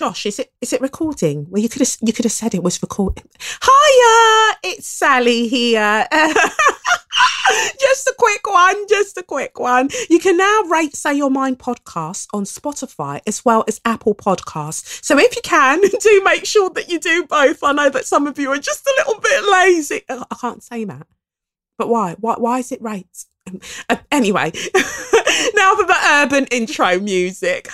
Josh, 0.00 0.24
is 0.24 0.38
it 0.38 0.50
is 0.62 0.72
it 0.72 0.80
recording? 0.80 1.46
Well, 1.50 1.60
you 1.60 1.68
could 1.68 1.80
have 1.80 1.94
you 2.00 2.14
could 2.14 2.24
have 2.24 2.32
said 2.32 2.54
it 2.54 2.62
was 2.62 2.80
recording. 2.80 3.28
Hiya, 3.62 4.56
it's 4.64 4.86
Sally 4.86 5.46
here. 5.46 6.06
just 7.78 8.06
a 8.06 8.14
quick 8.16 8.48
one, 8.48 8.86
just 8.88 9.18
a 9.18 9.22
quick 9.22 9.60
one. 9.60 9.90
You 10.08 10.18
can 10.18 10.38
now 10.38 10.62
rate 10.70 10.96
Say 10.96 11.12
Your 11.12 11.30
Mind 11.30 11.58
podcast 11.58 12.28
on 12.32 12.44
Spotify 12.44 13.20
as 13.26 13.44
well 13.44 13.62
as 13.68 13.78
Apple 13.84 14.14
Podcasts. 14.14 15.04
So 15.04 15.18
if 15.18 15.36
you 15.36 15.42
can, 15.42 15.82
do 16.00 16.22
make 16.24 16.46
sure 16.46 16.70
that 16.70 16.88
you 16.88 16.98
do 16.98 17.26
both. 17.26 17.62
I 17.62 17.72
know 17.72 17.90
that 17.90 18.06
some 18.06 18.26
of 18.26 18.38
you 18.38 18.50
are 18.52 18.58
just 18.58 18.86
a 18.86 18.94
little 18.96 19.20
bit 19.20 19.44
lazy. 19.52 20.00
I 20.08 20.34
can't 20.40 20.62
say 20.62 20.84
that. 20.84 21.06
But 21.76 21.90
why? 21.90 22.16
Why, 22.18 22.36
why 22.38 22.60
is 22.60 22.72
it 22.72 22.80
rates? 22.80 23.26
Uh, 23.90 23.96
anyway, 24.10 24.50
now 25.54 25.74
for 25.74 25.84
the 25.84 25.96
urban 26.22 26.46
intro 26.46 26.98
music. 27.00 27.68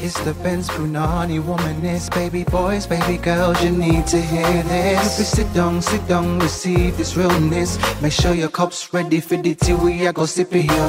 It's 0.00 0.18
the 0.20 0.32
Benz 0.44 0.68
Brunani 0.68 1.42
womanist, 1.42 2.14
baby 2.14 2.44
boys, 2.44 2.86
baby 2.86 3.18
girls, 3.18 3.60
you 3.64 3.70
need 3.72 4.06
to 4.06 4.20
hear 4.20 4.62
this. 4.62 5.18
If 5.18 5.26
sit 5.26 5.52
down, 5.52 5.82
sit 5.82 6.06
down, 6.06 6.38
receive 6.38 6.96
this 6.96 7.16
realness. 7.16 7.78
Make 8.00 8.12
sure 8.12 8.32
your 8.32 8.48
cup's 8.48 8.94
ready 8.94 9.18
for 9.18 9.36
the 9.36 9.56
tea, 9.56 9.74
we 9.74 10.06
are 10.06 10.12
go 10.12 10.24
sip 10.24 10.54
it 10.54 10.70
here. 10.70 10.88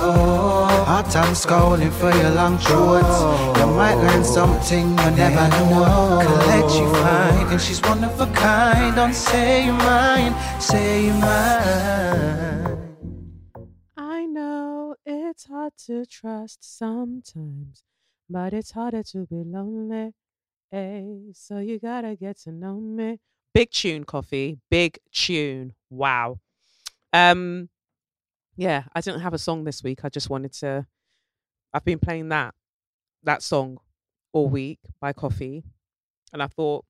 Hard 0.85 1.08
time 1.08 1.34
scrolling 1.34 1.91
for 1.91 2.12
your 2.12 2.30
long 2.30 2.59
shorts. 2.59 3.59
You 3.59 3.66
might 3.73 3.95
learn 3.95 4.23
something 4.23 4.90
you 4.90 5.12
never 5.18 5.48
know. 5.57 6.21
Collect 6.21 6.76
you 6.76 6.94
find, 6.94 7.52
and 7.52 7.60
she's 7.60 7.82
one 7.82 8.04
of 8.04 8.21
a 8.21 8.27
kind. 8.27 8.96
Don't 8.96 9.16
say 9.16 9.66
you 9.66 9.73
mine, 9.73 10.35
say 10.62 11.07
you 11.07 11.13
mine. 11.13 12.77
I 13.98 14.26
know 14.27 14.96
it's 15.04 15.46
hard 15.46 15.73
to 15.88 16.05
trust 16.05 16.60
sometimes, 16.62 17.82
but 18.30 18.54
it's 18.54 18.72
harder 18.72 19.04
to 19.04 19.26
be 19.26 19.44
lonely. 19.46 20.14
Hey, 20.72 21.32
so 21.34 21.58
you 21.58 21.80
gotta 21.80 22.16
get 22.16 22.38
to 22.42 22.52
know 22.52 22.80
me. 22.80 23.20
Big 23.54 23.71
tune, 23.71 24.04
coffee. 24.04 24.60
Big 24.70 24.99
tune. 25.12 25.74
Wow. 25.90 26.40
Um, 27.12 27.70
yeah, 28.55 28.84
I 28.94 29.02
didn't 29.02 29.21
have 29.21 29.34
a 29.34 29.40
song 29.40 29.63
this 29.63 29.84
week. 29.84 30.02
I 30.04 30.10
just 30.10 30.30
wanted 30.30 30.54
to. 30.54 30.86
I've 31.74 31.86
been 31.86 31.99
playing 31.99 32.30
that 32.30 32.54
that 33.24 33.41
song 33.41 33.80
all 34.32 34.48
week 34.48 34.80
by 35.02 35.14
Koffee, 35.14 35.64
and 36.32 36.43
I 36.43 36.48
thought, 36.48 36.86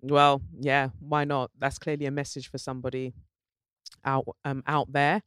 well, 0.00 0.42
yeah, 0.60 0.90
why 1.00 1.24
not? 1.24 1.50
That's 1.58 1.78
clearly 1.78 2.06
a 2.06 2.10
message 2.10 2.50
for 2.50 2.58
somebody 2.58 3.14
out 4.04 4.26
um 4.44 4.62
out 4.66 4.92
there 4.92 5.22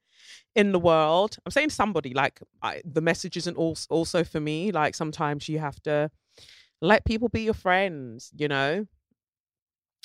in 0.55 0.71
the 0.71 0.79
world. 0.79 1.37
I'm 1.45 1.51
saying 1.51 1.69
somebody 1.69 2.13
like 2.13 2.41
I, 2.61 2.81
the 2.83 3.01
message 3.01 3.37
isn't 3.37 3.57
also 3.57 3.87
also 3.89 4.23
for 4.23 4.39
me. 4.39 4.71
Like 4.71 4.95
sometimes 4.95 5.47
you 5.47 5.59
have 5.59 5.81
to 5.83 6.09
let 6.81 7.05
people 7.05 7.29
be 7.29 7.41
your 7.41 7.53
friends, 7.53 8.31
you 8.35 8.47
know. 8.47 8.87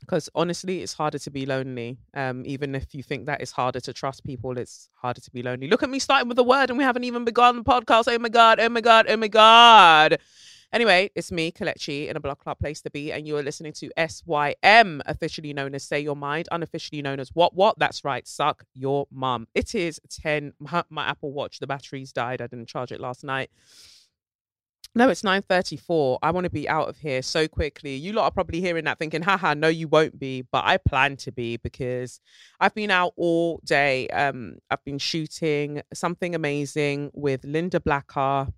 Because 0.01 0.29
honestly, 0.35 0.83
it's 0.83 0.95
harder 0.95 1.19
to 1.21 1.31
be 1.31 1.47
lonely. 1.47 1.97
Um, 2.13 2.43
even 2.45 2.75
if 2.75 2.93
you 2.93 3.05
think 3.05 3.27
that 3.27 3.41
it's 3.41 3.53
harder 3.53 3.79
to 3.81 3.93
trust 3.93 4.25
people, 4.25 4.59
it's 4.59 4.89
harder 5.01 5.21
to 5.21 5.31
be 5.31 5.45
lonely. 5.45 5.69
Look 5.69 5.85
at 5.85 5.91
me 5.91 6.01
starting 6.01 6.29
with 6.29 6.39
a 6.41 6.43
word, 6.43 6.71
and 6.71 6.79
we 6.79 6.83
haven't 6.83 7.05
even 7.05 7.25
begun 7.25 7.57
the 7.57 7.63
podcast. 7.63 8.13
Oh 8.13 8.19
my 8.19 8.29
god! 8.29 8.59
Oh 8.59 8.69
my 8.69 8.81
god! 8.81 9.07
Oh 9.09 9.17
my 9.17 9.29
god! 9.29 10.19
Anyway, 10.73 11.11
it's 11.15 11.31
me, 11.31 11.53
Kelechi, 11.53 12.09
in 12.09 12.17
a 12.17 12.21
block 12.21 12.43
club 12.43 12.59
place 12.59 12.81
to 12.81 12.91
be, 12.91 13.13
and 13.13 13.27
you 13.27 13.37
are 13.37 13.43
listening 13.43 13.75
to 13.75 13.91
SYM, 14.09 15.03
officially 15.05 15.53
known 15.53 15.75
as 15.75 15.83
Say 15.83 16.01
Your 16.01 16.17
Mind, 16.17 16.49
unofficially 16.51 17.03
known 17.03 17.21
as 17.21 17.29
What 17.35 17.55
What? 17.55 17.79
That's 17.79 18.05
right, 18.07 18.27
suck 18.27 18.65
your 18.73 19.07
mum. 19.11 19.49
It 19.55 19.75
is 19.75 20.01
10. 20.09 20.55
My, 20.59 20.83
my 20.89 21.07
Apple 21.07 21.33
Watch, 21.33 21.59
the 21.59 21.67
batteries 21.67 22.13
died. 22.13 22.41
I 22.41 22.47
didn't 22.47 22.69
charge 22.69 22.91
it 22.91 23.01
last 23.01 23.23
night. 23.23 23.51
No, 24.95 25.09
it's 25.09 25.23
9.34. 25.23 26.19
I 26.23 26.31
want 26.31 26.45
to 26.45 26.51
be 26.51 26.69
out 26.69 26.89
of 26.89 26.99
here 26.99 27.23
so 27.23 27.49
quickly. 27.49 27.95
You 27.95 28.13
lot 28.13 28.25
are 28.25 28.31
probably 28.31 28.61
hearing 28.61 28.85
that 28.85 28.99
thinking, 28.99 29.23
haha, 29.23 29.55
no, 29.55 29.69
you 29.69 29.89
won't 29.89 30.19
be. 30.19 30.43
But 30.43 30.65
I 30.67 30.77
plan 30.77 31.17
to 31.19 31.33
be 31.33 31.57
because 31.57 32.21
I've 32.61 32.75
been 32.75 32.91
out 32.91 33.15
all 33.17 33.61
day. 33.65 34.09
Um, 34.09 34.57
I've 34.71 34.85
been 34.85 34.99
shooting 34.99 35.81
something 35.95 36.35
amazing 36.35 37.11
with 37.15 37.43
Linda 37.45 37.81
Blacker, 37.81 38.49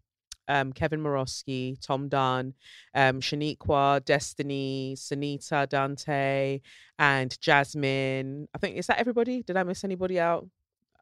um, 0.48 0.72
Kevin 0.72 1.00
Morosky, 1.00 1.76
Tom 1.80 2.08
Dunn, 2.08 2.54
um, 2.94 3.20
Shaniqua, 3.20 4.04
Destiny, 4.04 4.94
Sunita 4.96 5.68
Dante, 5.68 6.60
and 6.98 7.40
Jasmine. 7.40 8.48
I 8.54 8.58
think 8.58 8.76
is 8.76 8.86
that 8.86 8.98
everybody? 8.98 9.42
Did 9.42 9.56
I 9.56 9.62
miss 9.62 9.84
anybody 9.84 10.20
out? 10.20 10.48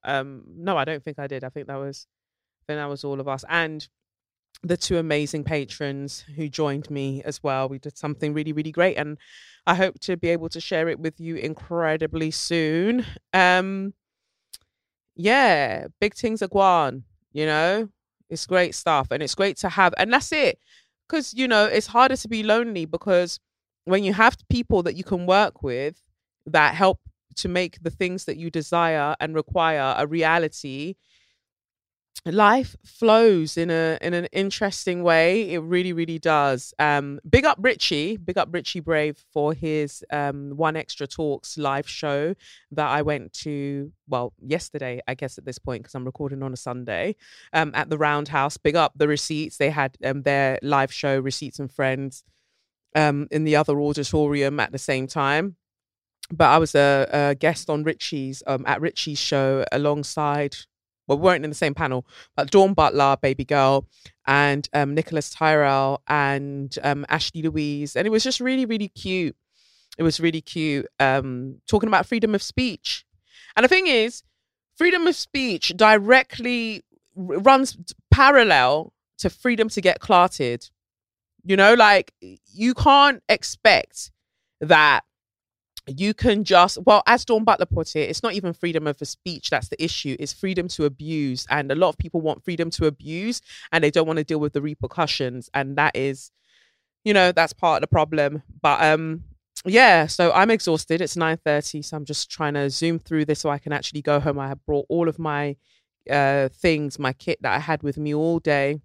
Um, 0.05 0.43
no, 0.57 0.77
I 0.77 0.85
don't 0.85 1.03
think 1.03 1.19
I 1.19 1.27
did. 1.27 1.45
I 1.45 1.49
think 1.49 1.67
that 1.67 1.77
was 1.77 2.07
I 2.63 2.63
think 2.67 2.79
that 2.79 2.89
was 2.89 3.05
all 3.05 3.21
of 3.21 3.29
us. 3.29 3.45
And 3.49 3.87
the 4.63 4.77
two 4.77 4.99
amazing 4.99 5.45
patrons 5.45 6.25
who 6.37 6.49
joined 6.49 6.91
me 6.91 7.23
as 7.25 7.43
well. 7.43 7.69
We 7.69 7.79
did 7.79 7.99
something 7.99 8.33
really, 8.33 8.53
really 8.53 8.71
great. 8.71 8.97
And 8.97 9.19
I 9.67 9.75
hope 9.75 9.99
to 10.01 10.17
be 10.17 10.29
able 10.29 10.49
to 10.51 10.61
share 10.61 10.89
it 10.89 11.01
with 11.01 11.19
you 11.19 11.37
incredibly 11.37 12.31
soon. 12.31 13.05
Um 13.33 13.95
yeah, 15.15 15.89
big 16.01 16.15
things 16.15 16.43
are 16.43 16.49
gone, 16.49 17.05
you 17.33 17.45
know? 17.45 17.89
It's 18.33 18.47
great 18.47 18.75
stuff 18.75 19.09
and 19.11 19.23
it's 19.23 19.35
great 19.35 19.59
to 19.59 19.69
have. 19.69 19.95
And 19.99 20.13
that's 20.13 20.33
it. 20.33 20.59
Because, 21.09 21.35
you 21.35 21.47
know, 21.47 21.67
it's 21.67 21.89
harder 21.89 22.17
to 22.17 22.29
be 22.29 22.43
lonely 22.43 22.87
because 22.87 23.39
when 23.85 24.03
you 24.05 24.15
have 24.15 24.37
people 24.49 24.83
that 24.85 24.97
you 24.97 25.05
can 25.05 25.27
work 25.27 25.63
with 25.63 26.01
that 26.47 26.75
help 26.75 27.01
to 27.37 27.49
make 27.49 27.83
the 27.83 27.91
things 27.91 28.25
that 28.25 28.39
you 28.39 28.51
desire 28.51 29.15
and 29.21 29.35
require 29.35 29.95
a 29.99 30.07
reality, 30.07 30.95
life 32.25 32.77
flows 32.85 33.57
in 33.57 33.69
a 33.69 33.99
in 34.01 34.15
an 34.15 34.27
interesting 34.27 35.03
way. 35.03 35.51
It 35.51 35.59
really 35.59 35.93
really 35.93 36.19
does. 36.21 36.73
Um 36.79 37.19
big 37.29 37.45
up 37.45 37.59
richie 37.61 38.17
big 38.17 38.39
up 38.39 38.49
richie 38.53 38.81
brave 38.81 39.19
for 39.33 39.53
his 39.53 40.05
um 40.13 40.57
one 40.57 40.77
extra 40.77 41.07
talks 41.07 41.59
live 41.59 41.89
show 41.89 42.35
that 42.71 42.89
i 42.89 43.03
went 43.03 43.33
to 43.33 43.91
well 44.09 44.33
yesterday 44.41 45.01
i 45.09 45.15
guess 45.15 45.37
at 45.37 45.45
this 45.45 45.59
point 45.59 45.83
because 45.83 45.95
i'm 45.95 46.05
recording 46.05 46.43
on 46.43 46.53
a 46.53 46.57
sunday 46.57 47.17
um 47.53 47.73
at 47.75 47.91
the 47.91 47.99
roundhouse. 47.99 48.57
Big 48.57 48.77
up 48.77 48.93
the 48.95 49.09
receipts. 49.09 49.57
They 49.57 49.71
had 49.71 49.97
um 50.05 50.23
their 50.23 50.59
live 50.63 50.93
show 50.93 51.19
receipts 51.19 51.59
and 51.59 51.73
friends 51.73 52.23
um 52.95 53.27
in 53.33 53.43
the 53.45 53.57
other 53.57 53.81
auditorium 53.81 54.61
at 54.61 54.71
the 54.71 54.79
same 54.79 55.09
time. 55.09 55.57
But 56.31 56.51
i 56.51 56.59
was 56.59 56.75
a, 56.77 57.09
a 57.13 57.35
guest 57.35 57.69
on 57.69 57.83
richie's 57.83 58.45
um 58.47 58.65
at 58.67 58.81
richie's 58.81 59.19
show 59.19 59.65
alongside 59.73 60.57
well, 61.07 61.19
we 61.19 61.25
weren't 61.25 61.45
in 61.45 61.51
the 61.51 61.57
same 61.57 61.75
panel, 61.75 62.07
but 62.37 62.51
Dawn 62.51 62.75
Butler, 62.75 63.17
Baby 63.21 63.45
Girl, 63.45 63.87
and 64.27 64.69
um, 64.73 64.95
Nicholas 64.95 65.31
Tyrell 65.31 66.03
and 66.07 66.77
um, 66.83 67.05
Ashley 67.09 67.43
Louise. 67.43 67.97
And 67.97 68.07
it 68.07 68.11
was 68.11 68.23
just 68.23 68.41
really, 68.41 68.67
really 68.67 68.89
cute. 68.89 69.37
It 69.99 70.03
was 70.03 70.21
really 70.21 70.41
cute 70.41 70.87
um, 71.01 71.61
talking 71.67 71.89
about 71.89 72.07
freedom 72.07 72.35
of 72.35 72.43
speech. 72.43 73.05
And 73.57 73.65
the 73.65 73.69
thing 73.69 73.87
is, 73.87 74.23
freedom 74.77 75.07
of 75.07 75.17
speech 75.17 75.73
directly 75.77 76.83
r- 77.17 77.39
runs 77.39 77.77
parallel 78.11 78.93
to 79.19 79.29
freedom 79.29 79.69
to 79.71 79.81
get 79.81 80.01
clarted. 80.01 80.71
You 81.45 81.57
know, 81.57 81.75
like 81.75 82.13
you 82.21 82.75
can't 82.75 83.23
expect 83.29 84.13
that 84.61 85.03
you 85.87 86.15
can 86.15 86.45
just 86.45 86.79
well 86.87 87.03
as 87.07 87.25
dawn 87.25 87.43
butler 87.43 87.67
put 87.67 87.97
it 87.97 88.09
it's 88.09 88.23
not 88.23 88.35
even 88.35 88.53
freedom 88.53 88.87
of 88.87 88.97
speech 89.03 89.51
that's 89.51 89.69
the 89.69 89.83
issue. 89.83 90.17
It's 90.19 90.33
freedom 90.33 90.69
to 90.69 90.85
abuse. 90.85 91.47
And 91.51 91.71
a 91.71 91.75
lot 91.75 91.91
of 91.91 91.99
people 91.99 92.21
want 92.21 92.45
freedom 92.45 92.71
to 92.71 92.87
abuse 92.87 93.41
and 93.71 93.83
they 93.83 93.91
don't 93.91 94.07
want 94.07 94.19
to 94.19 94.25
deal 94.25 94.41
with 94.41 94.53
the 94.53 94.63
repercussions. 94.63 95.51
And 95.55 95.77
that 95.77 95.97
is 95.97 96.31
you 97.05 97.13
know 97.13 97.33
that's 97.33 97.53
part 97.53 97.79
of 97.79 97.81
the 97.83 97.93
problem. 97.93 98.43
But 98.61 98.83
um 98.83 99.25
yeah 99.65 100.07
so 100.07 100.33
i'm 100.33 100.51
exhausted. 100.51 101.01
It's 101.01 101.17
9.30 101.17 101.85
so 101.85 101.97
i'm 101.97 102.05
just 102.05 102.31
trying 102.31 102.55
to 102.55 102.71
zoom 102.71 102.99
through 102.99 103.27
this 103.27 103.41
so 103.41 103.51
i 103.51 103.59
can 103.59 103.73
actually 103.73 104.03
go 104.03 104.21
home. 104.21 104.39
I 104.39 104.49
have 104.49 104.65
brought 104.67 104.87
all 104.89 105.09
of 105.09 105.19
my 105.19 105.57
uh 106.11 106.49
things 106.49 106.99
my 106.99 107.13
kit 107.13 107.41
that 107.43 107.55
i 107.55 107.61
had 107.61 107.83
with 107.85 107.97
me 107.97 108.13
all 108.13 108.41
day 108.41 108.81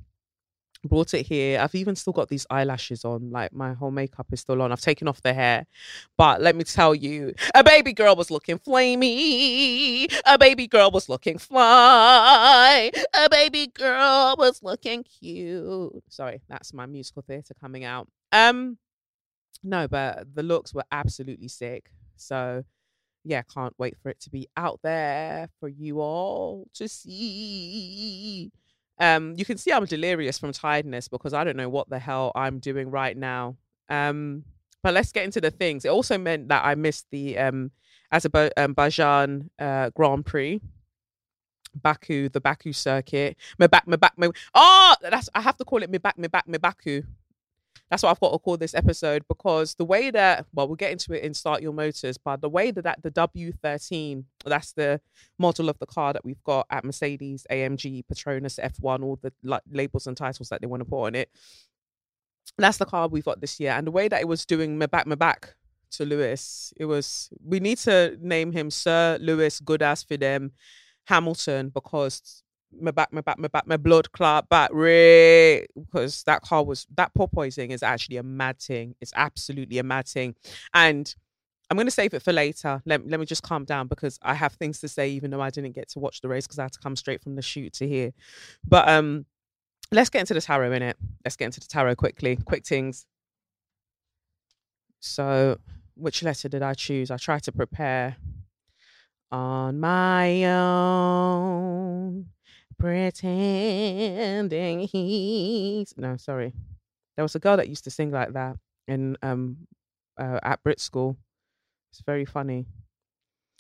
brought 0.88 1.14
it 1.14 1.25
here. 1.25 1.59
I've 1.59 1.75
even 1.75 1.96
still 1.96 2.14
got 2.14 2.30
these 2.30 2.46
eyelashes 2.50 3.06
on, 3.06 3.31
like 3.31 3.53
my 3.53 3.74
whole 3.74 3.92
makeup 3.92 4.28
is 4.31 4.40
still 4.42 4.61
on. 4.61 4.72
I've 4.72 4.82
taken 4.82 5.08
off 5.08 5.22
the 5.22 5.34
hair. 5.34 5.66
But 6.17 6.41
let 6.41 6.56
me 6.56 6.64
tell 6.64 6.96
you, 6.96 7.34
a 7.53 7.64
baby 7.64 7.94
girl 7.94 8.16
was 8.16 8.32
looking 8.32 8.59
flamey. 8.59 10.11
A 10.26 10.38
baby 10.38 10.67
girl 10.67 10.91
was 10.91 11.09
looking 11.09 11.38
fly. 11.38 12.91
A 13.14 13.29
baby 13.29 13.67
girl 13.67 14.35
was 14.38 14.61
looking 14.64 15.03
cute. 15.03 16.03
Sorry, 16.09 16.41
that's 16.47 16.73
my 16.73 16.85
musical 16.85 17.22
theatre 17.22 17.53
coming 17.59 17.84
out. 17.84 18.08
Um 18.32 18.78
no, 19.64 19.88
but 19.88 20.34
the 20.34 20.44
looks 20.44 20.73
were 20.73 20.85
absolutely 20.91 21.47
sick. 21.47 21.91
So 22.16 22.64
yeah, 23.23 23.41
can't 23.41 23.73
wait 23.78 23.97
for 24.02 24.09
it 24.09 24.20
to 24.22 24.29
be 24.29 24.47
out 24.56 24.79
there 24.84 25.50
for 25.59 25.67
you 25.67 26.00
all 26.00 26.67
to 26.76 26.88
see. 26.88 28.52
Um, 28.99 29.35
you 29.38 29.46
can 29.46 29.58
see 29.58 29.72
I'm 29.72 29.85
delirious 29.85 30.40
from 30.40 30.52
tiredness 30.53 31.08
because 31.08 31.34
I 31.34 31.44
don't 31.44 31.58
know 31.58 31.70
what 31.70 31.90
the 31.90 31.99
hell 31.99 32.32
I'm 32.35 32.59
doing 32.59 32.90
right 32.90 33.16
now. 33.16 33.58
Um, 33.90 34.44
but 34.84 34.94
let's 34.94 35.11
get 35.11 35.26
into 35.26 35.41
the 35.41 35.52
things. 35.52 35.85
It 35.85 35.90
also 35.90 36.17
meant 36.17 36.49
that 36.49 36.66
I 36.66 36.76
missed 36.76 37.08
the 37.11 37.38
um, 37.38 37.72
Azerbaijan 38.11 39.49
uh, 39.59 39.90
Grand 39.91 40.26
Prix, 40.26 40.61
Baku, 41.76 42.29
the 42.29 42.41
Baku 42.41 42.73
circuit. 42.73 43.38
Me 43.59 43.67
back, 43.67 43.88
me 43.88 43.97
back, 43.97 44.17
me. 44.17 44.29
Oh, 44.53 44.96
that's 45.02 45.29
I 45.35 45.41
have 45.41 45.58
to 45.58 45.66
call 45.66 45.84
it 45.84 45.90
me 45.90 45.97
back, 45.97 46.17
me 46.17 46.28
back, 46.28 46.47
me 46.47 46.58
Baku. 46.58 47.03
That's 47.90 48.03
what 48.03 48.09
I've 48.09 48.20
got 48.20 48.32
to 48.32 48.40
call 48.40 48.58
this 48.58 48.74
episode 48.74 49.24
because 49.28 49.76
the 49.76 49.85
way 49.85 50.12
that 50.12 50.46
well, 50.53 50.68
we'll 50.68 50.76
get 50.76 50.91
into 50.91 51.14
it 51.14 51.24
in 51.24 51.34
Start 51.34 51.62
Your 51.62 51.74
Motors, 51.74 52.18
but 52.18 52.41
the 52.41 52.50
way 52.50 52.72
that, 52.72 52.84
that 52.84 53.03
the 53.03 53.12
W13, 53.12 54.24
that's 54.46 54.74
the 54.74 55.02
model 55.38 55.70
of 55.70 55.79
the 55.79 55.85
car 55.85 56.14
that 56.14 56.26
we've 56.26 56.44
got 56.44 56.68
at 56.70 56.84
Mercedes, 56.84 57.46
AMG, 57.52 58.03
Petronas, 58.12 58.59
F1, 58.59 59.03
all 59.03 59.20
the 59.22 59.32
like, 59.44 59.64
labels 59.72 60.08
and 60.08 60.18
titles 60.18 60.50
that 60.50 60.62
they 60.62 60.68
want 60.68 60.82
to 60.82 60.85
put 60.85 61.06
on 61.06 61.16
it. 61.16 61.29
That's 62.58 62.78
the 62.78 62.85
car 62.85 63.08
we've 63.08 63.26
got 63.26 63.41
this 63.41 63.59
year, 63.59 63.72
and 63.72 63.85
the 63.85 63.91
way 63.91 64.08
that 64.08 64.22
it 64.22 64.28
was 64.28 64.46
doing 64.46 64.78
my 64.78 64.85
back, 64.85 65.06
my 65.06 65.16
back 65.16 65.56
to 65.91 66.06
Lewis, 66.06 66.73
it 66.78 66.85
was. 66.85 67.30
We 67.44 67.59
need 67.59 67.78
to 67.80 68.18
name 68.22 68.52
him 68.52 68.72
Sir 68.72 69.18
Lewis 69.22 69.62
Goodass 69.62 70.08
them 70.20 70.52
Hamilton 71.06 71.70
because 71.70 72.44
my 72.79 72.91
back, 72.91 73.11
my 73.11 73.22
back, 73.22 73.40
my 73.40 73.47
back, 73.47 73.67
my 73.67 73.78
blood 73.78 74.11
clot 74.11 74.49
back, 74.49 74.69
Ray, 74.73 75.66
because 75.75 76.23
that 76.23 76.41
car 76.41 76.64
was 76.64 76.85
that 76.96 77.14
porpoising 77.14 77.69
is 77.69 77.84
actually 77.84 78.17
a 78.17 78.23
mad 78.23 78.59
thing. 78.59 78.96
It's 79.02 79.14
absolutely 79.16 79.78
a 79.78 79.84
mad 79.84 80.08
thing, 80.08 80.35
and 80.73 81.14
I'm 81.69 81.78
gonna 81.78 81.91
save 81.91 82.14
it 82.14 82.22
for 82.22 82.34
later. 82.34 82.81
Let 82.85 83.08
let 83.08 83.19
me 83.19 83.25
just 83.25 83.43
calm 83.43 83.66
down 83.66 83.87
because 83.87 84.19
I 84.22 84.34
have 84.34 84.53
things 84.53 84.79
to 84.81 84.87
say, 84.87 85.09
even 85.09 85.31
though 85.31 85.41
I 85.41 85.49
didn't 85.49 85.73
get 85.73 85.90
to 85.90 85.99
watch 85.99 86.22
the 86.22 86.28
race 86.29 86.46
because 86.47 86.59
I 86.59 86.64
had 86.64 86.73
to 86.73 86.79
come 86.79 86.96
straight 86.96 87.22
from 87.22 87.35
the 87.35 87.41
shoot 87.41 87.73
to 87.73 87.87
here. 87.87 88.11
But 88.66 88.87
um, 88.87 89.25
let's 89.91 90.09
get 90.09 90.22
into 90.22 90.34
the 90.34 90.41
tarot 90.41 90.72
in 90.72 90.81
it. 90.84 90.97
Let's 91.25 91.35
get 91.35 91.46
into 91.46 91.59
the 91.59 91.67
tarot 91.67 91.96
quickly. 91.96 92.37
Quick 92.37 92.66
things. 92.66 93.05
So, 94.99 95.58
which 95.96 96.23
letter 96.23 96.49
did 96.49 96.63
I 96.63 96.73
choose? 96.73 97.11
I 97.11 97.17
tried 97.17 97.43
to 97.43 97.52
prepare 97.52 98.17
on 99.31 99.79
my 99.79 100.46
own 100.46 102.28
pretending 102.79 104.79
he's 104.82 105.94
no 105.97 106.18
sorry. 106.18 106.53
There 107.16 107.24
was 107.24 107.35
a 107.35 107.40
girl 107.40 107.58
that 107.58 107.70
used 107.70 107.84
to 107.85 107.91
sing 107.91 108.12
like 108.12 108.34
that 108.34 108.58
in 108.88 109.18
um 109.22 109.58
uh, 110.18 110.40
at 110.44 110.64
Brit 110.64 110.79
school. 110.79 111.18
It's 111.91 112.02
very 112.02 112.26
funny. 112.26 112.66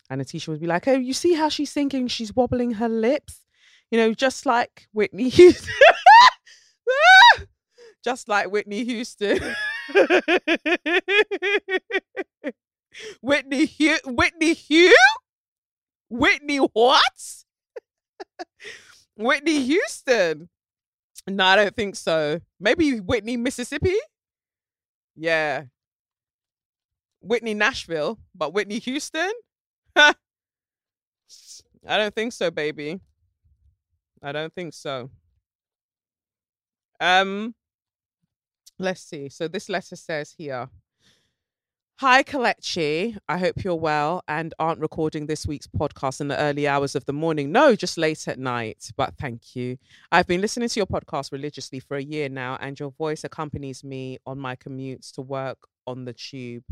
And 0.09 0.21
the 0.21 0.25
teacher 0.25 0.51
would 0.51 0.61
be 0.61 0.67
like 0.67 0.87
oh 0.87 0.97
you 0.97 1.13
see 1.13 1.33
how 1.33 1.49
she's 1.49 1.71
singing? 1.71 2.07
She's 2.07 2.35
wobbling 2.35 2.71
her 2.73 2.89
lips. 2.89 3.41
You 3.91 3.99
know 3.99 4.13
just 4.13 4.45
like 4.45 4.87
Whitney 4.93 5.29
Houston 5.29 5.73
just 8.03 8.29
like 8.29 8.51
Whitney 8.51 8.83
Houston. 8.85 9.39
Whitney 13.21 13.65
Hugh 13.65 13.97
Whitney 14.05 14.53
Hugh 14.53 14.95
Whitney 16.09 16.57
what 16.57 17.43
Whitney 19.17 19.61
Houston. 19.63 20.49
No, 21.27 21.43
I 21.43 21.55
don't 21.55 21.75
think 21.75 21.95
so. 21.95 22.39
Maybe 22.59 22.99
Whitney, 22.99 23.35
Mississippi. 23.37 23.95
Yeah. 25.15 25.63
Whitney, 27.21 27.53
Nashville, 27.53 28.19
but 28.35 28.53
Whitney 28.53 28.79
Houston? 28.79 29.31
I 29.95 30.13
don't 31.85 32.13
think 32.13 32.33
so, 32.33 32.51
baby. 32.51 33.01
I 34.21 34.31
don't 34.31 34.53
think 34.53 34.73
so. 34.73 35.09
Um, 36.99 37.55
let's 38.79 39.01
see. 39.01 39.29
So 39.29 39.47
this 39.47 39.69
letter 39.69 39.95
says 39.95 40.33
here. 40.37 40.69
Hi, 41.99 42.21
Kelechi. 42.21 43.17
I 43.27 43.39
hope 43.39 43.63
you're 43.63 43.73
well 43.73 44.23
and 44.27 44.53
aren't 44.59 44.81
recording 44.81 45.25
this 45.25 45.47
week's 45.47 45.65
podcast 45.65 46.21
in 46.21 46.27
the 46.27 46.37
early 46.37 46.67
hours 46.67 46.93
of 46.93 47.05
the 47.05 47.11
morning. 47.11 47.51
No, 47.51 47.75
just 47.75 47.97
late 47.97 48.27
at 48.27 48.37
night, 48.37 48.91
but 48.95 49.15
thank 49.19 49.55
you. 49.55 49.79
I've 50.11 50.27
been 50.27 50.39
listening 50.39 50.69
to 50.69 50.79
your 50.79 50.85
podcast 50.85 51.31
religiously 51.31 51.79
for 51.79 51.97
a 51.97 52.03
year 52.03 52.29
now, 52.29 52.55
and 52.61 52.79
your 52.79 52.91
voice 52.91 53.23
accompanies 53.23 53.83
me 53.83 54.19
on 54.27 54.37
my 54.37 54.55
commutes 54.55 55.11
to 55.13 55.23
work 55.23 55.57
on 55.87 56.05
the 56.05 56.13
tube. 56.13 56.65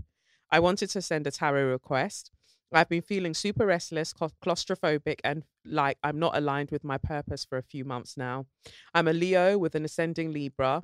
I 0.52 0.60
wanted 0.60 0.92
to 0.92 1.02
send 1.02 1.26
a 1.26 1.32
tarot 1.32 1.72
request. 1.72 2.30
I've 2.72 2.90
been 2.90 3.02
feeling 3.02 3.34
super 3.34 3.66
restless, 3.66 4.14
claustrophobic, 4.14 5.22
and 5.24 5.44
like 5.66 5.98
I'm 6.04 6.20
not 6.20 6.38
aligned 6.38 6.70
with 6.70 6.84
my 6.84 7.00
purpose 7.00 7.44
for 7.44 7.58
a 7.58 7.64
few 7.64 7.84
months 7.84 8.16
now. 8.16 8.46
I'm 8.94 9.08
a 9.08 9.14
Leo 9.14 9.58
with 9.58 9.74
an 9.74 9.86
ascending 9.86 10.34
Libra, 10.34 10.84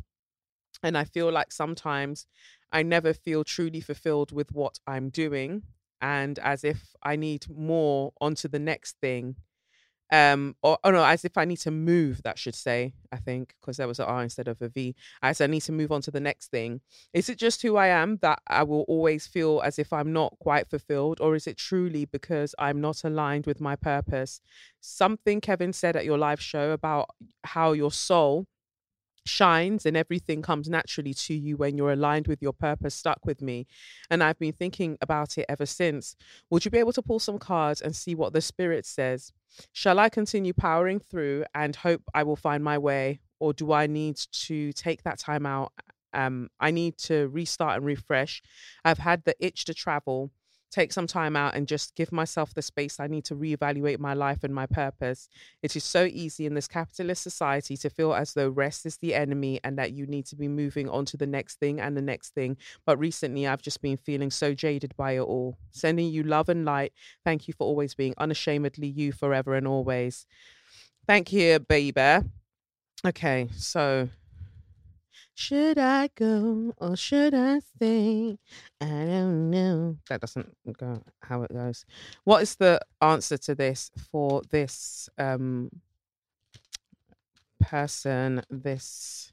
and 0.82 0.98
I 0.98 1.04
feel 1.04 1.32
like 1.32 1.52
sometimes 1.52 2.26
I 2.72 2.84
never 2.84 3.14
feel 3.14 3.44
truly 3.44 3.82
fulfilled 3.82 4.32
with 4.32 4.52
what 4.52 4.80
I'm 4.88 5.10
doing 5.10 5.64
and 6.02 6.40
as 6.40 6.64
if 6.64 6.96
I 7.04 7.16
need 7.16 7.46
more 7.50 8.14
onto 8.20 8.48
the 8.48 8.60
next 8.60 8.98
thing. 9.00 9.36
Um, 10.14 10.58
or 10.62 10.78
oh 10.84 10.92
no, 10.92 11.06
as 11.06 11.24
if 11.24 11.38
I 11.38 11.46
need 11.46 11.60
to 11.60 11.72
move, 11.72 12.22
that 12.24 12.38
should 12.38 12.56
say, 12.56 12.94
I 13.14 13.18
think, 13.18 13.56
because 13.62 13.78
there 13.78 13.88
was 13.88 14.00
an 14.00 14.08
R 14.08 14.22
instead 14.22 14.50
of 14.50 14.62
a 14.62 14.68
V. 14.68 14.94
As 15.22 15.40
I 15.40 15.48
need 15.48 15.62
to 15.62 15.72
move 15.72 15.90
on 15.90 16.02
to 16.02 16.12
the 16.12 16.20
next 16.20 16.52
thing. 16.52 16.82
Is 17.14 17.30
it 17.30 17.38
just 17.38 17.62
who 17.62 17.78
I 17.78 17.88
am 17.88 18.18
that 18.18 18.42
I 18.46 18.64
will 18.64 18.82
always 18.90 19.26
feel 19.26 19.62
as 19.64 19.80
if 19.80 19.94
I'm 19.94 20.12
not 20.12 20.38
quite 20.40 20.70
fulfilled, 20.70 21.22
or 21.22 21.36
is 21.36 21.48
it 21.48 21.56
truly 21.56 22.04
because 22.04 22.54
I'm 22.60 22.82
not 22.82 23.06
aligned 23.06 23.46
with 23.46 23.62
my 23.62 23.78
purpose? 23.78 24.42
Something 24.82 25.40
Kevin 25.40 25.72
said 25.72 25.96
at 25.96 26.04
your 26.04 26.18
live 26.18 26.42
show 26.42 26.72
about 26.72 27.12
how 27.46 27.72
your 27.72 27.92
soul 27.92 28.48
shines 29.26 29.86
and 29.86 29.96
everything 29.96 30.42
comes 30.42 30.70
naturally 30.70 31.14
to 31.14 31.34
you 31.34 31.58
when 31.58 31.78
you're 31.78 31.92
aligned 31.92 32.28
with 32.28 32.42
your 32.42 32.54
purpose 32.54 32.96
stuck 32.96 33.26
with 33.26 33.42
me. 33.42 33.68
And 34.10 34.24
i've 34.24 34.40
been 34.40 34.54
thinking 34.54 34.98
about 35.02 35.38
it 35.38 35.46
ever 35.50 35.66
since. 35.66 36.16
Would 36.50 36.66
you 36.66 36.72
be 36.72 36.80
able 36.80 36.94
to 36.94 37.02
pull 37.02 37.20
some 37.20 37.38
cards 37.38 37.82
and 37.82 37.96
see 37.96 38.16
what 38.16 38.34
the 38.34 38.42
spirit 38.42 38.86
says? 38.86 39.32
Shall 39.74 40.00
i 40.00 40.10
continue 40.10 40.54
powering 40.54 41.00
through 41.00 41.46
and 41.54 41.76
hope 41.76 42.02
i 42.14 42.24
will 42.24 42.36
find 42.36 42.64
my 42.64 42.78
way? 42.78 43.22
Or 43.40 43.54
do 43.54 43.72
i 43.72 43.88
need 43.88 44.18
to 44.48 44.74
take 44.74 45.04
that 45.04 45.20
time 45.20 45.46
out? 45.46 45.72
Um 46.14 46.50
i 46.60 46.72
need 46.72 46.98
to 47.00 47.28
restart 47.30 47.78
and 47.78 47.86
refresh. 47.86 48.42
I've 48.84 49.00
had 49.00 49.24
the 49.24 49.36
itch 49.40 49.66
to 49.66 49.74
travel 49.74 50.32
take 50.72 50.94
some 50.94 51.06
time 51.06 51.36
out 51.36 51.54
and 51.54 51.68
just 51.68 51.96
give 51.96 52.12
myself 52.12 52.54
the 52.54 52.62
space 52.62 53.00
I 53.00 53.08
need 53.08 53.26
to 53.26 53.36
reevaluate 53.36 54.00
my 54.00 54.14
life 54.14 54.44
and 54.44 54.56
my 54.56 54.66
purpose. 54.66 55.28
It 55.62 55.76
is 55.76 55.84
so 55.84 56.06
easy 56.06 56.46
in 56.46 56.54
this 56.54 56.68
capitalist 56.68 57.22
society 57.22 57.76
to 57.78 57.90
feel 57.90 58.14
as 58.14 58.34
though 58.34 58.50
rest 58.50 58.86
is 58.86 58.98
the 58.98 59.14
enemy 59.14 59.60
and 59.64 59.78
that 59.78 59.92
you 59.92 60.08
need 60.08 60.26
to 60.28 60.36
be 60.36 60.48
moving 60.48 60.90
on 60.90 61.06
to 61.06 61.18
the 61.18 61.28
next 61.28 61.60
thing 61.60 61.80
and 61.80 61.96
the 61.96 62.02
next 62.02 62.34
thing. 62.34 62.58
But 62.86 62.98
recently, 62.98 63.46
I've 63.46 63.62
just 63.62 63.82
been 63.82 63.98
feeling 63.98 64.32
so 64.32 64.54
jaded 64.54 64.96
by 64.96 65.14
it 65.14 65.22
all. 65.22 65.58
Sending 65.72 66.10
you 66.10 66.24
love 66.24 66.48
and 66.50 66.64
light. 66.64 66.94
Thank 67.26 67.48
you 67.48 67.54
for 67.54 67.66
always 67.66 67.94
being 67.94 68.14
unashamedly 68.18 68.88
you 68.88 69.12
forever 69.12 69.56
and 69.56 69.68
always. 69.68 70.26
Thank 71.06 71.34
you, 71.34 71.60
baby. 71.60 72.26
Okay, 73.06 73.50
so 73.58 74.10
should 75.42 75.80
I 75.80 76.08
go 76.14 76.72
or 76.78 76.96
should 76.96 77.34
I 77.34 77.60
stay? 77.60 78.38
I 78.80 78.86
don't 78.86 79.50
know. 79.50 79.98
That 80.08 80.22
doesn't 80.22 80.56
go 80.78 81.02
how 81.24 81.42
it 81.42 81.52
goes. 81.52 81.84
What 82.24 82.44
is 82.44 82.56
the 82.58 82.80
answer 83.02 83.38
to 83.38 83.56
this 83.56 83.90
for 84.12 84.44
this 84.52 85.10
um 85.18 85.72
person? 87.60 88.44
This 88.52 89.32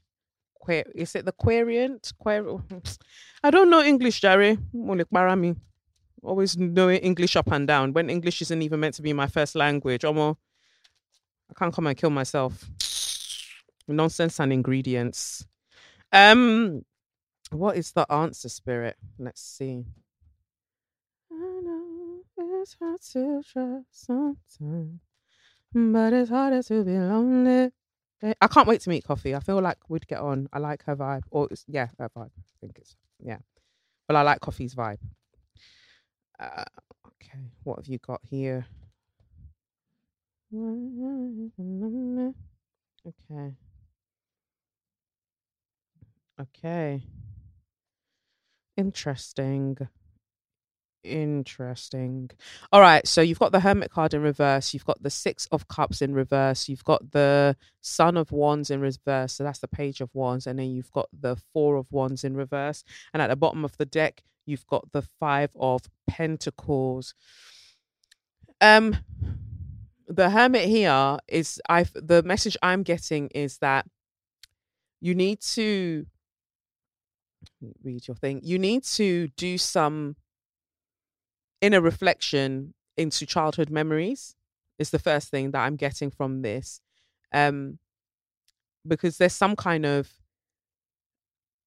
queer 0.55 0.83
is 0.95 1.13
it 1.15 1.25
the 1.25 1.31
querient? 1.31 2.11
Queer 2.17 2.57
I 3.43 3.51
don't 3.51 3.69
know 3.69 3.83
English, 3.83 4.19
Jerry. 4.21 4.57
Always 6.23 6.57
knowing 6.57 6.99
English 7.01 7.35
up 7.35 7.51
and 7.51 7.67
down 7.67 7.93
when 7.93 8.09
English 8.09 8.41
isn't 8.41 8.61
even 8.63 8.79
meant 8.79 8.95
to 8.95 9.03
be 9.03 9.13
my 9.13 9.27
first 9.27 9.53
language. 9.53 10.03
Almost 10.03 10.39
I 11.51 11.53
can't 11.53 11.73
come 11.73 11.85
and 11.85 11.97
kill 11.97 12.09
myself. 12.09 12.65
Nonsense 13.87 14.39
and 14.39 14.51
ingredients. 14.51 15.45
Um, 16.11 16.85
what 17.51 17.77
is 17.77 17.91
the 17.91 18.11
answer, 18.11 18.49
Spirit? 18.49 18.97
Let's 19.17 19.41
see. 19.41 19.85
I 21.31 21.35
know 21.35 22.21
it's 22.37 22.75
hard 22.79 23.01
to 23.13 23.43
trust 23.43 24.05
sometimes, 24.05 24.99
but 25.73 26.13
it's 26.13 26.29
harder 26.29 26.63
to 26.63 26.83
be 26.83 26.97
lonely. 26.97 27.71
Eh, 28.21 28.33
I 28.41 28.47
can't 28.47 28.67
wait 28.67 28.81
to 28.81 28.89
meet 28.89 29.05
Koffee. 29.05 29.35
I 29.35 29.39
feel 29.39 29.61
like 29.61 29.77
we'd 29.89 30.07
get 30.07 30.19
on. 30.19 30.49
I 30.51 30.59
like 30.59 30.83
her 30.85 30.95
vibe. 30.95 31.23
Or 31.31 31.47
yeah, 31.67 31.87
her 31.99 32.09
vibe. 32.09 32.31
I 32.37 32.57
think 32.59 32.77
it's 32.77 32.95
yeah. 33.23 33.37
Well, 34.07 34.17
I 34.17 34.23
like 34.23 34.41
Koffee's 34.41 34.75
vibe. 34.75 34.99
Uh, 36.39 36.63
okay, 37.07 37.51
what 37.63 37.77
have 37.77 37.87
you 37.87 37.99
got 37.99 38.21
here? 38.23 38.65
Okay. 43.05 43.53
Okay. 46.39 47.03
Interesting. 48.77 49.77
Interesting. 51.03 52.29
All 52.71 52.79
right. 52.79 53.05
So 53.05 53.21
you've 53.21 53.39
got 53.39 53.51
the 53.51 53.59
Hermit 53.59 53.91
card 53.91 54.13
in 54.13 54.21
reverse. 54.21 54.73
You've 54.73 54.85
got 54.85 55.01
the 55.03 55.09
Six 55.09 55.47
of 55.51 55.67
Cups 55.67 56.01
in 56.01 56.13
reverse. 56.13 56.69
You've 56.69 56.83
got 56.83 57.11
the 57.11 57.57
Son 57.81 58.15
of 58.15 58.31
Wands 58.31 58.69
in 58.69 58.79
reverse. 58.79 59.33
So 59.33 59.43
that's 59.43 59.59
the 59.59 59.67
Page 59.67 59.99
of 59.99 60.09
Wands. 60.13 60.47
And 60.47 60.57
then 60.59 60.69
you've 60.69 60.91
got 60.91 61.09
the 61.17 61.35
Four 61.53 61.75
of 61.75 61.91
Wands 61.91 62.23
in 62.23 62.37
reverse. 62.37 62.83
And 63.13 63.21
at 63.21 63.27
the 63.27 63.35
bottom 63.35 63.65
of 63.65 63.75
the 63.77 63.85
deck, 63.85 64.23
you've 64.45 64.67
got 64.67 64.91
the 64.93 65.01
Five 65.01 65.49
of 65.59 65.81
Pentacles. 66.07 67.15
Um, 68.61 68.97
the 70.07 70.29
Hermit 70.29 70.67
here 70.67 71.17
is 71.27 71.61
I. 71.69 71.85
The 71.93 72.23
message 72.23 72.57
I'm 72.61 72.83
getting 72.83 73.27
is 73.27 73.57
that 73.59 73.85
you 75.01 75.15
need 75.15 75.39
to 75.41 76.05
read 77.83 78.07
your 78.07 78.15
thing. 78.15 78.41
You 78.43 78.59
need 78.59 78.83
to 78.83 79.27
do 79.29 79.57
some 79.57 80.15
inner 81.61 81.81
reflection 81.81 82.73
into 82.97 83.25
childhood 83.25 83.69
memories. 83.69 84.35
Is 84.77 84.91
the 84.91 84.99
first 84.99 85.29
thing 85.29 85.51
that 85.51 85.59
I'm 85.59 85.75
getting 85.75 86.09
from 86.09 86.41
this, 86.41 86.79
um, 87.33 87.79
because 88.87 89.17
there's 89.17 89.33
some 89.33 89.55
kind 89.55 89.85
of. 89.85 90.09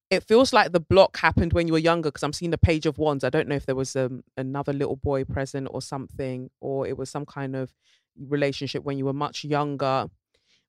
It 0.09 0.23
feels 0.23 0.51
like 0.53 0.71
the 0.71 0.79
block 0.79 1.17
happened 1.17 1.53
when 1.53 1.67
you 1.67 1.73
were 1.73 1.79
younger 1.79 2.09
because 2.09 2.23
I'm 2.23 2.33
seeing 2.33 2.51
the 2.51 2.57
page 2.57 2.85
of 2.85 2.97
wands. 2.97 3.23
I 3.23 3.29
don't 3.29 3.47
know 3.47 3.55
if 3.55 3.65
there 3.65 3.75
was 3.75 3.95
um, 3.95 4.23
another 4.37 4.73
little 4.73 4.95
boy 4.95 5.23
present 5.23 5.67
or 5.71 5.81
something, 5.81 6.49
or 6.59 6.87
it 6.87 6.97
was 6.97 7.09
some 7.09 7.25
kind 7.25 7.55
of 7.55 7.71
relationship 8.19 8.83
when 8.83 8.97
you 8.97 9.05
were 9.05 9.13
much 9.13 9.43
younger 9.43 10.07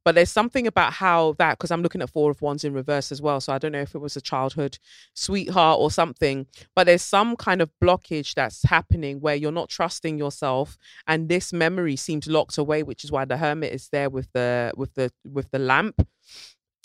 but 0.05 0.15
there's 0.15 0.31
something 0.31 0.67
about 0.67 0.93
how 0.93 1.35
that, 1.39 1.59
because 1.59 1.71
I'm 1.71 1.83
looking 1.83 2.03
at 2.03 2.11
Four 2.11 2.31
of 2.31 2.43
Wands 2.43 2.65
in 2.65 2.75
reverse 2.75 3.11
as 3.11 3.23
well. 3.23 3.41
So 3.41 3.53
I 3.53 3.59
don't 3.59 3.73
know 3.73 3.81
if 3.81 3.95
it 3.95 3.99
was 4.01 4.17
a 4.17 4.21
childhood 4.21 4.79
sweetheart 5.15 5.81
or 5.81 5.91
something, 5.91 6.47
but 6.77 6.85
there's 6.85 7.03
some 7.03 7.37
kind 7.37 7.63
of 7.63 7.71
blockage 7.83 8.35
that's 8.35 8.63
happening 8.65 9.21
where 9.21 9.35
you're 9.35 9.51
not 9.53 9.71
trusting 9.71 10.19
yourself. 10.19 10.77
And 11.07 11.29
this 11.29 11.53
memory 11.53 11.97
seems 11.97 12.27
locked 12.27 12.59
away, 12.59 12.83
which 12.83 13.05
is 13.05 13.11
why 13.11 13.25
the 13.25 13.39
hermit 13.39 13.73
is 13.73 13.89
there 13.89 14.11
with 14.11 14.31
the 14.33 14.73
with 14.77 14.95
the 14.95 15.11
with 15.25 15.51
the 15.51 15.59
lamp, 15.59 16.07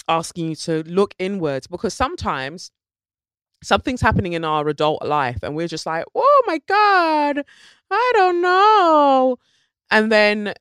asking 0.07 0.49
you 0.49 0.55
to 0.55 0.83
look 0.83 1.13
inwards. 1.19 1.67
Because 1.67 1.93
sometimes 1.93 2.71
something's 3.61 4.01
happening 4.01 4.33
in 4.33 4.45
our 4.45 4.67
adult 4.69 5.05
life 5.05 5.39
and 5.43 5.55
we're 5.55 5.67
just 5.67 5.85
like, 5.85 6.05
oh 6.15 6.43
my 6.47 6.61
God, 6.67 7.43
I 7.91 8.11
don't 8.15 8.41
know. 8.41 9.38
And 9.91 10.11
then 10.11 10.53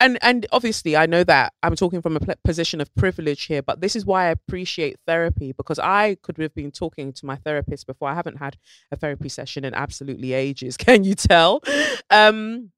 and 0.00 0.18
and 0.22 0.46
obviously 0.52 0.96
i 0.96 1.06
know 1.06 1.24
that 1.24 1.52
i'm 1.62 1.74
talking 1.74 2.00
from 2.00 2.16
a 2.16 2.20
position 2.44 2.80
of 2.80 2.94
privilege 2.94 3.44
here 3.44 3.62
but 3.62 3.80
this 3.80 3.96
is 3.96 4.06
why 4.06 4.26
i 4.26 4.30
appreciate 4.30 4.96
therapy 5.06 5.52
because 5.52 5.78
i 5.78 6.16
could 6.22 6.36
have 6.38 6.54
been 6.54 6.70
talking 6.70 7.12
to 7.12 7.26
my 7.26 7.36
therapist 7.36 7.86
before. 7.86 8.08
I 8.08 8.14
haven't 8.14 8.38
had 8.38 8.56
a 8.92 8.96
therapy 8.96 9.28
session 9.28 9.64
in 9.64 9.74
absolutely 9.74 10.32
ages 10.32 10.76
can 10.86 11.04
you 11.04 11.14
tell? 11.14 11.62
Um 12.10 12.70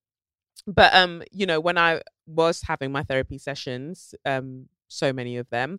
but 0.66 0.94
um 0.94 1.22
you 1.32 1.46
know 1.46 1.60
when 1.60 1.78
i 1.78 2.00
was 2.26 2.62
having 2.62 2.92
my 2.92 3.02
therapy 3.02 3.38
sessions 3.38 4.14
um 4.24 4.66
so 4.88 5.12
many 5.12 5.36
of 5.36 5.48
them 5.50 5.78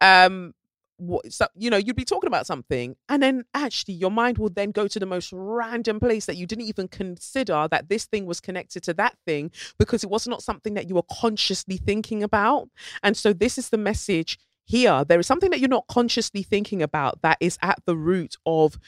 um 0.00 0.54
what, 0.98 1.32
so, 1.32 1.46
you 1.54 1.70
know, 1.70 1.76
you'd 1.76 1.96
be 1.96 2.04
talking 2.04 2.28
about 2.28 2.46
something, 2.46 2.96
and 3.08 3.22
then 3.22 3.44
actually 3.54 3.94
your 3.94 4.10
mind 4.10 4.38
will 4.38 4.50
then 4.50 4.70
go 4.70 4.86
to 4.86 4.98
the 4.98 5.06
most 5.06 5.32
random 5.32 5.98
place 5.98 6.26
that 6.26 6.36
you 6.36 6.46
didn't 6.46 6.66
even 6.66 6.88
consider 6.88 7.66
that 7.70 7.88
this 7.88 8.04
thing 8.04 8.26
was 8.26 8.40
connected 8.40 8.82
to 8.84 8.94
that 8.94 9.16
thing 9.26 9.50
because 9.78 10.04
it 10.04 10.10
was 10.10 10.28
not 10.28 10.42
something 10.42 10.74
that 10.74 10.88
you 10.88 10.94
were 10.94 11.04
consciously 11.10 11.76
thinking 11.76 12.22
about. 12.22 12.68
And 13.02 13.16
so, 13.16 13.32
this 13.32 13.58
is 13.58 13.70
the 13.70 13.78
message 13.78 14.38
here. 14.64 15.04
There 15.04 15.18
is 15.18 15.26
something 15.26 15.50
that 15.50 15.60
you're 15.60 15.68
not 15.68 15.86
consciously 15.88 16.42
thinking 16.42 16.82
about 16.82 17.22
that 17.22 17.38
is 17.40 17.58
at 17.62 17.80
the 17.86 17.96
root 17.96 18.36
of 18.44 18.78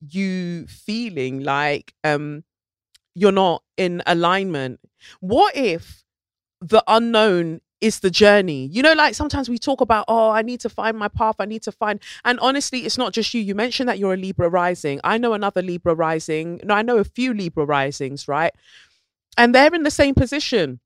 you 0.00 0.66
feeling 0.66 1.40
like 1.40 1.94
um, 2.04 2.44
you're 3.14 3.32
not 3.32 3.62
in 3.76 4.02
alignment. 4.06 4.80
What 5.20 5.56
if 5.56 6.04
the 6.60 6.82
unknown 6.86 7.60
is 7.80 8.00
the 8.00 8.10
journey. 8.10 8.66
You 8.66 8.82
know, 8.82 8.92
like 8.92 9.14
sometimes 9.14 9.48
we 9.48 9.58
talk 9.58 9.80
about, 9.80 10.04
oh, 10.08 10.30
I 10.30 10.42
need 10.42 10.60
to 10.60 10.68
find 10.68 10.96
my 10.96 11.08
path. 11.08 11.36
I 11.38 11.46
need 11.46 11.62
to 11.62 11.72
find. 11.72 12.00
And 12.24 12.38
honestly, 12.40 12.80
it's 12.80 12.98
not 12.98 13.12
just 13.12 13.32
you. 13.32 13.40
You 13.40 13.54
mentioned 13.54 13.88
that 13.88 13.98
you're 13.98 14.14
a 14.14 14.18
Libra 14.18 14.48
rising. 14.48 15.00
I 15.02 15.18
know 15.18 15.32
another 15.32 15.62
Libra 15.62 15.94
rising. 15.94 16.60
No, 16.64 16.74
I 16.74 16.82
know 16.82 16.98
a 16.98 17.04
few 17.04 17.32
Libra 17.32 17.64
risings, 17.64 18.28
right? 18.28 18.52
And 19.38 19.54
they're 19.54 19.74
in 19.74 19.82
the 19.82 19.90
same 19.90 20.14
position. 20.14 20.80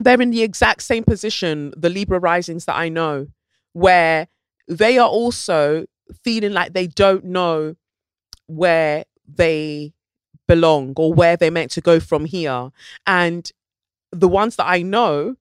They're 0.00 0.20
in 0.20 0.30
the 0.30 0.42
exact 0.42 0.82
same 0.82 1.04
position, 1.04 1.72
the 1.76 1.90
Libra 1.90 2.18
risings 2.18 2.64
that 2.64 2.76
I 2.76 2.88
know, 2.88 3.28
where 3.72 4.28
they 4.66 4.98
are 4.98 5.08
also 5.08 5.86
feeling 6.22 6.52
like 6.52 6.72
they 6.72 6.86
don't 6.86 7.24
know 7.24 7.76
where 8.46 9.04
they 9.26 9.94
belong 10.46 10.94
or 10.96 11.12
where 11.12 11.36
they're 11.36 11.50
meant 11.50 11.70
to 11.72 11.80
go 11.80 12.00
from 12.00 12.24
here. 12.24 12.70
And 13.06 13.50
the 14.10 14.28
ones 14.28 14.56
that 14.56 14.66
I 14.66 14.82
know 14.82 15.36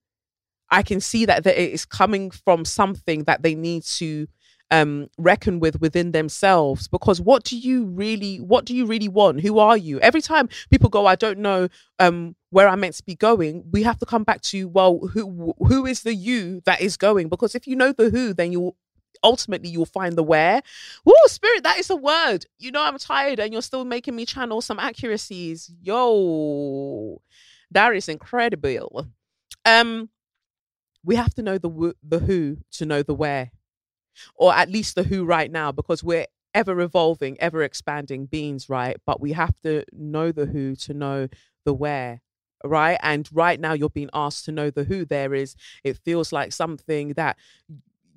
I 0.74 0.82
can 0.82 1.00
see 1.00 1.25
that, 1.25 1.44
that 1.44 1.62
it 1.62 1.72
is 1.72 1.86
coming 1.86 2.32
from 2.32 2.65
something 2.65 3.25
that 3.25 3.44
they 3.44 3.53
need 3.53 3.84
to 4.00 4.27
um, 4.72 5.08
reckon 5.20 5.60
with 5.60 5.80
within 5.80 6.13
themselves. 6.13 6.88
Because 6.88 7.22
what 7.22 7.44
do 7.44 7.56
you 7.56 7.86
really, 7.86 8.38
what 8.38 8.65
do 8.65 8.75
you 8.75 8.88
really 8.88 9.08
want? 9.08 9.42
Who 9.42 9.60
are 9.60 9.77
you? 9.77 10.00
Every 10.00 10.22
time 10.22 10.50
people 10.72 10.89
go, 10.89 11.06
I 11.06 11.13
don't 11.13 11.38
know 11.38 11.68
um, 12.00 12.36
where 12.50 12.68
I'm 12.68 12.80
meant 12.80 12.96
to 12.96 13.03
be 13.03 13.13
going. 13.13 13.63
We 13.72 13.84
have 13.84 14.00
to 14.00 14.08
come 14.08 14.24
back 14.24 14.42
to, 14.42 14.68
well, 14.68 14.98
who 15.13 15.53
who 15.60 15.86
is 15.86 16.01
the 16.01 16.15
you 16.15 16.62
that 16.65 16.82
is 16.82 16.98
going? 16.98 17.30
Because 17.30 17.53
if 17.53 17.68
you 17.68 17.75
know 17.75 17.92
the 17.92 18.10
who, 18.10 18.34
then 18.34 18.51
you'll 18.51 18.75
ultimately 19.24 19.70
you'll 19.70 19.86
find 19.86 20.15
the 20.15 20.24
where. 20.24 20.63
Whoa, 21.03 21.27
spirit, 21.27 21.63
that 21.63 21.77
is 21.77 21.92
a 21.92 21.96
word. 21.96 22.48
You 22.58 22.72
know, 22.72 22.84
I'm 22.84 22.98
tired 22.98 23.39
and 23.39 23.53
you're 23.53 23.62
still 23.62 23.86
making 23.86 24.15
me 24.15 24.25
channel 24.25 24.60
some 24.60 24.80
accuracies. 24.80 25.72
Yo, 25.84 27.22
that 27.70 27.96
is 27.96 28.10
incredible. 28.10 29.08
Um, 29.65 30.10
we 31.03 31.15
have 31.15 31.33
to 31.36 31.41
know 31.41 31.57
the 31.57 31.93
the 32.03 32.19
who 32.19 32.57
to 32.72 32.86
know 32.86 33.03
the 33.03 33.13
where, 33.13 33.51
or 34.36 34.53
at 34.53 34.69
least 34.69 34.95
the 34.95 35.03
who 35.03 35.25
right 35.25 35.51
now, 35.51 35.72
because 35.72 36.03
we're 36.03 36.27
ever 36.53 36.79
evolving, 36.81 37.39
ever 37.39 37.63
expanding 37.63 38.25
beings, 38.25 38.69
right? 38.69 38.98
But 39.05 39.19
we 39.19 39.33
have 39.33 39.60
to 39.63 39.83
know 39.91 40.31
the 40.31 40.45
who 40.45 40.75
to 40.77 40.93
know 40.93 41.27
the 41.65 41.74
where 41.74 42.22
right? 42.63 42.98
And 43.01 43.27
right 43.33 43.60
now 43.60 43.74
you're 43.74 43.89
being 43.89 44.10
asked 44.13 44.45
to 44.45 44.51
know 44.51 44.69
the 44.69 44.86
who. 44.86 45.05
There 45.05 45.33
is 45.33 45.55
it 45.83 45.98
feels 45.98 46.31
like 46.31 46.53
something 46.53 47.10
that 47.13 47.38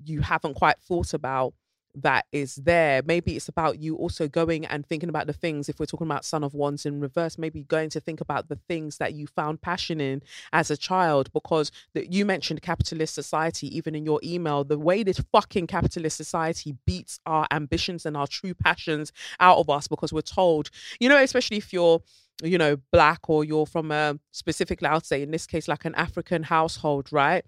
you 0.05 0.21
haven't 0.21 0.55
quite 0.55 0.79
thought 0.79 1.15
about 1.15 1.55
that 1.97 2.27
is 2.31 2.57
there. 2.57 3.03
Maybe 3.05 3.37
it's 3.37 3.49
about 3.49 3.79
you 3.81 3.97
also 3.97 4.29
going 4.29 4.67
and 4.67 4.87
thinking 4.87 5.09
about 5.09 5.27
the 5.27 5.33
things, 5.33 5.69
if 5.69 5.81
we're 5.81 5.87
talking 5.87 6.07
about 6.07 6.25
Son 6.25 6.45
of 6.45 6.55
Wands 6.55 6.87
in 6.87 7.01
reverse, 7.01 7.39
maybe 7.39 7.63
going 7.63 7.91
to 7.91 8.01
think 8.01 8.21
about 8.21 8.49
the 8.49 8.59
things 8.69 8.99
that 8.99 9.15
you 9.15 9.27
found 9.27 9.63
passion 9.63 10.01
in 10.01 10.23
as 10.53 10.71
a 10.71 10.77
child, 10.77 11.33
because 11.33 11.73
the, 11.95 12.07
you 12.11 12.25
mentioned 12.25 12.63
capitalist 12.63 13.15
society, 13.15 13.75
even 13.77 13.95
in 13.95 14.05
your 14.05 14.21
email, 14.23 14.63
the 14.65 14.79
way 14.79 15.03
this 15.03 15.21
fucking 15.33 15.67
capitalist 15.67 16.17
society 16.17 16.77
beats 16.87 17.19
our 17.27 17.47
ambitions 17.51 18.05
and 18.07 18.17
our 18.17 18.27
true 18.27 18.55
passions 18.55 19.13
out 19.41 19.59
of 19.59 19.71
us 19.71 19.89
because 19.89 20.13
we're 20.13 20.21
told, 20.21 20.71
you 21.01 21.09
know, 21.09 21.23
especially 21.23 21.57
if 21.57 21.73
you're 21.73 22.01
you 22.43 22.59
know, 22.59 22.77
black 22.93 23.31
or 23.31 23.45
you're 23.45 23.65
from 23.65 23.91
a 23.91 24.19
specifically, 24.31 24.87
I 24.87 24.95
would 24.95 25.07
say 25.07 25.23
in 25.23 25.31
this 25.31 25.47
case, 25.47 25.69
like 25.69 25.87
an 25.87 25.95
African 25.95 26.43
household, 26.43 27.11
right? 27.11 27.45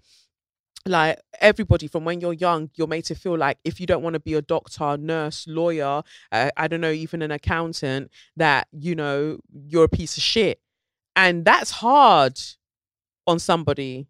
Like 0.85 1.19
everybody 1.41 1.87
from 1.87 2.05
when 2.05 2.21
you're 2.21 2.33
young 2.33 2.69
you're 2.75 2.87
made 2.87 3.05
to 3.05 3.15
feel 3.15 3.37
like 3.37 3.57
if 3.63 3.79
you 3.79 3.85
don't 3.85 4.01
want 4.01 4.13
to 4.13 4.19
be 4.19 4.33
a 4.33 4.41
doctor 4.41 4.97
nurse 4.97 5.45
lawyer 5.47 6.01
uh, 6.31 6.49
i 6.57 6.67
don't 6.67 6.81
know 6.81 6.91
even 6.91 7.21
an 7.21 7.31
accountant 7.31 8.09
that 8.37 8.67
you 8.71 8.95
know 8.95 9.39
you're 9.67 9.83
a 9.85 9.89
piece 9.89 10.17
of 10.17 10.23
shit. 10.23 10.59
And 11.15 11.43
that's 11.43 11.71
hard 11.71 12.39
on 13.27 13.39
somebody 13.39 14.07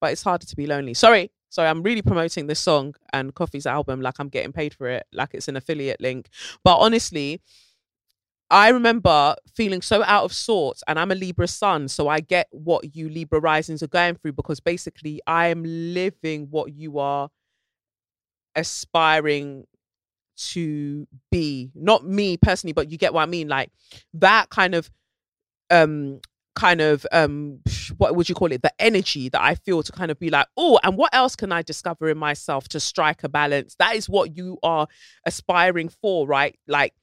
but 0.00 0.12
it's 0.12 0.22
harder 0.22 0.46
to 0.46 0.56
be 0.56 0.66
lonely. 0.66 0.94
Sorry 0.94 1.30
sorry 1.50 1.68
i'm 1.68 1.82
really 1.82 2.02
promoting 2.02 2.48
this 2.48 2.58
song 2.58 2.94
and 3.12 3.32
Koffee's 3.32 3.64
album 3.66 4.00
like 4.00 4.16
i'm 4.18 4.28
getting 4.28 4.52
paid 4.52 4.74
for 4.74 4.88
it 4.88 5.06
like 5.12 5.30
it's 5.34 5.48
an 5.48 5.56
affiliate 5.56 6.00
link. 6.00 6.28
But 6.62 6.76
honestly 6.76 7.40
I 8.50 8.68
remember 8.68 9.36
feeling 9.54 9.82
so 9.82 10.02
out 10.04 10.24
of 10.24 10.32
sorts, 10.32 10.82
and 10.86 10.98
I'm 10.98 11.10
a 11.10 11.14
Libra 11.14 11.48
sun, 11.48 11.88
so 11.88 12.08
I 12.08 12.20
get 12.20 12.48
what 12.50 12.94
you 12.94 13.08
Libra 13.08 13.40
risings 13.40 13.82
are 13.82 13.88
going 13.88 14.16
through 14.16 14.32
because 14.34 14.60
basically 14.60 15.20
I 15.26 15.48
am 15.48 15.64
living 15.64 16.48
what 16.50 16.72
you 16.72 16.98
are 16.98 17.30
aspiring 18.54 19.64
to 20.36 21.06
be. 21.30 21.70
Not 21.74 22.04
me 22.06 22.36
personally, 22.36 22.72
but 22.72 22.90
you 22.90 22.98
get 22.98 23.14
what 23.14 23.22
I 23.22 23.26
mean. 23.26 23.48
Like 23.48 23.70
that 24.14 24.50
kind 24.50 24.74
of 24.74 24.90
um 25.70 26.20
kind 26.54 26.80
of 26.80 27.04
um 27.10 27.60
what 27.98 28.14
would 28.14 28.28
you 28.28 28.34
call 28.34 28.52
it 28.52 28.62
the 28.62 28.72
energy 28.78 29.28
that 29.28 29.42
i 29.42 29.56
feel 29.56 29.82
to 29.82 29.90
kind 29.90 30.12
of 30.12 30.18
be 30.20 30.30
like 30.30 30.46
oh 30.56 30.78
and 30.84 30.96
what 30.96 31.12
else 31.12 31.34
can 31.34 31.50
i 31.50 31.62
discover 31.62 32.08
in 32.08 32.16
myself 32.16 32.68
to 32.68 32.78
strike 32.78 33.24
a 33.24 33.28
balance 33.28 33.74
that 33.80 33.96
is 33.96 34.08
what 34.08 34.36
you 34.36 34.56
are 34.62 34.86
aspiring 35.26 35.88
for 35.88 36.28
right 36.28 36.56
like 36.68 36.94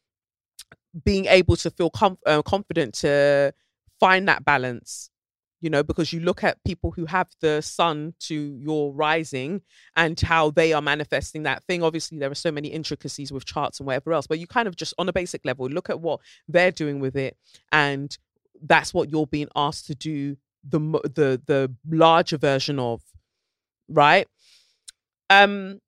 being 1.04 1.26
able 1.26 1.56
to 1.56 1.70
feel 1.72 1.92
uh, 2.26 2.42
confident 2.42 2.94
to 2.96 3.54
find 4.00 4.28
that 4.28 4.44
balance 4.44 5.12
you 5.62 5.70
know 5.70 5.84
because 5.84 6.12
you 6.12 6.20
look 6.20 6.44
at 6.44 6.62
people 6.66 6.92
who 6.92 7.06
have 7.06 7.28
the 7.40 7.62
sun 7.62 8.14
to 8.20 8.58
your 8.60 8.92
rising 8.94 9.62
and 9.96 10.20
how 10.20 10.50
they 10.50 10.74
are 10.74 10.82
manifesting 10.82 11.44
that 11.44 11.64
thing. 11.66 11.84
Obviously 11.84 12.18
there 12.18 12.32
are 12.32 12.36
so 12.36 12.52
many 12.52 12.68
intricacies 12.68 13.32
with 13.32 13.46
charts 13.46 13.80
and 13.80 13.88
whatever 13.88 14.12
else 14.12 14.28
but 14.28 14.40
you 14.40 14.48
kind 14.48 14.68
of 14.68 14.76
just 14.76 14.94
on 14.98 15.08
a 15.08 15.14
basic 15.14 15.46
level 15.46 15.68
look 15.68 15.90
at 15.90 16.02
what 16.02 16.20
they're 16.48 16.72
doing 16.72 17.00
with 17.00 17.16
it 17.16 17.38
and 17.72 18.18
that's 18.64 18.94
what 18.94 19.10
you're 19.10 19.28
being 19.28 19.48
asked 19.56 19.86
to 19.88 19.96
do 19.96 20.36
the 20.68 20.80
the 20.80 21.42
the 21.46 21.74
larger 21.90 22.38
version 22.38 22.80
of 22.80 23.02
right? 23.88 24.28
Um 25.30 25.80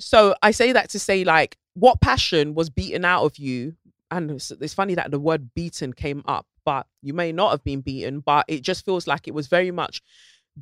so 0.00 0.34
i 0.42 0.50
say 0.50 0.72
that 0.72 0.90
to 0.90 0.98
say 0.98 1.22
like 1.22 1.56
what 1.74 2.00
passion 2.00 2.52
was 2.54 2.68
beaten 2.68 3.04
out 3.04 3.24
of 3.24 3.36
you 3.38 3.74
and 4.16 4.30
it's, 4.30 4.50
it's 4.50 4.74
funny 4.74 4.94
that 4.94 5.10
the 5.10 5.20
word 5.20 5.52
beaten 5.54 5.92
came 5.92 6.22
up, 6.26 6.46
but 6.64 6.86
you 7.02 7.12
may 7.12 7.32
not 7.32 7.50
have 7.50 7.64
been 7.64 7.80
beaten, 7.80 8.20
but 8.20 8.44
it 8.48 8.62
just 8.62 8.84
feels 8.84 9.06
like 9.06 9.28
it 9.28 9.34
was 9.34 9.46
very 9.46 9.70
much 9.70 10.02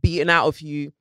beaten 0.01 0.31
out 0.31 0.47
of 0.47 0.61
you 0.61 0.93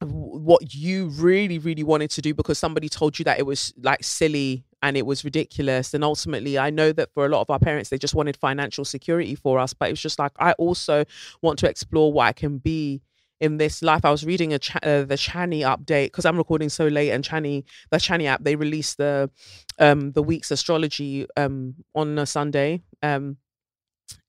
what 0.00 0.74
you 0.74 1.06
really 1.06 1.58
really 1.58 1.82
wanted 1.82 2.08
to 2.08 2.22
do 2.22 2.32
because 2.32 2.56
somebody 2.56 2.88
told 2.88 3.18
you 3.18 3.24
that 3.24 3.36
it 3.36 3.42
was 3.42 3.74
like 3.82 4.04
silly 4.04 4.64
and 4.82 4.96
it 4.96 5.06
was 5.06 5.24
ridiculous. 5.24 5.94
And 5.94 6.04
ultimately, 6.04 6.58
I 6.58 6.70
know 6.70 6.92
that 6.92 7.12
for 7.12 7.26
a 7.26 7.28
lot 7.28 7.40
of 7.40 7.50
our 7.50 7.58
parents, 7.58 7.90
they 7.90 7.98
just 7.98 8.14
wanted 8.14 8.36
financial 8.36 8.84
security 8.84 9.34
for 9.34 9.58
us. 9.58 9.72
But 9.72 9.88
it 9.88 9.92
was 9.92 10.00
just 10.00 10.18
like, 10.18 10.32
I 10.38 10.52
also 10.52 11.04
want 11.42 11.58
to 11.60 11.68
explore 11.68 12.12
what 12.12 12.26
I 12.26 12.32
can 12.32 12.58
be 12.58 13.02
in 13.40 13.56
this 13.58 13.82
life. 13.82 14.04
I 14.04 14.10
was 14.10 14.24
reading 14.24 14.52
a 14.52 14.56
uh, 14.56 15.04
the 15.04 15.16
Chani 15.16 15.60
update 15.60 16.06
because 16.06 16.24
I'm 16.24 16.36
recording 16.36 16.68
so 16.68 16.86
late, 16.86 17.10
and 17.10 17.24
Chani, 17.24 17.64
the 17.90 17.98
Chani 17.98 18.26
app, 18.26 18.42
they 18.42 18.56
released 18.56 18.98
the 18.98 19.30
um 19.78 20.12
the 20.12 20.22
week's 20.22 20.50
astrology 20.50 21.26
um 21.36 21.74
on 21.94 22.18
a 22.18 22.26
Sunday 22.26 22.82
um 23.02 23.36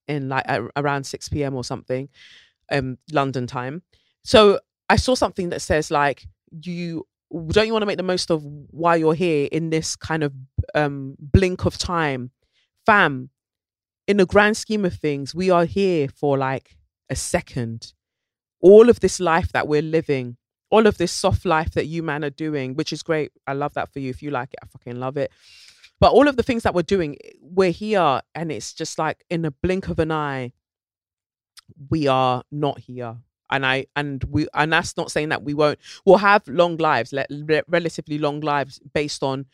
in 0.07 0.29
like 0.29 0.45
around 0.75 1.05
six 1.05 1.29
p.m. 1.29 1.55
or 1.55 1.63
something 1.63 2.09
um 2.71 2.97
London 3.11 3.47
time. 3.47 3.81
So 4.23 4.59
I 4.89 4.95
saw 4.95 5.15
something 5.15 5.49
that 5.49 5.61
says 5.61 5.91
like 5.91 6.27
you 6.61 7.07
don't 7.49 7.67
you 7.67 7.73
want 7.73 7.83
to 7.83 7.87
make 7.87 7.97
the 7.97 8.03
most 8.03 8.31
of 8.31 8.43
why 8.43 8.95
you're 8.95 9.13
here 9.13 9.47
in 9.51 9.69
this 9.69 9.95
kind 9.95 10.23
of 10.23 10.33
um 10.75 11.15
blink 11.19 11.65
of 11.65 11.77
time, 11.77 12.31
fam. 12.85 13.29
In 14.07 14.17
the 14.17 14.25
grand 14.25 14.57
scheme 14.57 14.85
of 14.85 14.95
things, 14.95 15.35
we 15.35 15.51
are 15.51 15.65
here 15.65 16.07
for 16.07 16.35
like 16.35 16.75
a 17.11 17.15
second 17.15 17.93
all 18.61 18.89
of 18.89 18.99
this 18.99 19.19
life 19.19 19.51
that 19.51 19.67
we're 19.67 19.81
living, 19.81 20.37
all 20.69 20.85
of 20.87 20.97
this 20.97 21.11
soft 21.11 21.45
life 21.45 21.71
that 21.71 21.87
you 21.87 22.03
man 22.03 22.23
are 22.23 22.29
doing, 22.29 22.75
which 22.75 22.93
is 22.93 23.03
great. 23.03 23.31
I 23.47 23.53
love 23.53 23.73
that 23.73 23.91
for 23.91 23.99
you. 23.99 24.09
If 24.09 24.21
you 24.21 24.31
like 24.31 24.53
it, 24.53 24.59
I 24.63 24.67
fucking 24.67 24.99
love 24.99 25.17
it. 25.17 25.31
But 25.99 26.13
all 26.13 26.27
of 26.27 26.37
the 26.37 26.43
things 26.43 26.63
that 26.63 26.73
we're 26.73 26.81
doing, 26.83 27.17
we're 27.41 27.71
here 27.71 28.21
and 28.33 28.51
it's 28.51 28.73
just 28.73 28.97
like 28.97 29.25
in 29.29 29.45
a 29.45 29.51
blink 29.51 29.89
of 29.89 29.99
an 29.99 30.11
eye, 30.11 30.53
we 31.89 32.07
are 32.07 32.43
not 32.51 32.79
here. 32.79 33.17
And 33.51 33.65
I 33.65 33.87
and 33.95 34.23
we 34.25 34.47
and 34.53 34.71
that's 34.71 34.95
not 34.95 35.11
saying 35.11 35.29
that 35.29 35.43
we 35.43 35.55
won't. 35.55 35.79
We'll 36.05 36.17
have 36.17 36.47
long 36.47 36.77
lives, 36.77 37.11
le- 37.11 37.25
re- 37.31 37.63
relatively 37.67 38.19
long 38.19 38.41
lives, 38.41 38.79
based 38.93 39.23
on. 39.23 39.47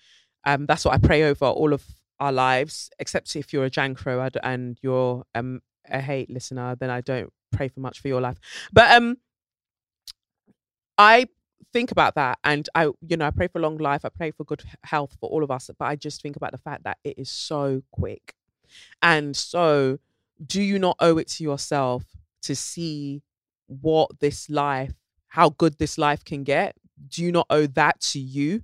Um, 0.46 0.66
that's 0.66 0.84
what 0.86 0.94
I 0.94 0.98
pray 0.98 1.24
over 1.24 1.46
all 1.46 1.74
of 1.74 1.84
our 2.20 2.34
lives, 2.34 2.90
except 3.00 3.36
if 3.36 3.54
you're 3.54 3.66
a 3.66 3.70
Jankro 3.72 4.24
and- 4.26 4.38
and 4.44 4.78
you're 4.82 5.24
um 5.34 5.62
a 5.90 6.02
hate 6.02 6.30
listener, 6.30 6.76
then 6.76 6.90
I 6.90 7.02
don't 7.02 7.32
pray 7.52 7.68
for 7.68 7.80
much 7.80 8.02
for 8.02 8.08
your 8.08 8.22
life. 8.22 8.38
But 8.72 8.92
um, 8.92 9.18
I 10.98 11.28
think 11.74 11.92
about 11.92 12.16
that, 12.16 12.40
and 12.44 12.68
I, 12.76 12.90
you 13.02 13.18
know, 13.18 13.26
I 13.26 13.32
pray 13.32 13.48
for 13.48 13.60
long 13.60 13.78
life. 13.78 14.06
I 14.06 14.10
pray 14.10 14.32
for 14.32 14.44
good 14.44 14.64
health 14.84 15.18
for 15.20 15.30
all 15.30 15.44
of 15.44 15.52
us. 15.52 15.70
But 15.78 15.86
I 15.86 15.96
just 15.96 16.22
think 16.22 16.36
about 16.36 16.52
the 16.52 16.58
fact 16.58 16.84
that 16.84 16.98
it 17.04 17.18
is 17.18 17.30
so 17.30 17.84
quick, 17.92 18.36
and 19.02 19.36
so 19.36 20.00
do 20.46 20.62
you 20.62 20.80
not 20.80 20.98
owe 21.00 21.18
it 21.18 21.28
to 21.30 21.44
yourself 21.44 22.04
to 22.44 22.56
see 22.56 23.22
what 23.68 24.20
this 24.20 24.50
life, 24.50 24.94
how 25.28 25.50
good 25.50 25.78
this 25.78 25.98
life 25.98 26.24
can 26.24 26.44
get? 26.44 26.76
Do 27.08 27.24
you 27.24 27.32
not 27.32 27.48
owe 27.50 27.68
that 27.68 28.00
to 28.02 28.20
you? 28.20 28.64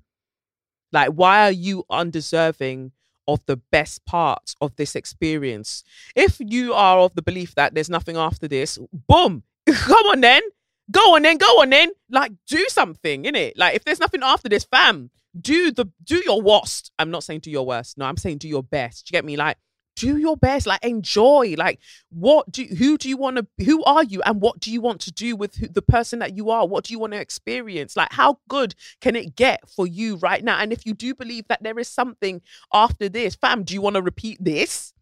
Like, 0.91 1.09
why 1.09 1.47
are 1.47 1.51
you 1.51 1.85
undeserving 1.89 2.91
of 3.33 3.45
the 3.45 3.57
best 3.57 4.05
parts 4.05 4.55
of 4.61 4.75
this 4.75 4.95
experience? 4.95 5.83
If 6.15 6.37
you 6.39 6.73
are 6.73 6.99
of 6.99 7.13
the 7.15 7.21
belief 7.21 7.55
that 7.55 7.73
there's 7.73 7.89
nothing 7.89 8.17
after 8.17 8.47
this, 8.47 8.77
boom, 9.07 9.43
come 9.69 10.05
on 10.07 10.21
then. 10.21 10.41
Go 10.89 11.15
on 11.15 11.21
then, 11.21 11.37
go 11.37 11.61
on 11.61 11.69
then. 11.69 11.91
Like, 12.09 12.33
do 12.47 12.65
something, 12.67 13.25
in 13.25 13.35
it. 13.35 13.57
Like, 13.57 13.75
if 13.75 13.83
there's 13.83 13.99
nothing 13.99 14.21
after 14.23 14.49
this, 14.49 14.65
fam, 14.65 15.09
do 15.39 15.71
the 15.71 15.85
do 16.03 16.21
your 16.25 16.41
worst. 16.41 16.91
I'm 16.99 17.11
not 17.11 17.23
saying 17.23 17.41
do 17.41 17.51
your 17.51 17.65
worst. 17.65 17.97
No, 17.97 18.05
I'm 18.05 18.17
saying 18.17 18.39
do 18.39 18.47
your 18.49 18.63
best. 18.63 19.05
Do 19.05 19.11
you 19.11 19.17
get 19.17 19.25
me? 19.25 19.37
Like, 19.37 19.57
do 19.95 20.17
your 20.17 20.37
best. 20.37 20.67
Like, 20.67 20.83
enjoy. 20.83 21.55
Like, 21.57 21.79
what 22.09 22.51
do 22.51 22.63
who 22.63 22.97
do 22.97 23.09
you 23.09 23.17
want 23.17 23.37
to 23.37 23.63
who 23.63 23.83
are 23.83 24.03
you 24.03 24.21
and 24.23 24.41
what 24.41 24.59
do 24.59 24.71
you 24.71 24.81
want 24.81 25.01
to 25.01 25.11
do 25.11 25.35
with 25.35 25.55
who, 25.55 25.67
the 25.67 25.81
person 25.81 26.19
that 26.19 26.35
you 26.35 26.49
are? 26.49 26.67
What 26.67 26.85
do 26.85 26.93
you 26.93 26.99
want 26.99 27.13
to 27.13 27.19
experience? 27.19 27.95
Like, 27.95 28.11
how 28.11 28.39
good 28.47 28.75
can 28.99 29.15
it 29.15 29.35
get 29.35 29.67
for 29.69 29.87
you 29.87 30.17
right 30.17 30.43
now? 30.43 30.59
And 30.59 30.71
if 30.71 30.85
you 30.85 30.93
do 30.93 31.13
believe 31.15 31.47
that 31.49 31.63
there 31.63 31.77
is 31.79 31.87
something 31.87 32.41
after 32.73 33.09
this, 33.09 33.35
fam, 33.35 33.63
do 33.63 33.73
you 33.73 33.81
want 33.81 33.95
to 33.95 34.01
repeat 34.01 34.37
this? 34.43 34.93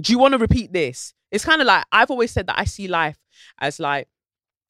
Do 0.00 0.12
you 0.12 0.18
want 0.18 0.32
to 0.32 0.38
repeat 0.38 0.72
this? 0.72 1.14
It's 1.30 1.44
kind 1.44 1.60
of 1.60 1.66
like 1.66 1.84
I've 1.90 2.10
always 2.10 2.30
said 2.30 2.46
that 2.46 2.58
I 2.58 2.64
see 2.64 2.88
life 2.88 3.18
as 3.60 3.80
like 3.80 4.08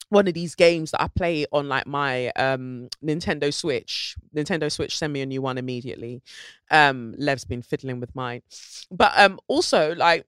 one 0.09 0.29
of 0.29 0.35
these 0.35 0.55
games 0.55 0.91
that 0.91 1.03
I 1.03 1.09
play 1.09 1.47
on 1.53 1.69
like 1.69 1.87
my 1.87 2.29
um 2.31 2.89
Nintendo 3.03 3.53
Switch. 3.53 4.17
Nintendo 4.35 4.71
Switch 4.71 4.97
send 4.97 5.13
me 5.13 5.21
a 5.21 5.27
new 5.27 5.43
one 5.43 5.59
immediately. 5.59 6.23
Um 6.71 7.15
Lev's 7.19 7.45
been 7.45 7.63
fiddling 7.63 8.01
with 8.01 8.15
mine. 8.15 8.43
But 8.91 9.13
um 9.17 9.39
also 9.49 9.95
like 9.95 10.27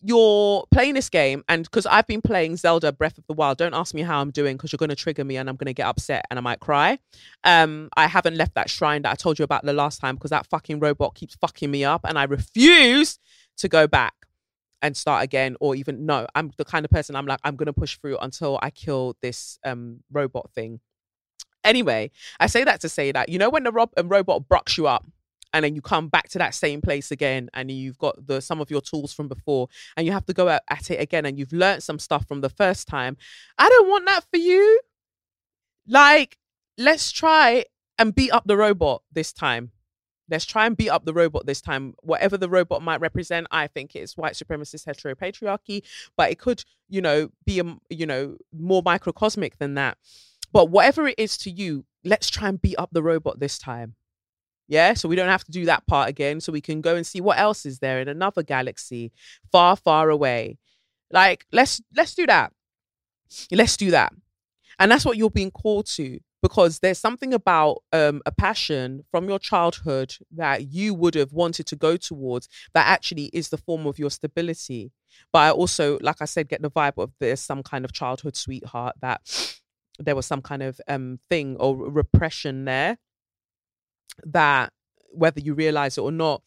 you're 0.00 0.64
playing 0.70 0.94
this 0.94 1.08
game 1.08 1.42
and 1.48 1.64
because 1.64 1.86
I've 1.86 2.06
been 2.06 2.22
playing 2.22 2.56
Zelda 2.56 2.92
Breath 2.92 3.18
of 3.18 3.26
the 3.26 3.34
Wild, 3.34 3.58
don't 3.58 3.74
ask 3.74 3.94
me 3.94 4.02
how 4.02 4.20
I'm 4.20 4.30
doing 4.30 4.56
because 4.56 4.70
you're 4.70 4.78
going 4.78 4.90
to 4.90 4.96
trigger 4.96 5.24
me 5.24 5.36
and 5.36 5.48
I'm 5.48 5.56
going 5.56 5.66
to 5.66 5.74
get 5.74 5.86
upset 5.86 6.24
and 6.30 6.38
I 6.38 6.42
might 6.42 6.60
cry. 6.60 7.00
Um, 7.42 7.88
I 7.96 8.06
haven't 8.06 8.36
left 8.36 8.54
that 8.54 8.70
shrine 8.70 9.02
that 9.02 9.10
I 9.10 9.14
told 9.16 9.40
you 9.40 9.44
about 9.44 9.64
the 9.64 9.72
last 9.72 10.00
time 10.00 10.14
because 10.14 10.30
that 10.30 10.46
fucking 10.46 10.78
robot 10.78 11.16
keeps 11.16 11.34
fucking 11.34 11.68
me 11.68 11.84
up 11.84 12.02
and 12.04 12.16
I 12.16 12.24
refuse 12.24 13.18
to 13.56 13.68
go 13.68 13.88
back 13.88 14.14
and 14.82 14.96
start 14.96 15.24
again 15.24 15.56
or 15.60 15.74
even 15.74 16.06
no 16.06 16.26
i'm 16.34 16.50
the 16.56 16.64
kind 16.64 16.84
of 16.84 16.90
person 16.90 17.16
i'm 17.16 17.26
like 17.26 17.40
i'm 17.44 17.56
gonna 17.56 17.72
push 17.72 17.98
through 17.98 18.16
until 18.18 18.58
i 18.62 18.70
kill 18.70 19.16
this 19.22 19.58
um 19.64 20.00
robot 20.12 20.50
thing. 20.54 20.80
Anyway 21.64 22.10
i 22.38 22.46
say 22.46 22.62
that 22.64 22.80
to 22.80 22.88
say 22.88 23.10
that 23.12 23.28
you 23.28 23.38
know 23.38 23.50
when 23.50 23.64
the 23.64 23.72
rob- 23.72 23.92
um, 23.96 24.08
robot 24.08 24.48
brucks 24.48 24.78
you 24.78 24.86
up 24.86 25.04
and 25.52 25.64
then 25.64 25.74
you 25.74 25.80
come 25.80 26.08
back 26.08 26.28
to 26.28 26.38
that 26.38 26.54
same 26.54 26.80
place 26.80 27.10
again 27.10 27.48
and 27.54 27.70
you've 27.70 27.98
got 27.98 28.26
the 28.26 28.40
some 28.40 28.60
of 28.60 28.70
your 28.70 28.80
tools 28.80 29.12
from 29.12 29.26
before 29.26 29.68
and 29.96 30.06
you 30.06 30.12
have 30.12 30.26
to 30.26 30.32
go 30.32 30.48
at, 30.48 30.62
at 30.70 30.90
it 30.90 31.00
again 31.00 31.24
and 31.26 31.38
you've 31.38 31.52
learned 31.52 31.82
some 31.82 31.98
stuff 31.98 32.26
from 32.28 32.40
the 32.40 32.50
first 32.50 32.86
time 32.86 33.16
i 33.58 33.68
don't 33.68 33.88
want 33.88 34.06
that 34.06 34.24
for 34.30 34.38
you. 34.38 34.80
Like 35.88 36.38
let's 36.78 37.10
try 37.10 37.64
and 37.98 38.14
beat 38.14 38.30
up 38.30 38.44
the 38.46 38.56
robot 38.56 39.02
this 39.12 39.32
time 39.32 39.70
Let's 40.28 40.44
try 40.44 40.66
and 40.66 40.76
beat 40.76 40.90
up 40.90 41.04
the 41.04 41.14
robot 41.14 41.46
this 41.46 41.60
time. 41.60 41.94
Whatever 42.02 42.36
the 42.36 42.48
robot 42.48 42.82
might 42.82 43.00
represent, 43.00 43.46
I 43.50 43.66
think 43.68 43.94
it's 43.94 44.16
white 44.16 44.34
supremacist 44.34 44.86
heteropatriarchy, 44.86 45.82
but 46.16 46.30
it 46.30 46.38
could, 46.38 46.64
you 46.88 47.00
know, 47.00 47.30
be 47.44 47.60
a, 47.60 47.76
you 47.90 48.06
know, 48.06 48.36
more 48.52 48.82
microcosmic 48.82 49.58
than 49.58 49.74
that. 49.74 49.98
But 50.52 50.70
whatever 50.70 51.06
it 51.06 51.18
is 51.18 51.36
to 51.38 51.50
you, 51.50 51.84
let's 52.04 52.30
try 52.30 52.48
and 52.48 52.60
beat 52.60 52.76
up 52.76 52.90
the 52.92 53.02
robot 53.02 53.38
this 53.38 53.58
time. 53.58 53.94
Yeah, 54.68 54.94
so 54.94 55.08
we 55.08 55.14
don't 55.14 55.28
have 55.28 55.44
to 55.44 55.52
do 55.52 55.64
that 55.66 55.86
part 55.86 56.08
again. 56.08 56.40
So 56.40 56.52
we 56.52 56.60
can 56.60 56.80
go 56.80 56.96
and 56.96 57.06
see 57.06 57.20
what 57.20 57.38
else 57.38 57.64
is 57.64 57.78
there 57.78 58.00
in 58.00 58.08
another 58.08 58.42
galaxy, 58.42 59.12
far, 59.52 59.76
far 59.76 60.10
away. 60.10 60.58
Like, 61.10 61.46
let's 61.52 61.80
let's 61.96 62.14
do 62.14 62.26
that. 62.26 62.52
Let's 63.52 63.76
do 63.76 63.92
that. 63.92 64.12
And 64.78 64.90
that's 64.90 65.04
what 65.04 65.16
you're 65.16 65.30
being 65.30 65.52
called 65.52 65.86
to 65.86 66.18
because 66.46 66.78
there's 66.78 67.00
something 67.00 67.34
about 67.34 67.82
um, 67.92 68.22
a 68.24 68.30
passion 68.30 69.02
from 69.10 69.28
your 69.28 69.40
childhood 69.40 70.14
that 70.30 70.72
you 70.72 70.94
would 70.94 71.16
have 71.16 71.32
wanted 71.32 71.66
to 71.66 71.74
go 71.74 71.96
towards 71.96 72.48
that 72.72 72.86
actually 72.86 73.24
is 73.32 73.48
the 73.48 73.56
form 73.56 73.84
of 73.84 73.98
your 73.98 74.10
stability. 74.10 74.92
But 75.32 75.40
I 75.40 75.50
also, 75.50 75.98
like 76.02 76.18
I 76.20 76.24
said, 76.24 76.48
get 76.48 76.62
the 76.62 76.70
vibe 76.70 76.98
of 76.98 77.10
there's 77.18 77.40
some 77.40 77.64
kind 77.64 77.84
of 77.84 77.92
childhood 77.92 78.36
sweetheart 78.36 78.94
that 79.02 79.22
there 79.98 80.14
was 80.14 80.24
some 80.24 80.40
kind 80.40 80.62
of 80.62 80.80
um, 80.86 81.18
thing 81.28 81.56
or 81.56 81.76
repression 81.76 82.64
there 82.64 82.98
that 84.24 84.72
whether 85.10 85.40
you 85.40 85.52
realize 85.52 85.98
it 85.98 86.02
or 86.02 86.12
not, 86.12 86.42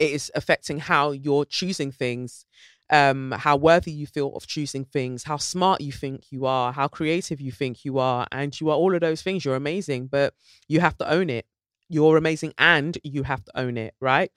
it 0.00 0.10
is 0.10 0.32
affecting 0.34 0.80
how 0.80 1.12
you're 1.12 1.44
choosing 1.44 1.92
things 1.92 2.44
um, 2.90 3.32
how 3.32 3.56
worthy 3.56 3.90
you 3.90 4.06
feel 4.06 4.34
of 4.34 4.46
choosing 4.46 4.84
things, 4.84 5.24
how 5.24 5.36
smart 5.36 5.80
you 5.80 5.92
think 5.92 6.24
you 6.30 6.46
are, 6.46 6.72
how 6.72 6.88
creative 6.88 7.40
you 7.40 7.52
think 7.52 7.84
you 7.84 7.98
are, 7.98 8.26
and 8.32 8.58
you 8.60 8.70
are 8.70 8.76
all 8.76 8.94
of 8.94 9.00
those 9.00 9.22
things. 9.22 9.44
You're 9.44 9.56
amazing, 9.56 10.06
but 10.06 10.34
you 10.68 10.80
have 10.80 10.96
to 10.98 11.10
own 11.10 11.30
it. 11.30 11.46
You're 11.88 12.16
amazing, 12.16 12.54
and 12.58 12.96
you 13.02 13.22
have 13.22 13.44
to 13.44 13.58
own 13.58 13.76
it, 13.76 13.94
right? 14.00 14.30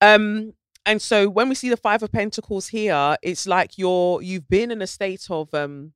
Um, 0.00 0.54
and 0.86 1.00
so 1.00 1.28
when 1.28 1.48
we 1.48 1.54
see 1.54 1.68
the 1.68 1.76
Five 1.76 2.02
of 2.02 2.12
Pentacles 2.12 2.68
here, 2.68 3.16
it's 3.22 3.46
like 3.46 3.78
you're 3.78 4.22
you've 4.22 4.48
been 4.48 4.70
in 4.70 4.82
a 4.82 4.86
state 4.86 5.26
of 5.30 5.52
um, 5.54 5.92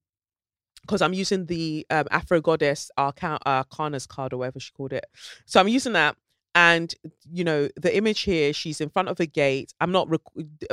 because 0.82 1.00
I'm 1.00 1.14
using 1.14 1.46
the 1.46 1.86
um, 1.90 2.06
Afro 2.10 2.40
Goddess 2.40 2.90
Arca- 2.98 3.38
Arcana's 3.46 4.06
card 4.06 4.34
or 4.34 4.38
whatever 4.38 4.60
she 4.60 4.72
called 4.72 4.92
it. 4.92 5.06
So 5.46 5.58
I'm 5.58 5.68
using 5.68 5.94
that 5.94 6.16
and 6.54 6.94
you 7.32 7.42
know 7.42 7.68
the 7.76 7.94
image 7.96 8.20
here 8.20 8.52
she's 8.52 8.80
in 8.80 8.88
front 8.88 9.08
of 9.08 9.18
a 9.18 9.26
gate. 9.26 9.72
I'm 9.80 9.90
not 9.90 10.08
rec- 10.08 10.20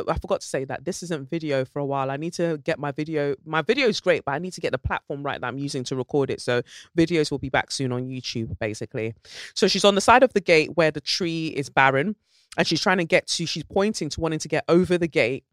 i 0.07 0.17
forgot 0.19 0.41
to 0.41 0.47
say 0.47 0.63
that. 0.65 0.85
This 0.85 1.01
isn't 1.03 1.29
video 1.29 1.65
for 1.65 1.79
a 1.79 1.85
while. 1.85 2.11
I 2.11 2.17
need 2.17 2.33
to 2.33 2.59
get 2.59 2.77
my 2.77 2.91
video 2.91 3.35
my 3.45 3.61
video 3.61 3.87
is 3.87 3.99
great 3.99 4.23
but 4.23 4.33
i 4.33 4.39
need 4.39 4.53
to 4.53 4.61
get 4.61 4.71
the 4.71 4.77
platform 4.77 5.23
right 5.23 5.41
that 5.41 5.47
i'm 5.47 5.57
using 5.57 5.83
to 5.85 5.95
record 5.95 6.29
it. 6.29 6.41
So 6.41 6.61
videos 6.97 7.31
will 7.31 7.39
be 7.39 7.49
back 7.49 7.71
soon 7.71 7.91
on 7.91 8.03
youtube 8.03 8.57
basically. 8.59 9.15
So 9.55 9.67
she's 9.67 9.85
on 9.85 9.95
the 9.95 10.01
side 10.01 10.23
of 10.23 10.33
the 10.33 10.41
gate 10.41 10.71
where 10.75 10.91
the 10.91 11.01
tree 11.01 11.47
is 11.47 11.69
barren 11.69 12.15
and 12.57 12.67
she's 12.67 12.81
trying 12.81 12.97
to 12.97 13.05
get 13.05 13.27
to 13.27 13.45
she's 13.45 13.63
pointing 13.63 14.09
to 14.09 14.21
wanting 14.21 14.39
to 14.39 14.47
get 14.47 14.63
over 14.67 14.97
the 14.97 15.07
gate 15.07 15.45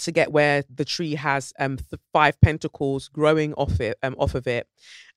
to 0.00 0.12
get 0.12 0.32
where 0.32 0.64
the 0.74 0.86
tree 0.86 1.14
has 1.14 1.52
um 1.58 1.76
the 1.90 1.98
five 2.12 2.40
pentacles 2.40 3.08
growing 3.08 3.52
off 3.54 3.80
it 3.80 3.98
um 4.02 4.16
off 4.18 4.34
of 4.34 4.46
it. 4.46 4.66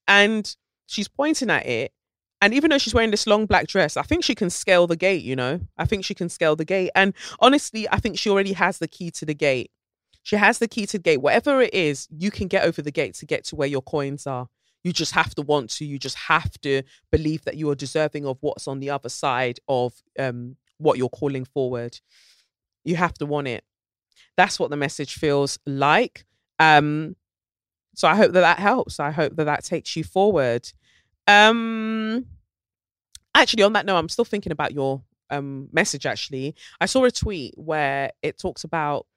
And 0.08 0.54
she's 0.88 1.08
pointing 1.08 1.50
at 1.50 1.65
it 1.65 1.93
and 2.41 2.54
even 2.54 2.69
though 2.69 2.78
she's 2.78 2.93
wearing 2.93 3.12
this 3.12 3.28
long 3.28 3.45
black 3.45 3.67
dress, 3.67 3.98
I 3.98 4.04
think 4.04 4.24
she 4.24 4.36
can 4.36 4.50
scale 4.50 4.88
the 4.88 4.95
gate, 4.95 5.24
you 5.24 5.36
know? 5.36 5.62
I 5.78 5.86
think 5.86 6.04
she 6.04 6.13
can 6.13 6.30
scale 6.30 6.56
the 6.56 6.65
gate. 6.65 6.91
And 6.95 7.13
honestly, 7.39 7.88
I 7.89 8.00
think 8.00 8.17
she 8.17 8.30
already 8.30 8.54
has 8.54 8.80
the 8.80 8.88
key 8.88 9.10
to 9.12 9.26
the 9.26 9.34
gate. 9.34 9.71
She 10.24 10.36
has 10.36 10.60
the 10.60 10.67
key 10.67 10.86
to 10.88 10.98
the 10.98 11.04
gate. 11.04 11.21
Whatever 11.21 11.62
it 11.62 11.74
is, 11.74 12.08
you 12.12 12.32
can 12.32 12.48
get 12.48 12.65
over 12.65 12.82
the 12.82 12.91
gate 12.91 13.15
to 13.15 13.26
get 13.26 13.45
to 13.45 13.56
where 13.56 13.67
your 13.67 13.82
coins 13.82 14.28
are. 14.28 14.48
You 14.84 14.91
just 14.91 15.13
have 15.13 15.34
to 15.36 15.41
want 15.41 15.69
to. 15.71 15.86
You 15.86 15.98
just 15.98 16.17
have 16.17 16.60
to 16.62 16.84
believe 17.12 17.45
that 17.45 17.58
you 17.58 17.69
are 17.69 17.76
deserving 17.76 18.26
of 18.26 18.38
what's 18.41 18.67
on 18.67 18.80
the 18.80 18.89
other 18.89 19.10
side 19.10 19.60
of 19.67 19.93
um, 20.19 20.58
what 20.78 20.98
you're 20.98 21.10
calling 21.10 21.45
forward. 21.45 22.00
You 22.84 22.95
have 22.95 23.13
to 23.15 23.26
want 23.26 23.48
it. 23.48 23.63
That's 24.38 24.60
what 24.60 24.69
the 24.69 24.78
message 24.78 25.13
feels 25.13 25.58
like. 25.65 26.26
Um, 26.60 27.15
so 27.95 28.08
I 28.08 28.15
hope 28.15 28.34
that 28.34 28.41
that 28.41 28.60
helps. 28.60 29.00
I 29.00 29.12
hope 29.12 29.36
that 29.38 29.45
that 29.45 29.63
takes 29.63 29.95
you 29.95 30.04
forward. 30.04 30.71
Um, 31.28 32.26
actually, 33.34 33.64
on 33.64 33.74
that 33.74 33.86
note, 33.86 33.98
I'm 33.98 34.10
still 34.10 34.26
thinking 34.26 34.52
about 34.52 34.74
your 34.74 35.02
um 35.30 35.70
message. 35.72 36.06
Actually, 36.06 36.56
I 36.80 36.86
saw 36.86 37.04
a 37.06 37.12
tweet 37.12 37.54
where 37.58 38.12
it 38.22 38.38
talks 38.38 38.64
about 38.64 39.08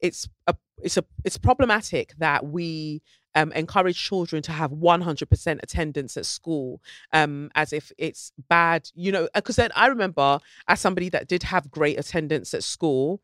it's 0.00 0.28
a 0.46 0.54
it's 0.82 0.96
a 0.96 1.04
it's 1.24 1.38
problematic 1.38 2.14
that 2.18 2.46
we 2.46 3.02
um, 3.34 3.52
encourage 3.52 4.02
children 4.02 4.42
to 4.42 4.52
have 4.52 4.70
100% 4.70 5.62
attendance 5.62 6.16
at 6.16 6.26
school 6.26 6.82
um, 7.12 7.50
as 7.54 7.72
if 7.72 7.92
it's 7.98 8.32
bad, 8.48 8.88
you 8.94 9.12
know, 9.12 9.28
because 9.34 9.56
then 9.56 9.70
I 9.74 9.86
remember 9.86 10.40
as 10.68 10.80
somebody 10.80 11.08
that 11.10 11.28
did 11.28 11.44
have 11.44 11.70
great 11.70 11.98
attendance 11.98 12.54
at 12.54 12.64
school 12.64 13.20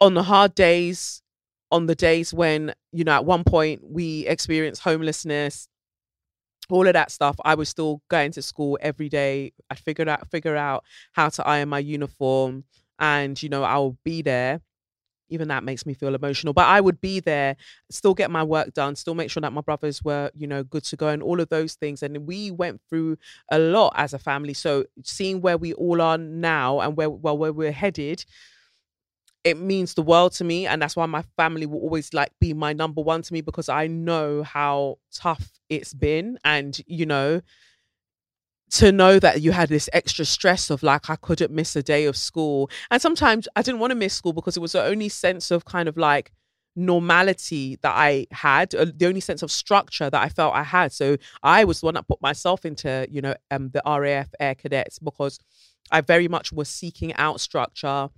on 0.00 0.14
the 0.14 0.24
hard 0.24 0.54
days, 0.54 1.22
on 1.70 1.86
the 1.86 1.94
days 1.94 2.34
when, 2.34 2.74
you 2.92 3.04
know, 3.04 3.12
at 3.12 3.24
one 3.24 3.44
point 3.44 3.82
we 3.84 4.26
experienced 4.26 4.82
homelessness, 4.82 5.68
all 6.72 6.86
of 6.86 6.94
that 6.94 7.10
stuff, 7.10 7.36
I 7.44 7.54
was 7.54 7.68
still 7.68 8.02
going 8.08 8.32
to 8.32 8.42
school 8.42 8.78
every 8.80 9.08
day. 9.08 9.52
I 9.70 9.74
figured 9.74 10.08
out 10.08 10.30
figure 10.30 10.56
out 10.56 10.84
how 11.12 11.28
to 11.30 11.46
iron 11.46 11.68
my 11.70 11.78
uniform 11.78 12.64
and, 12.98 13.40
you 13.42 13.48
know, 13.48 13.64
I'll 13.64 13.96
be 14.04 14.22
there 14.22 14.60
even 15.28 15.48
that 15.48 15.62
makes 15.64 15.86
me 15.86 15.94
feel 15.94 16.14
emotional 16.14 16.52
but 16.52 16.66
i 16.66 16.80
would 16.80 17.00
be 17.00 17.20
there 17.20 17.56
still 17.90 18.14
get 18.14 18.30
my 18.30 18.42
work 18.42 18.72
done 18.74 18.96
still 18.96 19.14
make 19.14 19.30
sure 19.30 19.40
that 19.40 19.52
my 19.52 19.60
brothers 19.60 20.02
were 20.02 20.30
you 20.34 20.46
know 20.46 20.62
good 20.64 20.84
to 20.84 20.96
go 20.96 21.08
and 21.08 21.22
all 21.22 21.40
of 21.40 21.48
those 21.48 21.74
things 21.74 22.02
and 22.02 22.26
we 22.26 22.50
went 22.50 22.80
through 22.88 23.16
a 23.50 23.58
lot 23.58 23.92
as 23.96 24.12
a 24.12 24.18
family 24.18 24.52
so 24.54 24.84
seeing 25.04 25.40
where 25.40 25.56
we 25.56 25.72
all 25.74 26.00
are 26.00 26.18
now 26.18 26.80
and 26.80 26.96
where 26.96 27.08
well 27.10 27.38
where 27.38 27.52
we're 27.52 27.72
headed 27.72 28.24
it 29.44 29.56
means 29.58 29.94
the 29.94 30.02
world 30.02 30.32
to 30.32 30.44
me 30.44 30.66
and 30.66 30.82
that's 30.82 30.96
why 30.96 31.06
my 31.06 31.22
family 31.36 31.64
will 31.64 31.80
always 31.80 32.12
like 32.12 32.30
be 32.40 32.52
my 32.52 32.72
number 32.72 33.00
one 33.00 33.22
to 33.22 33.32
me 33.32 33.40
because 33.40 33.68
i 33.68 33.86
know 33.86 34.42
how 34.42 34.96
tough 35.12 35.59
it's 35.70 35.94
been 35.94 36.38
and 36.44 36.80
you 36.86 37.06
know 37.06 37.40
to 38.70 38.92
know 38.92 39.18
that 39.18 39.40
you 39.40 39.52
had 39.52 39.68
this 39.68 39.88
extra 39.92 40.24
stress 40.24 40.70
of 40.70 40.82
like 40.82 41.10
I 41.10 41.16
couldn't 41.16 41.50
miss 41.50 41.74
a 41.74 41.82
day 41.82 42.04
of 42.04 42.16
school. 42.16 42.70
And 42.90 43.02
sometimes 43.02 43.48
I 43.56 43.62
didn't 43.62 43.80
want 43.80 43.90
to 43.90 43.96
miss 43.96 44.14
school 44.14 44.32
because 44.32 44.56
it 44.56 44.60
was 44.60 44.72
the 44.72 44.82
only 44.82 45.08
sense 45.08 45.50
of 45.50 45.64
kind 45.64 45.88
of 45.88 45.96
like 45.96 46.32
normality 46.76 47.78
that 47.82 47.92
I 47.96 48.26
had, 48.30 48.74
uh, 48.74 48.86
the 48.94 49.06
only 49.06 49.20
sense 49.20 49.42
of 49.42 49.50
structure 49.50 50.08
that 50.08 50.22
I 50.22 50.28
felt 50.28 50.54
I 50.54 50.62
had. 50.62 50.92
So 50.92 51.16
I 51.42 51.64
was 51.64 51.80
the 51.80 51.86
one 51.86 51.94
that 51.94 52.06
put 52.06 52.22
myself 52.22 52.64
into, 52.64 53.06
you 53.10 53.20
know, 53.20 53.34
um, 53.50 53.70
the 53.70 53.82
RAF 53.84 54.28
Air 54.38 54.54
Cadets 54.54 55.00
because 55.00 55.40
I 55.90 56.00
very 56.00 56.28
much 56.28 56.52
was 56.52 56.68
seeking 56.68 57.12
out 57.14 57.40
structure, 57.40 58.08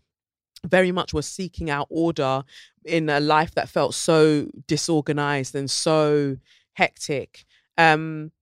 very 0.67 0.93
much 0.93 1.15
was 1.15 1.27
seeking 1.27 1.71
out 1.71 1.87
order 1.89 2.45
in 2.85 3.09
a 3.09 3.21
life 3.21 3.55
that 3.55 3.71
felt 3.71 3.95
so 3.95 4.49
disorganized 4.67 5.55
and 5.55 5.71
so 5.71 6.37
hectic. 6.75 7.45
Um, 7.79 8.33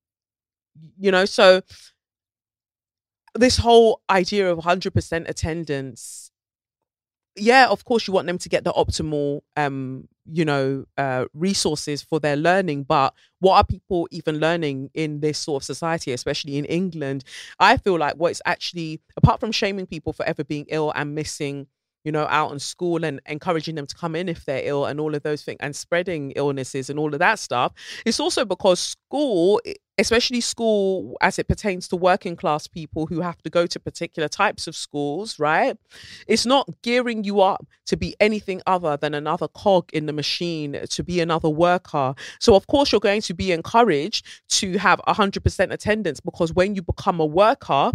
you 0.99 1.11
know, 1.11 1.25
so 1.25 1.63
this 3.35 3.59
whole 3.59 4.01
idea 4.11 4.51
of 4.51 4.59
100% 4.59 5.29
attendance 5.29 6.31
yeah 7.37 7.69
of 7.69 7.85
course 7.85 8.07
you 8.07 8.13
want 8.13 8.27
them 8.27 8.39
to 8.39 8.49
get 8.49 8.65
the 8.65 8.73
optimal 8.73 9.41
um 9.57 10.09
you 10.31 10.45
know 10.45 10.85
uh 10.99 11.25
resources 11.33 12.03
for 12.03 12.19
their 12.19 12.37
learning 12.37 12.83
but 12.83 13.15
what 13.39 13.57
are 13.57 13.65
people 13.65 14.09
even 14.11 14.39
learning 14.39 14.91
in 14.95 15.21
this 15.21 15.39
sort 15.39 15.63
of 15.63 15.65
society 15.65 16.13
especially 16.13 16.59
in 16.59 16.65
england 16.65 17.25
i 17.61 17.77
feel 17.77 17.97
like 17.99 18.15
what's 18.17 18.43
actually 18.47 19.01
apart 19.17 19.39
from 19.39 19.53
shaming 19.53 19.87
people 19.87 20.13
for 20.13 20.27
ever 20.27 20.43
being 20.43 20.67
ill 20.69 20.93
and 20.97 21.15
missing 21.15 21.67
you 22.05 22.13
know, 22.13 22.27
out 22.31 22.53
in 22.53 22.59
school 22.59 23.05
and 23.05 23.21
encouraging 23.27 23.75
them 23.75 23.87
to 23.87 23.95
come 23.95 24.17
in 24.17 24.29
if 24.29 24.45
they're 24.45 24.63
ill 24.65 24.87
and 24.87 24.99
all 25.01 25.15
of 25.15 25.23
those 25.23 25.43
things 25.43 25.59
and 25.61 25.77
spreading 25.77 26.33
illnesses 26.33 26.89
and 26.89 26.99
all 26.99 27.13
of 27.13 27.19
that 27.19 27.39
stuff. 27.39 27.73
It's 28.07 28.19
also 28.19 28.45
because 28.45 28.81
school, 28.81 29.61
especially 29.99 30.41
school 30.41 31.17
as 31.21 31.39
it 31.39 31.47
pertains 31.47 31.89
to 31.89 31.97
working 31.97 32.37
class 32.37 32.67
people 32.67 33.07
who 33.07 33.21
have 33.21 33.43
to 33.43 33.51
go 33.51 33.67
to 33.67 33.79
particular 33.79 34.29
types 34.29 34.67
of 34.67 34.75
schools, 34.75 35.39
right? 35.39 35.77
It's 36.27 36.47
not 36.47 36.69
gearing 36.83 37.25
you 37.25 37.43
up 37.43 37.67
to 37.87 37.97
be 37.97 38.17
anything 38.19 38.63
other 38.67 38.97
than 38.97 39.13
another 39.13 39.49
cog 39.49 39.91
in 39.93 40.07
the 40.07 40.13
machine, 40.13 40.75
uh, 40.75 40.87
to 40.91 41.05
be 41.05 41.21
another 41.21 41.51
worker. 41.51 42.15
So, 42.39 42.55
of 42.55 42.67
course, 42.67 42.93
you're 42.93 43.01
going 43.01 43.23
to 43.23 43.35
be 43.35 43.53
encouraged 43.53 44.27
to 44.51 44.79
have 44.79 45.01
100% 45.07 45.73
attendance 45.73 46.21
because 46.21 46.55
when 46.55 46.75
you 46.75 46.83
become 46.83 47.21
a 47.21 47.27
worker, 47.27 47.93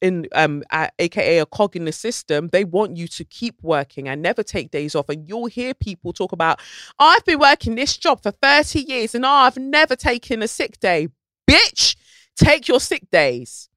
in 0.00 0.26
um 0.34 0.62
uh, 0.70 0.88
aka 0.98 1.38
a 1.38 1.46
cog 1.46 1.76
in 1.76 1.84
the 1.84 1.92
system 1.92 2.48
they 2.48 2.64
want 2.64 2.96
you 2.96 3.06
to 3.06 3.24
keep 3.24 3.62
working 3.62 4.08
and 4.08 4.20
never 4.20 4.42
take 4.42 4.70
days 4.70 4.94
off. 4.94 5.08
And 5.08 5.28
you'll 5.28 5.46
hear 5.46 5.74
people 5.74 6.12
talk 6.12 6.32
about 6.32 6.60
i've 6.98 7.24
been 7.24 7.38
working 7.38 7.74
this 7.74 7.96
job 7.96 8.22
for 8.22 8.30
30 8.30 8.80
years 8.80 9.14
and 9.14 9.24
oh, 9.24 9.28
i've 9.28 9.56
never 9.56 9.96
taken 9.96 10.42
a 10.42 10.48
sick 10.48 10.78
day. 10.80 11.08
Bitch 11.48 11.96
take 12.36 12.68
your 12.68 12.80
sick 12.80 13.10
days. 13.10 13.68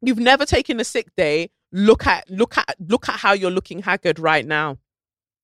You've 0.00 0.18
never 0.18 0.44
taken 0.44 0.80
a 0.80 0.84
sick 0.84 1.14
day. 1.16 1.50
Look 1.72 2.06
at 2.06 2.28
look 2.30 2.56
at 2.56 2.76
look 2.78 3.08
at 3.08 3.16
how 3.16 3.32
you're 3.32 3.50
looking 3.50 3.82
haggard 3.82 4.18
right 4.18 4.46
now. 4.46 4.78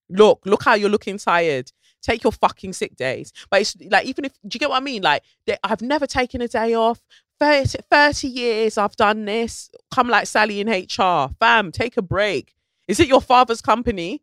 Look 0.09 0.43
look 0.45 0.63
how 0.63 0.75
you're 0.75 0.91
looking 0.91 1.19
tired. 1.19 1.73
Take 2.03 2.25
your 2.25 2.33
fucking 2.33 2.73
sick 2.73 2.97
days. 2.97 3.33
But 3.51 3.63
it's 3.63 3.77
like 3.91 4.07
even 4.07 4.25
if 4.27 4.33
do 4.47 4.55
you 4.55 4.61
get 4.61 4.71
what 4.71 4.77
i 4.77 4.85
mean? 4.85 5.03
Like 5.03 5.23
they, 5.47 5.57
i've 5.65 5.83
never 5.83 6.07
taken 6.07 6.41
a 6.41 6.49
day 6.49 6.75
off 6.75 7.01
30, 7.41 7.79
30 7.91 8.29
years 8.29 8.79
I've 8.79 8.97
done 8.97 9.25
this. 9.25 9.71
Come 9.93 10.09
like 10.09 10.27
Sally 10.27 10.61
in 10.61 10.69
HR. 10.69 11.31
Fam, 11.41 11.73
take 11.73 11.97
a 11.97 12.03
break. 12.03 12.55
Is 12.87 13.01
it 13.01 13.09
your 13.09 13.23
father's 13.23 13.63
company? 13.63 14.23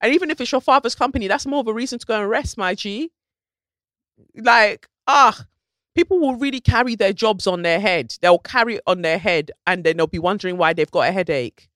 And 0.00 0.12
even 0.14 0.30
if 0.30 0.40
it's 0.40 0.52
your 0.52 0.60
father's 0.60 0.94
company, 0.94 1.28
that's 1.28 1.46
more 1.46 1.60
of 1.60 1.68
a 1.68 1.72
reason 1.72 1.98
to 1.98 2.06
go 2.06 2.20
and 2.20 2.28
rest, 2.28 2.56
my 2.58 2.74
G. 2.74 3.10
Like, 4.34 4.88
ah, 5.06 5.46
people 5.94 6.18
will 6.18 6.36
really 6.36 6.60
carry 6.60 6.94
their 6.94 7.12
jobs 7.12 7.46
on 7.46 7.62
their 7.62 7.80
head. 7.80 8.16
They'll 8.20 8.38
carry 8.38 8.76
it 8.76 8.82
on 8.86 9.02
their 9.02 9.18
head 9.18 9.50
and 9.66 9.84
then 9.84 9.96
they'll 9.96 10.06
be 10.06 10.18
wondering 10.18 10.56
why 10.56 10.72
they've 10.72 10.90
got 10.90 11.08
a 11.08 11.12
headache. 11.12 11.68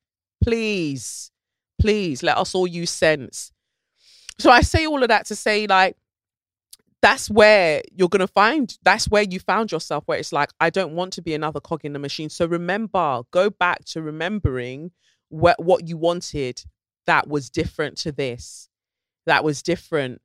Please, 0.43 1.31
please 1.81 2.23
let 2.23 2.39
us 2.39 2.55
all 2.55 2.67
use 2.67 2.91
sense. 2.91 3.53
So 4.39 4.51
I 4.51 4.61
say 4.63 4.87
all 4.87 5.03
of 5.03 5.09
that 5.09 5.27
to 5.27 5.37
say, 5.37 5.67
like, 5.67 5.97
that's 7.01 7.31
where 7.31 7.83
you're 7.93 8.09
going 8.09 8.21
to 8.21 8.27
find 8.27 8.77
that's 8.83 9.09
where 9.09 9.23
you 9.23 9.39
found 9.39 9.71
yourself 9.71 10.05
where 10.07 10.19
it's 10.19 10.33
like 10.33 10.51
i 10.61 10.69
don't 10.69 10.95
want 10.95 11.13
to 11.13 11.23
be 11.23 11.35
another 11.35 11.61
cog 11.61 11.85
in 11.85 11.93
the 11.93 11.99
machine. 11.99 12.29
So 12.29 12.47
remember 12.47 13.23
go 13.31 13.51
back 13.51 13.85
to 13.87 14.03
remembering 14.03 14.91
what 15.29 15.63
what 15.63 15.87
you 15.87 15.97
wanted 15.97 16.63
that 17.07 17.29
was 17.29 17.51
different 17.51 17.97
to 17.99 18.13
this 18.13 18.69
that 19.27 19.45
was 19.45 19.63
different 19.63 20.21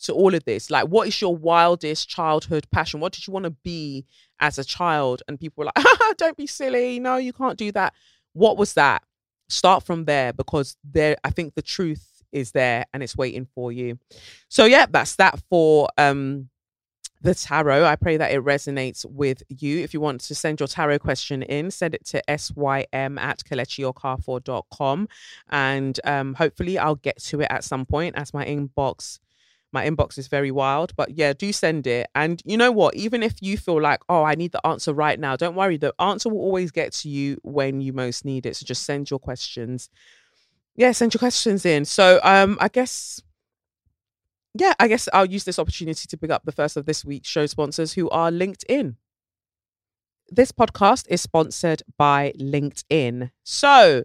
to 0.00 0.12
all 0.12 0.34
of 0.34 0.44
this. 0.44 0.70
Like 0.70 0.88
what 0.88 1.08
is 1.08 1.20
your 1.20 1.34
wildest 1.34 2.08
childhood 2.08 2.66
passion? 2.70 3.00
What 3.00 3.12
did 3.12 3.26
you 3.26 3.32
want 3.32 3.44
to 3.44 3.50
be 3.50 4.06
as 4.38 4.58
a 4.58 4.64
child? 4.64 5.22
And 5.26 5.40
people 5.40 5.62
were 5.62 5.66
like 5.66 5.74
ah, 5.78 6.14
don't 6.16 6.36
be 6.36 6.46
silly. 6.46 7.00
No 7.00 7.16
you 7.16 7.32
can't 7.32 7.58
do 7.58 7.72
that. 7.72 7.94
What 8.32 8.56
was 8.56 8.74
that? 8.74 9.02
Start 9.48 9.82
from 9.82 10.04
there 10.04 10.32
because 10.32 10.76
there 10.84 11.16
i 11.24 11.30
think 11.30 11.54
the 11.54 11.62
truth 11.62 12.17
is 12.32 12.52
there 12.52 12.86
and 12.92 13.02
it's 13.02 13.16
waiting 13.16 13.46
for 13.54 13.72
you. 13.72 13.98
So 14.48 14.64
yeah, 14.64 14.86
that's 14.88 15.16
that 15.16 15.40
for 15.48 15.88
um 15.98 16.48
the 17.20 17.34
tarot. 17.34 17.84
I 17.84 17.96
pray 17.96 18.16
that 18.16 18.32
it 18.32 18.42
resonates 18.44 19.04
with 19.04 19.42
you. 19.48 19.78
If 19.78 19.92
you 19.92 20.00
want 20.00 20.20
to 20.22 20.34
send 20.34 20.60
your 20.60 20.68
tarot 20.68 21.00
question 21.00 21.42
in, 21.42 21.70
send 21.70 21.94
it 21.94 22.04
to 22.06 22.22
sym 22.28 23.18
at 23.18 23.42
kelechiokafor.com. 23.44 25.08
And 25.50 26.00
um, 26.04 26.34
hopefully 26.34 26.78
I'll 26.78 26.94
get 26.94 27.20
to 27.24 27.40
it 27.40 27.48
at 27.50 27.64
some 27.64 27.86
point 27.86 28.16
as 28.16 28.32
my 28.32 28.44
inbox. 28.44 29.18
My 29.70 29.86
inbox 29.88 30.16
is 30.16 30.28
very 30.28 30.50
wild, 30.50 30.96
but 30.96 31.10
yeah, 31.10 31.34
do 31.34 31.52
send 31.52 31.86
it. 31.86 32.08
And 32.14 32.40
you 32.46 32.56
know 32.56 32.72
what? 32.72 32.94
Even 32.94 33.22
if 33.22 33.42
you 33.42 33.58
feel 33.58 33.80
like, 33.80 34.00
oh, 34.08 34.22
I 34.22 34.34
need 34.34 34.52
the 34.52 34.66
answer 34.66 34.94
right 34.94 35.20
now, 35.20 35.36
don't 35.36 35.56
worry. 35.56 35.76
The 35.76 35.94
answer 35.98 36.30
will 36.30 36.38
always 36.38 36.70
get 36.70 36.92
to 36.94 37.08
you 37.10 37.36
when 37.42 37.82
you 37.82 37.92
most 37.92 38.24
need 38.24 38.46
it. 38.46 38.56
So 38.56 38.64
just 38.64 38.84
send 38.84 39.10
your 39.10 39.18
questions 39.18 39.90
yeah, 40.78 40.92
send 40.92 41.12
your 41.12 41.18
questions 41.18 41.66
in. 41.66 41.84
So 41.84 42.20
um, 42.22 42.56
I 42.60 42.68
guess 42.68 43.20
yeah, 44.54 44.74
I 44.78 44.86
guess 44.86 45.08
I'll 45.12 45.26
use 45.26 45.44
this 45.44 45.58
opportunity 45.58 46.06
to 46.06 46.16
pick 46.16 46.30
up 46.30 46.44
the 46.44 46.52
first 46.52 46.76
of 46.76 46.86
this 46.86 47.04
week's 47.04 47.28
show 47.28 47.46
sponsors 47.46 47.92
who 47.92 48.08
are 48.10 48.30
LinkedIn. 48.30 48.94
This 50.30 50.52
podcast 50.52 51.06
is 51.08 51.20
sponsored 51.20 51.82
by 51.96 52.32
LinkedIn. 52.40 53.32
So, 53.42 54.04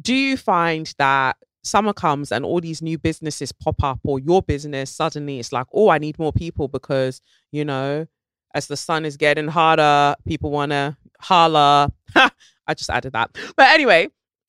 do 0.00 0.14
you 0.14 0.36
find 0.36 0.92
that 0.98 1.36
summer 1.62 1.92
comes 1.92 2.32
and 2.32 2.44
all 2.44 2.60
these 2.60 2.82
new 2.82 2.98
businesses 2.98 3.52
pop 3.52 3.82
up, 3.84 4.00
or 4.02 4.18
your 4.18 4.42
business 4.42 4.90
suddenly 4.90 5.38
it's 5.38 5.52
like, 5.52 5.68
oh, 5.72 5.88
I 5.88 5.98
need 5.98 6.18
more 6.18 6.32
people 6.32 6.66
because, 6.66 7.20
you 7.52 7.64
know, 7.64 8.08
as 8.54 8.66
the 8.66 8.76
sun 8.76 9.04
is 9.04 9.16
getting 9.16 9.48
harder, 9.48 10.16
people 10.26 10.50
want 10.50 10.72
to 10.72 10.96
holla. 11.20 11.92
I 12.16 12.74
just 12.74 12.90
added 12.90 13.12
that. 13.12 13.30
But 13.56 13.68
anyway, 13.68 14.08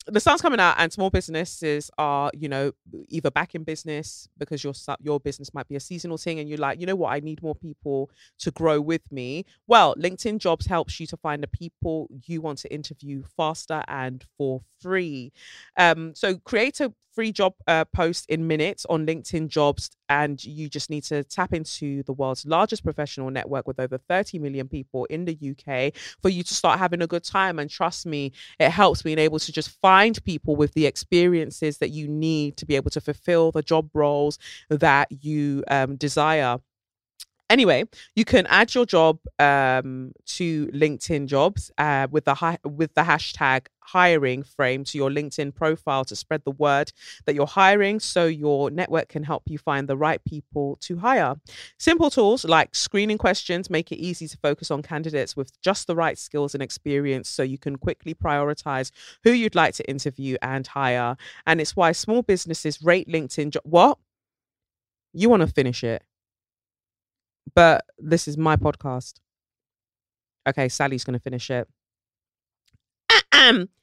the 0.10 0.20
sun's 0.20 0.42
coming 0.42 0.60
out 0.60 0.76
and 0.78 0.92
small 0.92 1.10
businesses 1.10 1.90
are 1.98 2.32
you 2.34 2.50
know 2.50 2.72
either 3.08 3.32
back 3.32 3.56
in 3.56 3.64
business 3.64 4.28
because 4.38 4.64
your 4.64 4.74
your 5.02 5.20
business 5.20 5.54
might 5.54 5.68
be 5.68 5.76
a 5.76 5.80
seasonal 5.80 6.18
thing 6.18 6.40
and 6.40 6.50
you're 6.50 6.58
like 6.58 6.80
you 6.80 6.86
know 6.86 6.96
what? 6.96 7.14
I 7.14 7.20
need 7.20 7.42
more 7.42 7.56
people 7.56 8.10
to 8.40 8.52
grow 8.52 8.80
with 8.82 9.12
me. 9.12 9.46
Well 9.68 9.96
linkedin 9.96 10.40
jobs 10.40 10.66
helps 10.66 11.00
you 11.00 11.08
to 11.08 11.18
find 11.18 11.44
the 11.44 11.48
people 11.48 12.10
you 12.26 12.42
want 12.42 12.60
to 12.60 12.74
interview 12.74 13.24
faster 13.36 13.84
and 13.88 14.24
for 14.38 14.62
free. 14.82 15.32
Um, 15.78 16.14
so 16.16 16.38
create 16.38 16.80
a 16.80 16.94
free 17.14 17.32
job 17.32 17.54
uh, 17.68 17.86
post 17.86 18.26
in 18.30 18.48
minutes 18.48 18.86
on 18.90 19.06
linkedin 19.06 19.48
jobs 19.48 19.90
and 20.10 20.44
you 20.44 20.68
just 20.68 20.90
need 20.90 21.04
to 21.04 21.24
tap 21.24 21.54
into 21.54 22.04
the 22.04 22.14
world's 22.14 22.46
largest 22.46 22.84
professional 22.84 23.30
network 23.30 23.68
with 23.68 23.80
over 23.80 23.98
30 23.98 24.40
million 24.40 24.68
people 24.68 25.06
in 25.06 25.26
the 25.26 25.38
uk 25.52 25.94
for 26.22 26.30
you 26.30 26.44
to 26.44 26.54
start 26.54 26.80
having 26.80 27.02
a 27.02 27.08
good 27.08 27.24
time. 27.24 27.60
And 27.60 27.70
trust 27.70 28.06
me 28.06 28.32
it 28.60 28.72
helps 28.72 29.04
being 29.04 29.20
able 29.20 29.40
to 29.40 29.52
just 29.52 29.80
find 29.82 30.22
people 30.26 30.56
with 30.56 30.74
the 30.74 30.86
experiences 30.86 31.78
that 31.78 31.90
you 31.90 32.08
need 32.08 32.58
to 32.58 32.66
be 32.66 32.76
able 32.76 32.90
to 32.92 33.02
fulfill 33.02 33.52
the 33.52 33.62
job 33.62 33.90
roles 33.94 34.40
that 34.70 35.08
you 35.24 35.64
um, 35.70 35.96
desire. 35.96 36.58
Anyway 37.50 37.84
you 38.16 38.26
can 38.26 38.46
add 38.48 38.74
your 38.74 38.86
job 38.86 39.20
um, 39.40 40.12
to 40.26 40.68
linkedin 40.68 41.28
jobs 41.28 41.72
uh, 41.78 42.08
with 42.10 42.26
the 42.26 42.34
hi- 42.34 42.60
with 42.64 42.94
the 42.96 43.02
hashtag 43.02 43.68
hiring 43.92 44.44
frame 44.44 44.84
to 44.84 44.98
your 44.98 45.10
linkedin 45.10 45.54
profile 45.54 46.06
to 46.06 46.16
spread 46.16 46.44
the 46.44 46.52
word 46.52 46.92
that 47.26 47.36
you're 47.36 47.48
hiring 47.48 48.00
so 48.00 48.26
your 48.26 48.70
network 48.70 49.10
can 49.10 49.24
help 49.24 49.44
you 49.48 49.58
find 49.58 49.88
the 49.88 49.98
right 49.98 50.24
people 50.26 50.78
to 50.82 50.98
hire. 50.98 51.36
Simple 51.78 52.10
tools 52.10 52.46
like 52.46 52.76
screening 52.76 53.18
questions 53.18 53.70
make 53.70 53.92
it 53.92 53.98
easy 53.98 54.28
to 54.28 54.38
focus 54.38 54.70
on 54.72 54.82
candidates 54.82 55.36
with 55.36 55.60
just 55.62 55.88
the 55.88 55.96
right 55.96 56.18
skills 56.18 56.54
and 56.54 56.62
experience 56.62 57.28
so 57.30 57.44
you 57.44 57.58
can 57.58 57.78
quickly 57.78 58.14
prioritize 58.14 58.92
who 59.24 59.32
you'd 59.32 59.56
like 59.56 59.74
to 59.76 59.90
interview 59.90 60.38
and 60.42 60.68
hire. 60.68 61.18
And 61.46 61.60
it's 61.60 61.76
why 61.76 61.92
small 61.92 62.22
businesses 62.22 62.82
rate 62.82 63.08
linkedin 63.08 63.52
jo- 63.52 63.60
what? 63.64 63.98
You 65.14 65.30
want 65.30 65.42
to 65.42 65.48
finish 65.48 65.84
it. 65.84 66.04
But 67.56 67.86
this 67.98 68.28
is 68.28 68.38
my 68.38 68.56
podcast. 68.56 69.16
Okay, 70.48 70.70
Sally's 70.70 71.04
going 71.04 71.18
to 71.18 71.24
finish 71.24 71.50
it. 71.50 71.68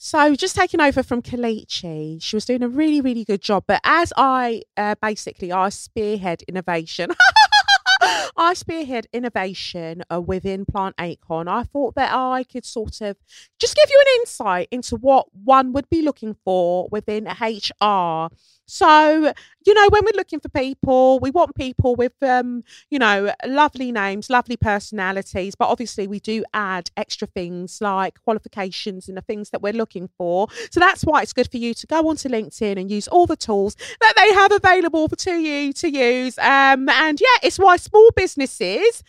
So, 0.00 0.36
just 0.36 0.54
taking 0.54 0.80
over 0.80 1.02
from 1.02 1.22
Kelechi, 1.22 2.22
she 2.22 2.36
was 2.36 2.44
doing 2.44 2.62
a 2.62 2.68
really, 2.68 3.00
really 3.00 3.24
good 3.24 3.42
job. 3.42 3.64
But 3.66 3.80
as 3.82 4.12
I 4.16 4.62
uh, 4.76 4.94
basically, 5.02 5.50
I 5.50 5.70
spearhead 5.70 6.42
innovation. 6.46 7.10
I 8.38 8.54
spearhead 8.54 9.08
innovation 9.12 10.04
uh, 10.12 10.20
within 10.20 10.64
Plant 10.64 10.94
Acorn. 11.00 11.48
I 11.48 11.64
thought 11.64 11.96
that 11.96 12.12
I 12.14 12.44
could 12.44 12.64
sort 12.64 13.00
of 13.00 13.16
just 13.58 13.74
give 13.74 13.90
you 13.90 14.00
an 14.00 14.20
insight 14.20 14.68
into 14.70 14.94
what 14.94 15.26
one 15.34 15.72
would 15.72 15.90
be 15.90 16.02
looking 16.02 16.36
for 16.44 16.88
within 16.92 17.26
HR. 17.26 18.28
So, 18.70 19.32
you 19.66 19.74
know, 19.74 19.88
when 19.88 20.04
we're 20.04 20.16
looking 20.16 20.40
for 20.40 20.50
people, 20.50 21.18
we 21.20 21.30
want 21.30 21.54
people 21.54 21.96
with, 21.96 22.12
um, 22.22 22.64
you 22.90 22.98
know, 22.98 23.32
lovely 23.46 23.90
names, 23.90 24.28
lovely 24.28 24.58
personalities, 24.58 25.54
but 25.54 25.68
obviously 25.68 26.06
we 26.06 26.20
do 26.20 26.44
add 26.52 26.90
extra 26.94 27.26
things 27.26 27.80
like 27.80 28.22
qualifications 28.22 29.08
and 29.08 29.16
the 29.16 29.22
things 29.22 29.48
that 29.50 29.62
we're 29.62 29.72
looking 29.72 30.10
for. 30.18 30.48
So 30.70 30.80
that's 30.80 31.02
why 31.02 31.22
it's 31.22 31.32
good 31.32 31.50
for 31.50 31.56
you 31.56 31.72
to 31.72 31.86
go 31.86 32.08
onto 32.10 32.28
LinkedIn 32.28 32.78
and 32.78 32.90
use 32.90 33.08
all 33.08 33.26
the 33.26 33.36
tools 33.36 33.74
that 34.00 34.12
they 34.16 34.34
have 34.34 34.52
available 34.52 35.08
for 35.08 35.16
to 35.16 35.32
you 35.32 35.72
to 35.72 35.88
use. 35.88 36.36
Um, 36.36 36.90
and 36.90 37.18
yeah, 37.18 37.38
it's 37.42 37.58
why 37.58 37.78
small 37.78 38.10
businesses 38.28 39.02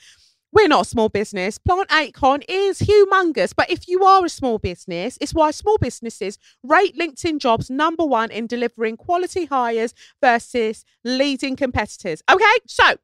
we're 0.52 0.68
not 0.68 0.88
a 0.88 0.90
small 0.90 1.10
business. 1.10 1.60
Plant 1.60 1.94
Acorn 1.94 2.42
is 2.50 2.80
humongous. 2.80 3.54
But 3.56 3.70
if 3.70 3.88
you 3.88 4.04
are 4.04 4.26
a 4.26 4.30
small 4.30 4.58
business, 4.58 5.16
it's 5.22 5.32
why 5.32 5.52
small 5.52 5.78
businesses 5.78 6.40
rate 6.64 6.98
LinkedIn 6.98 7.38
jobs 7.38 7.70
number 7.70 8.04
one 8.04 8.32
in 8.32 8.48
delivering 8.48 8.98
quality 8.98 9.46
hires 9.46 9.94
versus 10.24 10.86
leading 11.04 11.56
competitors. 11.56 12.24
Okay, 12.28 12.56
so 12.66 12.96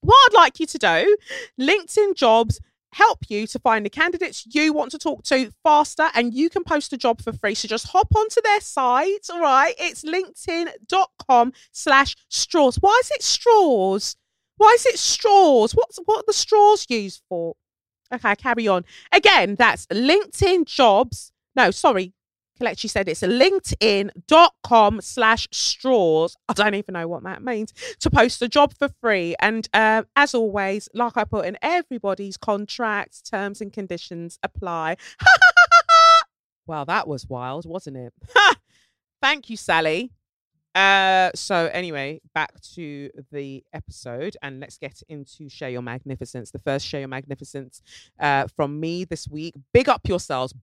what 0.00 0.16
I'd 0.30 0.34
like 0.34 0.60
you 0.60 0.64
to 0.64 0.78
do, 0.78 1.16
LinkedIn 1.60 2.14
jobs 2.14 2.58
help 2.92 3.18
you 3.28 3.46
to 3.48 3.58
find 3.58 3.84
the 3.84 3.90
candidates 3.90 4.46
you 4.50 4.72
want 4.72 4.90
to 4.92 4.98
talk 4.98 5.22
to 5.24 5.52
faster 5.62 6.08
and 6.14 6.32
you 6.32 6.48
can 6.48 6.64
post 6.64 6.90
a 6.94 6.96
job 6.96 7.20
for 7.20 7.34
free 7.34 7.54
so 7.54 7.68
just 7.68 7.88
hop 7.88 8.08
onto 8.16 8.40
their 8.40 8.60
site 8.62 9.28
all 9.30 9.42
right 9.42 9.74
it's 9.78 10.04
linkedin.com 10.04 11.52
slash 11.70 12.16
straws 12.30 12.76
why 12.76 12.98
is 13.04 13.10
it 13.10 13.22
straws 13.22 14.16
why 14.58 14.72
is 14.74 14.86
it 14.86 14.98
straws? 14.98 15.72
What's 15.72 15.98
what 16.04 16.20
are 16.20 16.24
the 16.26 16.32
straws 16.32 16.86
used 16.88 17.22
for? 17.28 17.54
Okay, 18.12 18.36
carry 18.36 18.68
on. 18.68 18.84
Again, 19.12 19.54
that's 19.54 19.86
LinkedIn 19.86 20.66
jobs. 20.66 21.32
No, 21.56 21.70
sorry. 21.70 22.14
Kelechi 22.60 22.90
said 22.90 23.08
it's 23.08 23.22
linkedin.com 23.22 25.00
slash 25.00 25.48
straws. 25.52 26.36
I 26.48 26.52
don't 26.54 26.74
even 26.74 26.94
know 26.94 27.06
what 27.06 27.22
that 27.22 27.42
means 27.42 27.72
to 28.00 28.10
post 28.10 28.42
a 28.42 28.48
job 28.48 28.74
for 28.76 28.88
free. 29.00 29.36
And 29.38 29.68
uh, 29.72 30.02
as 30.16 30.34
always, 30.34 30.88
like 30.92 31.16
I 31.16 31.24
put 31.24 31.46
in 31.46 31.56
everybody's 31.62 32.36
contracts, 32.36 33.22
terms 33.22 33.60
and 33.60 33.72
conditions 33.72 34.38
apply. 34.42 34.96
well, 36.66 36.84
that 36.86 37.06
was 37.06 37.28
wild, 37.28 37.64
wasn't 37.64 37.96
it? 37.96 38.12
Thank 39.22 39.50
you, 39.50 39.56
Sally. 39.56 40.10
Uh, 40.78 41.30
so 41.34 41.68
anyway, 41.72 42.20
back 42.36 42.60
to 42.60 43.10
the 43.32 43.64
episode, 43.72 44.36
and 44.42 44.60
let's 44.60 44.78
get 44.78 45.02
into 45.08 45.48
share 45.48 45.70
your 45.70 45.82
magnificence. 45.82 46.52
The 46.52 46.60
first 46.60 46.86
share 46.86 47.00
your 47.00 47.08
magnificence 47.08 47.82
uh, 48.20 48.46
from 48.54 48.78
me 48.78 49.04
this 49.04 49.26
week. 49.26 49.54
Big 49.74 49.88
up 49.88 50.06
yourselves. 50.06 50.54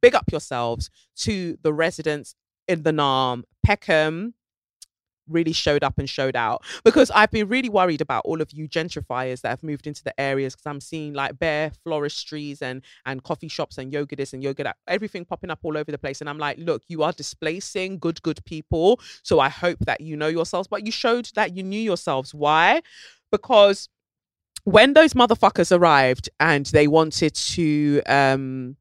Big 0.00 0.14
up 0.14 0.32
yourselves 0.32 0.90
to 1.16 1.58
the 1.62 1.74
residents 1.74 2.34
in 2.66 2.84
the 2.84 2.92
Nam, 2.92 3.44
Peckham. 3.62 4.32
Really 5.30 5.52
showed 5.52 5.84
up 5.84 5.98
and 5.98 6.08
showed 6.08 6.36
out. 6.36 6.62
Because 6.84 7.10
I've 7.10 7.30
been 7.30 7.48
really 7.48 7.68
worried 7.68 8.00
about 8.00 8.24
all 8.24 8.40
of 8.40 8.52
you 8.52 8.68
gentrifiers 8.68 9.40
that 9.42 9.48
have 9.50 9.62
moved 9.62 9.86
into 9.86 10.02
the 10.04 10.18
areas 10.20 10.54
because 10.54 10.66
I'm 10.66 10.80
seeing 10.80 11.12
like 11.14 11.38
bare 11.38 11.72
floristries 11.86 12.62
and 12.62 12.82
and 13.06 13.22
coffee 13.22 13.48
shops 13.48 13.78
and 13.78 13.92
yoga 13.92 14.16
this 14.16 14.32
and 14.32 14.42
yoga 14.42 14.64
that 14.64 14.76
everything 14.86 15.24
popping 15.24 15.50
up 15.50 15.60
all 15.62 15.76
over 15.76 15.90
the 15.90 15.98
place. 15.98 16.20
And 16.20 16.28
I'm 16.28 16.38
like 16.38 16.58
look 16.58 16.82
you 16.88 17.02
are 17.02 17.12
displacing 17.12 17.98
good 17.98 18.22
good 18.22 18.44
people. 18.44 19.00
So 19.22 19.40
I 19.40 19.48
hope 19.48 19.78
that 19.80 20.00
you 20.00 20.16
know 20.16 20.28
yourselves. 20.28 20.68
But 20.68 20.84
you 20.84 20.92
showed 20.92 21.30
that 21.34 21.56
you 21.56 21.62
knew 21.62 21.80
yourselves. 21.80 22.34
Why? 22.34 22.82
Because 23.30 23.88
when 24.64 24.92
those 24.94 25.14
motherfuckers 25.14 25.76
arrived 25.76 26.28
and 26.38 26.66
they 26.66 26.86
wanted 26.86 27.34
to 27.34 28.02
um 28.06 28.76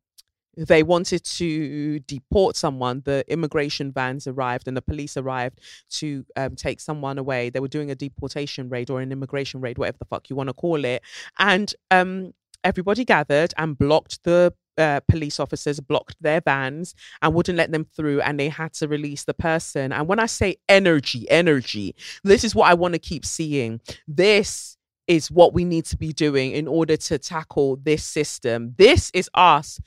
they 0.57 0.83
wanted 0.83 1.23
to 1.23 1.99
deport 1.99 2.55
someone 2.55 3.01
the 3.05 3.23
immigration 3.27 3.91
vans 3.91 4.27
arrived 4.27 4.67
and 4.67 4.75
the 4.75 4.81
police 4.81 5.15
arrived 5.15 5.59
to 5.89 6.25
um, 6.35 6.55
take 6.55 6.79
someone 6.79 7.17
away. 7.17 7.49
They 7.49 7.59
were 7.59 7.67
doing 7.67 7.91
a 7.91 7.95
deportation 7.95 8.69
raid 8.69 8.89
or 8.89 9.01
an 9.01 9.11
immigration 9.11 9.61
raid 9.61 9.77
whatever 9.77 9.97
the 9.99 10.05
fuck 10.05 10.29
you 10.29 10.35
want 10.35 10.49
to 10.49 10.53
call 10.53 10.83
it. 10.83 11.01
And 11.37 11.73
um, 11.91 12.33
everybody 12.63 13.05
gathered 13.05 13.53
and 13.57 13.77
blocked 13.77 14.23
the 14.23 14.53
uh, 14.77 15.01
police 15.09 15.39
officers 15.39 15.79
blocked 15.81 16.15
their 16.21 16.39
vans 16.39 16.95
and 17.21 17.33
wouldn't 17.33 17.57
let 17.57 17.71
them 17.71 17.83
through 17.83 18.21
and 18.21 18.39
they 18.39 18.47
had 18.47 18.73
to 18.73 18.87
release 18.87 19.25
the 19.25 19.33
person. 19.33 19.91
And 19.91 20.07
when 20.07 20.19
i 20.19 20.25
say 20.25 20.55
energy 20.69 21.29
energy 21.29 21.95
this 22.23 22.45
is 22.45 22.55
what 22.55 22.69
i 22.69 22.73
want 22.73 22.93
to 22.93 22.99
keep 22.99 23.25
seeing. 23.25 23.81
This 24.07 24.77
is 25.07 25.29
what 25.31 25.53
we 25.53 25.65
need 25.65 25.85
to 25.85 25.97
be 25.97 26.13
doing 26.13 26.51
in 26.51 26.67
order 26.67 26.95
to 26.95 27.17
tackle 27.17 27.77
this 27.77 28.05
system. 28.05 28.75
This 28.77 29.11
is 29.13 29.29
us 29.33 29.81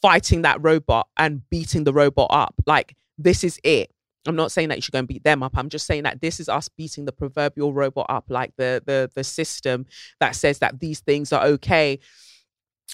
fighting 0.00 0.42
that 0.42 0.62
robot 0.62 1.08
and 1.16 1.48
beating 1.50 1.84
the 1.84 1.92
robot 1.92 2.28
up. 2.30 2.54
Like 2.66 2.96
this 3.16 3.44
is 3.44 3.58
it. 3.64 3.90
I'm 4.26 4.36
not 4.36 4.52
saying 4.52 4.68
that 4.68 4.76
you 4.76 4.82
should 4.82 4.92
go 4.92 4.98
and 4.98 5.08
beat 5.08 5.24
them 5.24 5.42
up. 5.42 5.56
I'm 5.56 5.68
just 5.68 5.86
saying 5.86 6.02
that 6.02 6.20
this 6.20 6.38
is 6.38 6.48
us 6.48 6.68
beating 6.68 7.04
the 7.04 7.12
proverbial 7.12 7.72
robot 7.72 8.06
up, 8.08 8.26
like 8.28 8.52
the 8.56 8.82
the 8.84 9.10
the 9.14 9.24
system 9.24 9.86
that 10.20 10.36
says 10.36 10.58
that 10.58 10.80
these 10.80 11.00
things 11.00 11.32
are 11.32 11.44
okay. 11.44 11.98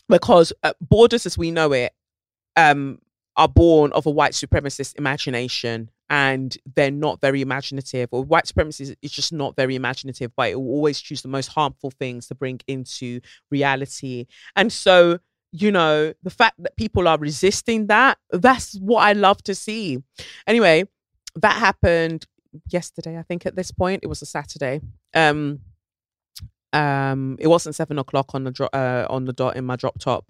Because 0.09 0.53
uh, 0.63 0.73
borders 0.81 1.27
as 1.27 1.39
we 1.39 1.51
know 1.51 1.73
it 1.73 1.93
um 2.57 2.99
are 3.37 3.49
born 3.49 3.91
of 3.93 4.07
a 4.07 4.11
white 4.11 4.33
supremacist 4.33 4.97
imagination 4.97 5.91
and 6.09 6.57
they're 6.77 6.91
not 6.91 7.21
very 7.21 7.41
imaginative. 7.41 8.09
Or 8.13 8.23
white 8.23 8.47
supremacy 8.47 8.95
is 9.03 9.11
just 9.11 9.33
not 9.33 9.57
very 9.57 9.75
imaginative 9.75 10.31
but 10.37 10.51
it 10.51 10.57
will 10.57 10.71
always 10.71 11.01
choose 11.01 11.23
the 11.23 11.29
most 11.29 11.49
harmful 11.49 11.91
things 11.91 12.29
to 12.29 12.35
bring 12.35 12.61
into 12.69 13.21
reality. 13.51 14.27
And 14.55 14.73
so 14.73 15.19
you 15.57 15.71
know 15.71 16.13
the 16.25 16.31
fact 16.31 16.57
that 16.59 16.77
people 16.77 17.07
are 17.07 17.17
resisting 17.17 17.87
that 17.87 18.19
that's 18.33 18.77
what 18.81 19.03
i 19.03 19.13
love 19.13 19.41
to 19.45 19.55
see. 19.55 20.03
Anyway 20.49 20.85
that 21.37 21.57
happened 21.57 22.27
yesterday 22.71 23.17
i 23.19 23.23
think 23.23 23.47
at 23.47 23.55
this 23.57 23.71
point. 23.71 24.01
It 24.03 24.09
was 24.09 24.21
a 24.21 24.27
saturday. 24.27 24.81
Um 25.15 25.61
um 26.73 27.37
it 27.39 27.47
wasn't 27.47 27.77
seven 27.77 28.01
o'clock 28.01 28.35
on 28.35 28.43
the 28.43 28.51
dro- 28.51 28.73
uh, 28.73 29.07
on 29.09 29.27
the 29.27 29.33
dot 29.33 29.57
in 29.57 29.65
my 29.65 29.77
drop 29.77 29.99
top. 30.01 30.25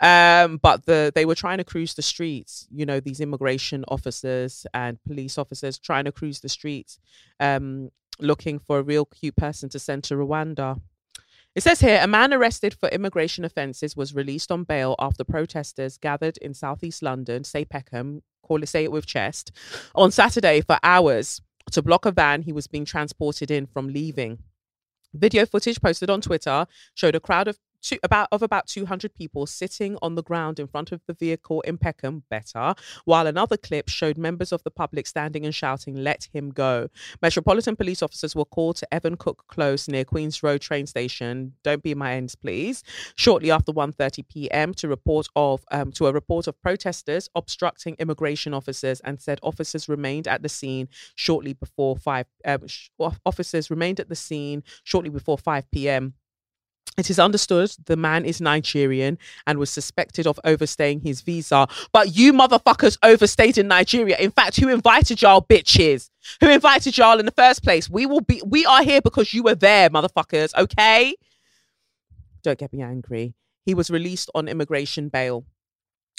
Um 0.00 0.56
but 0.56 0.86
the 0.86 1.12
they 1.14 1.26
were 1.26 1.34
trying 1.34 1.58
to 1.58 1.64
cruise 1.64 1.94
the 1.94 2.02
streets 2.02 2.66
you 2.70 2.86
know 2.86 3.00
these 3.00 3.20
immigration 3.20 3.84
officers 3.88 4.66
and 4.72 4.98
police 5.04 5.36
officers 5.36 5.78
trying 5.78 6.06
to 6.06 6.12
cruise 6.12 6.40
the 6.40 6.48
streets 6.48 6.98
um 7.38 7.90
looking 8.18 8.58
for 8.58 8.78
a 8.78 8.82
real 8.82 9.04
cute 9.04 9.36
person 9.36 9.68
to 9.68 9.78
send 9.78 10.04
to 10.04 10.14
rwanda 10.14 10.80
It 11.54 11.62
says 11.62 11.78
here 11.78 12.00
a 12.02 12.08
man 12.08 12.34
arrested 12.34 12.74
for 12.74 12.88
immigration 12.88 13.44
offences 13.44 13.96
was 13.96 14.12
released 14.12 14.50
on 14.50 14.64
bail 14.64 14.96
after 14.98 15.22
protesters 15.22 15.98
gathered 15.98 16.36
in 16.38 16.52
southeast 16.52 17.00
London, 17.00 17.44
say 17.44 17.64
Peckham, 17.64 18.24
call 18.42 18.60
it 18.62 18.66
say 18.66 18.82
it 18.82 18.90
with 18.90 19.06
chest, 19.06 19.52
on 19.94 20.10
Saturday 20.10 20.62
for 20.62 20.78
hours 20.82 21.40
to 21.70 21.80
block 21.80 22.06
a 22.06 22.10
van 22.10 22.42
he 22.42 22.52
was 22.52 22.66
being 22.66 22.84
transported 22.84 23.52
in 23.52 23.66
from 23.66 23.86
leaving. 23.86 24.38
Video 25.12 25.46
footage 25.46 25.80
posted 25.80 26.10
on 26.10 26.20
Twitter 26.20 26.66
showed 26.94 27.14
a 27.14 27.20
crowd 27.20 27.46
of 27.46 27.60
two, 27.84 27.98
about 28.02 28.28
of 28.32 28.42
about 28.42 28.66
200 28.66 29.14
people 29.14 29.46
sitting 29.46 29.96
on 30.02 30.14
the 30.14 30.22
ground 30.22 30.58
in 30.58 30.66
front 30.66 30.92
of 30.92 31.00
the 31.06 31.12
vehicle 31.12 31.60
in 31.62 31.78
Peckham, 31.78 32.24
better, 32.30 32.74
while 33.04 33.26
another 33.26 33.56
clip 33.56 33.88
showed 33.88 34.16
members 34.18 34.52
of 34.52 34.62
the 34.64 34.70
public 34.70 35.06
standing 35.06 35.44
and 35.44 35.54
shouting, 35.54 35.96
"Let 35.96 36.28
him 36.32 36.50
go." 36.50 36.88
Metropolitan 37.22 37.76
police 37.76 38.02
officers 38.02 38.34
were 38.34 38.44
called 38.44 38.76
to 38.76 38.94
Evan 38.94 39.16
Cook 39.16 39.44
Close 39.48 39.88
near 39.88 40.04
Queens 40.04 40.42
Road 40.42 40.60
train 40.60 40.86
station. 40.86 41.54
Don't 41.62 41.82
be 41.82 41.94
my 41.94 42.14
ends, 42.14 42.34
please. 42.34 42.82
Shortly 43.14 43.50
after 43.50 43.72
1:30 43.72 44.26
p.m. 44.28 44.74
to 44.74 44.88
report 44.88 45.28
of 45.36 45.64
um, 45.70 45.92
to 45.92 46.06
a 46.06 46.12
report 46.12 46.46
of 46.46 46.60
protesters 46.62 47.28
obstructing 47.34 47.96
immigration 47.98 48.54
officers, 48.54 49.00
and 49.00 49.20
said 49.20 49.38
officers 49.42 49.88
remained 49.88 50.26
at 50.26 50.42
the 50.42 50.48
scene 50.48 50.88
shortly 51.14 51.52
before 51.52 51.96
five. 51.96 52.26
Um, 52.44 52.66
sh- 52.66 52.88
officers 53.24 53.70
remained 53.70 54.00
at 54.00 54.08
the 54.08 54.16
scene 54.16 54.62
shortly 54.84 55.10
before 55.10 55.38
5 55.38 55.70
p.m. 55.70 56.14
It 56.96 57.10
is 57.10 57.18
understood 57.18 57.74
the 57.86 57.96
man 57.96 58.24
is 58.24 58.40
Nigerian 58.40 59.18
and 59.46 59.58
was 59.58 59.70
suspected 59.70 60.26
of 60.28 60.38
overstaying 60.44 61.00
his 61.00 61.22
visa. 61.22 61.66
But 61.92 62.16
you 62.16 62.32
motherfuckers 62.32 62.98
overstayed 63.02 63.58
in 63.58 63.66
Nigeria. 63.66 64.16
In 64.16 64.30
fact, 64.30 64.60
who 64.60 64.68
invited 64.68 65.20
y'all 65.20 65.42
bitches? 65.42 66.10
Who 66.40 66.48
invited 66.50 66.96
y'all 66.96 67.18
in 67.18 67.26
the 67.26 67.32
first 67.32 67.64
place? 67.64 67.90
We 67.90 68.06
will 68.06 68.20
be 68.20 68.40
we 68.46 68.64
are 68.66 68.84
here 68.84 69.00
because 69.00 69.34
you 69.34 69.42
were 69.42 69.56
there, 69.56 69.90
motherfuckers, 69.90 70.54
okay? 70.56 71.16
Don't 72.44 72.58
get 72.58 72.72
me 72.72 72.82
angry. 72.82 73.34
He 73.66 73.74
was 73.74 73.90
released 73.90 74.30
on 74.34 74.46
immigration 74.46 75.08
bail. 75.08 75.44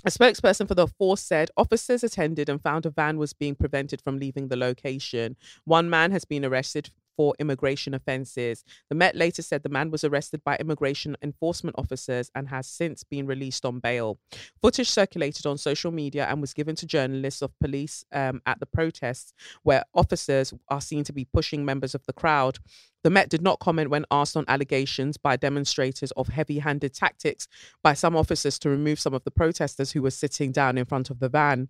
A 0.03 0.09
spokesperson 0.09 0.67
for 0.67 0.75
the 0.75 0.87
force 0.87 1.21
said 1.21 1.49
officers 1.55 2.03
attended 2.03 2.49
and 2.49 2.61
found 2.61 2.85
a 2.85 2.89
van 2.89 3.17
was 3.17 3.33
being 3.33 3.55
prevented 3.55 4.01
from 4.01 4.19
leaving 4.19 4.49
the 4.49 4.57
location. 4.57 5.35
One 5.63 5.89
man 5.89 6.11
has 6.11 6.25
been 6.25 6.45
arrested 6.45 6.89
for 7.15 7.33
immigration 7.39 7.93
offences. 7.93 8.63
The 8.89 8.95
Met 8.95 9.15
later 9.15 9.41
said 9.41 9.63
the 9.63 9.69
man 9.69 9.91
was 9.91 10.03
arrested 10.03 10.43
by 10.43 10.57
immigration 10.57 11.15
enforcement 11.21 11.75
officers 11.77 12.31
and 12.35 12.49
has 12.49 12.67
since 12.67 13.03
been 13.03 13.25
released 13.25 13.65
on 13.65 13.79
bail. 13.79 14.19
Footage 14.61 14.89
circulated 14.89 15.45
on 15.45 15.57
social 15.57 15.91
media 15.91 16.25
and 16.25 16.41
was 16.41 16.53
given 16.53 16.75
to 16.75 16.85
journalists 16.85 17.41
of 17.41 17.57
police 17.59 18.05
um, 18.11 18.41
at 18.45 18.59
the 18.59 18.65
protests, 18.65 19.33
where 19.63 19.83
officers 19.93 20.53
are 20.69 20.81
seen 20.81 21.03
to 21.03 21.13
be 21.13 21.25
pushing 21.25 21.65
members 21.65 21.95
of 21.95 22.05
the 22.05 22.13
crowd. 22.13 22.59
The 23.03 23.11
Met 23.11 23.29
did 23.29 23.43
not 23.43 23.59
comment 23.59 23.91
when 23.91 24.05
asked 24.09 24.35
on 24.35 24.45
allegations 24.47 25.17
by 25.17 25.37
demonstrators 25.37 26.11
of 26.13 26.29
heavy 26.29 26.57
handed 26.57 26.95
tactics 26.95 27.47
by 27.83 27.93
some 27.93 28.15
officers 28.15 28.57
to 28.59 28.69
remove 28.69 28.99
some 28.99 29.13
of 29.13 29.23
the 29.23 29.29
protesters 29.31 29.91
who 29.91 30.01
were 30.01 30.09
sitting 30.09 30.51
down 30.51 30.77
in 30.77 30.85
front 30.85 31.11
of 31.11 31.19
the 31.19 31.29
van. 31.29 31.69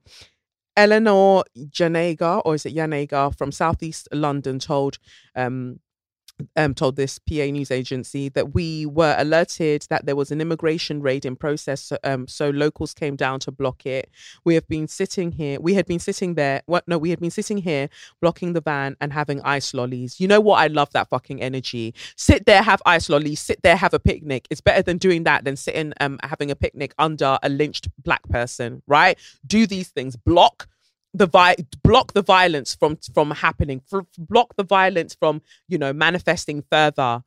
Eleanor 0.78 1.44
Janega, 1.58 2.42
or 2.44 2.56
is 2.56 2.66
it 2.66 2.76
Yanega 2.76 3.36
from 3.38 3.52
Southeast 3.52 4.08
London, 4.12 4.60
told 4.60 4.98
um, 5.36 5.80
um, 6.56 6.74
told 6.74 6.96
this 6.96 7.20
PA 7.20 7.46
news 7.46 7.72
agency 7.72 8.30
that 8.30 8.54
we 8.54 8.86
were 8.86 9.16
alerted 9.18 9.86
that 9.90 10.06
there 10.06 10.16
was 10.16 10.32
an 10.32 10.42
immigration 10.42 11.02
raid 11.02 11.26
in 11.26 11.36
process. 11.36 11.82
So, 11.82 11.98
um, 12.04 12.28
so 12.28 12.50
locals 12.50 12.94
came 12.94 13.16
down 13.16 13.40
to 13.42 13.52
block 13.52 13.86
it. 13.86 14.10
We 14.44 14.56
have 14.56 14.68
been 14.68 14.88
sitting 14.88 15.32
here. 15.32 15.60
We 15.60 15.74
had 15.74 15.86
been 15.86 16.00
sitting 16.00 16.36
there. 16.36 16.62
What? 16.66 16.88
No, 16.88 16.98
we 16.98 17.10
had 17.10 17.20
been 17.20 17.32
sitting 17.32 17.58
here 17.58 17.90
blocking 18.22 18.54
the 18.54 18.62
van 18.62 18.96
and 19.00 19.14
having 19.14 19.42
ice 19.42 19.74
lollies. 19.74 20.20
You 20.20 20.28
know 20.28 20.42
what? 20.42 20.56
I 20.56 20.68
love 20.68 20.92
that 20.92 21.10
fucking 21.10 21.42
energy. 21.42 21.94
Sit 22.16 22.46
there, 22.46 22.62
have 22.62 22.82
ice 22.86 23.10
lollies. 23.10 23.40
Sit 23.40 23.62
there, 23.64 23.76
have 23.76 23.94
a 23.94 24.00
picnic. 24.00 24.48
It's 24.50 24.62
better 24.62 24.82
than 24.82 24.98
doing 24.98 25.24
that 25.24 25.46
than 25.46 25.56
sitting 25.56 25.94
um 26.00 26.20
having 26.24 26.52
a 26.52 26.56
picnic 26.56 26.94
under 26.98 27.38
a 27.42 27.50
lynched 27.50 27.88
black 28.04 28.28
person. 28.30 28.82
Right? 28.88 29.18
Do 29.46 29.68
these 29.68 29.90
things. 29.90 30.16
Block 30.16 30.68
the 31.16 31.28
vi- 31.28 31.56
block 31.84 32.14
the 32.14 32.22
violence 32.22 32.76
from 32.76 32.98
from 33.14 33.32
happening 33.32 33.82
block 34.18 34.56
the 34.58 34.64
violence 34.64 35.16
from 35.16 35.42
you 35.68 35.78
know 35.78 35.94
manifesting 35.94 36.64
further. 36.72 37.24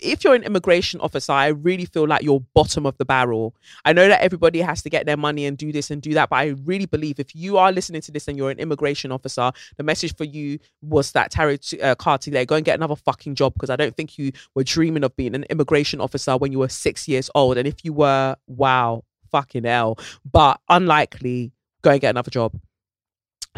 If 0.00 0.24
you're 0.24 0.34
an 0.34 0.44
immigration 0.44 0.98
officer 1.02 1.32
i 1.32 1.48
really 1.48 1.84
feel 1.84 2.06
like 2.08 2.22
you're 2.22 2.40
bottom 2.54 2.86
of 2.86 2.96
the 2.96 3.04
barrel. 3.04 3.54
I 3.84 3.92
know 3.92 4.08
that 4.08 4.22
everybody 4.22 4.62
has 4.62 4.80
to 4.80 4.88
get 4.88 5.04
their 5.04 5.18
money 5.18 5.44
and 5.44 5.58
do 5.58 5.72
this 5.72 5.90
and 5.90 6.00
do 6.00 6.14
that 6.14 6.30
but 6.30 6.36
i 6.36 6.46
really 6.64 6.86
believe 6.86 7.20
if 7.20 7.34
you 7.36 7.58
are 7.58 7.70
listening 7.70 8.00
to 8.00 8.10
this 8.10 8.28
and 8.28 8.38
you're 8.38 8.50
an 8.50 8.58
immigration 8.60 9.12
officer 9.12 9.52
the 9.76 9.82
message 9.82 10.16
for 10.16 10.24
you 10.24 10.58
was 10.80 11.12
that 11.12 11.30
tarot 11.30 11.58
uh, 11.82 11.94
card 11.96 12.22
today 12.22 12.46
go 12.46 12.56
and 12.56 12.64
get 12.64 12.78
another 12.78 12.96
fucking 12.96 13.34
job 13.34 13.52
because 13.52 13.68
i 13.68 13.76
don't 13.76 13.94
think 13.94 14.16
you 14.16 14.32
were 14.54 14.64
dreaming 14.64 15.04
of 15.04 15.14
being 15.16 15.34
an 15.34 15.44
immigration 15.50 16.00
officer 16.00 16.38
when 16.38 16.50
you 16.50 16.60
were 16.60 16.68
six 16.70 17.06
years 17.06 17.28
old. 17.34 17.58
And 17.58 17.68
if 17.68 17.84
you 17.84 17.92
were 17.92 18.36
wow 18.46 19.04
fucking 19.30 19.64
hell. 19.64 19.98
But 20.30 20.60
unlikely 20.68 21.52
go 21.82 21.90
and 21.90 22.00
get 22.00 22.10
another 22.10 22.30
job 22.30 22.52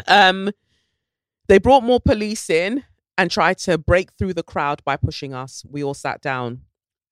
um, 0.07 0.51
they 1.47 1.57
brought 1.57 1.83
more 1.83 1.99
police 1.99 2.49
in 2.49 2.83
and 3.17 3.29
tried 3.29 3.57
to 3.59 3.77
break 3.77 4.11
through 4.13 4.33
the 4.33 4.43
crowd 4.43 4.83
by 4.83 4.97
pushing 4.97 5.33
us. 5.33 5.63
We 5.69 5.83
all 5.83 5.93
sat 5.93 6.21
down. 6.21 6.61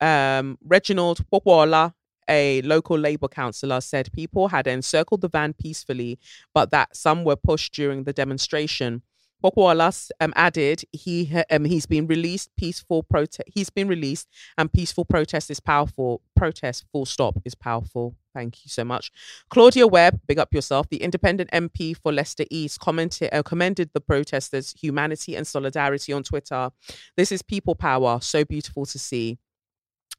Um, 0.01 0.57
Reginald 0.65 1.25
Wakwala, 1.31 1.93
a 2.27 2.61
local 2.61 2.97
Labour 2.97 3.27
councillor, 3.27 3.81
said 3.81 4.11
people 4.13 4.47
had 4.47 4.65
encircled 4.67 5.21
the 5.21 5.27
van 5.27 5.53
peacefully, 5.53 6.19
but 6.53 6.71
that 6.71 6.95
some 6.95 7.23
were 7.23 7.35
pushed 7.35 7.73
during 7.73 8.03
the 8.03 8.13
demonstration. 8.13 9.01
Bokwalas 9.43 10.11
um, 10.19 10.33
added 10.35 10.83
he 10.91 11.31
um, 11.49 11.65
he's 11.65 11.85
been 11.85 12.07
released 12.07 12.49
peaceful 12.57 13.03
protest 13.03 13.47
he's 13.53 13.69
been 13.69 13.87
released 13.87 14.27
and 14.57 14.71
peaceful 14.71 15.05
protest 15.05 15.49
is 15.49 15.59
powerful 15.59 16.21
protest 16.35 16.85
full 16.91 17.05
stop 17.05 17.37
is 17.45 17.55
powerful. 17.55 18.15
Thank 18.33 18.63
you 18.63 18.69
so 18.69 18.83
much. 18.83 19.11
Claudia 19.49 19.87
Webbe 19.87 20.19
big 20.27 20.39
up 20.39 20.53
yourself 20.53 20.87
the 20.89 21.01
independent 21.01 21.49
MP 21.51 21.95
for 21.95 22.11
Leicester 22.11 22.45
East 22.49 22.79
commented 22.79 23.29
uh, 23.33 23.43
commended 23.43 23.91
the 23.93 24.01
protesters 24.01 24.75
humanity 24.79 25.35
and 25.35 25.47
solidarity 25.47 26.13
on 26.13 26.23
Twitter. 26.23 26.71
This 27.17 27.31
is 27.31 27.41
people 27.41 27.75
power 27.75 28.19
so 28.21 28.45
beautiful 28.45 28.85
to 28.85 28.99
see. 28.99 29.37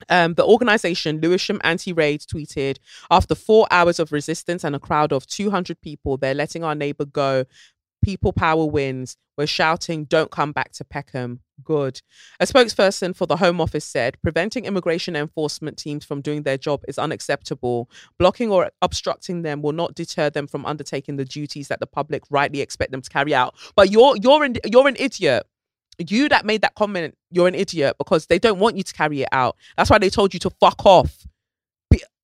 Um, 0.08 0.34
the 0.34 0.44
organization 0.44 1.20
Lewisham 1.20 1.60
Anti 1.62 1.92
Raid 1.92 2.22
tweeted 2.22 2.78
After 3.10 3.34
four 3.34 3.66
hours 3.70 3.98
of 3.98 4.12
resistance 4.12 4.64
and 4.64 4.74
a 4.74 4.80
crowd 4.80 5.12
of 5.12 5.26
200 5.26 5.80
people, 5.80 6.16
they're 6.16 6.34
letting 6.34 6.64
our 6.64 6.74
neighbor 6.74 7.04
go 7.04 7.44
people 8.02 8.32
power 8.32 8.64
wins. 8.64 9.16
We're 9.36 9.46
shouting, 9.46 10.04
don't 10.04 10.30
come 10.30 10.52
back 10.52 10.72
to 10.72 10.84
Peckham. 10.84 11.40
Good. 11.64 12.00
A 12.40 12.46
spokesperson 12.46 13.14
for 13.14 13.26
the 13.26 13.36
Home 13.36 13.60
Office 13.60 13.84
said 13.84 14.16
preventing 14.22 14.64
immigration 14.64 15.16
enforcement 15.16 15.78
teams 15.78 16.04
from 16.04 16.20
doing 16.20 16.42
their 16.42 16.58
job 16.58 16.82
is 16.88 16.98
unacceptable. 16.98 17.90
Blocking 18.18 18.50
or 18.50 18.70
obstructing 18.82 19.42
them 19.42 19.62
will 19.62 19.72
not 19.72 19.94
deter 19.94 20.30
them 20.30 20.46
from 20.46 20.66
undertaking 20.66 21.16
the 21.16 21.24
duties 21.24 21.68
that 21.68 21.80
the 21.80 21.86
public 21.86 22.22
rightly 22.30 22.60
expect 22.60 22.92
them 22.92 23.02
to 23.02 23.10
carry 23.10 23.34
out. 23.34 23.54
But 23.76 23.90
you're 23.90 24.16
you're 24.16 24.44
an 24.44 24.56
you're 24.70 24.88
an 24.88 24.96
idiot. 24.98 25.46
You 25.98 26.28
that 26.30 26.46
made 26.46 26.62
that 26.62 26.74
comment, 26.74 27.16
you're 27.30 27.48
an 27.48 27.54
idiot 27.54 27.96
because 27.98 28.26
they 28.26 28.38
don't 28.38 28.58
want 28.58 28.76
you 28.76 28.82
to 28.82 28.92
carry 28.92 29.22
it 29.22 29.28
out. 29.32 29.56
That's 29.76 29.90
why 29.90 29.98
they 29.98 30.10
told 30.10 30.32
you 30.32 30.40
to 30.40 30.50
fuck 30.50 30.84
off. 30.86 31.26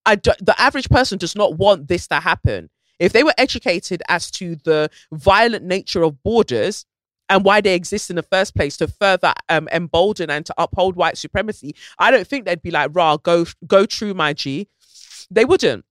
I, 0.07 0.15
the 0.15 0.55
average 0.57 0.89
person 0.89 1.17
does 1.17 1.35
not 1.35 1.57
want 1.57 1.89
this 1.89 2.07
to 2.07 2.15
happen. 2.15 2.69
If 2.99 3.13
they 3.13 3.23
were 3.23 3.33
educated 3.37 4.01
as 4.07 4.31
to 4.31 4.55
the 4.55 4.89
violent 5.11 5.65
nature 5.65 6.03
of 6.03 6.21
borders 6.23 6.85
and 7.29 7.43
why 7.43 7.61
they 7.61 7.75
exist 7.75 8.09
in 8.09 8.15
the 8.15 8.23
first 8.23 8.55
place 8.55 8.77
to 8.77 8.87
further 8.87 9.33
um, 9.49 9.67
embolden 9.71 10.29
and 10.29 10.45
to 10.45 10.53
uphold 10.57 10.95
white 10.95 11.17
supremacy, 11.17 11.75
I 11.99 12.11
don't 12.11 12.27
think 12.27 12.45
they'd 12.45 12.61
be 12.61 12.71
like, 12.71 12.91
rah, 12.93 13.17
go, 13.17 13.45
go 13.65 13.85
true, 13.85 14.13
my 14.13 14.33
G. 14.33 14.67
They 15.29 15.45
wouldn't. 15.45 15.85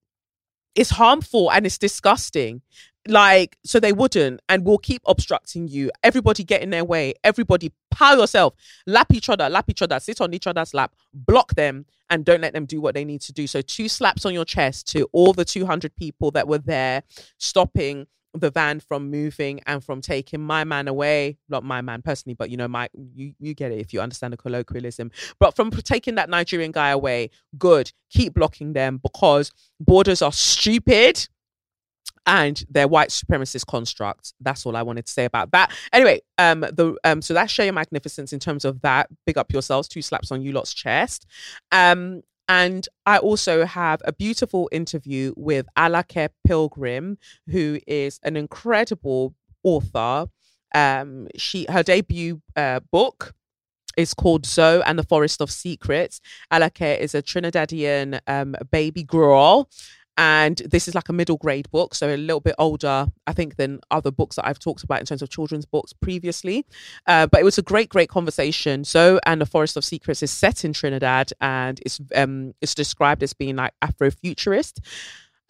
It's 0.75 0.91
harmful 0.91 1.51
and 1.51 1.65
it's 1.65 1.79
disgusting 1.79 2.63
like 3.09 3.57
so 3.65 3.81
they 3.81 3.93
wouldn't 3.93 4.41
and 4.49 4.65
will 4.65 4.79
keep 4.79 5.03
obstructing 5.07 5.69
you. 5.69 5.91
Everybody 6.03 6.45
get 6.45 6.63
in 6.63 6.71
their 6.71 6.85
way. 6.85 7.15
Everybody 7.25 7.73
pile 7.91 8.19
yourself. 8.19 8.55
Lap 8.87 9.13
each 9.13 9.29
other 9.29 9.49
lap 9.49 9.67
each 9.69 9.83
other 9.83 9.99
sit 10.01 10.21
on 10.21 10.35
each 10.35 10.47
other's 10.47 10.75
lap 10.75 10.95
block 11.13 11.55
them 11.55 11.87
and 12.11 12.25
don't 12.25 12.41
let 12.41 12.53
them 12.53 12.67
do 12.67 12.81
what 12.81 12.95
they 12.95 13.05
need 13.05 13.21
to 13.23 13.33
do. 13.33 13.47
So 13.47 13.61
two 13.61 13.89
slaps 13.89 14.25
on 14.25 14.35
your 14.35 14.45
chest 14.45 14.89
to 14.93 15.09
all 15.13 15.33
the 15.33 15.45
200 15.45 15.97
people 15.97 16.31
that 16.33 16.47
were 16.47 16.59
there 16.59 17.03
stopping 17.39 18.07
the 18.35 18.51
van 18.51 18.81
from 18.81 19.11
moving 19.11 19.61
and 19.67 19.83
from 19.83 20.01
taking 20.01 20.41
my 20.41 20.63
man 20.63 20.89
away. 20.89 21.39
Not 21.49 21.65
my 21.65 21.81
man 21.81 22.03
personally 22.03 22.35
but 22.35 22.51
you 22.51 22.57
know 22.57 22.69
my 22.69 22.89
you, 22.95 23.35
you 23.39 23.55
get 23.55 23.73
it 23.73 23.81
if 23.81 23.93
you 23.93 24.01
understand 24.01 24.33
the 24.33 24.37
colloquialism. 24.37 25.11
But 25.39 25.57
from 25.57 25.71
taking 25.71 26.17
that 26.17 26.29
nigerian 26.29 26.73
guy 26.73 26.91
away 26.91 27.31
good. 27.59 27.93
Keep 28.11 28.35
blocking 28.35 28.73
them 28.73 28.99
because 28.99 29.53
borders 29.81 30.23
are 30.23 30.33
stupid 30.33 31.29
and 32.27 32.65
their 32.69 32.89
white 32.89 33.11
supremacist 33.11 33.67
construct. 33.67 34.35
That's 34.41 34.67
all 34.67 34.77
I 34.77 34.83
wanted 34.83 35.07
to 35.07 35.13
say 35.13 35.25
about 35.25 35.53
that. 35.53 35.73
Anyway, 35.93 36.21
um, 36.39 36.61
the 36.61 36.97
um, 37.05 37.23
so 37.23 37.35
that's 37.35 37.53
Shea 37.53 37.71
Magnificence 37.71 38.33
in 38.33 38.41
terms 38.41 38.65
of 38.65 38.83
that. 38.83 39.09
Big 39.25 39.39
up 39.39 39.53
yourselves, 39.53 39.89
two 39.89 40.03
slaps 40.03 40.33
on 40.33 40.43
you 40.43 40.53
lot's 40.53 40.75
chest. 40.75 41.27
Um, 41.73 42.23
and 42.49 42.89
I 43.07 43.19
also 43.19 43.65
have 43.65 44.03
a 44.05 44.13
beautiful 44.13 44.69
interview 44.71 45.33
with 45.37 45.67
Alake 45.77 46.29
Pilgrim, 46.47 47.19
who 47.49 47.81
is 47.87 48.21
an 48.23 48.37
incredible 48.37 49.35
author. 49.63 50.27
Um, 50.75 51.29
she 51.37 51.67
her 51.71 51.83
debut 51.83 52.41
uh, 52.55 52.81
book 52.91 53.35
is 53.97 54.15
called 54.15 54.45
Zoe 54.45 54.83
and 54.85 54.99
the 54.99 55.05
Forest 55.05 55.41
of 55.41 55.51
Secrets. 55.51 56.21
Alake 56.53 56.99
is 56.99 57.15
a 57.15 57.23
Trinidadian 57.23 58.21
um, 58.27 58.55
baby 58.71 59.03
girl 59.03 59.69
and 60.17 60.59
this 60.59 60.89
is 60.89 60.95
like 60.95 61.09
a 61.09 61.13
middle 61.13 61.37
grade 61.37 61.71
book 61.71 61.95
so 61.95 62.15
a 62.15 62.17
little 62.17 62.41
bit 62.41 62.55
older 62.59 63.07
i 63.27 63.33
think 63.33 63.57
than 63.57 63.81
other 63.91 64.11
books 64.11 64.37
that 64.37 64.47
i've 64.47 64.59
talked 64.59 64.83
about 64.83 65.01
in 65.01 65.07
terms 65.07 65.23
of 65.23 65.29
children's 65.29 65.67
books 65.67 65.93
previously. 65.93 66.65
Uh, 67.07 67.27
but 67.27 67.41
it 67.41 67.45
was 67.45 67.59
a 67.59 67.63
great 67.63 67.89
great 67.89 68.09
conversation. 68.09 68.85
Zoe 68.85 69.19
and 69.27 69.41
the 69.41 69.47
forest 69.47 69.77
of 69.77 69.85
secrets 69.85 70.23
is 70.23 70.31
set 70.31 70.65
in 70.65 70.73
trinidad 70.73 71.33
and 71.41 71.81
it's 71.85 72.01
um 72.15 72.55
it's 72.61 72.75
described 72.75 73.23
as 73.23 73.33
being 73.33 73.57
like 73.57 73.73
afrofuturist. 73.83 74.81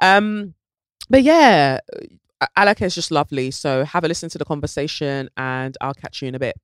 Um 0.01 0.55
but 1.09 1.23
yeah 1.23 1.81
Alake 2.59 2.83
is 2.83 2.95
just 2.95 3.11
lovely. 3.11 3.51
So 3.51 3.85
have 3.85 4.05
a 4.05 4.09
listen 4.09 4.29
to 4.31 4.39
the 4.39 4.45
conversation 4.45 5.29
and 5.37 5.77
i'll 5.81 5.95
catch 5.95 6.23
you 6.23 6.29
in 6.29 6.35
a 6.35 6.39
bit. 6.39 6.57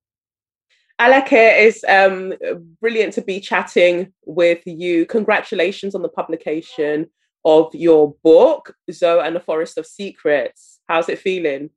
Alake 1.01 1.59
is 1.59 1.85
um, 1.89 2.35
brilliant 2.81 3.15
to 3.15 3.23
be 3.23 3.41
chatting 3.41 4.13
with 4.27 4.61
you. 4.67 5.07
Congratulations 5.07 5.95
on 5.95 6.03
the 6.03 6.09
publication 6.09 7.09
of 7.45 7.75
your 7.75 8.15
book, 8.23 8.75
Zoe 8.91 9.21
and 9.25 9.37
the 9.37 9.41
Forest 9.41 9.79
of 9.79 9.87
Secrets. 9.87 10.81
How's 10.89 11.09
it 11.09 11.19
feeling? 11.19 11.71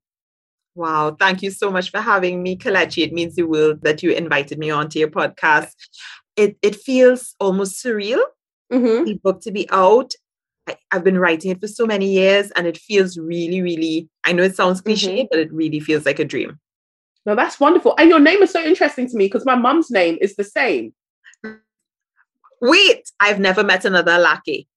Wow, 0.75 1.15
thank 1.17 1.41
you 1.41 1.51
so 1.51 1.71
much 1.71 1.89
for 1.89 2.01
having 2.01 2.43
me, 2.43 2.57
Kelechi. 2.57 3.03
It 3.03 3.13
means 3.13 3.35
the 3.35 3.43
world 3.43 3.81
that 3.83 4.03
you 4.03 4.11
invited 4.11 4.59
me 4.59 4.69
onto 4.69 4.99
your 4.99 5.09
podcast. 5.09 5.71
It 6.35 6.57
it 6.61 6.75
feels 6.75 7.35
almost 7.39 7.83
surreal. 7.83 8.21
Mm-hmm. 8.71 9.05
The 9.05 9.13
book 9.23 9.41
to 9.41 9.51
be 9.51 9.69
out. 9.71 10.13
I, 10.67 10.75
have 10.91 11.03
been 11.03 11.19
writing 11.19 11.51
it 11.51 11.61
for 11.61 11.67
so 11.67 11.85
many 11.85 12.11
years, 12.11 12.51
and 12.51 12.67
it 12.67 12.77
feels 12.77 13.17
really, 13.17 13.61
really. 13.61 14.09
I 14.25 14.33
know 14.33 14.43
it 14.43 14.55
sounds 14.55 14.81
cliche, 14.81 15.19
mm-hmm. 15.19 15.27
but 15.31 15.39
it 15.39 15.53
really 15.53 15.79
feels 15.79 16.05
like 16.05 16.19
a 16.19 16.25
dream. 16.25 16.59
No, 17.25 17.35
that's 17.35 17.59
wonderful. 17.59 17.95
And 17.97 18.09
your 18.09 18.19
name 18.19 18.43
is 18.43 18.51
so 18.51 18.61
interesting 18.61 19.07
to 19.09 19.15
me 19.15 19.25
because 19.25 19.45
my 19.45 19.55
mum's 19.55 19.89
name 19.89 20.17
is 20.21 20.35
the 20.35 20.43
same. 20.43 20.93
Wait, 22.61 23.11
I've 23.19 23.39
never 23.39 23.63
met 23.63 23.85
another 23.85 24.11
Alake. 24.11 24.67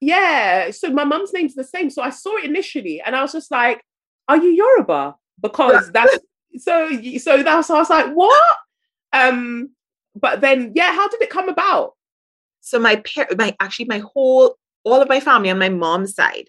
Yeah. 0.00 0.70
So 0.70 0.90
my 0.90 1.04
mum's 1.04 1.32
name's 1.32 1.54
the 1.54 1.64
same. 1.64 1.90
So 1.90 2.02
I 2.02 2.10
saw 2.10 2.36
it 2.36 2.44
initially 2.44 3.00
and 3.00 3.16
I 3.16 3.22
was 3.22 3.32
just 3.32 3.50
like, 3.50 3.82
are 4.28 4.36
you 4.36 4.50
Yoruba? 4.50 5.16
Because 5.40 5.90
that's 5.92 6.18
so 6.58 6.90
so 7.18 7.42
that's 7.42 7.70
I 7.70 7.78
was 7.78 7.90
like, 7.90 8.12
what? 8.12 8.56
Um, 9.12 9.70
but 10.14 10.40
then 10.40 10.72
yeah, 10.74 10.92
how 10.92 11.08
did 11.08 11.22
it 11.22 11.30
come 11.30 11.48
about? 11.48 11.94
So 12.60 12.78
my 12.78 12.96
parent 12.96 13.38
my 13.38 13.54
actually 13.60 13.86
my 13.86 14.02
whole 14.12 14.56
all 14.84 15.00
of 15.00 15.08
my 15.08 15.20
family 15.20 15.50
on 15.50 15.58
my 15.58 15.68
mom's 15.68 16.14
side, 16.14 16.48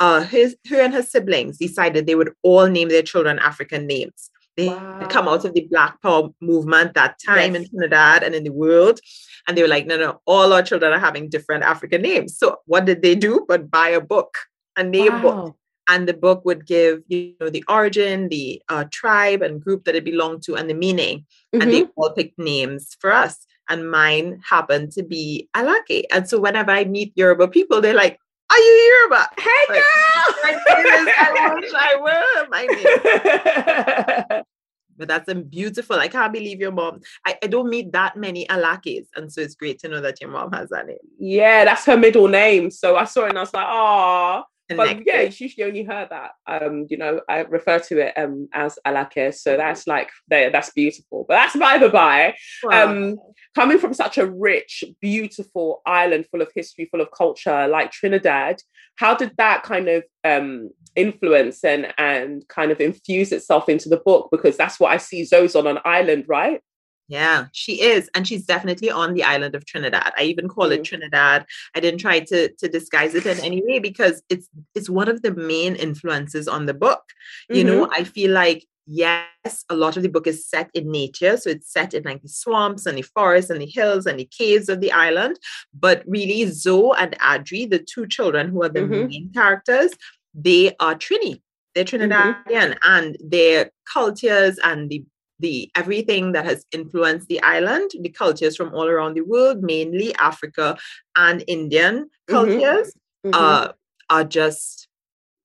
uh 0.00 0.22
his 0.22 0.56
her 0.68 0.80
and 0.80 0.94
her 0.94 1.02
siblings 1.02 1.58
decided 1.58 2.06
they 2.06 2.14
would 2.14 2.32
all 2.42 2.66
name 2.66 2.88
their 2.88 3.02
children 3.02 3.38
African 3.38 3.86
names. 3.86 4.30
They 4.56 4.68
wow. 4.68 5.06
come 5.10 5.28
out 5.28 5.44
of 5.44 5.52
the 5.52 5.66
Black 5.70 6.00
Power 6.00 6.30
movement 6.40 6.94
that 6.94 7.18
time 7.24 7.54
yes. 7.54 7.64
in 7.64 7.68
Trinidad 7.68 8.22
and 8.22 8.34
in 8.34 8.44
the 8.44 8.52
world. 8.52 9.00
And 9.46 9.56
they 9.56 9.62
were 9.62 9.68
like, 9.68 9.86
no, 9.86 9.96
no, 9.96 10.20
all 10.26 10.52
our 10.52 10.62
children 10.62 10.92
are 10.92 10.98
having 10.98 11.28
different 11.28 11.64
African 11.64 12.02
names. 12.02 12.36
So 12.36 12.58
what 12.66 12.84
did 12.84 13.02
they 13.02 13.14
do 13.14 13.44
but 13.48 13.70
buy 13.70 13.88
a 13.88 14.00
book, 14.00 14.38
a 14.76 14.82
name 14.82 15.12
wow. 15.14 15.22
book? 15.22 15.56
And 15.88 16.08
the 16.08 16.14
book 16.14 16.44
would 16.44 16.66
give 16.66 17.02
you 17.06 17.34
know 17.40 17.48
the 17.48 17.62
origin, 17.68 18.28
the 18.28 18.60
uh, 18.68 18.86
tribe 18.90 19.40
and 19.40 19.62
group 19.62 19.84
that 19.84 19.94
it 19.94 20.04
belonged 20.04 20.42
to, 20.44 20.56
and 20.56 20.68
the 20.68 20.74
meaning. 20.74 21.20
Mm-hmm. 21.20 21.62
And 21.62 21.72
they 21.72 21.82
mm-hmm. 21.82 21.90
all 22.00 22.10
picked 22.10 22.40
names 22.40 22.96
for 23.00 23.12
us. 23.12 23.46
And 23.68 23.88
mine 23.88 24.40
happened 24.48 24.90
to 24.92 25.04
be 25.04 25.48
Alake. 25.54 26.02
And 26.12 26.28
so 26.28 26.40
whenever 26.40 26.72
I 26.72 26.84
meet 26.84 27.12
Yoruba 27.14 27.46
people, 27.46 27.80
they're 27.80 27.94
like, 27.94 28.18
are 28.50 28.58
you 28.58 28.98
Yoruba? 29.00 29.28
Hey 29.38 29.64
like, 29.68 29.82
girl! 29.82 30.34
My 30.42 30.50
name 30.50 30.86
is 30.86 31.08
Alake. 31.14 31.74
I 31.76 31.96
were. 32.00 32.48
My 32.50 34.26
name. 34.34 34.42
but 34.96 35.08
that's 35.08 35.28
a 35.28 35.34
beautiful. 35.34 35.96
I 35.96 36.08
can't 36.08 36.32
believe 36.32 36.60
your 36.60 36.72
mom. 36.72 37.00
I, 37.24 37.38
I 37.42 37.46
don't 37.46 37.70
meet 37.70 37.92
that 37.92 38.16
many 38.16 38.46
Alakes. 38.46 39.06
And 39.16 39.32
so 39.32 39.40
it's 39.40 39.54
great 39.54 39.78
to 39.80 39.88
know 39.88 40.00
that 40.00 40.20
your 40.20 40.30
mom 40.30 40.52
has 40.52 40.70
that 40.70 40.86
name. 40.86 40.96
Yeah, 41.18 41.64
that's 41.64 41.84
her 41.86 41.96
middle 41.96 42.28
name. 42.28 42.70
So 42.70 42.96
I 42.96 43.04
saw 43.04 43.26
it 43.26 43.30
and 43.30 43.38
I 43.38 43.42
was 43.42 43.54
like, 43.54 43.66
oh. 43.68 44.42
But 44.68 45.06
yeah, 45.06 45.28
she, 45.28 45.62
only 45.62 45.84
heard 45.84 46.08
that. 46.10 46.32
Um, 46.46 46.86
you 46.88 46.96
know, 46.96 47.20
I 47.28 47.40
refer 47.40 47.78
to 47.78 47.98
it 48.06 48.14
um 48.16 48.48
as 48.52 48.78
Alake. 48.86 49.34
So 49.34 49.56
that's 49.56 49.86
like 49.86 50.10
that's 50.28 50.70
beautiful. 50.70 51.24
But 51.28 51.34
that's 51.34 51.56
by 51.56 51.78
the 51.78 51.88
by. 51.88 52.34
Wow. 52.64 52.84
Um 52.84 53.16
coming 53.54 53.78
from 53.78 53.94
such 53.94 54.18
a 54.18 54.26
rich, 54.26 54.84
beautiful 55.00 55.82
island 55.86 56.26
full 56.30 56.42
of 56.42 56.50
history, 56.54 56.88
full 56.90 57.00
of 57.00 57.10
culture 57.10 57.66
like 57.68 57.90
Trinidad, 57.90 58.60
how 58.96 59.14
did 59.14 59.32
that 59.36 59.62
kind 59.62 59.88
of 59.88 60.04
um, 60.24 60.70
influence 60.94 61.62
and 61.64 61.92
and 61.98 62.46
kind 62.48 62.70
of 62.70 62.80
infuse 62.80 63.30
itself 63.30 63.68
into 63.68 63.88
the 63.88 63.98
book? 63.98 64.28
Because 64.30 64.56
that's 64.56 64.80
what 64.80 64.92
I 64.92 64.96
see 64.96 65.24
Zoe's 65.24 65.54
on 65.54 65.66
an 65.66 65.78
island, 65.84 66.24
right? 66.26 66.60
Yeah, 67.08 67.46
she 67.52 67.82
is. 67.82 68.10
And 68.14 68.26
she's 68.26 68.44
definitely 68.44 68.90
on 68.90 69.14
the 69.14 69.22
island 69.22 69.54
of 69.54 69.64
Trinidad. 69.64 70.12
I 70.18 70.24
even 70.24 70.48
call 70.48 70.68
mm. 70.68 70.72
it 70.72 70.84
Trinidad. 70.84 71.46
I 71.74 71.80
didn't 71.80 72.00
try 72.00 72.20
to, 72.20 72.52
to 72.52 72.68
disguise 72.68 73.14
it 73.14 73.26
in 73.26 73.38
any 73.44 73.62
way 73.64 73.78
because 73.78 74.22
it's 74.28 74.48
it's 74.74 74.90
one 74.90 75.08
of 75.08 75.22
the 75.22 75.32
main 75.32 75.76
influences 75.76 76.48
on 76.48 76.66
the 76.66 76.74
book. 76.74 77.02
You 77.48 77.64
mm-hmm. 77.64 77.68
know, 77.68 77.90
I 77.92 78.02
feel 78.04 78.32
like 78.32 78.66
yes, 78.86 79.64
a 79.68 79.76
lot 79.76 79.96
of 79.96 80.02
the 80.02 80.08
book 80.08 80.26
is 80.26 80.48
set 80.48 80.70
in 80.74 80.90
nature. 80.90 81.36
So 81.36 81.50
it's 81.50 81.72
set 81.72 81.94
in 81.94 82.04
like 82.04 82.22
the 82.22 82.28
swamps 82.28 82.86
and 82.86 82.96
the 82.96 83.02
forests 83.02 83.50
and 83.50 83.60
the 83.60 83.66
hills 83.66 84.06
and 84.06 84.18
the 84.18 84.28
caves 84.36 84.68
of 84.68 84.80
the 84.80 84.92
island. 84.92 85.38
But 85.78 86.02
really, 86.06 86.46
Zoe 86.46 86.96
and 86.98 87.18
Adri, 87.18 87.68
the 87.68 87.78
two 87.78 88.06
children 88.06 88.48
who 88.48 88.62
are 88.62 88.68
the 88.68 88.80
mm-hmm. 88.80 89.08
main 89.08 89.30
characters, 89.32 89.92
they 90.34 90.74
are 90.80 90.94
Trini. 90.94 91.40
They're 91.74 91.84
mm-hmm. 91.84 92.10
Trinidadian 92.12 92.74
mm-hmm. 92.74 92.78
and 92.82 93.16
their 93.20 93.70
cultures 93.92 94.58
and 94.62 94.88
the 94.88 95.04
the 95.38 95.70
everything 95.74 96.32
that 96.32 96.44
has 96.44 96.64
influenced 96.72 97.28
the 97.28 97.42
island, 97.42 97.90
the 98.00 98.08
cultures 98.08 98.56
from 98.56 98.74
all 98.74 98.88
around 98.88 99.14
the 99.14 99.22
world, 99.22 99.62
mainly 99.62 100.14
Africa 100.16 100.76
and 101.16 101.44
Indian 101.46 102.04
mm-hmm. 102.04 102.34
cultures, 102.34 102.92
mm-hmm. 103.24 103.30
Uh, 103.32 103.72
are 104.08 104.24
just 104.24 104.88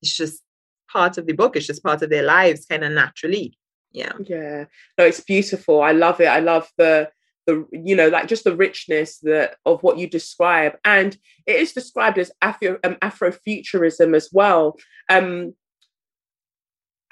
it's 0.02 0.16
just 0.16 0.42
part 0.90 1.18
of 1.18 1.26
the 1.26 1.32
book. 1.32 1.56
It's 1.56 1.66
just 1.66 1.82
part 1.82 2.02
of 2.02 2.10
their 2.10 2.22
lives, 2.22 2.66
kind 2.66 2.84
of 2.84 2.92
naturally. 2.92 3.56
Yeah. 3.92 4.12
Yeah. 4.24 4.64
No, 4.98 5.04
it's 5.04 5.20
beautiful. 5.20 5.82
I 5.82 5.92
love 5.92 6.20
it. 6.20 6.26
I 6.26 6.40
love 6.40 6.68
the 6.78 7.10
the 7.46 7.66
you 7.72 7.96
know 7.96 8.08
like 8.08 8.28
just 8.28 8.44
the 8.44 8.56
richness 8.56 9.18
that 9.18 9.56
of 9.66 9.82
what 9.82 9.98
you 9.98 10.06
describe 10.06 10.74
and 10.84 11.16
it 11.46 11.56
is 11.56 11.72
described 11.72 12.18
as 12.18 12.30
afro 12.40 12.78
um, 12.84 12.94
afrofuturism 13.02 14.14
as 14.14 14.28
well 14.32 14.76
um 15.08 15.52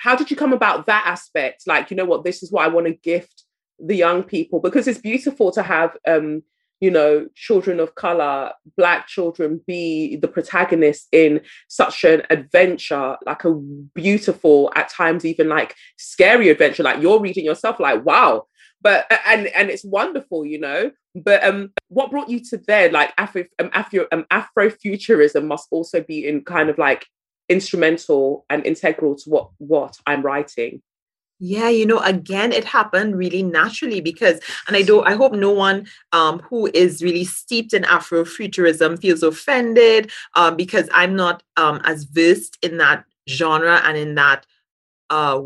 how 0.00 0.16
did 0.16 0.30
you 0.30 0.36
come 0.36 0.52
about 0.52 0.86
that 0.86 1.04
aspect 1.06 1.62
like 1.66 1.90
you 1.90 1.96
know 1.96 2.04
what 2.04 2.24
this 2.24 2.42
is 2.42 2.50
what 2.50 2.64
i 2.64 2.68
want 2.68 2.86
to 2.86 2.92
gift 2.92 3.44
the 3.78 3.96
young 3.96 4.22
people 4.22 4.60
because 4.60 4.86
it's 4.86 4.98
beautiful 4.98 5.50
to 5.50 5.62
have 5.62 5.96
um 6.06 6.42
you 6.80 6.90
know, 6.90 7.28
children 7.34 7.78
of 7.78 7.94
color, 7.94 8.52
black 8.76 9.06
children 9.06 9.60
be 9.66 10.16
the 10.16 10.28
protagonists 10.28 11.08
in 11.12 11.42
such 11.68 12.04
an 12.04 12.22
adventure, 12.30 13.16
like 13.26 13.44
a 13.44 13.54
beautiful, 13.94 14.72
at 14.74 14.88
times 14.88 15.26
even 15.26 15.48
like 15.48 15.74
scary 15.98 16.48
adventure. 16.48 16.82
Like 16.82 17.02
you're 17.02 17.20
reading 17.20 17.44
yourself, 17.44 17.78
like, 17.80 18.04
wow. 18.04 18.46
But 18.82 19.06
and 19.26 19.48
and 19.48 19.68
it's 19.68 19.84
wonderful, 19.84 20.46
you 20.46 20.58
know. 20.58 20.90
But 21.14 21.44
um, 21.44 21.70
what 21.88 22.10
brought 22.10 22.30
you 22.30 22.40
to 22.46 22.56
there? 22.66 22.90
Like 22.90 23.12
Afro 23.18 23.44
um, 23.58 23.68
Afro 23.74 24.06
um, 24.10 24.24
Afrofuturism 24.32 25.44
must 25.44 25.68
also 25.70 26.02
be 26.02 26.26
in 26.26 26.44
kind 26.44 26.70
of 26.70 26.78
like 26.78 27.04
instrumental 27.50 28.46
and 28.48 28.64
integral 28.64 29.16
to 29.16 29.28
what 29.28 29.50
what 29.58 29.96
I'm 30.06 30.22
writing. 30.22 30.80
Yeah, 31.42 31.70
you 31.70 31.86
know, 31.86 32.00
again, 32.00 32.52
it 32.52 32.66
happened 32.66 33.16
really 33.16 33.42
naturally 33.42 34.02
because, 34.02 34.40
and 34.68 34.76
I 34.76 34.82
don't, 34.82 35.08
I 35.08 35.14
hope 35.14 35.32
no 35.32 35.50
one 35.50 35.86
um, 36.12 36.40
who 36.40 36.70
is 36.74 37.02
really 37.02 37.24
steeped 37.24 37.72
in 37.72 37.82
Afrofuturism 37.84 39.00
feels 39.00 39.22
offended 39.22 40.10
um, 40.34 40.54
because 40.54 40.86
I'm 40.92 41.16
not 41.16 41.42
um, 41.56 41.80
as 41.84 42.04
versed 42.04 42.58
in 42.62 42.76
that 42.76 43.06
genre 43.26 43.80
and 43.86 43.96
in 43.96 44.16
that 44.16 44.44
uh, 45.08 45.40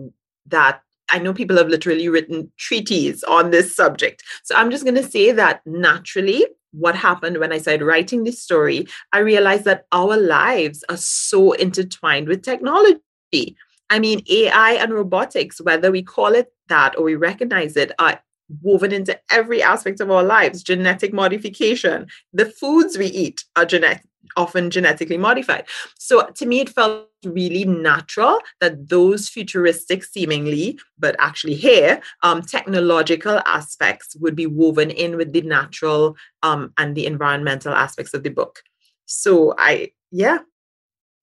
that 0.47 0.83
I 1.11 1.19
know 1.19 1.33
people 1.33 1.57
have 1.59 1.69
literally 1.69 2.09
written 2.09 2.51
treaties 2.59 3.23
on 3.25 3.51
this 3.51 3.75
subject. 3.75 4.25
So 4.43 4.57
I'm 4.57 4.73
just 4.73 4.85
going 4.85 4.97
to 4.97 5.03
say 5.03 5.31
that 5.31 5.61
naturally, 5.65 6.45
what 6.79 6.97
happened 6.97 7.39
when 7.39 7.53
I 7.53 7.59
started 7.59 7.85
writing 7.85 8.25
this 8.25 8.43
story, 8.43 8.87
I 9.13 9.19
realized 9.21 9.65
that 9.65 9.87
our 9.93 10.17
lives 10.17 10.85
are 10.89 10.97
so 10.97 11.53
intertwined 11.53 12.29
with 12.29 12.43
technology. 12.43 13.57
I 13.91 13.99
mean, 13.99 14.23
AI 14.29 14.73
and 14.73 14.93
robotics, 14.93 15.61
whether 15.61 15.91
we 15.91 16.03
call 16.03 16.35
it 16.35 16.53
that 16.69 16.97
or 16.99 17.05
we 17.05 17.15
recognize 17.15 17.77
it, 17.77 17.93
are 17.99 18.21
woven 18.63 18.93
into 18.93 19.19
every 19.31 19.63
aspect 19.63 20.01
of 20.01 20.11
our 20.11 20.23
lives. 20.23 20.63
Genetic 20.63 21.13
modification, 21.13 22.07
the 22.33 22.47
foods 22.47 22.99
we 22.99 23.07
eat 23.07 23.45
are 23.57 23.65
genetic, 23.65 24.05
often 24.37 24.71
genetically 24.71 25.19
modified. 25.19 25.67
So 25.99 26.27
to 26.27 26.47
me, 26.47 26.61
it 26.61 26.69
felt 26.69 27.09
really 27.25 27.65
natural 27.65 28.41
that 28.61 28.89
those 28.89 29.29
futuristic, 29.29 30.05
seemingly, 30.05 30.79
but 30.99 31.17
actually 31.19 31.55
here, 31.55 32.01
um, 32.23 32.43
technological 32.43 33.41
aspects 33.47 34.17
would 34.17 34.37
be 34.37 34.47
woven 34.47 34.91
in 34.91 35.17
with 35.17 35.33
the 35.33 35.43
natural 35.43 36.17
um, 36.43 36.73
and 36.79 36.95
the 36.95 37.07
environmental 37.07 37.73
aspects 37.73 38.15
of 38.15 38.23
the 38.23 38.31
book. 38.31 38.63
So 39.07 39.55
I, 39.59 39.93
yeah, 40.11 40.39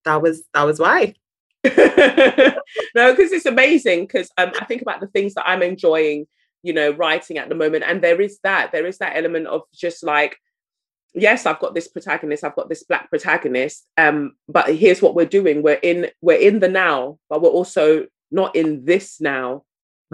that 0.04 0.22
was 0.22 0.44
that 0.54 0.64
was 0.64 0.78
why. 0.78 1.14
no, 1.64 3.12
because 3.12 3.32
it's 3.32 3.46
amazing. 3.46 4.02
Because 4.06 4.30
um, 4.36 4.52
I 4.60 4.64
think 4.64 4.82
about 4.82 5.00
the 5.00 5.06
things 5.06 5.34
that 5.34 5.48
I'm 5.48 5.62
enjoying 5.62 6.26
you 6.62 6.72
know, 6.72 6.92
writing 6.92 7.38
at 7.38 7.48
the 7.48 7.54
moment. 7.54 7.84
And 7.86 8.02
there 8.02 8.20
is 8.20 8.38
that, 8.44 8.72
there 8.72 8.86
is 8.86 8.98
that 8.98 9.16
element 9.16 9.46
of 9.48 9.62
just 9.74 10.02
like, 10.02 10.38
yes, 11.14 11.46
I've 11.46 11.60
got 11.60 11.74
this 11.74 11.88
protagonist, 11.88 12.44
I've 12.44 12.56
got 12.56 12.68
this 12.68 12.82
black 12.82 13.10
protagonist. 13.10 13.86
Um, 13.96 14.34
but 14.48 14.74
here's 14.74 15.02
what 15.02 15.14
we're 15.14 15.26
doing. 15.26 15.62
We're 15.62 15.80
in, 15.82 16.10
we're 16.20 16.40
in 16.40 16.60
the 16.60 16.68
now, 16.68 17.18
but 17.28 17.42
we're 17.42 17.50
also 17.50 18.06
not 18.30 18.56
in 18.56 18.84
this 18.84 19.20
now. 19.20 19.64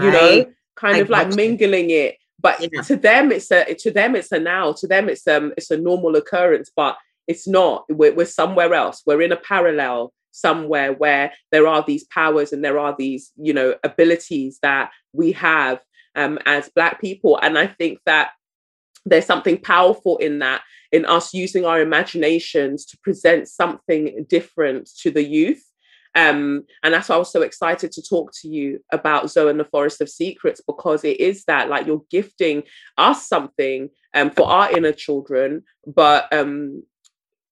You 0.01 0.13
know, 0.13 0.45
kind 0.77 0.97
I 0.97 1.01
of 1.01 1.11
like 1.11 1.35
mingling 1.35 1.91
it. 1.91 2.19
But 2.41 2.61
Yeah. 2.61 2.83
to 2.83 2.97
them, 2.97 3.33
it's 3.33 3.51
a 3.51 3.75
to 3.75 3.91
them 3.91 4.15
it's 4.15 4.31
a 4.31 4.39
now. 4.39 4.73
To 4.75 4.87
them, 4.87 5.09
it's 5.09 5.27
um 5.27 5.53
it's 5.57 5.73
a 5.73 5.77
normal 5.77 6.15
occurrence, 6.15 6.71
but 6.75 6.97
it's 7.27 7.49
not. 7.49 7.85
We're, 7.89 8.15
we're 8.15 8.27
somewhere 8.27 8.73
else. 8.75 9.03
We're 9.05 9.23
in 9.23 9.33
a 9.33 9.37
parallel 9.37 10.13
somewhere 10.31 10.93
where 10.93 11.33
there 11.51 11.67
are 11.67 11.85
these 11.87 12.05
powers 12.05 12.53
and 12.53 12.65
there 12.65 12.79
are 12.79 12.95
these 12.97 13.33
you 13.37 13.53
know 13.53 13.75
abilities 13.83 14.59
that 14.63 14.91
we 15.13 15.33
have 15.33 15.81
um, 16.15 16.39
as 16.47 16.69
black 16.71 17.01
people 17.01 17.39
and 17.39 17.59
i 17.59 17.67
think 17.67 17.99
that 18.07 18.31
there's 19.05 19.27
something 19.27 19.59
powerful 19.59 20.17
in 20.19 20.39
that 20.41 20.63
in 20.93 21.05
us 21.05 21.35
using 21.35 21.65
our 21.65 21.81
imaginations 21.81 22.87
to 22.87 22.99
present 22.99 23.49
something 23.49 24.25
different 24.29 24.89
to 25.01 25.11
the 25.11 25.23
youth. 25.23 25.63
Um, 26.15 26.65
and 26.83 26.95
that's 26.95 27.09
why 27.09 27.17
I 27.17 27.19
was 27.19 27.31
so 27.31 27.43
excited 27.43 27.93
to 27.93 28.03
talk 28.03 28.33
to 28.41 28.49
you 28.49 28.81
about 28.91 29.31
Zoe 29.31 29.51
and 29.51 29.61
the 29.61 29.65
Forest 29.65 30.01
of 30.01 30.09
Secrets 30.09 30.63
because 30.67 31.05
it 31.05 31.21
is 31.21 31.45
that 31.45 31.69
like 31.69 31.87
you're 31.87 32.03
gifting 32.11 32.63
us 32.97 33.29
something 33.29 33.91
um, 34.15 34.31
for 34.31 34.49
our 34.49 34.73
inner 34.73 34.93
children, 34.93 35.63
but 35.87 36.33
um, 36.33 36.83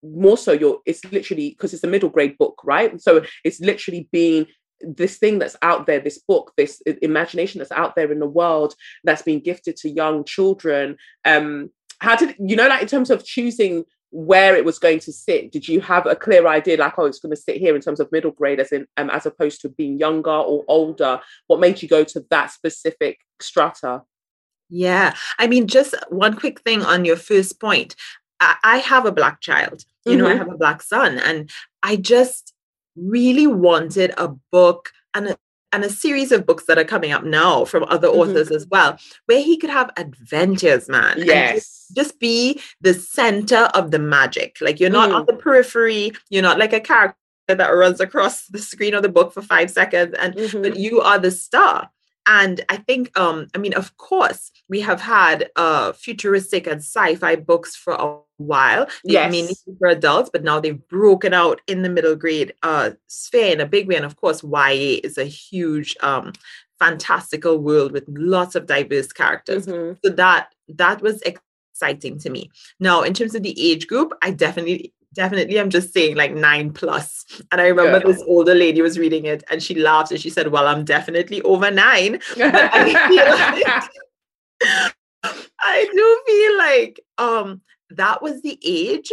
more 0.02 0.38
so 0.38 0.52
you're 0.52 0.78
it's 0.86 1.04
literally 1.06 1.50
because 1.50 1.74
it's 1.74 1.84
a 1.84 1.88
middle 1.88 2.08
grade 2.08 2.38
book 2.38 2.60
right? 2.64 3.00
So 3.00 3.24
it's 3.44 3.60
literally 3.60 4.08
being 4.12 4.46
this 4.80 5.16
thing 5.18 5.38
that's 5.38 5.56
out 5.62 5.86
there 5.86 6.00
this 6.00 6.18
book 6.18 6.52
this 6.56 6.80
imagination 7.02 7.58
that's 7.58 7.72
out 7.72 7.94
there 7.96 8.10
in 8.12 8.18
the 8.20 8.26
world 8.26 8.74
that's 9.04 9.22
being 9.22 9.40
gifted 9.40 9.76
to 9.76 9.88
young 9.88 10.24
children 10.24 10.96
um 11.24 11.70
how 12.00 12.14
did 12.14 12.34
you 12.38 12.56
know 12.56 12.68
like 12.68 12.82
in 12.82 12.88
terms 12.88 13.10
of 13.10 13.24
choosing 13.24 13.84
where 14.10 14.54
it 14.54 14.64
was 14.64 14.78
going 14.78 14.98
to 14.98 15.12
sit 15.12 15.50
did 15.50 15.66
you 15.66 15.80
have 15.80 16.06
a 16.06 16.14
clear 16.14 16.46
idea 16.46 16.76
like 16.76 16.98
oh 16.98 17.06
it's 17.06 17.18
going 17.20 17.34
to 17.34 17.40
sit 17.40 17.56
here 17.56 17.74
in 17.74 17.80
terms 17.82 18.00
of 18.00 18.10
middle 18.12 18.30
grade 18.30 18.60
as 18.60 18.70
in 18.70 18.86
um, 18.98 19.10
as 19.10 19.26
opposed 19.26 19.60
to 19.60 19.68
being 19.70 19.98
younger 19.98 20.30
or 20.30 20.64
older 20.68 21.20
what 21.46 21.60
made 21.60 21.82
you 21.82 21.88
go 21.88 22.04
to 22.04 22.24
that 22.30 22.50
specific 22.50 23.18
strata 23.40 24.02
Yeah. 24.68 25.14
I 25.38 25.46
mean, 25.46 25.66
just 25.68 25.94
one 26.08 26.34
quick 26.36 26.60
thing 26.62 26.82
on 26.82 27.04
your 27.04 27.16
first 27.16 27.60
point. 27.60 27.94
I, 28.40 28.56
I 28.64 28.76
have 28.78 29.06
a 29.06 29.12
black 29.12 29.40
child, 29.40 29.84
you 30.04 30.16
know, 30.16 30.26
I 30.26 30.34
Mhm. 30.34 30.38
have 30.38 30.52
a 30.52 30.58
black 30.58 30.82
son, 30.82 31.18
and 31.18 31.50
I 31.82 31.96
just 31.96 32.52
really 32.96 33.46
wanted 33.46 34.12
a 34.18 34.28
book 34.50 34.90
and 35.14 35.28
a 35.28 35.36
and 35.72 35.84
a 35.84 35.90
series 35.90 36.30
of 36.32 36.46
books 36.46 36.64
that 36.66 36.78
are 36.78 36.84
coming 36.84 37.12
up 37.12 37.24
now 37.24 37.64
from 37.64 37.84
other 37.88 38.08
Mhm. 38.08 38.14
authors 38.18 38.50
as 38.50 38.66
well, 38.70 38.96
where 39.26 39.42
he 39.42 39.58
could 39.58 39.68
have 39.68 39.90
adventures, 39.96 40.88
man. 40.88 41.18
and 41.18 41.26
just 41.26 41.28
yes 41.28 41.72
just 41.94 42.18
be 42.18 42.60
the 42.80 42.94
center 42.94 43.68
of 43.74 43.90
the 43.90 43.98
magic. 43.98 44.56
Like 44.60 44.80
you're 44.80 44.90
not 44.90 45.12
on 45.12 45.26
the 45.26 45.34
periphery, 45.34 46.12
you're 46.30 46.42
not 46.42 46.58
like 46.58 46.72
a 46.72 46.80
character 46.80 47.16
that 47.48 47.68
runs 47.68 48.00
across 48.00 48.46
the 48.46 48.58
screen 48.58 48.94
of 48.94 49.02
the 49.02 49.08
book 49.08 49.32
for 49.32 49.42
five 49.42 49.70
seconds, 49.70 50.14
and 50.18 50.34
Mhm. 50.34 50.62
but 50.62 50.76
you 50.78 51.00
are 51.00 51.18
the 51.18 51.30
star. 51.30 51.90
And 52.26 52.64
I 52.68 52.76
think, 52.78 53.16
um, 53.18 53.46
I 53.54 53.58
mean, 53.58 53.74
of 53.74 53.96
course, 53.98 54.50
we 54.68 54.80
have 54.80 55.00
had 55.00 55.50
uh 55.56 55.92
futuristic 55.92 56.66
and 56.66 56.80
sci-fi 56.80 57.36
books 57.36 57.76
for 57.76 57.94
a 57.94 58.18
while. 58.38 58.88
Mainly 59.04 59.54
Yes. 59.54 59.62
been 59.64 59.76
for 59.78 59.88
adults, 59.88 60.30
but 60.32 60.42
now 60.44 60.58
they've 60.60 60.86
broken 60.88 61.32
out 61.34 61.60
in 61.68 61.82
the 61.82 61.88
middle 61.88 62.16
grade 62.16 62.52
uh 62.62 62.90
sphere 63.08 63.52
in 63.52 63.60
a 63.60 63.66
big 63.66 63.86
way. 63.88 63.96
And 63.96 64.04
of 64.04 64.16
course, 64.16 64.42
YA 64.42 65.00
is 65.04 65.18
a 65.18 65.24
huge 65.24 65.96
um 66.02 66.32
fantastical 66.78 67.58
world 67.58 67.92
with 67.92 68.04
lots 68.08 68.54
of 68.54 68.66
diverse 68.66 69.10
characters 69.12 69.66
Mhm. 69.66 69.96
so 70.04 70.10
that 70.10 70.54
that 70.68 71.00
was 71.00 71.22
exciting 71.22 72.18
to 72.18 72.28
me 72.30 72.50
now 72.80 73.02
in 73.02 73.14
terms 73.14 73.34
of 73.34 73.42
the 73.42 73.54
age 73.70 73.86
group 73.86 74.12
i 74.22 74.30
definitely 74.30 74.92
definitely 75.16 75.58
i'm 75.58 75.70
just 75.70 75.92
saying 75.92 76.14
like 76.16 76.32
nine 76.34 76.72
plus 76.72 77.24
and 77.50 77.60
i 77.60 77.66
remember 77.66 77.98
Yeah. 77.98 78.12
this 78.12 78.22
older 78.28 78.54
lady 78.54 78.80
was 78.82 78.98
reading 78.98 79.24
it 79.24 79.42
and 79.50 79.62
she 79.62 79.74
laughed 79.74 80.12
and 80.12 80.20
she 80.20 80.30
said 80.30 80.48
well 80.48 80.68
i'm 80.68 80.84
definitely 80.84 81.42
over 81.42 81.70
nine 81.70 82.20
I 82.36 82.96
like 83.66 83.90
I 85.60 85.88
do 85.92 86.20
feel 86.26 86.58
like 86.58 87.00
um 87.18 87.60
that 87.90 88.22
was 88.22 88.42
the 88.42 88.58
age 88.64 89.10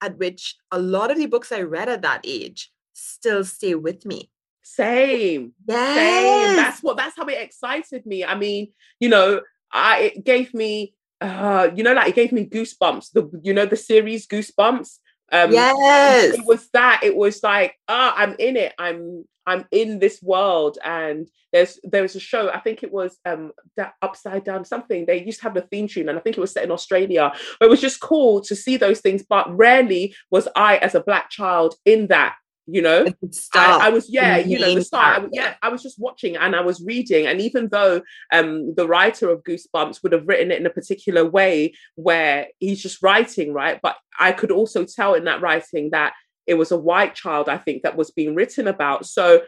at 0.00 0.16
which 0.18 0.56
a 0.70 0.78
lot 0.78 1.10
of 1.10 1.16
the 1.18 1.26
books 1.26 1.50
I 1.52 1.62
read 1.62 1.88
at 1.88 2.02
that 2.02 2.20
age 2.24 2.70
still 2.92 3.44
stay 3.44 3.74
with 3.74 4.06
me. 4.06 4.30
same 4.62 5.52
Yes. 5.66 5.96
same. 5.96 6.56
That's 6.56 6.82
what 6.82 6.96
that's 6.96 7.16
how 7.16 7.26
it 7.26 7.40
excited 7.40 8.06
me. 8.06 8.24
I 8.24 8.34
mean, 8.34 8.72
you 9.00 9.08
know, 9.08 9.40
I 9.72 10.12
it 10.16 10.24
gave 10.24 10.54
me 10.54 10.94
uh, 11.20 11.70
you 11.74 11.82
know, 11.82 11.92
like 11.92 12.08
it 12.10 12.14
gave 12.14 12.32
me 12.32 12.46
goosebumps. 12.46 13.12
The 13.12 13.40
you 13.42 13.54
know, 13.54 13.66
the 13.66 13.76
series 13.76 14.26
Goosebumps. 14.26 14.98
Um 15.30 15.52
yes. 15.52 16.38
it 16.38 16.46
was 16.46 16.68
that, 16.72 17.00
it 17.02 17.14
was 17.14 17.42
like, 17.42 17.74
ah, 17.86 18.14
I'm 18.16 18.34
in 18.38 18.56
it. 18.56 18.72
I'm 18.78 19.24
I'm 19.46 19.66
in 19.70 19.98
this 19.98 20.22
world. 20.22 20.78
And 20.84 21.28
there's 21.52 21.78
there 21.82 22.02
was 22.02 22.14
a 22.16 22.20
show, 22.20 22.50
I 22.50 22.60
think 22.60 22.82
it 22.82 22.92
was 22.92 23.18
um 23.24 23.52
that 23.76 23.94
upside 24.00 24.44
down 24.44 24.64
something. 24.64 25.06
They 25.06 25.24
used 25.24 25.40
to 25.40 25.44
have 25.44 25.54
the 25.54 25.62
theme 25.62 25.88
tune, 25.88 26.08
and 26.08 26.18
I 26.18 26.20
think 26.20 26.36
it 26.36 26.40
was 26.40 26.52
set 26.52 26.64
in 26.64 26.70
Australia. 26.70 27.32
But 27.58 27.66
it 27.66 27.70
was 27.70 27.80
just 27.80 28.00
cool 28.00 28.40
to 28.42 28.54
see 28.54 28.76
those 28.76 29.00
things. 29.00 29.24
But 29.28 29.54
rarely 29.54 30.14
was 30.30 30.48
I 30.54 30.76
as 30.78 30.94
a 30.94 31.00
black 31.00 31.30
child 31.30 31.74
in 31.84 32.06
that, 32.08 32.36
you 32.70 32.82
know. 32.82 33.06
I, 33.54 33.86
I 33.86 33.88
was 33.88 34.10
yeah, 34.10 34.36
you 34.36 34.58
know, 34.58 34.74
the 34.74 34.84
start. 34.84 35.22
I, 35.22 35.28
yeah, 35.32 35.54
I 35.62 35.70
was 35.70 35.82
just 35.82 35.98
watching 35.98 36.36
and 36.36 36.54
I 36.54 36.60
was 36.60 36.80
reading, 36.80 37.26
and 37.26 37.40
even 37.40 37.68
though 37.70 38.02
um 38.32 38.74
the 38.74 38.86
writer 38.86 39.30
of 39.30 39.42
Goosebumps 39.42 40.02
would 40.02 40.12
have 40.12 40.28
written 40.28 40.50
it 40.50 40.60
in 40.60 40.66
a 40.66 40.70
particular 40.70 41.24
way 41.24 41.72
where 41.94 42.48
he's 42.58 42.82
just 42.82 43.02
writing 43.02 43.52
right, 43.52 43.80
but 43.82 43.96
I 44.18 44.32
could 44.32 44.50
also 44.50 44.84
tell 44.84 45.14
in 45.14 45.24
that 45.24 45.40
writing 45.40 45.90
that 45.90 46.12
it 46.46 46.54
was 46.54 46.70
a 46.70 46.78
white 46.78 47.14
child. 47.14 47.48
I 47.48 47.58
think 47.58 47.82
that 47.82 47.96
was 47.96 48.10
being 48.10 48.34
written 48.34 48.68
about. 48.68 49.06
So 49.06 49.42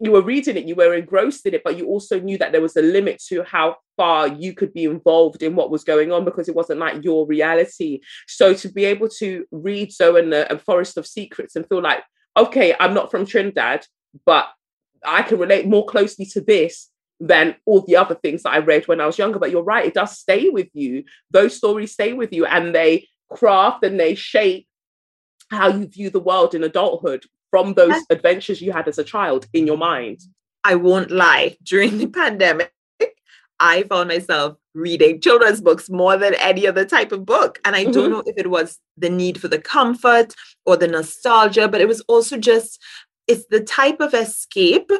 you 0.00 0.10
were 0.10 0.22
reading 0.22 0.56
it, 0.56 0.66
you 0.66 0.74
were 0.74 0.94
engrossed 0.94 1.46
in 1.46 1.54
it, 1.54 1.62
but 1.64 1.78
you 1.78 1.86
also 1.86 2.18
knew 2.18 2.36
that 2.38 2.52
there 2.52 2.60
was 2.60 2.76
a 2.76 2.82
limit 2.82 3.22
to 3.28 3.44
how 3.44 3.76
far 3.96 4.28
you 4.28 4.52
could 4.52 4.72
be 4.74 4.84
involved 4.84 5.42
in 5.42 5.54
what 5.54 5.70
was 5.70 5.84
going 5.84 6.10
on 6.10 6.24
because 6.24 6.48
it 6.48 6.54
wasn't 6.54 6.80
like 6.80 7.04
your 7.04 7.26
reality. 7.26 8.00
So 8.26 8.54
to 8.54 8.68
be 8.68 8.84
able 8.86 9.08
to 9.20 9.46
read 9.52 9.92
Zoe 9.92 10.20
and 10.20 10.32
the 10.32 10.50
and 10.50 10.60
Forest 10.60 10.96
of 10.96 11.06
Secrets 11.06 11.54
and 11.54 11.66
feel 11.68 11.82
like 11.82 12.02
okay, 12.36 12.74
I'm 12.78 12.94
not 12.94 13.10
from 13.10 13.26
Trinidad, 13.26 13.86
but 14.24 14.48
I 15.04 15.22
can 15.22 15.38
relate 15.38 15.66
more 15.66 15.86
closely 15.86 16.26
to 16.26 16.40
this 16.40 16.90
than 17.20 17.56
all 17.64 17.82
the 17.82 17.96
other 17.96 18.14
things 18.14 18.42
that 18.42 18.52
I 18.52 18.58
read 18.58 18.88
when 18.88 19.00
I 19.00 19.06
was 19.06 19.18
younger. 19.18 19.38
But 19.38 19.50
you're 19.50 19.62
right, 19.62 19.86
it 19.86 19.94
does 19.94 20.18
stay 20.18 20.48
with 20.48 20.68
you. 20.72 21.04
Those 21.30 21.56
stories 21.56 21.92
stay 21.92 22.12
with 22.12 22.32
you 22.32 22.46
and 22.46 22.74
they 22.74 23.08
craft 23.30 23.84
and 23.84 23.98
they 23.98 24.14
shape 24.14 24.66
how 25.50 25.68
you 25.68 25.86
view 25.86 26.10
the 26.10 26.20
world 26.20 26.54
in 26.54 26.64
adulthood 26.64 27.24
from 27.50 27.74
those 27.74 27.94
adventures 28.10 28.60
you 28.60 28.72
had 28.72 28.88
as 28.88 28.98
a 28.98 29.04
child 29.04 29.46
in 29.52 29.66
your 29.66 29.76
mind. 29.76 30.20
I 30.64 30.74
won't 30.74 31.10
lie. 31.10 31.56
During 31.62 31.98
the 31.98 32.06
pandemic, 32.06 32.73
I 33.60 33.84
found 33.84 34.08
myself 34.08 34.56
reading 34.74 35.20
children's 35.20 35.60
books 35.60 35.88
more 35.88 36.16
than 36.16 36.34
any 36.34 36.66
other 36.66 36.84
type 36.84 37.12
of 37.12 37.24
book. 37.24 37.60
And 37.64 37.76
I 37.76 37.84
Mhm. 37.84 37.92
don't 37.92 38.10
know 38.10 38.22
if 38.26 38.36
it 38.36 38.50
was 38.50 38.78
the 38.96 39.10
need 39.10 39.40
for 39.40 39.48
the 39.48 39.60
comfort 39.60 40.34
or 40.66 40.76
the 40.76 40.88
nostalgia, 40.88 41.68
but 41.68 41.80
it 41.80 41.88
was 41.88 42.00
also 42.02 42.36
just, 42.36 42.80
it's 43.28 43.46
the 43.46 43.60
type 43.60 44.00
of 44.00 44.14
escape 44.14 44.90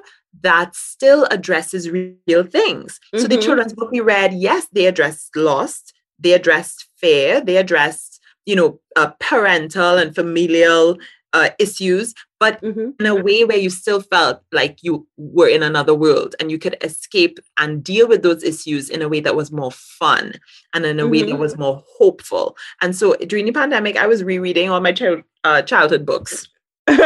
that 0.42 0.74
still 0.74 1.26
addresses 1.30 1.90
real 1.90 2.44
things. 2.44 3.00
So 3.16 3.28
the 3.28 3.36
Mhm. 3.36 3.42
children's 3.42 3.72
book 3.72 3.90
we 3.90 4.00
read, 4.00 4.34
yes, 4.34 4.66
they 4.72 4.86
addressed 4.86 5.34
loss, 5.36 5.82
they 6.18 6.32
addressed 6.32 6.88
fear, 6.96 7.40
they 7.40 7.57
addressed, 7.57 8.20
you 8.46 8.57
know, 8.57 8.80
uh, 8.96 9.11
parental 9.20 9.96
and 9.96 10.14
familial 10.14 10.98
uh, 11.35 11.51
issues, 11.59 12.14
but 12.41 12.62
Mhm. 12.62 12.95
in 13.01 13.07
a 13.07 13.14
way 13.14 13.45
where 13.45 13.59
you 13.59 13.68
still 13.68 14.01
felt 14.01 14.41
like 14.53 14.78
you 14.82 15.07
were 15.18 15.49
in 15.49 15.62
another 15.62 15.93
world 15.95 16.35
and 16.39 16.51
you 16.51 16.59
could 16.59 16.76
escape 16.82 17.39
and 17.59 17.82
deal 17.85 18.07
with 18.09 18.22
those 18.22 18.43
issues 18.45 18.89
in 18.89 19.03
a 19.03 19.09
way 19.09 19.20
that 19.20 19.35
was 19.37 19.51
more 19.53 19.72
fun 19.72 20.32
and 20.72 20.87
in 20.87 20.99
a 21.01 21.07
way 21.09 21.22
that 21.22 21.35
Mhm. 21.35 21.39
was 21.41 21.59
more 21.59 21.82
hopeful. 21.99 22.57
And 22.80 22.95
so 22.97 23.14
during 23.26 23.45
the 23.47 23.53
pandemic, 23.53 23.97
I 23.97 24.07
was 24.07 24.22
rereading 24.24 24.70
all 24.70 24.80
my 24.80 24.93
child, 24.93 25.22
uh, 25.43 25.61
childhood 25.62 26.07
books 26.07 26.47
and 26.89 26.99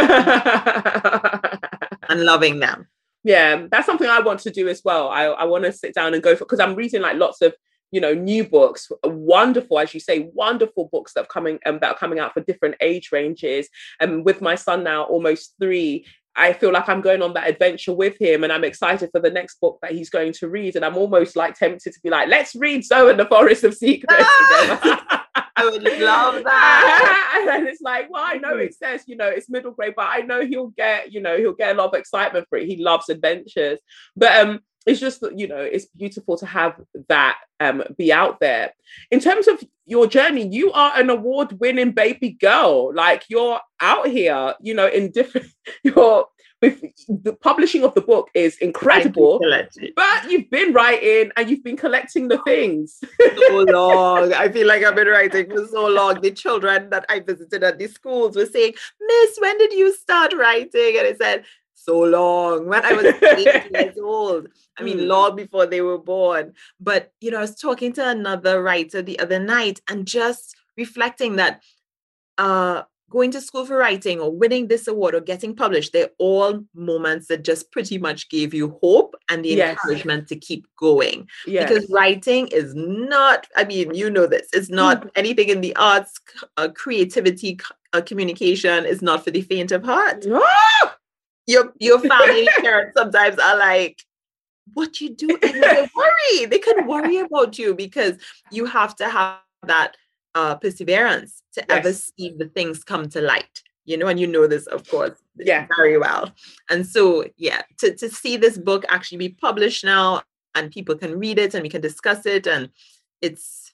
loving 2.25 2.61
them. 2.61 2.87
yeah 3.25 3.67
that's 3.71 3.87
something 3.87 4.09
i 4.09 4.21
want 4.21 4.39
to 4.41 4.51
do 4.51 4.69
as 4.69 4.83
well 4.85 5.09
i, 5.09 5.25
I 5.25 5.45
want 5.45 5.65
to 5.65 5.73
sit 5.73 5.93
down 5.95 6.15
and 6.15 6.23
go 6.23 6.35
for 6.37 6.45
because 6.45 6.61
i'm 6.61 6.75
reading 6.77 7.03
like 7.03 7.17
lots 7.17 7.43
of 7.43 7.53
you 7.91 8.01
know 8.01 8.15
new 8.15 8.45
books 8.45 8.91
wonderful 9.05 9.79
as 9.79 9.95
you 9.95 10.01
say 10.01 10.31
wonderful 10.35 10.89
books 10.93 11.15
that 11.15 11.25
are 11.25 11.27
coming 11.27 11.59
um, 11.67 11.79
that 11.81 11.91
are 11.93 11.99
coming 11.99 12.19
out 12.19 12.35
for 12.35 12.41
different 12.41 12.75
age 12.81 13.11
ranges 13.13 13.69
and 14.01 14.25
with 14.25 14.41
my 14.41 14.55
son 14.55 14.85
now 14.85 15.05
almost 15.05 15.55
three 15.61 16.05
I 16.39 16.53
feel 16.53 16.73
like 16.73 16.89
I'm 16.89 17.01
going 17.01 17.21
on 17.21 17.35
that 17.35 17.49
adventure 17.49 17.93
with 17.93 18.17
him 18.21 18.45
and 18.45 18.53
I'm 18.53 18.63
excited 18.63 19.11
for 19.11 19.21
the 19.21 19.31
next 19.31 19.61
book 19.61 19.81
that 19.83 19.91
he's 19.91 20.09
going 20.09 20.33
to 20.35 20.49
read. 20.49 20.77
And 20.77 20.85
I'm 20.85 20.97
almost 20.97 21.35
like 21.35 21.59
tempted 21.59 21.93
to 21.93 22.01
be 22.01 22.11
like, 22.11 22.29
let's 22.29 22.55
read 22.55 22.85
Zoe 22.85 23.11
and 23.11 23.19
the 23.19 23.25
Forest 23.25 23.65
of 23.65 23.75
Secrets 23.75 24.25
together. 24.49 25.01
I 25.59 25.65
would 25.65 25.83
love 25.83 26.45
that. 26.45 27.49
and 27.51 27.67
it's 27.67 27.81
like, 27.81 28.09
well, 28.09 28.23
I 28.25 28.35
know 28.35 28.57
it 28.57 28.75
says, 28.75 29.03
you 29.07 29.17
know, 29.17 29.27
it's 29.27 29.51
middle 29.51 29.73
grade, 29.73 29.95
but 29.97 30.07
I 30.09 30.21
know 30.21 30.47
he'll 30.47 30.69
get, 30.69 31.13
you 31.13 31.21
know, 31.21 31.37
he'll 31.37 31.55
get 31.55 31.75
a 31.75 31.79
lot 31.79 31.89
of 31.89 31.95
excitement 31.95 32.47
for 32.49 32.59
it. 32.59 32.69
He 32.69 32.77
loves 32.77 33.09
adventures. 33.09 33.81
But 34.15 34.37
um, 34.37 34.61
it's 34.89 35.01
just 35.01 35.21
that 35.21 35.39
you 35.39 35.47
know 35.47 35.59
it's 35.59 35.87
beautiful 35.87 36.37
to 36.39 36.47
have 36.47 36.81
that 37.09 37.37
um 37.61 37.83
be 37.97 38.13
out 38.13 38.41
there. 38.41 38.73
In 39.11 39.21
terms 39.21 39.47
of 39.47 39.63
your 39.85 40.07
journey 40.07 40.49
you 40.49 40.73
are 40.73 40.99
an 40.99 41.11
award 41.11 41.61
winning 41.61 41.93
baby 41.93 42.31
girl. 42.31 42.93
Like 42.95 43.25
you're 43.29 43.61
out 43.81 44.09
here 44.09 44.55
you 44.61 44.75
know 44.75 44.87
in 44.89 45.11
different 45.11 45.47
you're 45.85 46.27
with 46.61 46.83
the 47.09 47.35
publishing 47.35 47.85
of 47.85 47.95
the 47.95 48.01
book 48.01 48.31
is 48.35 48.57
incredible. 48.59 49.39
But 49.95 50.31
you've 50.31 50.51
been 50.51 50.73
writing 50.73 51.31
and 51.37 51.49
you've 51.49 51.63
been 51.63 51.77
collecting 51.77 52.27
the 52.27 52.39
things. 52.39 52.99
So 53.47 53.59
long. 53.59 54.33
I 54.33 54.49
feel 54.49 54.67
like 54.67 54.83
i've 54.83 54.97
been 54.97 55.07
writing 55.09 55.51
for 55.51 55.67
so 55.67 55.87
long. 55.87 56.21
The 56.21 56.31
children 56.31 56.91
that 56.91 57.05
i 57.11 57.21
visited 57.21 57.63
at 57.63 57.79
the 57.79 57.89
schools 57.89 58.37
were 58.37 58.47
saying 58.47 58.73
miss 59.01 59.39
when 59.39 59.59
did 59.59 59.73
you 59.73 59.95
start 59.95 60.33
writing? 60.35 60.97
And 60.99 61.07
i 61.07 61.15
said 61.15 61.45
so 61.89 62.01
long 62.01 62.67
when 62.67 62.85
I 62.85 62.93
was 62.93 63.07
eight 63.07 63.71
years 63.75 63.99
old. 63.99 64.49
I 64.79 64.83
mean, 64.83 64.99
mm. 64.99 65.07
long 65.07 65.37
before 65.37 65.67
they 65.67 65.81
were 65.81 65.99
born. 65.99 66.53
But, 66.79 67.13
you 67.21 67.31
know, 67.31 67.39
I 67.39 67.43
was 67.43 67.57
talking 67.57 67.93
to 67.95 68.09
another 68.09 68.63
writer 68.63 69.01
the 69.01 69.19
other 69.19 69.39
night 69.39 69.81
and 69.89 70.07
just 70.07 70.55
reflecting 70.77 71.37
that 71.37 71.63
uh, 72.37 72.83
going 73.11 73.31
to 73.31 73.41
school 73.41 73.65
for 73.65 73.79
writing 73.79 74.21
or 74.21 74.31
winning 74.31 74.69
this 74.69 74.87
award 74.87 75.15
or 75.15 75.21
getting 75.21 75.57
published, 75.57 75.95
they're 75.95 76.11
all 76.19 76.63
moments 76.75 77.29
that 77.29 77.43
just 77.43 77.73
pretty 77.73 77.97
much 77.97 78.29
gave 78.29 78.53
you 78.53 78.79
hope 78.83 79.15
and 79.31 79.45
the 79.45 79.49
yes. 79.49 79.71
encouragement 79.71 80.29
to 80.29 80.37
keep 80.37 80.67
going. 80.77 81.27
Yes. 81.47 81.69
Because 81.69 81.91
writing 81.91 82.49
is 82.49 82.75
not, 82.75 83.47
I 83.57 83.65
mean, 83.65 83.95
you 83.95 84.11
know 84.11 84.27
this, 84.27 84.49
it's 84.53 84.69
not 84.69 85.05
mm. 85.05 85.11
anything 85.17 85.49
in 85.49 85.63
the 85.63 85.75
arts, 85.77 86.21
uh, 86.59 86.69
creativity, 86.75 87.59
uh, 87.95 88.03
communication 88.03 88.85
is 88.85 89.01
not 89.01 89.25
for 89.25 89.31
the 89.31 89.41
faint 89.41 89.73
of 89.73 89.85
heart. 89.85 90.27
Your 91.49 91.73
your 91.81 91.99
family 92.13 92.47
parents 92.61 92.93
sometimes 92.97 93.39
are 93.41 93.59
like, 93.59 94.05
what 94.75 95.01
you 95.01 95.15
do? 95.15 95.37
And 95.43 95.63
they 95.63 95.89
worry. 95.97 96.47
They 96.47 96.59
can 96.59 96.87
worry 96.87 97.19
about 97.19 97.59
you 97.59 97.75
because 97.75 98.17
you 98.53 98.67
have 98.67 98.95
to 98.97 99.09
have 99.09 99.39
that 99.67 99.97
uh, 100.37 100.55
perseverance 100.57 101.43
to 101.55 101.65
yes. 101.69 101.79
ever 101.79 101.93
see 101.93 102.35
the 102.39 102.47
things 102.47 102.85
come 102.85 103.09
to 103.09 103.21
light. 103.21 103.63
You 103.87 103.97
know, 103.97 104.07
and 104.07 104.21
you 104.21 104.27
know 104.27 104.47
this, 104.47 104.67
of 104.67 104.87
course, 104.91 105.19
yeah, 105.39 105.67
very 105.75 105.97
well. 105.97 106.31
And 106.69 106.87
so, 106.87 107.25
yeah, 107.39 107.63
to 107.79 107.97
to 107.97 108.11
see 108.11 108.37
this 108.37 108.59
book 108.59 108.85
actually 108.91 109.17
be 109.17 109.31
published 109.31 109.83
now, 109.83 110.23
and 110.55 110.71
people 110.71 110.95
can 110.95 111.19
read 111.19 111.39
it, 111.39 111.55
and 111.55 111.63
we 111.63 111.71
can 111.71 111.81
discuss 111.81 112.27
it, 112.27 112.47
and 112.47 112.69
it's 113.23 113.73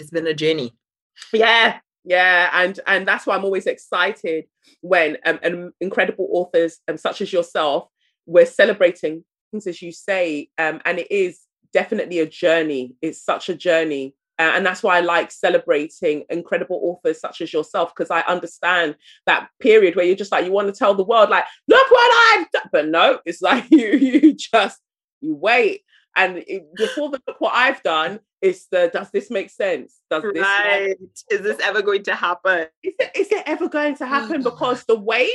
it's 0.00 0.10
been 0.10 0.26
a 0.26 0.34
journey. 0.34 0.74
Yeah, 1.32 1.78
yeah 2.04 2.50
and 2.52 2.80
and 2.86 3.06
that's 3.06 3.26
why 3.26 3.36
i'm 3.36 3.44
always 3.44 3.66
excited 3.66 4.44
when 4.80 5.16
um, 5.24 5.72
incredible 5.80 6.28
authors 6.32 6.80
um, 6.88 6.96
such 6.96 7.20
as 7.20 7.32
yourself 7.32 7.88
we're 8.26 8.46
celebrating 8.46 9.24
things 9.50 9.66
as 9.66 9.80
you 9.80 9.92
say 9.92 10.48
um, 10.58 10.80
and 10.84 10.98
it 10.98 11.10
is 11.10 11.40
definitely 11.72 12.20
a 12.20 12.26
journey. 12.26 12.94
It's 13.02 13.22
such 13.22 13.48
a 13.48 13.54
journey. 13.54 14.14
Uh, 14.38 14.52
and 14.54 14.64
that's 14.64 14.82
why 14.82 14.96
I 14.96 15.00
like 15.00 15.30
celebrating 15.30 16.24
incredible 16.30 16.80
authors 16.82 17.20
such 17.20 17.40
as 17.40 17.52
yourself 17.52 17.92
because 17.94 18.10
I 18.10 18.22
understand 18.22 18.96
that 19.26 19.48
period 19.60 19.94
where 19.94 20.04
you're 20.04 20.16
just 20.16 20.32
like 20.32 20.44
you 20.44 20.52
want 20.52 20.68
to 20.68 20.78
tell 20.78 20.94
the 20.94 21.04
world 21.04 21.30
like 21.30 21.44
look 21.68 21.90
what 21.90 22.38
I've 22.38 22.50
done, 22.50 22.68
but 22.72 22.88
no, 22.88 23.20
it's 23.24 23.42
like 23.42 23.66
you 23.70 23.92
you 23.92 24.34
just 24.34 24.80
you 25.20 25.34
wait. 25.34 25.82
And 26.16 26.38
it, 26.46 26.74
before 26.74 27.10
the 27.10 27.20
look 27.26 27.40
what 27.40 27.54
I've 27.54 27.82
done, 27.82 28.20
it's 28.42 28.66
the 28.66 28.90
does 28.92 29.10
this 29.10 29.30
make 29.30 29.50
sense? 29.50 30.00
Does 30.10 30.22
this 30.22 30.42
right? 30.42 30.96
Is 31.30 31.40
this 31.40 31.60
ever 31.60 31.80
going 31.80 32.02
to 32.04 32.14
happen? 32.14 32.66
Is 32.82 32.94
it, 32.98 33.10
is 33.14 33.32
it 33.32 33.44
ever 33.46 33.68
going 33.68 33.96
to 33.96 34.06
happen? 34.06 34.42
Mm. 34.42 34.44
because 34.44 34.84
the 34.84 34.98
wait 34.98 35.30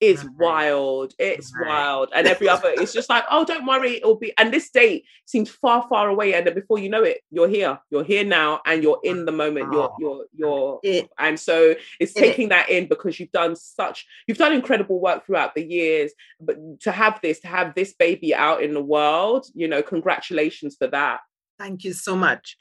is 0.00 0.24
right. 0.24 0.34
wild. 0.38 1.14
It's 1.18 1.52
right. 1.54 1.68
wild. 1.68 2.10
And 2.14 2.26
every 2.26 2.48
other, 2.48 2.70
it's 2.74 2.92
just 2.92 3.08
like, 3.08 3.24
oh, 3.30 3.44
don't 3.44 3.66
worry, 3.66 3.96
it'll 3.96 4.16
be. 4.16 4.32
And 4.38 4.52
this 4.52 4.70
date 4.70 5.04
seems 5.24 5.50
far, 5.50 5.86
far 5.88 6.08
away. 6.08 6.34
And 6.34 6.46
then 6.46 6.54
before 6.54 6.78
you 6.78 6.88
know 6.88 7.02
it, 7.02 7.20
you're 7.30 7.48
here. 7.48 7.78
You're 7.90 8.04
here 8.04 8.24
now, 8.24 8.60
and 8.64 8.82
you're 8.82 9.00
in 9.02 9.24
the 9.24 9.32
moment. 9.32 9.72
You're, 9.72 9.92
you're, 9.98 10.24
you're. 10.34 10.80
It, 10.82 11.08
and 11.18 11.38
so 11.38 11.74
it's 12.00 12.12
taking 12.12 12.46
it, 12.46 12.50
that 12.50 12.68
in 12.68 12.86
because 12.86 13.18
you've 13.18 13.32
done 13.32 13.56
such, 13.56 14.06
you've 14.26 14.38
done 14.38 14.52
incredible 14.52 15.00
work 15.00 15.26
throughout 15.26 15.54
the 15.54 15.64
years. 15.64 16.12
But 16.40 16.80
to 16.80 16.92
have 16.92 17.20
this, 17.20 17.40
to 17.40 17.48
have 17.48 17.74
this 17.74 17.92
baby 17.94 18.34
out 18.34 18.62
in 18.62 18.74
the 18.74 18.82
world, 18.82 19.46
you 19.54 19.68
know, 19.68 19.82
congratulations 19.82 20.76
for 20.76 20.86
that. 20.88 21.20
Thank 21.58 21.84
you 21.84 21.92
so 21.92 22.16
much. 22.16 22.56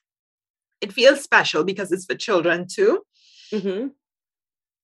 It 0.81 0.93
feels 0.93 1.21
special 1.21 1.63
because 1.63 1.91
it's 1.91 2.05
for 2.05 2.15
children 2.15 2.67
too. 2.67 3.03
Mm-hmm. 3.51 3.87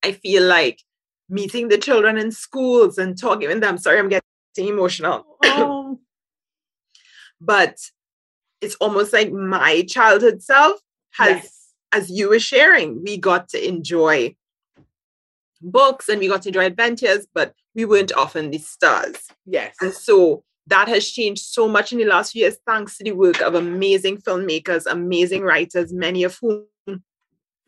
I 0.03 0.11
feel 0.11 0.43
like 0.43 0.81
meeting 1.29 1.69
the 1.69 1.77
children 1.77 2.17
in 2.17 2.31
schools 2.31 2.97
and 2.97 3.17
talking 3.17 3.47
with 3.47 3.61
them. 3.61 3.77
Sorry, 3.77 3.99
I'm 3.99 4.09
getting 4.09 4.67
emotional. 4.67 5.25
Oh. 5.43 5.99
but 7.41 7.77
it's 8.61 8.75
almost 8.75 9.13
like 9.13 9.31
my 9.31 9.83
childhood 9.83 10.41
self 10.41 10.79
has, 11.13 11.43
yes. 11.43 11.73
as 11.91 12.09
you 12.09 12.29
were 12.29 12.39
sharing, 12.39 13.03
we 13.03 13.17
got 13.17 13.49
to 13.49 13.67
enjoy 13.67 14.35
books 15.61 16.09
and 16.09 16.19
we 16.19 16.27
got 16.27 16.41
to 16.43 16.49
enjoy 16.49 16.65
adventures, 16.65 17.27
but 17.33 17.53
we 17.75 17.85
weren't 17.85 18.13
often 18.13 18.51
the 18.51 18.57
stars. 18.57 19.15
Yes. 19.45 19.75
And 19.81 19.93
so 19.93 20.43
that 20.67 20.87
has 20.87 21.09
changed 21.09 21.43
so 21.43 21.67
much 21.67 21.91
in 21.91 21.99
the 21.99 22.05
last 22.05 22.31
few 22.31 22.43
years, 22.43 22.57
thanks 22.65 22.97
to 22.97 23.03
the 23.03 23.11
work 23.11 23.41
of 23.41 23.55
amazing 23.55 24.17
filmmakers, 24.17 24.85
amazing 24.89 25.41
writers, 25.43 25.91
many 25.91 26.23
of 26.23 26.37
whom 26.41 26.65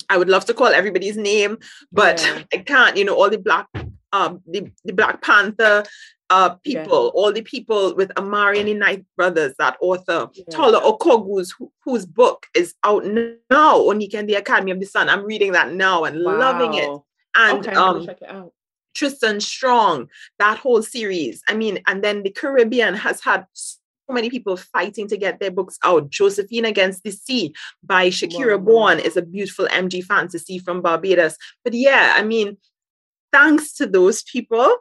I 0.10 0.18
would 0.18 0.30
love 0.30 0.46
to 0.46 0.54
call 0.54 0.68
everybody's 0.68 1.18
name, 1.18 1.58
but 1.92 2.24
yeah. 2.24 2.44
I 2.54 2.58
can't. 2.60 2.98
You 2.98 3.06
know, 3.06 3.16
all 3.16 3.30
the 3.30 3.38
black, 3.38 3.68
um, 4.12 4.42
the, 4.48 4.72
the 4.84 4.94
Black 4.94 5.22
Panther 5.22 5.84
uh 6.32 6.56
people, 6.56 7.04
yeah. 7.06 7.22
all 7.22 7.32
the 7.32 7.44
people 7.44 7.94
with 7.96 8.12
Amari 8.18 8.60
and 8.60 8.68
the 8.68 8.74
Night 8.74 9.06
brothers, 9.16 9.54
that 9.60 9.78
author, 9.80 10.28
yeah. 10.34 10.44
Tola 10.50 10.82
Okogwu's 10.82 11.54
who, 11.58 11.72
whose 11.84 12.06
book 12.06 12.48
is 12.56 12.74
out 12.84 13.06
now, 13.06 13.78
Onyeka 13.80 14.16
and 14.16 14.30
the 14.30 14.36
Academy 14.36 14.72
of 14.72 14.80
the 14.80 14.88
Sun. 14.88 15.08
I'm 15.08 15.24
reading 15.24 15.52
that 15.52 15.74
now 15.74 16.04
and 16.04 16.24
wow. 16.24 16.38
loving 16.38 16.74
it. 16.76 16.90
And 17.38 17.68
okay, 17.68 17.76
um, 17.76 18.06
check 18.06 18.22
it 18.22 18.30
out. 18.30 18.54
Tristan 18.96 19.40
Strong, 19.40 20.10
that 20.40 20.58
whole 20.58 20.82
series. 20.82 21.42
I 21.48 21.54
mean, 21.54 21.80
and 21.88 22.04
then 22.04 22.24
the 22.24 22.32
Caribbean 22.32 22.96
has 22.96 23.22
had 23.22 23.46
so 23.54 24.14
many 24.14 24.30
people 24.30 24.58
fighting 24.58 25.08
to 25.10 25.18
get 25.18 25.40
their 25.40 25.52
books 25.52 25.78
out. 25.84 26.10
Josephine 26.10 26.66
Against 26.66 27.04
the 27.04 27.12
Sea 27.12 27.54
by 27.84 28.10
Shakirah 28.10 28.60
wow. 28.60 28.66
Bourne 28.66 29.00
is 29.00 29.18
a 29.18 29.22
beautiful 29.22 29.68
MG 29.68 30.04
fantasy 30.04 30.60
from 30.60 30.82
Barbados. 30.82 31.38
But 31.64 31.74
yeah, 31.74 32.14
I 32.16 32.24
mean, 32.24 32.58
thanks 33.32 33.74
to 33.74 33.86
those 33.86 34.24
people, 34.24 34.78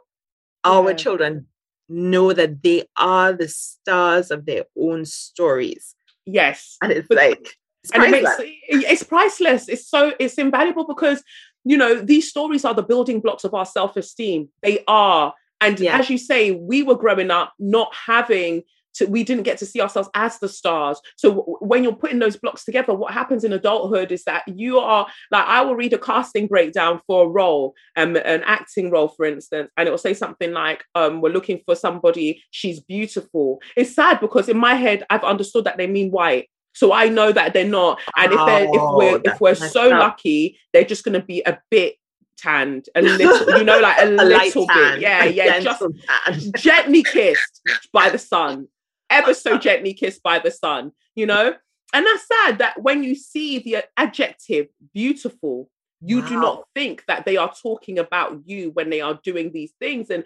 our 0.63 0.91
yeah. 0.91 0.95
children 0.95 1.47
know 1.89 2.33
that 2.33 2.63
they 2.63 2.85
are 2.97 3.33
the 3.33 3.47
stars 3.47 4.31
of 4.31 4.45
their 4.45 4.65
own 4.77 5.05
stories. 5.05 5.95
Yes. 6.25 6.77
And 6.81 6.91
it's 6.91 7.09
like, 7.09 7.57
it's 7.83 7.91
and 7.93 8.03
it 8.03 8.11
makes 8.11 8.31
it's 8.67 9.03
priceless. 9.03 9.69
It's 9.69 9.87
so 9.87 10.13
it's 10.19 10.35
invaluable 10.35 10.87
because 10.87 11.23
you 11.65 11.77
know 11.77 11.95
these 11.95 12.29
stories 12.29 12.63
are 12.63 12.73
the 12.73 12.83
building 12.83 13.19
blocks 13.19 13.43
of 13.43 13.53
our 13.53 13.65
self-esteem. 13.65 14.49
They 14.61 14.83
are. 14.87 15.33
And 15.61 15.79
yeah. 15.79 15.97
as 15.97 16.09
you 16.09 16.17
say, 16.17 16.51
we 16.51 16.83
were 16.83 16.95
growing 16.95 17.31
up 17.31 17.53
not 17.59 17.93
having 17.95 18.63
to, 18.95 19.05
we 19.05 19.23
didn't 19.23 19.43
get 19.43 19.57
to 19.57 19.65
see 19.65 19.81
ourselves 19.81 20.09
as 20.13 20.39
the 20.39 20.49
stars. 20.49 20.99
So 21.17 21.29
w- 21.29 21.57
when 21.59 21.83
you're 21.83 21.95
putting 21.95 22.19
those 22.19 22.37
blocks 22.37 22.63
together, 22.63 22.93
what 22.93 23.13
happens 23.13 23.43
in 23.43 23.53
adulthood 23.53 24.11
is 24.11 24.23
that 24.23 24.43
you 24.47 24.79
are 24.79 25.07
like, 25.31 25.45
I 25.45 25.61
will 25.61 25.75
read 25.75 25.93
a 25.93 25.97
casting 25.97 26.47
breakdown 26.47 27.01
for 27.07 27.25
a 27.25 27.27
role, 27.27 27.73
um, 27.95 28.15
an 28.15 28.43
acting 28.45 28.91
role, 28.91 29.09
for 29.09 29.25
instance, 29.25 29.69
and 29.77 29.87
it 29.87 29.91
will 29.91 29.97
say 29.97 30.13
something 30.13 30.51
like, 30.51 30.83
um, 30.93 31.21
we're 31.21 31.29
looking 31.29 31.61
for 31.65 31.75
somebody, 31.75 32.43
she's 32.51 32.79
beautiful. 32.79 33.61
It's 33.75 33.93
sad 33.93 34.19
because 34.19 34.49
in 34.49 34.57
my 34.57 34.75
head, 34.75 35.05
I've 35.09 35.23
understood 35.23 35.65
that 35.65 35.77
they 35.77 35.87
mean 35.87 36.11
white. 36.11 36.49
So 36.75 36.93
I 36.93 37.09
know 37.09 37.31
that 37.31 37.53
they're 37.53 37.67
not. 37.67 37.99
And 38.15 38.31
if 38.31 38.45
they're 38.45 38.65
if 38.65 38.71
we're 38.71 39.21
if 39.23 39.41
we're 39.41 39.55
so 39.55 39.89
lucky, 39.89 40.59
they're 40.73 40.83
just 40.83 41.03
gonna 41.03 41.23
be 41.23 41.41
a 41.45 41.57
bit 41.71 41.95
tanned, 42.37 42.87
a 42.95 43.01
little, 43.01 43.57
you 43.57 43.63
know, 43.63 43.79
like 43.79 43.97
a, 43.97 44.09
a 44.09 44.23
little 44.23 44.67
bit. 44.67 44.99
Yeah, 44.99 45.25
yeah, 45.25 45.59
just 45.59 45.81
gently 46.55 47.01
kissed 47.01 47.61
by 47.91 48.09
the 48.09 48.19
sun 48.19 48.67
ever 49.09 49.33
so 49.33 49.57
gently 49.57 49.93
kissed 49.93 50.23
by 50.23 50.39
the 50.39 50.51
sun, 50.51 50.91
you 51.15 51.25
know? 51.25 51.53
And 51.93 52.05
that's 52.05 52.27
sad 52.27 52.57
that 52.59 52.81
when 52.81 53.03
you 53.03 53.15
see 53.15 53.59
the 53.59 53.85
adjective 53.95 54.67
beautiful, 54.93 55.69
you 56.01 56.21
wow. 56.21 56.27
do 56.27 56.39
not 56.39 56.63
think 56.75 57.03
that 57.07 57.25
they 57.25 57.37
are 57.37 57.53
talking 57.61 57.99
about 57.99 58.41
you 58.45 58.71
when 58.71 58.89
they 58.89 59.01
are 59.01 59.19
doing 59.23 59.51
these 59.51 59.71
things. 59.79 60.09
And 60.09 60.25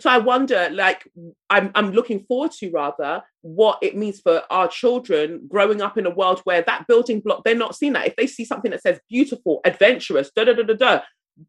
so 0.00 0.10
I 0.10 0.18
wonder, 0.18 0.68
like, 0.72 1.08
I'm, 1.50 1.70
I'm 1.74 1.92
looking 1.92 2.24
forward 2.24 2.52
to 2.52 2.70
rather 2.70 3.22
what 3.42 3.78
it 3.82 3.96
means 3.96 4.20
for 4.20 4.42
our 4.50 4.68
children 4.68 5.46
growing 5.48 5.82
up 5.82 5.98
in 5.98 6.06
a 6.06 6.10
world 6.10 6.40
where 6.44 6.62
that 6.62 6.86
building 6.86 7.20
block, 7.20 7.44
they're 7.44 7.54
not 7.54 7.74
seeing 7.74 7.94
that. 7.94 8.06
If 8.06 8.16
they 8.16 8.26
see 8.26 8.44
something 8.44 8.70
that 8.70 8.82
says 8.82 9.00
beautiful, 9.08 9.60
adventurous, 9.64 10.30
da 10.34 10.44
da 10.44 10.52
da 10.52 10.62
da 10.62 10.74
da, 10.74 11.00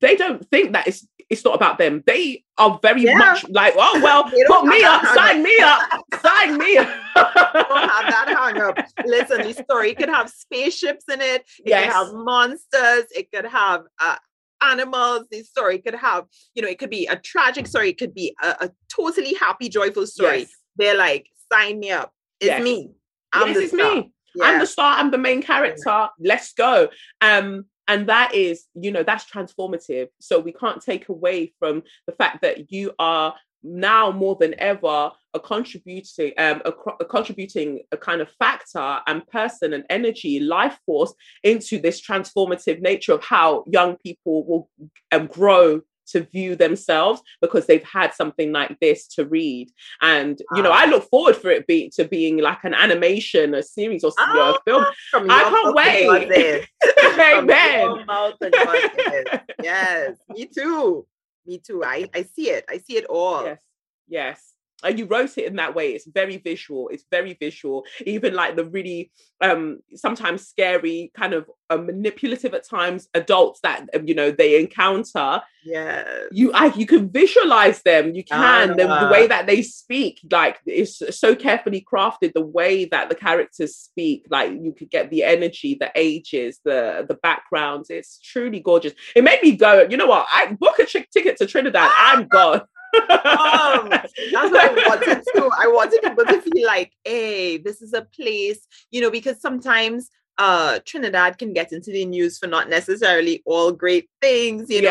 they 0.02 0.16
don't 0.16 0.48
think 0.50 0.74
that 0.74 0.88
it's 0.88 1.08
it's 1.30 1.46
not 1.46 1.56
about 1.56 1.78
them. 1.78 2.04
They 2.08 2.44
are 2.58 2.80
very 2.82 3.04
yeah. 3.04 3.16
much 3.16 3.48
like, 3.50 3.74
oh 3.78 4.00
well, 4.04 4.24
put 4.48 4.66
me 4.66 4.84
up, 4.84 5.06
sign 5.16 5.44
me 5.44 5.56
up, 5.62 5.82
sign 6.22 6.58
me 6.58 6.78
up. 6.78 6.88
don't 7.16 7.90
have 7.90 8.08
that 8.08 8.34
hung 8.36 8.62
up. 8.62 8.80
Listen, 9.06 9.42
the 9.44 9.54
story 9.54 9.94
could 9.94 10.10
have 10.10 10.30
spaceships 10.30 11.06
in 11.12 11.22
it. 11.22 11.42
It 11.60 11.68
yes. 11.68 11.86
could 11.86 11.94
have 11.94 12.14
monsters. 12.14 13.06
It 13.12 13.32
could 13.32 13.46
have 13.46 13.84
uh, 14.02 14.16
animals. 14.62 15.28
this 15.32 15.50
story 15.50 15.80
could 15.80 15.96
have, 15.96 16.26
you 16.54 16.62
know, 16.62 16.68
it 16.68 16.80
could 16.80 16.90
be 16.90 17.08
a 17.08 17.16
tragic 17.18 17.68
story. 17.68 17.90
It 17.90 17.98
could 17.98 18.14
be 18.14 18.36
a, 18.42 18.48
a 18.62 18.72
totally 18.94 19.34
happy, 19.34 19.70
joyful 19.70 20.08
story. 20.08 20.40
Yes. 20.40 20.52
They're 20.78 20.98
like, 20.98 21.28
sign 21.52 21.80
me 21.80 21.92
up. 21.92 22.12
It's 22.40 22.48
Yes. 22.48 22.64
me. 22.64 22.92
I'm 23.34 23.50
yes, 23.50 23.58
the 23.72 23.78
star. 23.78 23.96
me. 23.96 24.14
I'm 24.42 24.60
the 24.60 24.66
star. 24.66 24.98
I'm 24.98 25.12
the 25.12 25.18
main 25.18 25.42
character. 25.42 26.10
Let's 26.20 26.54
go. 26.54 26.90
Um, 27.22 27.66
and 27.88 28.08
that 28.08 28.36
is, 28.36 28.66
you 28.76 28.92
know, 28.92 29.04
that's 29.04 29.26
transformative. 29.26 30.10
So 30.20 30.40
we 30.40 30.54
can't 30.54 30.82
take 30.82 31.10
away 31.10 31.54
from 31.60 31.84
the 32.06 32.14
fact 32.14 32.44
that 32.44 32.72
you 32.72 32.94
are 33.00 33.34
now 33.64 34.12
more 34.12 34.36
than 34.36 34.56
ever 34.60 35.12
a 35.34 35.40
contributing, 35.40 36.34
um, 36.38 36.62
a, 36.66 36.74
a 37.00 37.06
contributing 37.06 37.82
a 37.92 37.98
kind 37.98 38.22
of 38.22 38.30
factor 38.40 39.00
and 39.08 39.28
person 39.28 39.74
and 39.74 39.84
energy, 39.90 40.40
life 40.40 40.80
force 40.86 41.14
into 41.44 41.80
this 41.80 42.02
transformative 42.02 42.82
nature 42.82 43.14
of 43.14 43.24
how 43.24 43.64
young 43.68 43.96
people 43.98 44.46
will 44.46 44.70
um, 45.12 45.28
grow 45.28 45.82
to 46.08 46.22
view 46.22 46.56
themselves 46.56 47.22
because 47.40 47.68
they've 47.68 47.84
had 47.84 48.14
something 48.14 48.52
like 48.52 48.76
this 48.80 49.08
to 49.08 49.26
read 49.26 49.70
and 50.02 50.42
you 50.56 50.64
know 50.64 50.72
i 50.72 50.86
look 50.86 51.08
forward 51.08 51.36
for 51.36 51.52
it 51.52 51.68
be 51.68 51.88
to 51.88 52.04
being 52.04 52.40
like 52.40 52.64
an 52.64 52.74
animation 52.74 53.54
a 53.54 53.62
series 53.62 54.04
or 54.04 54.12
you 54.18 54.34
know, 54.34 54.56
a 54.56 54.60
film 54.66 54.86
From 55.12 55.30
I 55.30 55.44
can't 55.44 55.76
wait. 55.76 56.68
Amen 57.20 57.82
your 57.82 58.06
mouth 58.06 58.40
to 58.42 58.50
God's 58.50 59.14
ears. 59.14 59.40
Yes, 59.62 60.18
me 60.30 60.46
too. 60.46 61.06
Me 61.50 61.58
too. 61.58 61.84
I, 61.84 62.08
I 62.14 62.22
see 62.22 62.52
it. 62.52 62.64
I 62.70 62.78
see 62.78 62.96
it 62.98 63.06
all. 63.06 63.44
yes 63.44 63.62
yes 64.08 64.54
and 64.84 64.98
you 64.98 65.06
wrote 65.06 65.38
it 65.38 65.46
in 65.46 65.56
that 65.58 65.76
way. 65.76 65.92
It's 65.92 66.08
very 66.08 66.38
visual. 66.38 66.90
It's 66.90 67.06
very 67.12 67.34
visual. 67.40 67.86
Even 68.06 68.34
like 68.34 68.56
the 68.56 68.66
really 68.66 69.12
um 69.42 69.80
sometimes 69.96 70.48
scary 70.48 71.12
kind 71.16 71.34
of 71.34 71.50
uh, 71.70 71.78
manipulative 71.78 72.54
at 72.54 72.68
times 72.68 73.08
adults 73.14 73.62
that 73.62 73.88
um, 73.94 74.08
you 74.08 74.16
know 74.16 74.32
they 74.32 74.60
encounter. 74.60 75.42
Yeah 75.64 76.20
you 76.32 76.52
I, 76.54 76.68
you 76.76 76.86
can 76.86 77.10
visualize 77.10 77.82
them. 77.82 78.14
You 78.14 78.24
can. 78.24 78.70
The, 78.70 78.88
the 78.88 79.10
way 79.12 79.28
that 79.28 79.48
they 79.48 79.62
speak 79.62 80.20
like 80.32 80.60
it's 80.66 81.02
so 81.18 81.36
carefully 81.36 81.86
crafted 81.92 82.34
the 82.34 82.46
way 82.46 82.86
that 82.86 83.10
the 83.10 83.16
characters 83.16 83.76
speak. 83.76 84.26
Like 84.30 84.52
you 84.52 84.74
could 84.78 84.90
get 84.90 85.10
the 85.10 85.24
energy 85.24 85.76
the 85.80 85.92
ages 85.96 86.60
the 86.64 87.06
the 87.08 87.16
backgrounds. 87.16 87.90
It's 87.90 88.20
truly 88.20 88.60
gorgeous. 88.60 88.94
It 89.16 89.24
made 89.24 89.42
me 89.42 89.56
go 89.56 89.88
you 89.90 89.98
know 89.98 90.08
what? 90.08 90.28
I 90.32 90.54
book 90.54 90.80
a 90.80 90.86
ticket 90.86 91.38
to 91.38 91.46
trinidad. 91.46 91.92
I'm 91.98 92.28
gone 92.40 92.62
Um, 92.96 93.90
That's 93.90 94.52
what 94.52 94.72
I 94.72 94.88
wanted 94.88 95.24
to. 95.36 95.50
I 95.58 95.68
wanted 95.68 96.02
people 96.02 96.26
to 96.26 96.42
feel 96.42 96.66
like, 96.66 96.92
hey, 97.04 97.58
this 97.58 97.82
is 97.82 97.94
a 97.94 98.02
place, 98.02 98.66
you 98.92 99.02
know, 99.02 99.12
because 99.12 99.40
sometimes 99.42 100.10
uh 100.38 100.80
Trinidad 100.86 101.38
can 101.38 101.52
get 101.54 101.74
into 101.74 101.92
the 101.92 102.06
news 102.06 102.38
for 102.38 102.48
not 102.48 102.70
necessarily 102.70 103.42
all 103.46 103.72
great 103.72 104.10
things, 104.22 104.70
you 104.70 104.82
know. 104.82 104.90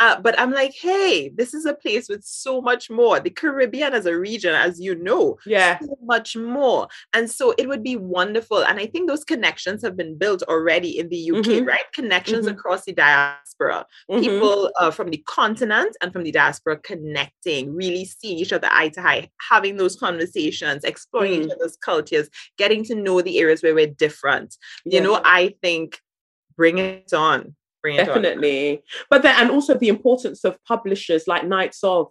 Yeah 0.00 0.06
Uh, 0.06 0.20
but 0.20 0.38
I'm 0.38 0.52
like, 0.52 0.74
hey, 0.80 1.30
this 1.34 1.54
is 1.54 1.66
a 1.66 1.74
place 1.74 2.08
with 2.08 2.24
so 2.24 2.60
much 2.60 2.88
more. 2.90 3.20
The 3.20 3.30
Caribbean 3.30 3.94
as 3.94 4.06
a 4.06 4.16
region, 4.16 4.54
as 4.54 4.80
you 4.80 4.94
know, 4.94 5.38
yeah 5.46 5.78
so 5.80 5.96
much 6.02 6.36
more. 6.36 6.88
And 7.14 7.30
so 7.30 7.54
it 7.58 7.68
would 7.68 7.82
be 7.82 7.96
wonderful. 7.96 8.58
And 8.64 8.78
I 8.78 8.86
think 8.86 9.08
those 9.08 9.24
connections 9.24 9.82
have 9.82 9.96
been 9.96 10.16
built 10.16 10.42
already 10.44 10.98
in 11.00 11.08
the 11.08 11.16
UK, 11.32 11.60
Mhm. 11.60 11.66
right? 11.66 11.88
Connections 11.92 12.46
Mhm. 12.46 12.52
across 12.52 12.84
the 12.84 12.92
diaspora 12.92 13.86
Mhm. 14.10 14.20
people 14.20 14.70
uh, 14.80 14.90
from 14.90 15.10
the 15.10 15.22
continent 15.26 15.96
and 16.00 16.12
from 16.12 16.22
the 16.24 16.32
diaspora 16.32 16.76
connecting, 16.78 17.74
really 17.74 18.04
seeing 18.04 18.38
each 18.38 18.52
other 18.52 18.68
eye 18.70 18.90
to 18.90 19.00
eye, 19.00 19.28
having 19.50 19.76
those 19.78 19.96
conversations, 19.96 20.84
exploring 20.84 21.32
each 21.42 21.48
Mm. 21.48 21.54
other's 21.56 21.76
cultures, 21.76 22.28
getting 22.56 22.84
to 22.84 22.94
know 22.94 23.20
the 23.22 23.38
areas 23.42 23.62
where 23.62 23.74
we're 23.74 23.94
different. 24.06 24.56
You 24.84 25.00
know, 25.00 25.20
I 25.24 25.54
think 25.62 26.00
bring 26.56 26.78
it 26.78 27.12
on. 27.12 27.54
Bring 27.82 27.96
it 27.96 28.00
on. 28.00 28.06
definitely 28.06 28.82
but 29.10 29.22
then 29.22 29.34
and 29.38 29.50
also 29.50 29.74
the 29.74 29.88
importance 29.88 30.44
of 30.44 30.62
publishers 30.64 31.26
like 31.26 31.46
knights 31.46 31.82
of 31.84 32.08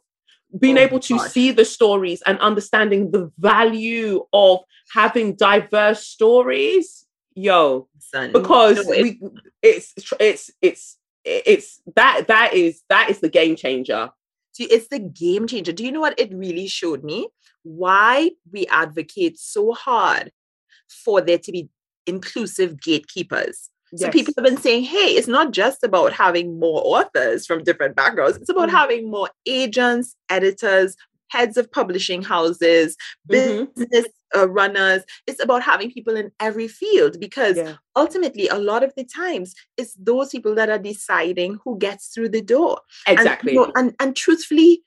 being 0.58 0.78
Oh 0.78 0.82
able 0.82 1.00
to 1.02 1.18
gosh. 1.18 1.32
see 1.32 1.52
the 1.52 1.66
stories 1.66 2.22
and 2.26 2.40
understanding 2.40 3.12
the 3.12 3.32
value 3.38 4.26
of 4.32 4.60
having 4.94 5.36
diverse 5.36 6.06
stories 6.08 7.06
yo 7.36 7.88
Son. 8.00 8.32
because 8.32 8.78
No, 8.86 8.94
it- 8.94 9.04
we 9.04 9.20
it's 9.62 9.94
it's 10.20 10.52
it's 10.62 10.98
it's 11.26 11.82
that 11.96 12.28
that 12.28 12.54
is 12.54 12.82
that 12.90 13.10
is 13.10 13.20
the 13.20 13.30
game 13.30 13.56
changer 13.56 14.10
See, 14.54 14.64
it's 14.64 14.88
the 14.88 14.98
game 14.98 15.46
changer. 15.46 15.72
Do 15.72 15.84
you 15.86 15.92
know 15.92 16.00
what 16.00 16.20
it 16.20 16.34
really 16.34 16.66
showed 16.68 17.04
me? 17.04 17.28
Why 17.62 18.32
we 18.52 18.66
advocate 18.68 19.38
so 19.38 19.72
hard 19.74 20.32
for 20.88 21.22
there 21.22 21.38
to 21.38 21.52
be 21.52 21.70
inclusive 22.08 22.82
gatekeepers. 22.82 23.70
So 23.96 24.10
people 24.10 24.34
have 24.38 24.46
been 24.46 24.58
saying, 24.58 24.84
hey, 24.84 24.98
it's 25.18 25.28
not 25.28 25.52
just 25.52 25.84
about 25.84 26.14
having 26.14 26.60
more 26.60 26.82
authors 26.84 27.46
from 27.46 27.64
different 27.64 27.96
backgrounds. 27.96 28.38
It's 28.38 28.50
about 28.50 28.70
Mhm. 28.70 28.74
having 28.74 29.10
more 29.10 29.30
agents, 29.46 30.16
editors, 30.30 30.96
heads 31.30 31.58
of 31.58 31.72
publishing 31.72 32.22
houses, 32.22 32.96
Mhm. 33.30 33.74
business 33.76 34.06
uh, 34.36 34.48
runners. 34.50 35.04
It's 35.26 35.42
about 35.42 35.64
having 35.64 35.90
people 35.92 36.18
in 36.18 36.32
every 36.40 36.68
field 36.68 37.18
because 37.20 37.58
yeah 37.58 37.76
ultimately, 37.96 38.48
a 38.48 38.60
lot 38.60 38.84
of 38.84 38.94
the 38.96 39.04
times, 39.04 39.56
it's 39.76 39.96
those 39.96 40.30
people 40.30 40.54
that 40.54 40.70
are 40.70 40.78
deciding 40.78 41.60
who 41.64 41.78
gets 41.80 42.10
through 42.10 42.30
the 42.30 42.42
door. 42.44 42.80
And, 43.08 43.18
you 43.18 43.22
exactly 43.24 43.54
know, 43.56 43.72
and, 43.76 43.96
and 44.00 44.16
truthfully, 44.16 44.84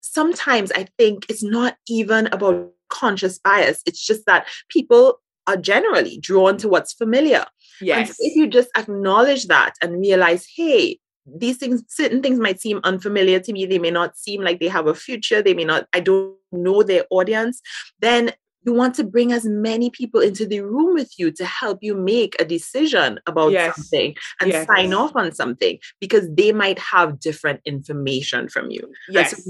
sometimes 0.00 0.72
I 0.72 0.86
think 0.98 1.26
it's 1.28 1.42
not 1.42 1.76
even 1.88 2.28
about 2.28 2.72
conscious 2.88 3.38
bias. 3.38 3.82
It's 3.86 4.04
just 4.04 4.24
that 4.26 4.46
people 4.70 5.20
are 5.46 5.56
generally 5.58 6.18
drawn 6.18 6.56
to 6.58 6.68
what's 6.68 6.92
familiar. 6.94 7.44
So 7.78 7.84
yes 7.86 8.16
if 8.20 8.36
you 8.36 8.46
just 8.46 8.70
acknowledge 8.76 9.46
that 9.46 9.74
and 9.82 10.00
realize, 10.00 10.46
hey, 10.56 10.98
these 11.26 11.56
things, 11.56 11.82
certain 11.88 12.22
things 12.22 12.38
might 12.38 12.60
seem 12.60 12.80
unfamiliar 12.84 13.40
to 13.40 13.52
me. 13.52 13.66
They 13.66 13.78
may 13.80 13.90
not 13.90 14.16
seem 14.16 14.42
like 14.42 14.60
they 14.60 14.68
have 14.68 14.86
a 14.86 14.94
future. 14.94 15.42
They 15.42 15.54
may 15.54 15.64
not, 15.64 15.88
I 15.92 16.00
don't 16.00 16.36
know 16.52 16.82
their 16.84 17.04
audience. 17.10 17.60
Then 18.00 18.32
you 18.64 18.72
want 18.72 18.94
to 18.96 19.04
bring 19.04 19.32
as 19.32 19.44
many 19.44 19.90
people 19.90 20.20
into 20.20 20.46
the 20.46 20.60
room 20.60 20.94
with 20.94 21.12
you 21.18 21.30
to 21.32 21.44
help 21.44 21.78
you 21.82 21.94
make 21.94 22.34
a 22.40 22.44
decision 22.44 23.18
about 23.26 23.52
Yes. 23.52 23.76
something 23.76 24.14
and 24.40 24.50
Yes. 24.52 24.66
sign 24.66 24.92
off 24.92 25.14
on 25.16 25.32
something 25.32 25.78
because 26.00 26.28
they 26.32 26.52
might 26.52 26.78
have 26.78 27.20
different 27.20 27.60
information 27.64 28.48
from 28.48 28.70
you. 28.70 28.82
yes 29.08 29.30
so 29.36 29.42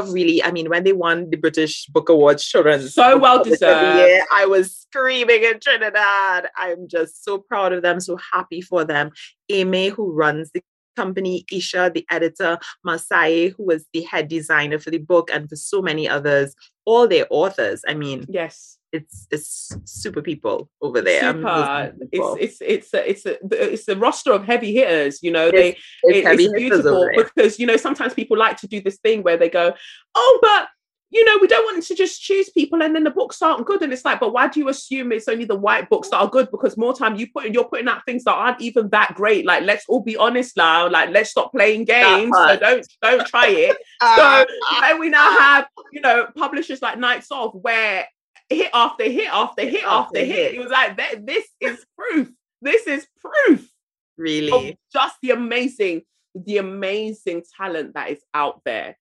really, 0.00 0.42
I 0.42 0.50
mean, 0.50 0.68
when 0.68 0.84
they 0.84 0.92
won 0.92 1.30
the 1.30 1.36
British 1.36 1.86
Book 1.86 2.08
Awards, 2.08 2.44
children's 2.44 2.94
So 2.94 3.18
well 3.18 3.44
deserved. 3.44 3.98
year, 3.98 4.24
I 4.32 4.46
was 4.46 4.74
screaming 4.74 5.44
in 5.44 5.60
Trinidad. 5.60 6.48
I'm 6.56 6.88
just 6.88 7.24
so 7.24 7.38
proud 7.38 7.72
of 7.72 7.82
them, 7.82 8.00
so 8.00 8.18
happy 8.32 8.60
for 8.60 8.84
them. 8.84 9.10
Amy, 9.48 9.88
who 9.88 10.12
runs 10.12 10.50
the 10.52 10.62
company, 10.96 11.44
Isha, 11.50 11.92
the 11.94 12.06
editor, 12.10 12.58
Masai, 12.84 13.48
who 13.48 13.64
was 13.64 13.86
the 13.92 14.02
head 14.02 14.28
designer 14.28 14.78
for 14.78 14.90
the 14.90 14.98
book, 14.98 15.30
and 15.32 15.48
for 15.48 15.56
so 15.56 15.82
many 15.82 16.08
others, 16.08 16.54
all 16.84 17.06
their 17.08 17.26
authors. 17.30 17.82
I 17.86 17.94
mean, 17.94 18.26
yes 18.28 18.78
it's 18.92 19.26
it's 19.30 19.74
super 19.84 20.20
people 20.22 20.68
over 20.80 21.00
there. 21.00 21.32
Super. 21.32 21.92
grateful. 21.98 22.36
it's 22.40 22.58
it's 22.60 22.92
it's 22.94 22.94
a, 22.94 23.10
it's 23.10 23.26
a 23.26 23.72
it's 23.72 23.88
a 23.88 23.96
roster 23.96 24.32
of 24.32 24.44
heavy 24.44 24.72
hitters 24.74 25.22
you 25.22 25.30
know 25.30 25.48
It's- 25.48 25.62
they 25.62 25.68
It's 25.70 26.26
it- 26.28 26.40
it's 26.40 26.52
beautiful 26.52 27.08
because 27.16 27.58
you 27.58 27.66
know 27.66 27.76
sometimes 27.76 28.14
people 28.14 28.36
like 28.36 28.56
to 28.58 28.66
do 28.66 28.80
this 28.80 28.98
thing 28.98 29.22
where 29.22 29.36
they 29.36 29.48
go 29.48 29.72
oh 30.14 30.38
but 30.42 30.68
you 31.10 31.22
know 31.26 31.36
we 31.42 31.46
don't 31.46 31.64
want 31.64 31.82
to 31.84 31.94
just 31.94 32.22
choose 32.22 32.48
people 32.50 32.82
and 32.82 32.94
then 32.96 33.04
the 33.04 33.10
books 33.10 33.42
aren't 33.42 33.66
good. 33.66 33.82
And 33.82 33.92
it's 33.92 34.02
like 34.04 34.18
but 34.18 34.32
why 34.32 34.48
do 34.48 34.60
you 34.60 34.70
assume 34.70 35.12
it's 35.12 35.28
only 35.28 35.44
the 35.44 35.54
white 35.54 35.90
books 35.90 36.08
that 36.08 36.16
are 36.16 36.28
good? 36.28 36.50
Because 36.50 36.78
more 36.78 36.94
time 36.94 37.16
you 37.16 37.26
put 37.30 37.50
you're 37.52 37.64
putting 37.68 37.86
out 37.86 38.02
things 38.06 38.24
that 38.24 38.32
aren't 38.32 38.62
even 38.62 38.88
that 38.90 39.14
great. 39.14 39.44
Like 39.44 39.62
let's 39.64 39.84
all 39.88 40.00
be 40.00 40.16
honest 40.16 40.56
now. 40.56 40.88
Like 40.88 41.10
let's 41.10 41.28
stop 41.30 41.52
playing 41.52 41.84
games. 41.84 42.32
So 42.34 42.56
don't 42.56 42.86
don't 43.02 43.26
try 43.26 43.48
it. 43.48 43.76
So 44.16 44.44
then 44.80 44.98
we 45.00 45.10
now 45.10 45.38
have 45.38 45.68
you 45.92 46.00
know 46.00 46.28
publishers 46.34 46.80
like 46.80 46.98
Knights 46.98 47.28
of 47.30 47.52
where 47.60 48.06
hit 48.54 48.70
after 48.72 49.04
hit 49.04 49.28
after 49.32 49.62
hit 49.62 49.84
after 49.84 50.18
hit. 50.18 50.28
hit. 50.28 50.54
It 50.54 50.58
was 50.58 50.70
like 50.70 50.96
"Th- 50.96 51.24
this 51.24 51.46
is 51.60 51.84
proof. 51.96 52.30
This 52.60 52.86
is 52.86 53.06
proof 53.20 53.68
really. 54.16 54.78
just 54.92 55.16
the 55.22 55.30
amazing, 55.30 56.02
the 56.34 56.58
amazing 56.58 57.42
talent 57.56 57.94
that 57.94 58.10
is 58.10 58.22
out 58.34 58.62
there. 58.64 58.96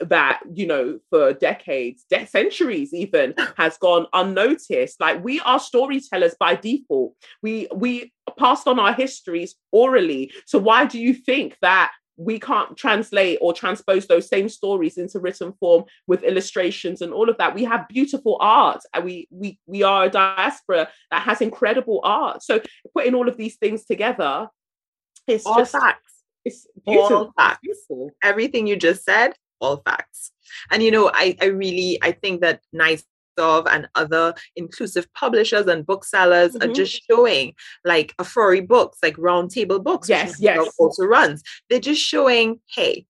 That 0.00 0.40
you 0.52 0.66
know, 0.66 0.98
for 1.10 1.32
decades, 1.32 2.04
de- 2.10 2.26
centuries, 2.26 2.92
even 2.92 3.34
has 3.56 3.76
gone 3.78 4.06
unnoticed. 4.12 5.00
Like 5.00 5.22
we 5.22 5.38
are 5.40 5.60
storytellers 5.60 6.34
by 6.40 6.56
default. 6.56 7.14
We 7.42 7.68
we 7.74 8.12
passed 8.38 8.66
on 8.66 8.78
our 8.80 8.92
histories 8.92 9.54
orally. 9.70 10.32
So 10.46 10.58
why 10.58 10.86
do 10.86 10.98
you 10.98 11.14
think 11.14 11.56
that 11.62 11.92
we 12.24 12.38
can't 12.38 12.76
translate 12.76 13.38
or 13.40 13.52
transpose 13.52 14.06
those 14.06 14.28
same 14.28 14.48
stories 14.48 14.96
into 14.98 15.18
written 15.18 15.52
form 15.60 15.84
with 16.06 16.22
illustrations 16.22 17.02
and 17.02 17.12
all 17.12 17.28
of 17.28 17.36
that 17.38 17.54
we 17.54 17.64
have 17.64 17.88
beautiful 17.88 18.36
art 18.40 18.80
and 18.94 19.04
we 19.04 19.26
we 19.30 19.58
we 19.66 19.82
are 19.82 20.04
a 20.04 20.10
diaspora 20.10 20.88
that 21.10 21.22
has 21.22 21.40
incredible 21.40 22.00
art 22.04 22.42
so 22.42 22.60
putting 22.94 23.14
all 23.14 23.28
of 23.28 23.36
these 23.36 23.56
things 23.56 23.84
together 23.84 24.48
it's 25.26 25.46
all 25.46 25.56
just 25.58 25.72
facts. 25.72 26.22
it's 26.44 26.66
beautiful 26.84 27.16
All 27.16 27.32
facts. 27.36 27.60
beautiful 27.62 28.10
everything 28.22 28.66
you 28.66 28.76
just 28.76 29.04
said, 29.04 29.34
all 29.60 29.78
facts. 29.78 30.32
And 30.70 30.82
you 30.82 30.90
know, 30.90 31.10
I, 31.12 31.36
I 31.40 31.46
really 31.46 31.98
I 32.02 32.12
think 32.12 32.40
that 32.42 32.60
Knights 32.72 33.04
of 33.38 33.66
and 33.66 33.88
other 33.94 34.34
inclusive 34.56 35.06
publishers 35.14 35.66
and 35.66 35.86
booksellers 35.86 36.54
are 36.56 36.68
Mhm. 36.68 36.74
just 36.74 37.02
showing 37.10 37.54
like 37.84 38.14
Afrori 38.16 38.66
books, 38.66 38.98
like 39.02 39.16
roundtable 39.16 39.82
books, 39.82 40.08
which 40.08 40.18
Yes, 40.18 40.40
yes. 40.40 40.74
also 40.78 41.04
runs. 41.04 41.42
They're 41.68 41.80
just 41.80 42.02
showing, 42.02 42.60
hey, 42.66 43.06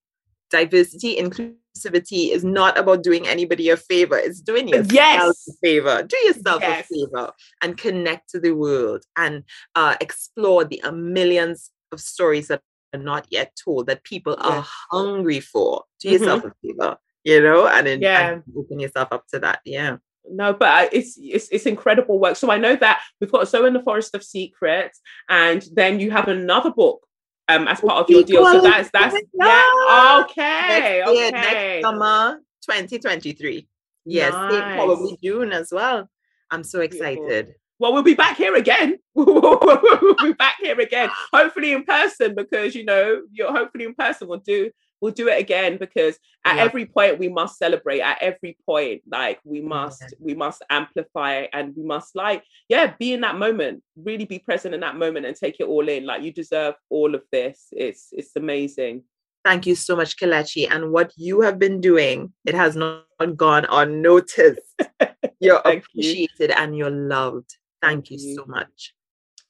diversity, 0.49 1.15
inclusivity 1.17 2.29
is 2.31 2.43
not 2.43 2.77
about 2.77 3.03
doing 3.03 3.27
anybody 3.27 3.69
a 3.69 3.77
favor. 3.77 4.17
It's 4.17 4.39
doing 4.41 4.67
yourself 4.67 4.91
Yes. 4.93 5.47
a 5.49 5.53
favor. 5.61 6.03
Do 6.03 6.17
yourself 6.25 6.61
Yes. 6.61 6.85
a 6.85 6.93
favor 6.93 7.33
and 7.61 7.77
connect 7.77 8.29
to 8.31 8.39
the 8.39 8.51
world 8.51 9.03
and 9.17 9.43
uh, 9.75 9.95
explore 9.99 10.63
the 10.63 10.81
uh, 10.83 10.91
millions 10.91 11.71
of 11.91 11.99
stories 11.99 12.47
that 12.49 12.61
are 12.93 12.99
not 12.99 13.25
yet 13.31 13.55
told 13.55 13.87
that 13.87 14.03
people 14.03 14.35
are 14.39 14.63
hungry 14.91 15.39
for. 15.39 15.83
Do 15.99 16.09
Mhm. 16.09 16.11
yourself 16.11 16.43
a 16.45 16.53
favor, 16.61 16.97
you 17.23 17.41
know, 17.41 17.65
and, 17.67 17.87
then 17.87 18.01
Yeah. 18.01 18.29
and 18.33 18.43
open 18.55 18.79
yourself 18.79 19.07
up 19.11 19.25
to 19.29 19.39
that. 19.39 19.61
Yeah. 19.65 19.97
No 20.29 20.53
but 20.53 20.93
it's 20.93 21.17
it's 21.21 21.49
it's 21.49 21.65
incredible 21.65 22.19
work 22.19 22.35
so 22.35 22.49
i 22.51 22.57
know 22.57 22.75
that 22.75 23.01
we've 23.19 23.31
got 23.31 23.47
so 23.47 23.65
in 23.65 23.73
the 23.73 23.81
forest 23.83 24.15
of 24.15 24.23
secrets 24.23 25.01
and 25.29 25.65
then 25.73 25.99
you 25.99 26.11
have 26.11 26.27
another 26.27 26.71
book 26.71 27.05
um 27.49 27.67
as 27.67 27.81
part 27.81 28.01
of 28.03 28.09
your 28.09 28.23
deal 28.23 28.45
so 28.45 28.61
that's 28.61 28.89
that's 28.91 29.15
Oh 29.15 29.21
yeah 29.33 30.23
okay 30.23 31.01
next 31.03 31.13
year, 31.13 31.27
okay 31.27 31.31
next 31.31 31.81
summer 31.83 32.39
2023. 32.65 33.67
Yes, 34.05 34.33
Nice. 34.33 34.75
probably 34.75 35.17
June 35.21 35.51
as 35.51 35.69
well. 35.71 36.09
I'm 36.51 36.63
so 36.63 36.81
excited. 36.81 37.55
well 37.79 37.91
we'll 37.91 38.03
be 38.03 38.13
back 38.13 38.37
here 38.37 38.55
again 38.55 38.97
we'll 39.15 40.15
be 40.21 40.33
back 40.33 40.55
here 40.61 40.79
again 40.79 41.09
hopefully 41.33 41.73
in 41.73 41.83
person 41.83 42.35
because 42.35 42.75
you 42.75 42.85
know 42.85 43.23
you're 43.31 43.51
hopefully 43.51 43.85
in 43.85 43.95
person 43.95 44.27
we'll 44.27 44.39
do 44.39 44.69
we'll 45.03 45.11
do 45.11 45.27
it 45.27 45.37
again 45.45 45.75
because 45.77 46.15
at 46.45 46.55
Yeah. 46.55 46.63
every 46.63 46.85
point 46.85 47.19
we 47.19 47.27
must 47.27 47.57
celebrate 47.57 47.99
at 47.99 48.17
every 48.21 48.53
point 48.65 49.01
like 49.19 49.37
we 49.43 49.59
must 49.59 50.01
Yeah. 50.01 50.07
we 50.27 50.33
must 50.33 50.61
amplify 50.69 51.35
and 51.51 51.75
we 51.75 51.83
must 51.83 52.15
like 52.15 52.41
yeah 52.69 52.85
be 52.97 53.11
in 53.15 53.21
that 53.21 53.35
moment 53.45 53.83
really 53.97 54.23
be 54.25 54.39
present 54.39 54.73
in 54.73 54.79
that 54.81 54.95
moment 54.95 55.25
and 55.25 55.35
take 55.35 55.57
it 55.59 55.67
all 55.73 55.87
in 55.95 56.05
like 56.05 56.21
you 56.23 56.31
deserve 56.31 56.75
all 56.89 57.13
of 57.15 57.23
this 57.33 57.67
it's 57.71 58.03
it's 58.19 58.33
amazing 58.43 59.03
Thank 59.45 59.65
you 59.67 59.75
so 59.75 59.93
much, 59.97 60.15
Kelechi. 60.15 60.63
And 60.73 60.93
what 60.93 61.11
you 61.17 61.41
have 61.41 61.59
been 61.59 61.81
doing, 61.81 62.31
it 62.45 62.55
has 62.55 62.77
not 62.77 63.03
gone 63.35 63.65
unnoticed. 63.69 64.73
You're 65.41 65.59
Thank 65.61 65.83
you. 65.91 65.99
appreciated 65.99 66.51
and 66.51 66.77
you're 66.77 66.97
loved. 67.17 67.49
Thank, 67.81 68.07
Thank 68.07 68.11
you, 68.11 68.17
you. 68.29 68.35
so 68.37 68.45
much. 68.45 68.93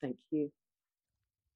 thank 0.02 0.18
you 0.32 0.52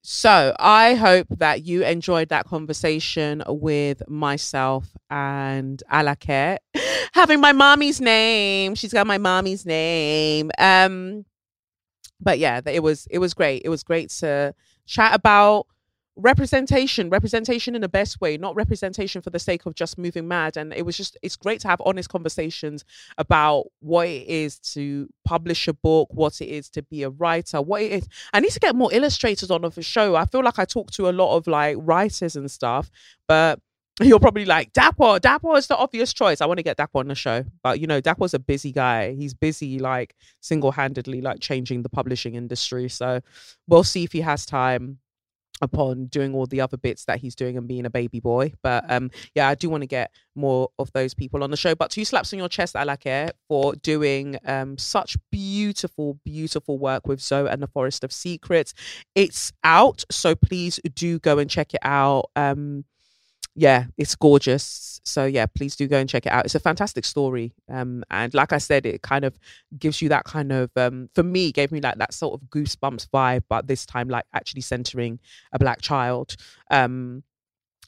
So 0.10 0.56
I 0.58 0.94
hope 0.94 1.28
that 1.32 1.66
you 1.66 1.84
enjoyed 1.84 2.30
that 2.30 2.46
conversation 2.46 3.44
with 3.46 4.08
myself 4.08 4.96
and 5.10 5.84
Alake. 5.92 6.60
Having 7.14 7.42
my 7.42 7.52
mommy's 7.52 8.00
name. 8.00 8.74
She's 8.76 8.94
got 8.94 9.06
my 9.06 9.18
mommy's 9.18 9.66
name. 9.66 10.50
Um 10.58 11.26
but 12.22 12.40
yeah, 12.40 12.62
it 12.66 12.82
was 12.82 13.06
it 13.12 13.20
was 13.20 13.34
great. 13.34 13.64
It 13.66 13.70
was 13.70 13.84
great 13.84 14.10
to 14.22 14.56
chat 14.86 15.14
about 15.14 15.68
representation, 16.18 17.10
representation 17.10 17.76
in 17.76 17.82
the 17.82 17.90
best 17.90 18.20
way, 18.20 18.38
not 18.38 18.56
representation 18.56 19.22
for 19.22 19.30
the 19.30 19.40
sake 19.40 19.66
of 19.66 19.76
just 19.76 19.98
moving 19.98 20.28
mad. 20.28 20.58
And 20.58 20.74
it 20.74 20.86
was 20.86 20.98
just 20.98 21.18
it's 21.22 21.36
great 21.36 21.62
to 21.62 21.68
have 21.68 21.82
honest 21.86 22.10
conversations 22.10 22.84
about 23.18 23.66
what 23.80 24.08
it 24.08 24.28
is 24.28 24.60
to 24.74 25.08
publish 25.24 25.68
a 25.68 25.74
book, 25.74 26.10
what 26.12 26.42
it 26.42 26.48
is 26.48 26.70
to 26.72 26.82
be 26.82 27.04
a 27.04 27.10
writer, 27.10 27.62
what 27.62 27.82
it 27.84 27.92
is 27.92 28.08
I 28.34 28.40
need 28.40 28.52
to 28.52 28.60
get 28.60 28.76
more 28.76 28.92
illustrators 28.92 29.52
on 29.52 29.64
of 29.64 29.76
the 29.76 29.84
show. 29.84 30.16
I 30.16 30.26
feel 30.26 30.44
like 30.44 30.60
I 30.60 30.66
talk 30.66 30.92
to 30.92 31.10
a 31.10 31.12
lot 31.12 31.36
of 31.36 31.48
like 31.48 31.78
writers 31.80 32.36
and 32.36 32.50
stuff, 32.50 32.90
but 33.28 33.60
you're 34.02 34.20
probably 34.20 34.46
like 34.46 34.74
Dapo. 34.74 35.20
Dapo 35.20 35.58
is 35.58 35.68
the 35.68 35.78
obvious 35.78 36.14
choice. 36.14 36.42
I 36.42 36.46
want 36.46 36.58
to 36.58 36.64
get 36.64 36.78
Dapo 36.78 37.00
on 37.00 37.08
the 37.08 37.16
show, 37.16 37.44
but 37.64 37.80
you 37.80 37.88
know, 37.88 38.02
Dapo's 38.02 38.34
a 38.34 38.40
busy 38.40 38.72
guy. 38.72 39.14
He's 39.14 39.34
busy 39.34 39.80
like 39.80 40.16
single 40.40 40.72
handedly 40.72 41.22
like 41.22 41.40
changing 41.40 41.82
the 41.82 41.90
publishing 41.90 42.36
industry. 42.36 42.90
So 42.90 43.22
we'll 43.68 43.84
see 43.84 44.04
if 44.04 44.12
he 44.12 44.22
has 44.22 44.46
time 44.46 45.00
upon 45.62 46.06
doing 46.08 46.34
all 46.34 46.46
the 46.46 46.62
other 46.62 46.78
bits 46.78 47.06
that 47.06 47.20
he's 47.20 47.36
doing 47.36 47.58
and 47.58 47.68
being 47.68 47.86
a 47.86 47.90
baby 47.90 48.20
boy. 48.20 48.54
But 48.62 48.90
um 48.90 49.12
yeah, 49.36 49.48
I 49.48 49.56
do 49.56 49.70
want 49.70 49.82
to 49.82 49.88
get 49.88 50.12
more 50.36 50.70
of 50.78 50.92
those 50.94 51.14
people 51.14 51.44
on 51.44 51.52
the 51.52 51.58
show. 51.58 51.76
But 51.76 51.92
two 51.92 52.06
slaps 52.06 52.34
on 52.34 52.40
your 52.40 52.50
chest, 52.50 52.76
Alake, 52.76 53.32
for 53.48 53.76
doing 53.76 54.38
um 54.46 54.78
such 54.78 55.18
beautiful, 55.32 56.20
beautiful 56.24 56.78
work 56.78 57.08
with 57.08 57.22
Zoe 57.22 57.50
and 57.50 57.62
the 57.62 57.68
Forest 57.68 58.04
of 58.04 58.12
Secrets. 58.12 58.74
It's 59.16 59.52
out, 59.64 60.04
so 60.12 60.36
please 60.36 60.80
do 60.94 61.20
go 61.20 61.40
and 61.40 61.50
check 61.50 61.74
it 61.74 61.82
out. 61.84 62.30
Um 62.36 62.86
yeah, 63.58 63.86
it's 63.98 64.16
gorgeous. 64.16 65.02
So 65.04 65.26
yeah, 65.26 65.48
please 65.48 65.76
do 65.76 65.88
go 65.88 65.98
and 65.98 66.08
check 66.08 66.28
it 66.28 66.32
out. 66.32 66.46
It's 66.46 66.54
a 66.54 66.60
fantastic 66.60 67.06
story. 67.06 67.54
Um, 67.68 68.04
and 68.12 68.34
like 68.34 68.54
I 68.54 68.60
said, 68.60 68.86
it 68.86 69.02
kind 69.02 69.26
of 69.26 69.38
gives 69.80 70.02
you 70.02 70.10
that 70.10 70.26
kind 70.26 70.52
of 70.52 70.70
um, 70.76 71.10
for 71.16 71.24
me, 71.24 71.52
gave 71.52 71.72
me 71.72 71.82
like 71.82 71.98
that 71.98 72.14
sort 72.14 72.40
of 72.40 72.48
goosebumps 72.50 73.10
vibe, 73.10 73.44
but 73.50 73.68
this 73.68 73.86
time 73.86 74.10
like 74.10 74.26
actually 74.34 74.62
centering 74.62 75.20
a 75.52 75.58
black 75.60 75.82
child. 75.82 76.36
Um, 76.70 77.24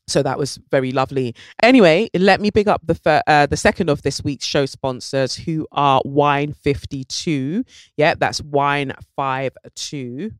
so 0.07 0.23
that 0.23 0.39
was 0.39 0.59
very 0.71 0.91
lovely. 0.91 1.35
Anyway, 1.61 2.09
let 2.15 2.41
me 2.41 2.49
big 2.49 2.67
up 2.67 2.81
the 2.83 2.95
fir- 2.95 3.21
uh, 3.27 3.45
the 3.45 3.57
second 3.57 3.89
of 3.89 4.01
this 4.01 4.23
week's 4.23 4.45
show 4.45 4.65
sponsors, 4.65 5.35
who 5.35 5.67
are 5.71 6.01
Wine 6.03 6.53
Fifty 6.53 7.03
Two. 7.03 7.63
Yeah, 7.95 8.15
that's 8.17 8.41
Wine 8.41 8.93
Five 9.15 9.51
Two. 9.75 10.31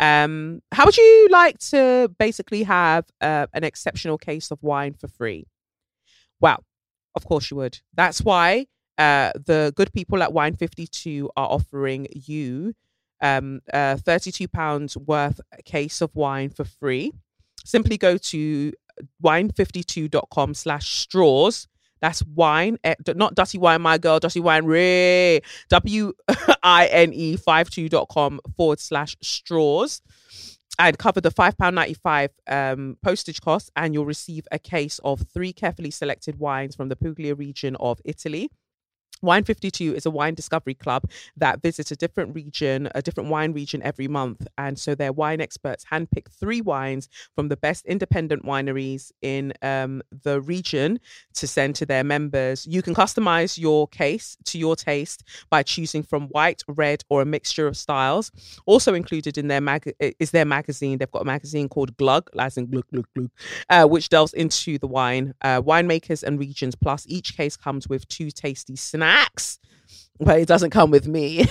Um, 0.00 0.62
how 0.72 0.86
would 0.86 0.96
you 0.96 1.28
like 1.30 1.58
to 1.70 2.10
basically 2.18 2.62
have 2.62 3.04
uh, 3.20 3.46
an 3.52 3.64
exceptional 3.64 4.16
case 4.16 4.50
of 4.50 4.62
wine 4.62 4.94
for 4.94 5.08
free? 5.08 5.46
Well, 6.40 6.64
of 7.14 7.26
course 7.26 7.50
you 7.50 7.58
would. 7.58 7.80
That's 7.92 8.22
why 8.22 8.66
uh, 8.96 9.32
the 9.34 9.72
good 9.76 9.92
people 9.92 10.22
at 10.22 10.32
Wine 10.32 10.56
Fifty 10.56 10.86
Two 10.86 11.30
are 11.36 11.48
offering 11.48 12.06
you 12.12 12.72
um, 13.20 13.60
a 13.72 13.98
thirty-two 13.98 14.48
pounds 14.48 14.96
worth 14.96 15.38
case 15.66 16.00
of 16.00 16.16
wine 16.16 16.48
for 16.48 16.64
free. 16.64 17.12
Simply 17.62 17.98
go 17.98 18.16
to 18.16 18.72
wine52.com 19.22 20.54
slash 20.54 20.88
straws. 20.88 21.68
That's 22.00 22.22
wine, 22.24 22.78
eh, 22.84 22.94
not 23.14 23.34
Dutty 23.34 23.58
Wine, 23.58 23.82
my 23.82 23.98
girl, 23.98 24.18
Dutty 24.18 24.40
Wine, 24.40 24.64
Ray. 24.64 25.40
W 25.68 26.12
I 26.62 26.86
N 26.86 27.12
E 27.12 27.36
52.com 27.36 28.40
forward 28.56 28.80
slash 28.80 29.16
straws. 29.22 30.02
And 30.78 30.96
cover 30.96 31.20
the 31.20 31.30
£5.95 31.30 32.30
um, 32.48 32.96
postage 33.02 33.42
costs, 33.42 33.70
and 33.76 33.92
you'll 33.92 34.06
receive 34.06 34.46
a 34.50 34.58
case 34.58 34.98
of 35.04 35.20
three 35.34 35.52
carefully 35.52 35.90
selected 35.90 36.38
wines 36.38 36.74
from 36.74 36.88
the 36.88 36.96
Puglia 36.96 37.34
region 37.34 37.76
of 37.76 38.00
Italy. 38.04 38.50
Wine 39.22 39.44
52 39.44 39.94
is 39.94 40.06
a 40.06 40.10
wine 40.10 40.34
discovery 40.34 40.74
club 40.74 41.10
that 41.36 41.60
visits 41.60 41.90
a 41.90 41.96
different 41.96 42.34
region, 42.34 42.88
a 42.94 43.02
different 43.02 43.28
wine 43.28 43.52
region 43.52 43.82
every 43.82 44.08
month. 44.08 44.46
And 44.56 44.78
so 44.78 44.94
their 44.94 45.12
wine 45.12 45.42
experts 45.42 45.84
handpick 45.92 46.30
three 46.30 46.62
wines 46.62 47.08
from 47.34 47.48
the 47.48 47.56
best 47.56 47.84
independent 47.84 48.46
wineries 48.46 49.12
in 49.20 49.52
um, 49.60 50.02
the 50.22 50.40
region 50.40 51.00
to 51.34 51.46
send 51.46 51.74
to 51.76 51.86
their 51.86 52.02
members. 52.02 52.66
You 52.66 52.80
can 52.80 52.94
customize 52.94 53.58
your 53.58 53.88
case 53.88 54.38
to 54.46 54.58
your 54.58 54.74
taste 54.74 55.22
by 55.50 55.64
choosing 55.64 56.02
from 56.02 56.28
white, 56.28 56.62
red, 56.66 57.04
or 57.10 57.20
a 57.20 57.26
mixture 57.26 57.66
of 57.66 57.76
styles. 57.76 58.32
Also 58.64 58.94
included 58.94 59.36
in 59.36 59.48
their 59.48 59.60
mag 59.60 59.92
is 60.18 60.30
their 60.30 60.46
magazine. 60.46 60.96
They've 60.96 61.10
got 61.10 61.22
a 61.22 61.26
magazine 61.26 61.68
called 61.68 61.94
Glug, 61.98 62.30
as 62.38 62.56
in 62.56 62.70
glug, 62.70 62.86
glug, 62.90 63.06
glug, 63.14 63.30
uh, 63.68 63.84
which 63.86 64.08
delves 64.08 64.32
into 64.32 64.78
the 64.78 64.86
wine, 64.86 65.34
uh, 65.42 65.60
winemakers, 65.60 66.22
and 66.22 66.38
regions. 66.38 66.74
Plus, 66.74 67.04
each 67.06 67.36
case 67.36 67.56
comes 67.56 67.86
with 67.86 68.08
two 68.08 68.30
tasty 68.30 68.76
snacks. 68.76 69.09
Max, 69.10 69.58
but 70.20 70.38
it 70.38 70.46
doesn't 70.46 70.70
come 70.70 70.92
with 70.92 71.08
me. 71.08 71.40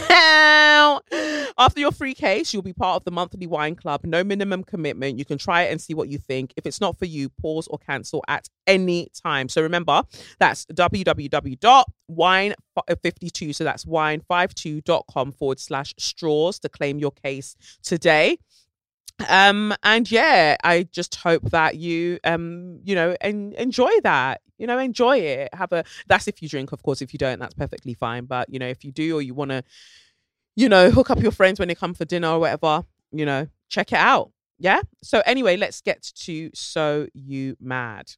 After 1.58 1.82
your 1.82 1.92
free 1.92 2.14
case, 2.14 2.54
you'll 2.54 2.62
be 2.62 2.72
part 2.72 2.96
of 2.96 3.04
the 3.04 3.12
monthly 3.12 3.48
wine 3.48 3.76
club. 3.76 4.06
No 4.06 4.24
minimum 4.24 4.64
commitment. 4.64 5.20
You 5.20 5.26
can 5.26 5.38
try 5.38 5.64
it 5.64 5.72
and 5.72 5.82
see 5.82 5.94
what 5.94 6.08
you 6.08 6.20
think. 6.20 6.54
If 6.56 6.66
it's 6.66 6.80
not 6.80 6.98
for 6.98 7.04
you, 7.04 7.28
pause 7.28 7.68
or 7.68 7.78
cancel 7.78 8.24
at 8.30 8.48
any 8.66 9.10
time. 9.14 9.50
So 9.50 9.62
remember, 9.62 10.04
that's 10.40 10.66
www.wine52. 10.68 13.56
So 13.56 13.64
that's 13.66 13.84
wine52.com 13.84 15.32
forward 15.34 15.60
slash 15.60 15.94
straws 15.98 16.60
to 16.60 16.70
claim 16.70 16.98
your 16.98 17.12
case 17.12 17.58
today 17.84 18.38
um 19.28 19.76
and 19.84 20.10
yeah 20.10 20.56
i 20.64 20.88
just 20.94 21.16
hope 21.16 21.44
that 21.50 21.76
you 21.76 22.18
um 22.24 22.80
you 22.86 22.96
know 22.96 23.14
en- 23.20 23.54
enjoy 23.58 23.92
that 24.02 24.40
you 24.60 24.68
know 24.68 24.78
enjoy 24.78 25.18
it. 25.18 25.54
Have 25.54 25.72
a 25.72 25.84
that's 26.08 26.28
if 26.28 26.42
you 26.42 26.50
drink 26.50 26.72
of 26.72 26.84
course. 26.84 27.02
If 27.02 27.14
you 27.14 27.18
don't 27.18 27.40
that's 27.40 27.56
perfectly 27.56 27.94
fine. 27.94 28.26
But 28.26 28.50
you 28.50 28.60
know 28.60 28.68
if 28.68 28.84
you 28.84 28.92
do 28.92 29.18
or 29.18 29.22
you 29.22 29.34
want 29.34 29.52
to 29.52 29.64
you 30.56 30.70
know 30.70 30.92
hook 30.92 31.10
up 31.10 31.20
your 31.20 31.32
friends 31.32 31.60
when 31.60 31.68
they 31.68 31.76
come 31.76 31.94
for 31.94 32.06
dinner 32.06 32.30
or 32.30 32.40
whatever 32.40 32.84
you 33.12 33.26
know 33.26 33.48
check 33.70 33.92
it 33.92 34.00
out. 34.00 34.32
Yeah? 34.60 34.82
So 35.02 35.22
anyway 35.26 35.58
let's 35.58 35.82
get 35.82 36.04
to 36.04 36.52
so 36.54 37.08
you 37.14 37.56
mad 37.60 38.12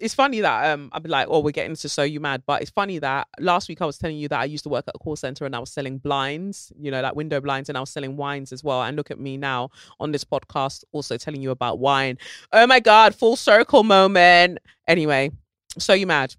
it's 0.00 0.14
funny 0.14 0.40
that 0.40 0.72
um 0.72 0.90
I'd 0.92 1.02
be 1.02 1.08
like, 1.08 1.28
oh, 1.30 1.40
we're 1.40 1.50
getting 1.50 1.76
to 1.76 1.88
so 1.88 2.02
you 2.02 2.20
mad, 2.20 2.42
but 2.46 2.62
it's 2.62 2.70
funny 2.70 2.98
that 2.98 3.28
last 3.38 3.68
week 3.68 3.80
I 3.80 3.86
was 3.86 3.98
telling 3.98 4.16
you 4.16 4.28
that 4.28 4.40
I 4.40 4.44
used 4.44 4.64
to 4.64 4.70
work 4.70 4.84
at 4.88 4.94
a 4.94 4.98
call 4.98 5.16
center 5.16 5.44
and 5.46 5.54
I 5.54 5.58
was 5.58 5.72
selling 5.72 5.98
blinds, 5.98 6.72
you 6.78 6.90
know, 6.90 7.00
like 7.00 7.14
window 7.14 7.40
blinds, 7.40 7.68
and 7.68 7.78
I 7.78 7.80
was 7.80 7.90
selling 7.90 8.16
wines 8.16 8.52
as 8.52 8.64
well. 8.64 8.82
And 8.82 8.96
look 8.96 9.10
at 9.10 9.18
me 9.18 9.36
now 9.36 9.70
on 10.00 10.12
this 10.12 10.24
podcast, 10.24 10.84
also 10.92 11.16
telling 11.16 11.42
you 11.42 11.50
about 11.50 11.78
wine. 11.78 12.18
Oh 12.52 12.66
my 12.66 12.80
god, 12.80 13.14
full 13.14 13.36
circle 13.36 13.82
moment. 13.82 14.58
Anyway, 14.88 15.30
so 15.78 15.94
you 15.94 16.06
mad. 16.06 16.34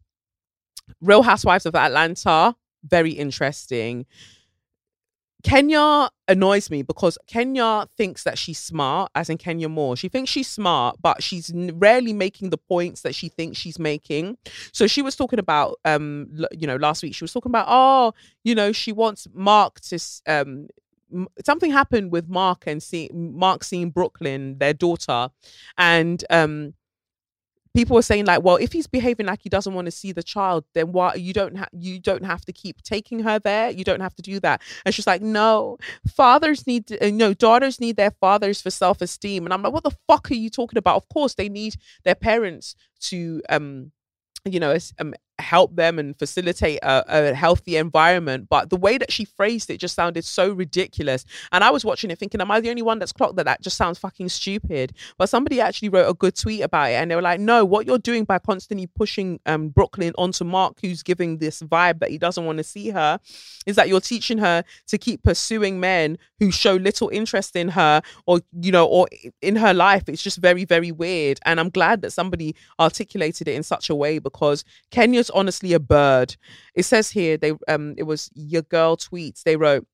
Real 1.01 1.23
Housewives 1.23 1.65
of 1.65 1.75
Atlanta, 1.75 2.55
very 2.83 3.11
interesting. 3.11 4.05
Kenya 5.45 6.09
annoys 6.27 6.71
me 6.71 6.81
because 6.81 7.19
Kenya 7.27 7.87
thinks 7.97 8.23
that 8.23 8.35
she's 8.35 8.57
smart, 8.57 9.11
as 9.13 9.29
in 9.29 9.37
Kenya 9.37 9.69
Moore. 9.69 9.95
She 9.95 10.09
thinks 10.09 10.31
she's 10.31 10.47
smart, 10.47 10.97
but 11.01 11.21
she's 11.21 11.51
rarely 11.53 12.13
making 12.13 12.49
the 12.49 12.57
points 12.57 13.01
that 13.01 13.13
she 13.13 13.29
thinks 13.29 13.55
she's 13.57 13.77
making. 13.77 14.37
So 14.71 14.87
she 14.87 15.03
was 15.03 15.15
talking 15.15 15.37
about, 15.37 15.75
um, 15.85 16.45
you 16.51 16.65
know, 16.65 16.77
last 16.77 17.03
week 17.03 17.13
she 17.13 17.23
was 17.23 17.31
talking 17.31 17.51
about, 17.51 17.67
oh, 17.69 18.13
you 18.43 18.55
know, 18.55 18.71
she 18.71 18.91
wants 18.91 19.27
Marc 19.35 19.81
to, 19.81 19.99
um, 20.25 20.67
something 21.45 21.71
happened 21.71 22.11
with 22.11 22.27
Marc 22.27 22.63
and 22.65 22.81
see 22.81 23.11
Marc 23.13 23.63
seeing 23.63 23.91
Brooklyn, 23.91 24.57
their 24.57 24.73
daughter, 24.73 25.29
and 25.77 26.25
um 26.31 26.73
people 27.75 27.93
were 27.93 28.01
saying 28.01 28.25
like, 28.25 28.41
well, 28.41 28.55
if 28.55 28.71
he's 28.71 28.87
behaving 28.87 29.25
like 29.25 29.41
he 29.41 29.49
doesn't 29.49 29.73
want 29.73 29.85
to 29.85 29.91
see 29.91 30.11
the 30.11 30.23
child, 30.23 30.63
then 30.73 30.93
why 30.93 31.13
you 31.15 31.33
don't 31.33 31.57
have 31.57 31.69
you 31.73 31.99
don't 31.99 32.25
have 32.25 32.45
to 32.45 32.53
keep 32.53 32.81
taking 32.81 33.19
her 33.19 33.37
there. 33.37 33.69
You 33.69 33.83
don't 33.83 33.99
have 33.99 34.15
to 34.15 34.21
do 34.21 34.39
that. 34.39 34.61
And 34.85 34.95
she's 34.95 35.05
like, 35.05 35.21
no, 35.21 35.77
fathers 36.07 36.65
need 36.65 36.87
to, 36.87 37.07
uh, 37.07 37.11
no 37.11 37.33
daughters 37.33 37.79
need 37.79 37.97
their 37.97 38.11
fathers 38.11 38.61
for 38.61 38.71
self 38.71 39.01
esteem. 39.01 39.45
And 39.45 39.53
I'm 39.53 39.61
like, 39.61 39.73
what 39.73 39.83
the 39.83 39.95
fuck 40.07 40.31
are 40.31 40.35
you 40.35 40.49
talking 40.49 40.77
about? 40.77 40.95
Of 40.95 41.09
course, 41.09 41.35
they 41.35 41.49
need 41.49 41.75
their 42.03 42.15
parents 42.15 42.75
to 43.01 43.41
um 43.49 43.91
you 44.45 44.59
know 44.59 44.77
um, 44.99 45.13
help 45.39 45.75
them 45.75 45.99
and 45.99 46.17
facilitate 46.17 46.79
a, 46.81 47.03
a, 47.07 47.33
healthy 47.33 47.75
environment. 47.75 48.47
But 48.49 48.69
the 48.69 48.77
way 48.77 48.97
that 48.97 49.11
she 49.11 49.25
phrased 49.25 49.69
it 49.69 49.79
just 49.79 49.95
sounded 49.95 50.23
so 50.23 50.51
ridiculous. 50.51 51.25
And 51.51 51.63
I 51.63 51.71
was 51.71 51.83
watching 51.83 52.11
it 52.11 52.19
thinking, 52.19 52.41
am 52.41 52.51
I 52.51 52.61
the 52.61 52.69
only 52.69 52.81
one 52.81 52.99
that's 52.99 53.11
clocked 53.11 53.35
that 53.37 53.45
that 53.45 53.61
just 53.61 53.77
sounds 53.77 53.99
fucking 53.99 54.29
stupid? 54.29 54.93
But 55.17 55.29
somebody 55.29 55.59
actually 55.59 55.89
wrote 55.89 56.09
a 56.09 56.13
good 56.13 56.35
tweet 56.35 56.61
about 56.61 56.91
it. 56.91 56.93
And 56.93 57.11
they 57.11 57.15
were 57.15 57.21
like, 57.21 57.39
no, 57.39 57.65
what 57.65 57.85
you're 57.85 57.97
doing 57.97 58.23
by 58.23 58.39
constantly 58.39 58.87
pushing 58.87 59.39
um, 59.45 59.69
Brooklyn 59.69 60.13
onto 60.17 60.43
Marc, 60.45 60.79
who's 60.81 61.03
giving 61.03 61.37
this 61.37 61.61
vibe 61.61 61.99
that 61.99 62.11
he 62.11 62.17
doesn't 62.17 62.45
want 62.45 62.57
to 62.59 62.63
see 62.63 62.89
her, 62.91 63.19
is 63.65 63.75
that 63.75 63.89
you're 63.89 64.01
teaching 64.01 64.37
her 64.37 64.63
to 64.87 64.97
keep 64.97 65.23
pursuing 65.23 65.79
men 65.79 66.17
who 66.39 66.51
show 66.51 66.75
little 66.75 67.09
interest 67.09 67.55
in 67.55 67.69
her 67.69 68.01
or, 68.25 68.39
you 68.61 68.71
know, 68.71 68.85
or 68.85 69.07
in 69.41 69.55
her 69.57 69.73
life. 69.73 70.03
It's 70.07 70.23
just 70.23 70.37
very, 70.37 70.65
very 70.65 70.91
weird. 70.91 71.39
And 71.45 71.59
I'm 71.59 71.69
glad 71.69 72.01
that 72.03 72.11
somebody 72.11 72.55
articulated 72.79 73.47
it 73.47 73.55
in 73.55 73.63
such 73.63 73.89
a 73.89 73.95
way 73.95 74.19
because 74.19 74.63
Kenya 74.91 75.24
just 75.25 75.37
honestly 75.37 75.73
a 75.73 75.79
bird. 75.79 76.35
It 76.75 76.83
says 76.83 77.09
here 77.09 77.37
they 77.37 77.53
um 77.67 77.95
it 77.97 78.03
was 78.03 78.29
your 78.35 78.61
girl 78.61 78.95
tweets. 78.97 79.43
They 79.43 79.55
wrote 79.55 79.87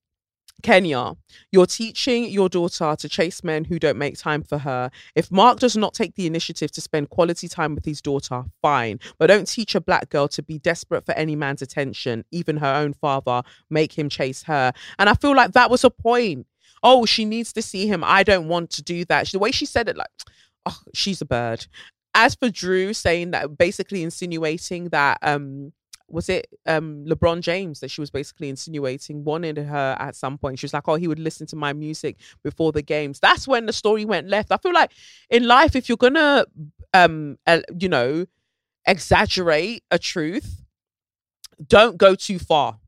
Kenya, 0.64 1.16
you're 1.52 1.66
teaching 1.66 2.26
your 2.26 2.48
daughter 2.48 2.96
to 2.96 3.10
chase 3.10 3.44
men 3.44 3.64
who 3.64 3.80
don't 3.80 3.98
make 3.98 4.16
time 4.16 4.44
for 4.44 4.60
her. 4.60 4.92
If 5.16 5.32
Marc 5.32 5.60
does 5.60 5.76
not 5.76 5.96
take 5.96 6.14
the 6.14 6.28
initiative 6.28 6.72
to 6.74 6.82
spend 6.82 7.10
quality 7.10 7.48
time 7.48 7.74
with 7.74 7.84
his 7.84 8.00
daughter, 8.00 8.44
fine. 8.62 9.00
But 9.18 9.28
don't 9.28 9.48
teach 9.48 9.74
a 9.74 9.82
black 9.82 10.10
girl 10.10 10.28
to 10.28 10.44
be 10.44 10.60
desperate 10.60 11.04
for 11.04 11.14
any 11.14 11.36
man's 11.36 11.64
attention, 11.64 12.26
even 12.30 12.58
her 12.58 12.76
own 12.76 12.94
father, 12.94 13.42
make 13.72 13.98
him 13.98 14.08
chase 14.08 14.44
her. 14.44 14.72
And 15.00 15.10
I 15.10 15.16
feel 15.16 15.36
like 15.36 15.54
that 15.54 15.72
was 15.72 15.84
a 15.84 15.90
point. 15.90 16.46
Oh, 16.84 17.08
she 17.08 17.26
needs 17.26 17.54
to 17.54 17.64
see 17.64 17.88
him. 17.88 18.04
I 18.04 18.22
don't 18.22 18.48
want 18.48 18.70
to 18.72 18.84
do 18.84 19.04
that. 19.06 19.30
The 19.32 19.40
way 19.40 19.50
she 19.52 19.66
said 19.66 19.90
it, 19.90 19.98
like, 19.98 20.12
oh, 20.68 20.78
she's 20.94 21.22
a 21.22 21.26
bird 21.26 21.66
as 22.14 22.36
for 22.36 22.50
Drew 22.50 22.94
saying 22.94 23.32
that, 23.32 23.58
basically 23.58 24.04
insinuating 24.04 24.90
that 24.90 25.18
um 25.22 25.74
was 26.08 26.28
it 26.28 26.48
um 26.68 27.06
LeBron 27.06 27.42
James 27.42 27.80
that 27.80 27.90
she 27.90 28.02
was 28.02 28.12
basically 28.12 28.50
insinuating 28.50 29.24
wanted 29.24 29.58
her 29.58 29.96
at 30.00 30.16
some 30.16 30.38
point. 30.38 30.60
She 30.60 30.66
was 30.66 30.74
like, 30.74 30.88
"Oh, 30.88 30.96
he 30.96 31.08
would 31.08 31.20
listen 31.20 31.48
to 31.48 31.56
my 31.56 31.74
music 31.74 32.18
before 32.44 32.72
the 32.72 32.82
games." 32.82 33.20
That's 33.20 33.48
when 33.48 33.66
the 33.66 33.74
story 33.74 34.06
went 34.06 34.28
left. 34.28 34.52
I 34.52 34.58
feel 34.58 34.74
like 34.74 34.92
in 35.30 35.48
life, 35.48 35.76
if 35.76 35.88
you're 35.88 35.98
gonna 35.98 36.46
um 36.94 37.38
uh, 37.48 37.62
you 37.80 37.88
know 37.90 38.26
exaggerate 38.86 39.84
a 39.92 40.00
truth, 40.00 40.64
don't 41.66 41.98
go 41.98 42.16
too 42.16 42.40
far 42.40 42.80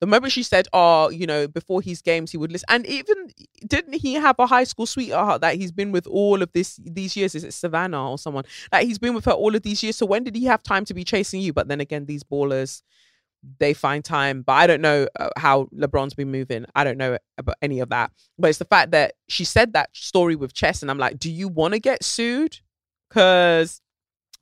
the 0.00 0.06
moment 0.06 0.32
she 0.32 0.42
said, 0.42 0.68
"Oh, 0.72 1.10
you 1.10 1.26
know, 1.26 1.48
before 1.48 1.82
his 1.82 2.02
games 2.02 2.30
he 2.30 2.36
would 2.36 2.52
listen," 2.52 2.66
and 2.68 2.86
even 2.86 3.30
didn't 3.66 3.94
he 3.94 4.14
have 4.14 4.36
a 4.38 4.46
high 4.46 4.64
school 4.64 4.86
sweetheart 4.86 5.40
that 5.40 5.56
he's 5.56 5.72
been 5.72 5.92
with 5.92 6.06
all 6.06 6.42
of 6.42 6.52
this 6.52 6.78
these 6.84 7.16
years? 7.16 7.34
Is 7.34 7.44
it 7.44 7.52
Savannah 7.52 8.10
or 8.10 8.18
someone 8.18 8.44
that 8.70 8.84
he's 8.84 8.98
been 8.98 9.14
with 9.14 9.24
her 9.24 9.32
all 9.32 9.54
of 9.54 9.62
these 9.62 9.82
years? 9.82 9.96
So 9.96 10.06
when 10.06 10.24
did 10.24 10.36
he 10.36 10.44
have 10.44 10.62
time 10.62 10.84
to 10.86 10.94
be 10.94 11.04
chasing 11.04 11.40
you? 11.40 11.52
But 11.52 11.68
then 11.68 11.80
again, 11.80 12.06
these 12.06 12.22
ballers, 12.22 12.82
they 13.58 13.74
find 13.74 14.04
time. 14.04 14.42
But 14.42 14.52
I 14.52 14.66
don't 14.66 14.80
know 14.80 15.08
uh, 15.18 15.30
how 15.36 15.64
LeBron's 15.74 16.14
been 16.14 16.30
moving. 16.30 16.64
I 16.74 16.84
don't 16.84 16.98
know 16.98 17.18
about 17.36 17.56
any 17.60 17.80
of 17.80 17.88
that. 17.88 18.12
But 18.38 18.48
it's 18.48 18.58
the 18.58 18.64
fact 18.66 18.92
that 18.92 19.14
she 19.28 19.44
said 19.44 19.72
that 19.72 19.90
story 19.94 20.36
with 20.36 20.54
Chess, 20.54 20.82
and 20.82 20.90
I'm 20.90 20.98
like, 20.98 21.18
do 21.18 21.30
you 21.30 21.48
want 21.48 21.74
to 21.74 21.80
get 21.80 22.04
sued? 22.04 22.60
Because 23.08 23.80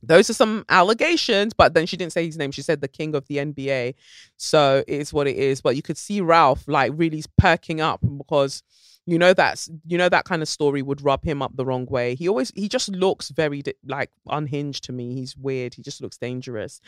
those 0.06 0.30
are 0.30 0.34
some 0.34 0.64
allegations, 0.68 1.52
but 1.52 1.74
then 1.74 1.86
she 1.86 1.96
didn't 1.96 2.12
say 2.12 2.26
his 2.26 2.36
name. 2.36 2.50
She 2.52 2.62
said 2.62 2.80
the 2.80 2.88
king 2.88 3.14
of 3.14 3.26
the 3.26 3.38
NBA. 3.38 3.94
So 4.36 4.84
it 4.86 5.00
is 5.00 5.12
what 5.12 5.26
it 5.26 5.36
is. 5.36 5.60
But 5.60 5.76
you 5.76 5.82
could 5.82 5.98
see 5.98 6.20
Ralph 6.20 6.64
like 6.66 6.92
really 6.94 7.22
perking 7.38 7.80
up 7.80 8.00
because 8.18 8.62
you 9.06 9.18
know 9.18 9.34
that's 9.34 9.70
you 9.86 9.96
know 9.98 10.08
that 10.08 10.24
kind 10.24 10.42
of 10.42 10.48
story 10.48 10.82
would 10.82 11.02
rub 11.02 11.24
him 11.24 11.42
up 11.42 11.56
the 11.56 11.64
wrong 11.64 11.86
way. 11.86 12.14
He 12.14 12.28
always 12.28 12.52
he 12.54 12.68
just 12.68 12.88
looks 12.88 13.30
very 13.30 13.62
like 13.84 14.10
unhinged 14.28 14.84
to 14.84 14.92
me. 14.92 15.14
He's 15.14 15.36
weird. 15.36 15.74
He 15.74 15.82
just 15.82 16.00
looks 16.00 16.18
dangerous. 16.18 16.80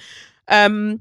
Um 0.48 1.00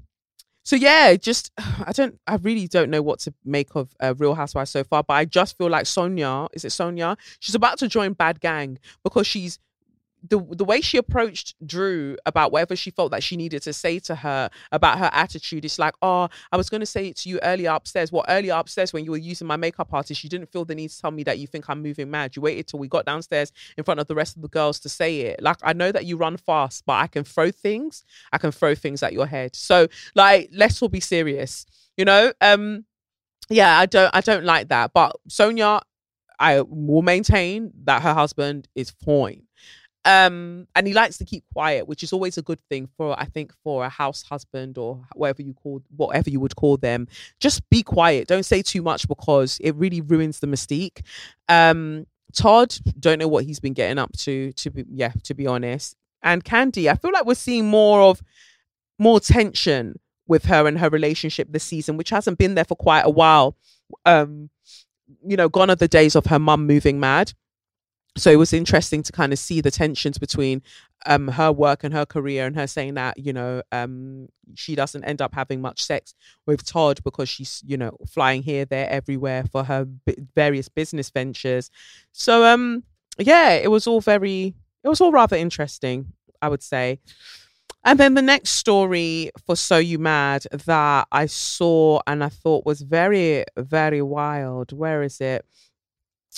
so 0.68 0.76
yeah, 0.76 1.16
just 1.16 1.50
I 1.58 1.94
don't, 1.94 2.20
I 2.28 2.36
really 2.36 2.68
don't 2.68 2.90
know 2.90 3.02
what 3.02 3.20
to 3.20 3.34
make 3.46 3.74
of 3.76 3.96
uh, 4.02 4.14
Real 4.18 4.36
Housewives 4.36 4.70
so 4.70 4.84
far. 4.84 5.02
But 5.02 5.14
I 5.14 5.24
just 5.24 5.58
feel 5.58 5.70
like 5.70 5.86
Sanya, 5.86 6.50
is 6.52 6.66
it 6.66 6.72
Sanya? 6.72 7.18
She's 7.40 7.56
about 7.56 7.80
to 7.80 7.88
join 7.88 8.12
Bad 8.12 8.42
Gang 8.42 8.78
because 9.02 9.26
she's 9.26 9.60
the 10.24 10.40
the 10.40 10.66
way 10.66 10.82
she 10.82 10.98
approached 10.98 11.56
Drew 11.66 12.18
about 12.26 12.52
whatever 12.52 12.76
she 12.76 12.92
felt 12.92 13.12
that 13.12 13.24
she 13.24 13.38
needed 13.38 13.62
to 13.64 13.74
say 13.74 14.00
to 14.00 14.16
her 14.16 14.50
about 14.72 14.98
her 15.00 15.10
attitude, 15.14 15.64
it's 15.66 15.80
like, 15.80 15.96
oh, 16.02 16.28
I 16.52 16.58
was 16.58 16.70
going 16.70 16.80
to 16.82 16.88
say 16.88 17.08
it 17.08 17.18
to 17.18 17.30
you 17.30 17.40
earlier 17.44 17.72
upstairs. 17.72 18.12
Well, 18.12 18.26
earlier 18.28 18.54
upstairs 18.54 18.94
when 18.94 19.06
you 19.06 19.12
were 19.12 19.18
using 19.18 19.48
my 19.48 19.58
makeup 19.58 19.94
artist, 19.94 20.24
you 20.24 20.30
didn't 20.30 20.52
feel 20.52 20.66
the 20.66 20.76
need 20.76 20.90
to 20.90 21.00
tell 21.00 21.12
me 21.12 21.24
that 21.24 21.40
you 21.40 21.48
think 21.48 21.70
I'm 21.70 21.82
moving 21.82 22.10
mad. 22.10 22.36
You 22.36 22.42
waited 22.42 22.68
till 22.68 22.80
we 22.80 22.88
got 22.88 23.06
downstairs 23.06 23.52
in 23.78 23.84
front 23.84 24.00
of 24.00 24.08
the 24.08 24.16
rest 24.16 24.36
of 24.36 24.42
the 24.42 24.48
girls 24.50 24.80
to 24.82 24.90
say 24.90 25.22
it. 25.22 25.42
Like 25.42 25.58
I 25.64 25.74
know 25.74 25.92
that 25.92 26.06
you 26.06 26.18
run 26.18 26.38
fast, 26.38 26.84
but 26.86 26.94
I 26.94 27.08
can 27.08 27.24
throw 27.24 27.52
things. 27.52 28.04
I 28.34 28.38
can 28.38 28.52
throw 28.52 28.76
things 28.76 29.04
at 29.04 29.14
your 29.14 29.28
head. 29.28 29.56
So 29.56 29.88
like, 30.16 30.50
let's 30.54 30.82
all 30.82 30.90
be 30.90 31.00
serious. 31.00 31.66
You 31.96 32.06
know, 32.06 32.34
um, 32.42 32.86
yeah, 33.50 33.78
I 33.78 33.86
don't, 33.86 34.10
I 34.14 34.22
don't 34.22 34.46
like 34.46 34.70
that. 34.70 34.94
But 34.94 35.16
Sanya, 35.30 35.82
I 36.40 36.62
will 36.62 37.02
maintain 37.02 37.72
that 37.86 38.04
her 38.04 38.14
husband 38.14 38.68
is 38.76 38.92
fine 38.92 39.47
um 40.08 40.66
and 40.76 40.88
he 40.88 40.94
likes 40.94 41.18
to 41.18 41.26
keep 41.26 41.44
quiet 41.54 41.88
which 41.88 42.02
is 42.02 42.14
always 42.14 42.38
a 42.38 42.42
good 42.42 42.60
thing 42.70 42.88
for 42.96 43.20
i 43.20 43.26
think 43.26 43.52
for 43.64 43.84
a 43.84 43.90
house 43.90 44.24
husband 44.24 44.78
or 44.78 45.04
whatever 45.16 45.42
you 45.42 45.54
call 45.54 45.82
whatever 45.96 46.30
you 46.30 46.40
would 46.40 46.56
call 46.56 46.78
them. 46.78 47.08
Just 47.40 47.68
be 47.70 47.84
quiet. 47.84 48.28
Don't 48.28 48.44
say 48.44 48.62
too 48.62 48.82
much 48.82 49.08
because 49.08 49.58
it 49.62 49.76
really 49.76 50.02
ruins 50.02 50.40
the 50.40 50.48
mystique. 50.48 51.02
Um 51.50 52.06
todd 52.34 52.76
don't 53.00 53.20
know 53.20 53.28
what 53.28 53.46
he's 53.46 53.60
been 53.60 53.74
getting 53.74 53.98
up 53.98 54.12
to 54.18 54.52
to 54.54 54.70
be 54.70 54.86
yeah 54.90 55.12
to 55.24 55.34
be 55.34 55.48
honest. 55.48 55.96
And 56.24 56.44
Kandi, 56.44 56.90
i 56.90 56.96
feel 56.96 57.12
like 57.12 57.26
we're 57.26 57.36
seeing 57.36 57.68
more 57.68 58.02
of 58.02 58.22
more 59.00 59.20
tension 59.20 60.00
with 60.28 60.46
her 60.46 60.68
and 60.68 60.78
her 60.80 60.90
relationship 60.90 61.48
this 61.52 61.64
season 61.64 61.98
which 61.98 62.10
hasn't 62.10 62.38
been 62.38 62.56
there 62.56 62.66
for 62.66 62.76
quite 62.76 63.06
a 63.06 63.10
while. 63.10 63.56
Um 64.06 64.50
you 65.26 65.38
know 65.38 65.50
gone 65.50 65.70
are 65.70 65.76
the 65.76 65.88
days 65.88 66.16
of 66.16 66.26
her 66.26 66.40
mum 66.40 66.68
moving 66.68 67.00
mad 67.00 67.34
so 68.18 68.32
it 68.32 68.38
was 68.38 68.54
interesting 68.54 69.04
to 69.04 69.12
kind 69.12 69.32
of 69.32 69.40
see 69.40 69.62
the 69.62 69.72
tensions 69.72 70.18
between 70.18 70.62
um, 71.06 71.28
her 71.28 71.52
work 71.52 71.84
and 71.84 71.94
her 71.94 72.06
career 72.06 72.46
and 72.46 72.56
her 72.56 72.68
saying 72.68 72.96
that 72.96 73.18
you 73.18 73.32
know 73.32 73.62
um, 73.72 74.28
she 74.56 74.76
doesn't 74.76 75.04
end 75.04 75.22
up 75.22 75.34
having 75.34 75.62
much 75.62 75.84
sex 75.84 76.14
with 76.46 76.66
todd 76.66 77.00
because 77.04 77.30
she's 77.30 77.62
you 77.66 77.78
know 77.78 77.96
flying 78.08 78.44
here 78.44 78.66
there 78.66 78.90
everywhere 78.90 79.44
for 79.44 79.64
her 79.64 79.86
b- 79.86 80.16
various 80.36 80.68
business 80.70 81.10
ventures 81.10 81.70
so 82.12 82.44
um 82.46 82.84
yeah 83.20 83.52
it 83.52 83.70
was 83.70 83.88
all 83.88 84.02
very 84.02 84.54
it 84.84 84.90
was 84.90 85.02
all 85.02 85.12
rather 85.12 85.36
interesting 85.36 86.12
i 86.42 86.50
would 86.50 86.64
say 86.64 87.00
and 87.88 87.98
then 87.98 88.16
the 88.16 88.22
next 88.22 88.52
story 88.52 89.32
for 89.46 89.56
So 89.56 89.78
You 89.78 89.98
Mad 89.98 90.44
that 90.66 91.08
I 91.10 91.26
saw 91.28 92.02
and 92.06 92.22
I 92.22 92.28
thought 92.28 92.66
was 92.66 92.82
very, 92.82 93.46
very 93.56 94.02
wild. 94.02 94.74
Where 94.74 95.04
is 95.04 95.22
it? 95.22 95.46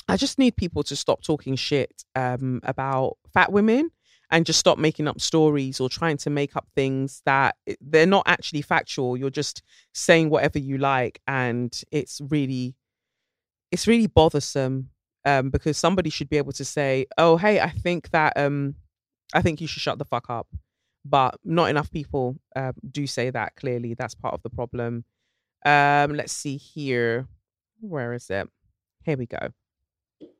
I 0.07 0.17
just 0.17 0.39
need 0.39 0.55
people 0.55 0.83
to 0.83 0.95
stop 0.95 1.21
talking 1.21 1.55
shit 1.55 2.03
um, 2.15 2.61
about 2.63 3.17
fat 3.33 3.51
women 3.51 3.91
and 4.31 4.45
just 4.45 4.59
stop 4.59 4.77
making 4.77 5.07
up 5.07 5.19
stories 5.19 5.79
or 5.79 5.89
trying 5.89 6.17
to 6.17 6.29
make 6.29 6.55
up 6.55 6.67
things 6.75 7.21
that 7.25 7.55
they're 7.81 8.05
not 8.05 8.23
actually 8.27 8.61
factual. 8.61 9.17
You're 9.17 9.29
just 9.29 9.63
saying 9.93 10.29
whatever 10.29 10.59
you 10.59 10.77
like, 10.77 11.19
and 11.27 11.79
it's 11.91 12.21
really, 12.29 12.75
it's 13.71 13.87
really 13.87 14.07
bothersome 14.07 14.89
um, 15.25 15.49
because 15.49 15.77
somebody 15.77 16.09
should 16.09 16.29
be 16.29 16.37
able 16.37 16.53
to 16.53 16.65
say, 16.65 17.07
"Oh, 17.17 17.37
hey, 17.37 17.59
I 17.59 17.69
think 17.69 18.11
that 18.11 18.33
um, 18.37 18.75
I 19.33 19.41
think 19.41 19.61
you 19.61 19.67
should 19.67 19.81
shut 19.81 19.97
the 19.97 20.05
fuck 20.05 20.29
up," 20.29 20.47
but 21.03 21.39
not 21.43 21.69
enough 21.69 21.91
people 21.91 22.37
uh, 22.55 22.73
do 22.89 23.07
say 23.07 23.31
that. 23.31 23.55
Clearly, 23.55 23.95
that's 23.95 24.15
part 24.15 24.35
of 24.35 24.43
the 24.43 24.49
problem. 24.49 25.05
Um, 25.65 26.13
let's 26.13 26.33
see 26.33 26.57
here. 26.57 27.27
Where 27.81 28.13
is 28.13 28.29
it? 28.29 28.47
Here 29.03 29.17
we 29.17 29.25
go 29.25 29.49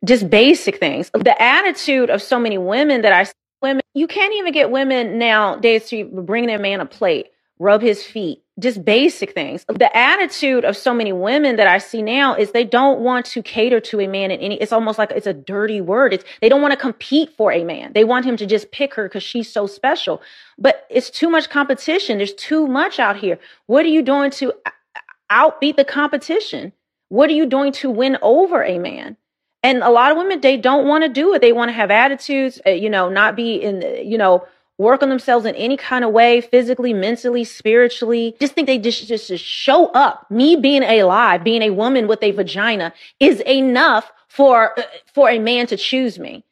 just 0.05 0.30
basic 0.30 0.80
things. 0.80 1.11
The 1.13 1.41
attitude 1.41 2.09
of 2.09 2.21
so 2.21 2.39
many 2.39 2.57
women 2.57 3.01
that 3.01 3.13
I 3.13 3.23
see, 3.23 3.34
women, 3.61 3.82
you 3.93 4.07
can't 4.07 4.34
even 4.36 4.53
get 4.53 4.71
women 4.71 5.17
nowadays 5.17 5.88
to 5.89 6.05
bring 6.05 6.47
their 6.47 6.59
man 6.59 6.80
a 6.80 6.86
plate, 6.86 7.27
rub 7.59 7.82
his 7.82 8.03
feet, 8.03 8.41
just 8.59 8.84
basic 8.84 9.34
things. 9.34 9.65
The 9.67 9.95
attitude 9.95 10.63
of 10.65 10.77
so 10.77 10.93
many 10.93 11.11
women 11.11 11.57
that 11.57 11.67
I 11.67 11.77
see 11.77 12.01
now 12.01 12.36
is 12.36 12.51
they 12.51 12.63
don't 12.63 13.01
want 13.01 13.25
to 13.27 13.43
cater 13.43 13.80
to 13.82 13.99
a 13.99 14.07
man 14.07 14.32
in 14.32 14.39
any, 14.39 14.55
it's 14.55 14.71
almost 14.71 14.97
like 14.97 15.11
it's 15.11 15.27
a 15.27 15.34
dirty 15.34 15.82
word. 15.82 16.13
It's, 16.13 16.23
they 16.41 16.49
don't 16.49 16.61
want 16.61 16.71
to 16.71 16.77
compete 16.77 17.32
for 17.36 17.51
a 17.51 17.63
man. 17.63 17.93
They 17.93 18.03
want 18.03 18.25
him 18.25 18.38
to 18.38 18.45
just 18.45 18.71
pick 18.71 18.93
her 18.95 19.03
because 19.03 19.23
she's 19.23 19.51
so 19.51 19.67
special. 19.67 20.21
But 20.57 20.86
it's 20.89 21.09
too 21.09 21.30
much 21.30 21.49
competition. 21.49 22.17
There's 22.17 22.34
too 22.34 22.67
much 22.67 22.99
out 22.99 23.17
here. 23.17 23.39
What 23.67 23.86
are 23.86 23.89
you 23.89 24.01
doing 24.01 24.32
to 24.32 24.53
uh, 24.65 24.71
uh, 24.95 25.01
outbeat 25.51 25.75
the 25.75 25.86
competition? 25.86 26.73
What 27.09 27.30
are 27.30 27.34
you 27.34 27.45
doing 27.45 27.71
to 27.73 27.89
win 27.89 28.17
over 28.21 28.63
a 28.63 28.77
man? 28.77 29.17
And 29.62 29.84
a 29.84 29.89
lot 29.89 30.12
of 30.12 30.18
women, 30.18 30.41
they 30.41 30.57
don't 30.57 30.88
want 30.88 31.03
to 31.03 31.10
do 31.10 31.34
it. 31.34 31.41
They 31.41 31.51
want 31.51 31.70
to 31.70 31.74
have 31.74 31.91
attitudes, 31.91 32.62
uh, 32.66 32.72
you 32.72 32.89
know, 32.89 33.10
not 33.10 33.36
be 33.36 33.55
in, 33.55 33.82
you 34.05 34.18
know, 34.18 34.47
work 34.78 35.03
on 35.03 35.10
themselves 35.10 35.45
in 35.45 35.53
any 35.55 35.76
kind 35.76 36.05
of 36.05 36.12
way, 36.12 36.39
physically, 36.39 36.93
mentally, 36.93 37.43
spiritually. 37.43 38.36
Just 38.39 38.53
think 38.53 38.68
they 38.68 38.78
just, 38.78 39.05
just, 39.07 39.28
just 39.28 39.43
show 39.43 39.88
up. 39.88 40.32
Me 40.32 40.55
being 40.55 40.84
alive, 40.84 41.43
being 41.43 41.62
a 41.62 41.72
woman 41.72 42.07
with 42.07 42.24
a 42.24 42.32
vagina 42.32 42.93
is 43.20 43.41
enough 43.41 44.12
for, 44.28 44.80
uh, 44.80 44.84
for 45.14 45.30
a 45.30 45.39
man 45.39 45.68
to 45.68 45.76
choose 45.76 46.18
me. 46.18 46.45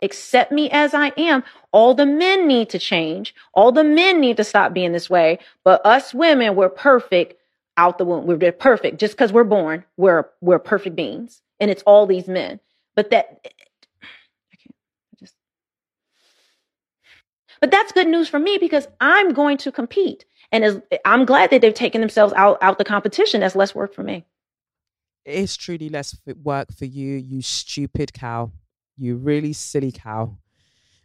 Accept 0.00 0.52
me 0.52 0.70
as 0.70 0.94
I 0.94 1.08
am. 1.18 1.44
All 1.72 1.94
the 1.94 2.06
men 2.06 2.48
need 2.48 2.70
to 2.70 2.78
change. 2.78 3.34
All 3.52 3.72
the 3.72 3.84
men 3.84 4.20
need 4.20 4.38
to 4.38 4.44
stop 4.44 4.72
being 4.72 4.92
this 4.92 5.10
way. 5.10 5.38
But 5.64 5.84
us 5.84 6.14
women, 6.14 6.54
we're 6.54 6.68
perfect 6.70 7.34
out 7.76 7.98
the 7.98 8.04
womb. 8.04 8.26
We're 8.26 8.52
perfect. 8.52 8.98
Just 8.98 9.14
because 9.14 9.32
we're 9.32 9.44
born, 9.44 9.84
we're 9.96 10.26
we're 10.40 10.58
perfect 10.58 10.96
beings. 10.96 11.42
And 11.60 11.70
it's 11.70 11.82
all 11.84 12.06
these 12.06 12.28
men. 12.28 12.60
But 12.94 13.10
that 13.10 13.40
eh, 13.44 13.48
eh, 13.48 14.06
I 14.52 14.56
can't 14.56 14.74
I 15.12 15.16
just 15.20 15.34
But 17.60 17.70
that's 17.70 17.92
good 17.92 18.08
news 18.08 18.28
for 18.28 18.38
me 18.38 18.58
because 18.58 18.88
I'm 19.00 19.32
going 19.32 19.56
to 19.58 19.72
compete. 19.72 20.24
And 20.52 20.64
as, 20.64 20.80
eh, 20.90 20.98
I'm 21.04 21.24
glad 21.24 21.50
that 21.50 21.60
they've 21.60 21.74
taken 21.74 22.00
themselves 22.00 22.32
out 22.34 22.58
out 22.62 22.78
the 22.78 22.84
competition. 22.84 23.40
That's 23.40 23.56
less 23.56 23.74
work 23.74 23.94
for 23.94 24.02
me. 24.02 24.24
It's 25.24 25.56
truly 25.56 25.88
less 25.88 26.16
work 26.42 26.72
for 26.72 26.84
you, 26.84 27.16
you 27.16 27.42
stupid 27.42 28.12
cow. 28.12 28.52
You 28.96 29.16
really 29.16 29.52
silly 29.52 29.92
cow 29.92 30.38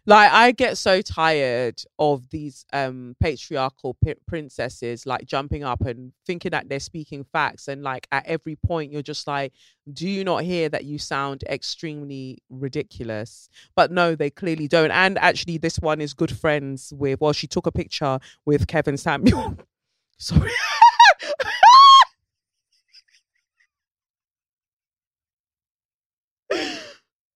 like 0.05 0.31
i 0.31 0.51
get 0.51 0.77
so 0.77 1.01
tired 1.01 1.81
of 1.99 2.29
these 2.31 2.65
um 2.73 3.15
patriarchal 3.19 3.95
p- 4.03 4.15
princesses 4.27 5.05
like 5.05 5.25
jumping 5.25 5.63
up 5.63 5.81
and 5.81 6.11
thinking 6.25 6.51
that 6.51 6.67
they're 6.69 6.79
speaking 6.79 7.23
facts 7.23 7.67
and 7.67 7.83
like 7.83 8.07
at 8.11 8.25
every 8.25 8.55
point 8.55 8.91
you're 8.91 9.01
just 9.01 9.27
like 9.27 9.53
do 9.91 10.07
you 10.07 10.23
not 10.23 10.43
hear 10.43 10.69
that 10.69 10.85
you 10.85 10.97
sound 10.99 11.43
extremely 11.49 12.37
ridiculous? 12.49 13.49
But 13.75 13.91
no 13.91 14.15
they 14.15 14.29
clearly 14.29 14.67
don't. 14.67 14.91
And 14.91 15.17
actually 15.17 15.57
this 15.57 15.79
one 15.79 16.01
is 16.01 16.13
good 16.13 16.35
friends 16.35 16.93
with 16.95 17.19
well 17.19 17.33
she 17.33 17.47
took 17.47 17.67
a 17.67 17.71
picture 17.71 18.19
with 18.45 18.67
kevin 18.67 18.97
samuel. 18.97 19.57
Sorry 20.17 20.51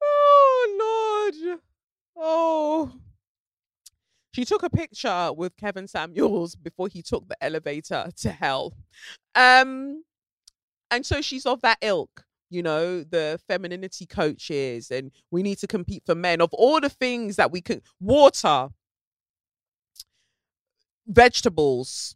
oh 0.02 1.34
lord 1.44 1.60
Oh. 2.18 2.92
She 4.34 4.44
took 4.44 4.64
a 4.64 4.70
picture 4.70 5.32
with 5.32 5.56
Kevin 5.56 5.88
Samuels 5.88 6.56
before 6.56 6.90
he 6.90 7.02
took 7.02 7.28
the 7.28 7.42
elevator 7.42 8.10
to 8.18 8.30
hell. 8.32 8.74
Um, 9.34 10.04
and 10.92 11.06
so 11.06 11.22
she's 11.22 11.46
of 11.46 11.62
that 11.62 11.78
ilk, 11.82 12.26
you 12.50 12.62
know, 12.62 13.04
the 13.04 13.40
femininity 13.48 14.06
coaches, 14.06 14.92
and 14.92 15.12
we 15.32 15.42
need 15.42 15.60
to 15.60 15.68
compete 15.68 16.04
for 16.06 16.16
men. 16.16 16.42
Of 16.42 16.50
all 16.54 16.82
the 16.82 16.90
things 16.90 17.38
that 17.38 17.52
we 17.52 17.62
can, 17.62 17.82
water, 18.02 18.70
vegetables, 21.08 22.16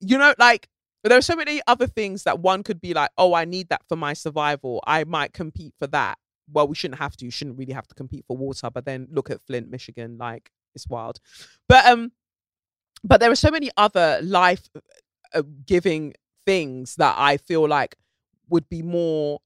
you 0.00 0.16
know, 0.16 0.34
like 0.38 0.68
there 1.04 1.18
are 1.18 1.22
so 1.22 1.36
many 1.36 1.60
other 1.66 1.86
things 1.86 2.22
that 2.24 2.40
one 2.40 2.62
could 2.62 2.80
be 2.80 2.94
like, 2.94 3.10
oh, 3.18 3.34
I 3.34 3.44
need 3.44 3.68
that 3.68 3.82
for 3.88 3.96
my 3.96 4.14
survival. 4.14 4.82
I 4.86 5.04
might 5.04 5.32
compete 5.32 5.74
for 5.78 5.88
that 5.88 6.18
well, 6.52 6.68
we 6.68 6.74
shouldn't 6.74 7.00
have 7.00 7.16
to. 7.16 7.24
You 7.24 7.30
shouldn't 7.30 7.58
really 7.58 7.72
have 7.72 7.88
to 7.88 7.94
compete 7.94 8.24
for 8.26 8.36
water. 8.36 8.70
But 8.70 8.84
then 8.84 9.08
look 9.10 9.30
at 9.30 9.42
Flint, 9.42 9.70
Michigan, 9.70 10.18
like 10.18 10.50
it's 10.74 10.88
wild. 10.88 11.18
But 11.68 11.86
um, 11.86 12.12
but 13.04 13.20
there 13.20 13.30
are 13.30 13.36
so 13.36 13.50
many 13.50 13.70
other 13.76 14.20
life 14.22 14.68
uh, 15.34 15.42
giving 15.66 16.14
things 16.46 16.96
that 16.96 17.14
I 17.18 17.36
feel 17.36 17.66
like 17.66 17.96
would 18.48 18.68
be 18.68 18.82
more 18.82 19.40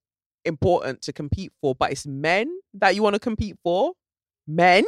important 0.45 1.03
to 1.03 1.13
compete 1.13 1.53
for. 1.61 1.75
But 1.75 1.93
it's 1.93 2.07
men 2.07 2.49
that 2.75 2.95
you 2.95 3.03
want 3.03 3.15
to 3.15 3.21
compete 3.21 3.57
for. 3.63 3.93
Men. 4.47 4.85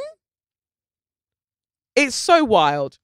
It's 1.96 2.14
so 2.14 2.44
wild. 2.44 2.98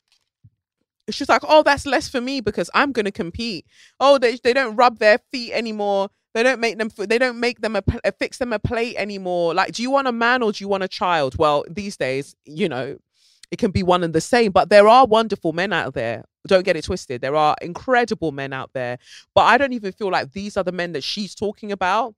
It's 1.07 1.19
just 1.19 1.29
like, 1.29 1.43
oh, 1.47 1.63
that's 1.63 1.85
less 1.85 2.09
for 2.09 2.21
me 2.21 2.41
because 2.41 2.71
I'm 2.73 2.93
going 2.93 3.05
to 3.05 3.13
compete. 3.13 3.67
Oh, 4.01 4.19
they 4.19 4.39
they 4.43 4.53
don't 4.53 4.77
rub 4.77 4.99
their 4.99 5.19
feet 5.31 5.53
anymore 5.53 6.11
they 6.35 6.43
don't 6.43 6.61
make 6.61 6.79
them. 6.79 6.91
They 6.97 7.19
don't 7.19 7.39
make 7.39 7.61
them 7.61 7.77
a 7.77 7.83
uh, 8.05 8.11
fix 8.19 8.39
them 8.39 8.53
a 8.53 8.59
plate 8.59 8.97
anymore. 8.97 9.55
Like, 9.55 9.73
do 9.73 9.83
you 9.83 9.91
want 9.91 10.09
a 10.09 10.13
man 10.13 10.43
or 10.43 10.53
do 10.53 10.63
you 10.63 10.69
want 10.69 10.83
a 10.83 10.89
child? 10.89 11.37
Well, 11.39 11.65
these 11.71 11.97
days, 11.97 12.35
you 12.45 12.69
know, 12.69 12.99
it 13.51 13.59
can 13.59 13.71
be 13.71 13.85
one 13.85 14.03
and 14.03 14.13
the 14.13 14.21
same. 14.21 14.51
But 14.51 14.69
there 14.69 14.89
are 14.89 15.07
wonderful 15.07 15.53
men 15.53 15.73
out 15.73 15.95
there. 15.95 16.25
Don't 16.47 16.65
get 16.65 16.77
it 16.77 16.85
twisted. 16.85 17.21
There 17.21 17.37
are 17.37 17.57
incredible 17.63 18.33
men 18.33 18.53
out 18.53 18.71
there. 18.75 18.99
But 19.35 19.43
I 19.43 19.57
don't 19.57 19.73
even 19.73 19.93
feel 19.93 20.11
like 20.11 20.33
these 20.33 20.57
are 20.57 20.65
the 20.65 20.73
men 20.73 20.93
that 20.93 21.05
she's 21.05 21.35
talking 21.35 21.71
about. 21.71 22.15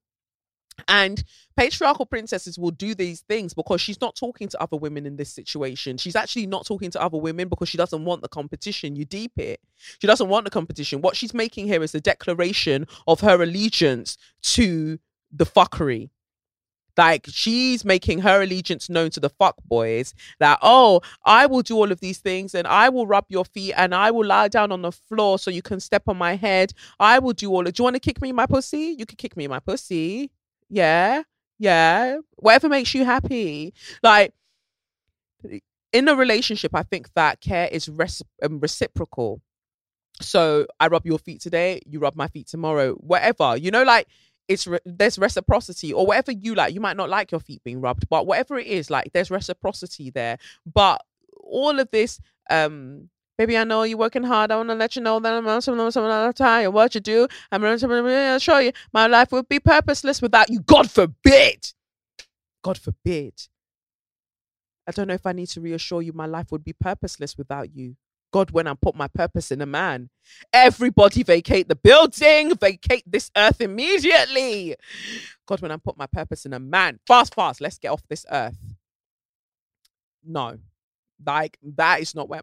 And 0.89 1.23
patriarchal 1.57 2.07
princesses 2.07 2.59
will 2.59 2.71
do 2.71 2.95
these 2.95 3.21
things 3.23 3.55
because 3.55 3.81
she's 3.81 4.01
not 4.01 4.15
talking 4.15 4.49
to 4.49 4.61
other 4.61 4.77
women 4.77 5.07
in 5.07 5.17
this 5.17 5.33
situation. 5.33 5.97
She's 5.97 6.17
actually 6.17 6.47
not 6.47 6.67
talking 6.67 6.91
to 6.93 7.03
other 7.03 7.19
women 7.19 7.49
because 7.49 7.69
she 7.69 7.79
doesn't 7.79 8.05
want 8.05 8.23
the 8.23 8.29
competition. 8.29 8.97
You 8.97 9.05
deep 9.05 9.33
it. 9.39 9.61
She 10.01 10.07
doesn't 10.07 10.29
want 10.29 10.45
the 10.45 10.51
competition. 10.51 11.01
What 11.01 11.17
she's 11.17 11.35
making 11.35 11.67
here 11.67 11.83
is 11.83 11.95
a 11.95 12.01
declaration 12.01 12.87
of 13.07 13.21
her 13.21 13.43
allegiance 13.43 14.17
to 14.43 14.99
the 15.33 15.47
fuckery. 15.47 16.11
Like 16.97 17.27
she's 17.29 17.85
making 17.85 18.21
her 18.21 18.43
allegiance 18.43 18.89
known 18.89 19.11
to 19.11 19.21
the 19.21 19.29
fuck 19.29 19.57
boys 19.67 20.15
that, 20.39 20.59
oh, 20.63 21.03
I 21.27 21.45
will 21.45 21.61
do 21.61 21.77
all 21.77 21.93
of 21.93 22.01
these 22.01 22.19
things 22.19 22.55
and 22.55 22.67
I 22.67 22.89
will 22.89 23.07
rub 23.07 23.27
your 23.29 23.45
feet 23.45 23.75
and 23.77 23.95
I 23.95 24.11
will 24.11 24.27
lie 24.27 24.49
down 24.49 24.73
on 24.73 24.81
the 24.81 24.93
floor 24.93 25.39
so 25.39 25.51
you 25.51 25.61
can 25.61 25.79
step 25.79 26.05
on 26.07 26.17
my 26.17 26.37
head. 26.37 26.73
I 26.99 27.19
will 27.19 27.35
do 27.35 27.51
all 27.51 27.67
of 27.67 27.75
Do 27.75 27.83
you 27.83 27.85
want 27.85 27.97
to 27.97 28.01
kick 28.01 28.23
me 28.23 28.33
my 28.33 28.47
pussy? 28.47 28.97
You 28.99 29.05
can 29.05 29.17
kick 29.17 29.37
me 29.37 29.47
my 29.47 29.61
pussy 29.61 30.31
yeah, 30.69 31.23
yeah, 31.59 32.19
whatever 32.37 32.69
makes 32.69 32.95
you 32.95 33.05
happy. 33.05 33.75
Like 34.03 34.33
in 35.93 36.09
a 36.09 36.15
relationship, 36.15 36.75
I 36.75 36.83
think 36.83 37.13
that 37.15 37.41
care 37.41 37.69
is 37.71 37.89
res- 37.89 38.23
um, 38.43 38.61
reciprocal. 38.61 39.41
So 40.21 40.67
I 40.81 40.89
rub 40.89 41.07
your 41.07 41.19
feet 41.19 41.41
today, 41.41 41.81
you 41.87 41.99
rub 42.01 42.17
my 42.17 42.29
feet 42.29 42.49
tomorrow, 42.49 42.95
whatever. 42.95 43.57
You 43.57 43.71
know, 43.71 43.83
like 43.83 44.09
it's 44.49 44.67
re- 44.67 44.81
there's 44.85 45.19
reciprocity 45.19 45.93
or 45.93 46.07
whatever 46.07 46.33
you 46.33 46.55
like. 46.55 46.75
You 46.75 46.81
might 46.81 46.97
not 46.97 47.11
like 47.11 47.33
your 47.33 47.41
feet 47.41 47.63
being 47.65 47.81
rubbed, 47.81 48.09
but 48.09 48.27
whatever 48.27 48.59
it 48.59 48.67
is, 48.67 48.91
like 48.91 49.13
there's 49.13 49.31
reciprocity 49.31 50.11
there. 50.11 50.39
But 50.67 51.03
all 51.43 51.79
of 51.79 51.91
this 51.91 52.21
um 52.51 53.09
Baby, 53.39 53.59
I 53.59 53.65
know 53.65 53.83
you're 53.83 53.99
working 53.99 54.23
hard. 54.23 54.51
I 54.51 54.57
want 54.57 54.71
to 54.71 54.75
let 54.75 54.97
you 54.97 55.03
know 55.03 55.21
that 55.21 55.35
I'm 55.35 55.47
on 55.47 55.61
some 55.61 55.79
of 55.79 56.35
time. 56.35 56.73
What 56.73 56.95
you 56.95 57.01
do, 57.03 57.29
I'm 57.53 57.61
going 57.61 57.79
to 57.79 58.39
show 58.41 58.59
you. 58.59 58.73
My 58.95 59.07
life 59.07 59.31
would 59.33 59.49
be 59.49 59.61
purposeless 59.61 60.23
without 60.23 60.49
you. 60.49 60.61
God 60.61 60.91
forbid. 60.91 61.73
God 62.65 62.79
forbid. 62.79 63.35
I 64.87 64.93
don't 64.93 65.09
know 65.09 65.15
if 65.15 65.27
I 65.27 65.33
need 65.33 65.49
to 65.49 65.61
reassure 65.61 66.01
you 66.01 66.13
my 66.13 66.27
life 66.27 66.51
would 66.51 66.65
be 66.65 66.73
purposeless 66.73 67.37
without 67.37 67.75
you. 67.75 67.97
God, 68.33 68.51
when 68.51 68.67
I 68.67 68.75
put 68.75 68.95
my 68.95 69.09
purpose 69.09 69.51
in 69.51 69.61
a 69.61 69.67
man, 69.67 70.11
everybody 70.53 71.23
vacate 71.23 71.69
the 71.69 71.77
building, 71.77 72.55
vacate 72.57 73.05
this 73.07 73.31
earth 73.37 73.61
immediately. 73.61 74.77
God, 75.47 75.61
when 75.61 75.71
I 75.71 75.77
put 75.77 75.97
my 75.97 76.07
purpose 76.07 76.47
in 76.47 76.53
a 76.53 76.59
man, 76.59 77.01
fast, 77.07 77.35
fast, 77.35 77.61
let's 77.61 77.79
get 77.79 77.91
off 77.93 78.03
this 78.09 78.27
earth. 78.31 78.59
No, 80.25 80.59
like 81.25 81.59
that 81.63 82.01
is 82.01 82.15
not 82.15 82.29
where 82.29 82.43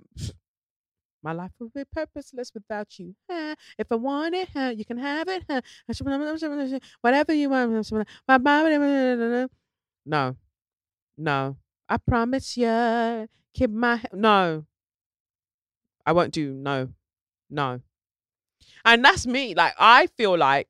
my 1.23 1.31
life 1.31 1.51
would 1.59 1.73
be 1.73 1.83
purposeless 1.91 2.51
without 2.53 2.99
you. 2.99 3.15
If 3.77 3.91
I 3.91 3.95
want 3.95 4.35
it, 4.35 4.77
you 4.77 4.85
can 4.85 4.97
have 4.97 5.27
it. 5.29 5.43
Whatever 7.01 7.33
you 7.33 7.49
want. 7.49 7.89
No, 10.05 10.35
no. 11.17 11.57
I 11.89 11.97
promise 11.97 12.57
you. 12.57 13.27
Keep 13.53 13.69
my 13.69 14.01
no. 14.11 14.65
I 16.05 16.11
won't 16.11 16.33
do 16.33 16.53
no, 16.53 16.89
no. 17.49 17.81
And 18.83 19.05
that's 19.05 19.25
me. 19.25 19.55
Like 19.55 19.73
I 19.79 20.07
feel 20.07 20.37
like 20.37 20.67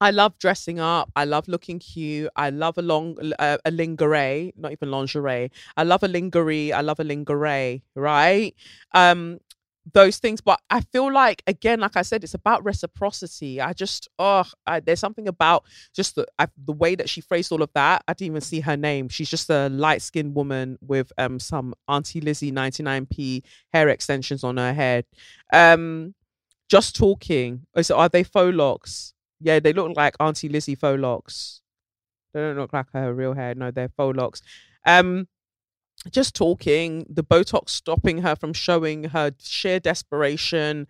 I 0.00 0.10
love 0.10 0.38
dressing 0.38 0.78
up. 0.78 1.10
I 1.16 1.24
love 1.24 1.48
looking 1.48 1.78
cute. 1.78 2.28
I 2.36 2.50
love 2.50 2.76
a 2.76 2.82
long 2.82 3.16
uh, 3.38 3.58
a 3.64 3.70
lingerie, 3.70 4.52
not 4.56 4.72
even 4.72 4.90
lingerie. 4.90 5.50
I 5.76 5.84
love 5.84 6.02
a 6.02 6.08
lingerie. 6.08 6.72
I 6.72 6.80
love 6.80 7.00
a 7.00 7.04
lingerie, 7.04 7.82
right? 7.94 8.54
Um, 8.92 9.38
those 9.92 10.18
things 10.18 10.40
but 10.40 10.60
i 10.70 10.80
feel 10.80 11.12
like 11.12 11.42
again 11.48 11.80
like 11.80 11.96
i 11.96 12.02
said 12.02 12.22
it's 12.22 12.34
about 12.34 12.64
reciprocity 12.64 13.60
i 13.60 13.72
just 13.72 14.08
oh 14.18 14.44
I, 14.64 14.78
there's 14.78 15.00
something 15.00 15.26
about 15.26 15.64
just 15.92 16.14
the 16.14 16.26
I, 16.38 16.46
the 16.56 16.72
way 16.72 16.94
that 16.94 17.08
she 17.08 17.20
phrased 17.20 17.50
all 17.50 17.62
of 17.62 17.70
that 17.74 18.04
i 18.06 18.12
didn't 18.14 18.32
even 18.32 18.40
see 18.42 18.60
her 18.60 18.76
name 18.76 19.08
she's 19.08 19.28
just 19.28 19.50
a 19.50 19.68
light-skinned 19.70 20.34
woman 20.36 20.78
with 20.80 21.12
um 21.18 21.40
some 21.40 21.74
auntie 21.88 22.20
lizzie 22.20 22.52
99p 22.52 23.42
hair 23.72 23.88
extensions 23.88 24.44
on 24.44 24.56
her 24.56 24.72
head 24.72 25.04
um 25.52 26.14
Just 26.68 26.96
talking. 26.96 27.66
Oh, 27.74 27.82
so 27.82 27.96
are 27.98 28.08
they 28.08 28.24
faux 28.24 28.54
locks? 28.56 29.14
Yeah, 29.40 29.60
they 29.60 29.72
look 29.72 29.96
like 29.96 30.16
Auntie 30.20 30.48
Lizzie 30.48 30.74
faux 30.74 30.98
locks. 31.00 31.60
They 32.32 32.40
don't 32.40 32.56
look 32.56 32.72
like 32.72 32.86
her 32.94 33.12
real 33.14 33.34
hair. 33.34 33.54
No, 33.54 33.70
they're 33.70 33.90
faux 33.90 34.16
locks. 34.16 34.42
Um, 34.86 35.28
just 36.10 36.34
talking, 36.34 37.06
the 37.08 37.24
Botox 37.24 37.70
stopping 37.70 38.18
her 38.18 38.36
from 38.36 38.52
showing 38.52 39.04
her 39.04 39.32
sheer 39.40 39.80
desperation 39.80 40.86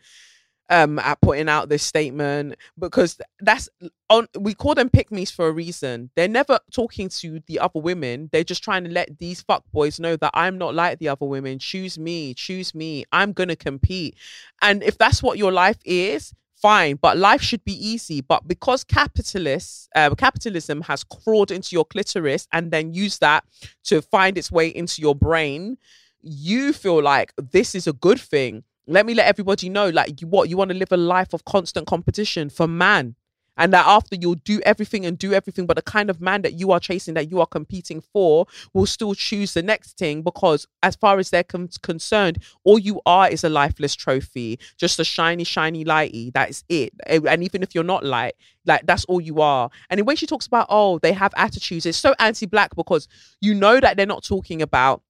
um 0.71 0.99
at 1.01 1.21
putting 1.21 1.49
out 1.49 1.69
this 1.69 1.83
statement 1.83 2.55
because 2.79 3.19
that's 3.41 3.69
on 4.09 4.27
we 4.39 4.55
call 4.55 4.75
them 4.75 4.89
pick 4.89 5.11
me's 5.11 5.31
for 5.31 5.49
a 5.49 5.53
reason. 5.53 6.11
They're 6.17 6.29
never 6.29 6.59
talking 6.73 7.09
to 7.21 7.41
the 7.47 7.59
other 7.59 7.81
women. 7.81 8.31
They're 8.33 8.45
just 8.45 8.63
trying 8.63 8.85
to 8.85 8.91
let 8.91 9.19
these 9.19 9.43
fuck 9.43 9.65
boys 9.73 10.01
know 10.01 10.17
that 10.17 10.31
I'm 10.35 10.59
not 10.59 10.75
like 10.75 10.99
the 10.99 11.09
other 11.09 11.27
women. 11.27 11.59
Choose 11.59 11.99
me, 11.99 12.33
choose 12.35 12.75
me. 12.75 13.05
I'm 13.13 13.33
gonna 13.33 13.57
compete. 13.57 14.17
And 14.63 14.83
if 14.83 14.97
that's 14.97 15.23
what 15.23 15.37
your 15.37 15.53
life 15.53 15.79
is, 15.85 16.33
fine 16.63 16.97
but 17.03 17.17
life 17.17 17.43
should 17.43 17.65
be 17.65 17.75
easy. 17.75 18.21
But 18.21 18.47
because 18.49 18.85
capitalists 18.85 19.89
uh, 19.95 20.15
capitalism 20.15 20.83
has 20.83 21.05
crawled 21.05 21.51
into 21.51 21.71
your 21.73 21.85
clitoris 21.85 22.47
and 22.53 22.71
then 22.71 22.95
used 22.95 23.21
that 23.21 23.45
to 23.85 24.01
find 24.01 24.39
its 24.39 24.51
way 24.51 24.69
into 24.69 25.03
your 25.03 25.15
brain 25.15 25.77
you 26.23 26.73
feel 26.73 27.03
like 27.03 27.33
this 27.37 27.75
is 27.75 27.87
a 27.87 27.93
good 27.93 28.21
thing. 28.21 28.63
Let 28.87 29.07
me 29.07 29.15
let 29.15 29.27
everybody 29.27 29.69
know 29.69 29.89
like 29.91 30.21
you 30.21 30.29
what 30.29 30.49
you 30.49 30.57
want 30.57 30.71
to 30.71 30.77
live 30.77 30.93
a 30.93 30.97
life 30.97 31.33
of 31.35 31.45
constant 31.45 31.87
competition 31.87 32.49
for 32.49 32.67
man 32.67 33.17
and 33.57 33.73
that 33.73 33.87
after 33.87 34.17
you'll 34.17 34.35
do 34.35 34.61
everything 34.65 35.05
and 35.05 35.19
do 35.19 35.33
everything 35.33 35.67
but 35.67 35.77
the 35.77 35.83
kind 35.83 36.11
of 36.11 36.21
man 36.21 36.43
that 36.43 36.55
you 36.55 36.73
are 36.73 36.81
chasing 36.81 37.15
that 37.15 37.31
you 37.31 37.41
are 37.41 37.47
competing 37.47 38.01
for 38.01 38.47
will 38.73 38.87
still 38.87 39.15
choose 39.15 39.55
the 39.55 39.63
next 39.63 39.99
thing 39.99 40.23
because 40.23 40.67
as 40.83 40.97
far 40.97 41.19
as 41.19 41.31
they're 41.31 41.45
con- 41.45 41.69
concerned 41.83 42.43
all 42.65 42.79
you 42.79 43.01
are 43.07 43.29
is 43.29 43.45
a 43.45 43.49
lifeless 43.49 43.95
trophy 43.95 44.59
just 44.77 44.99
a 44.99 45.05
shiny 45.05 45.45
shiny 45.45 45.85
lighty. 45.85 46.33
That 46.33 46.51
is 46.51 46.65
it. 46.69 46.93
And 47.07 47.43
even 47.43 47.63
if 47.63 47.75
you're 47.75 47.85
not 47.85 48.05
light 48.05 48.35
like 48.67 48.87
that's 48.87 49.05
all 49.07 49.21
you 49.21 49.41
are. 49.41 49.71
And 49.91 50.05
when 50.07 50.17
she 50.17 50.27
talks 50.27 50.47
about 50.47 50.67
oh 50.69 50.99
they 50.99 51.13
have 51.13 51.33
attitudes 51.37 51.87
it's 51.87 51.99
so 51.99 52.15
anti-black 52.19 52.75
because 52.75 53.09
you 53.41 53.55
know 53.55 53.81
that 53.81 53.97
they're 53.97 54.07
not 54.07 54.25
talking 54.25 54.63
about 54.63 55.03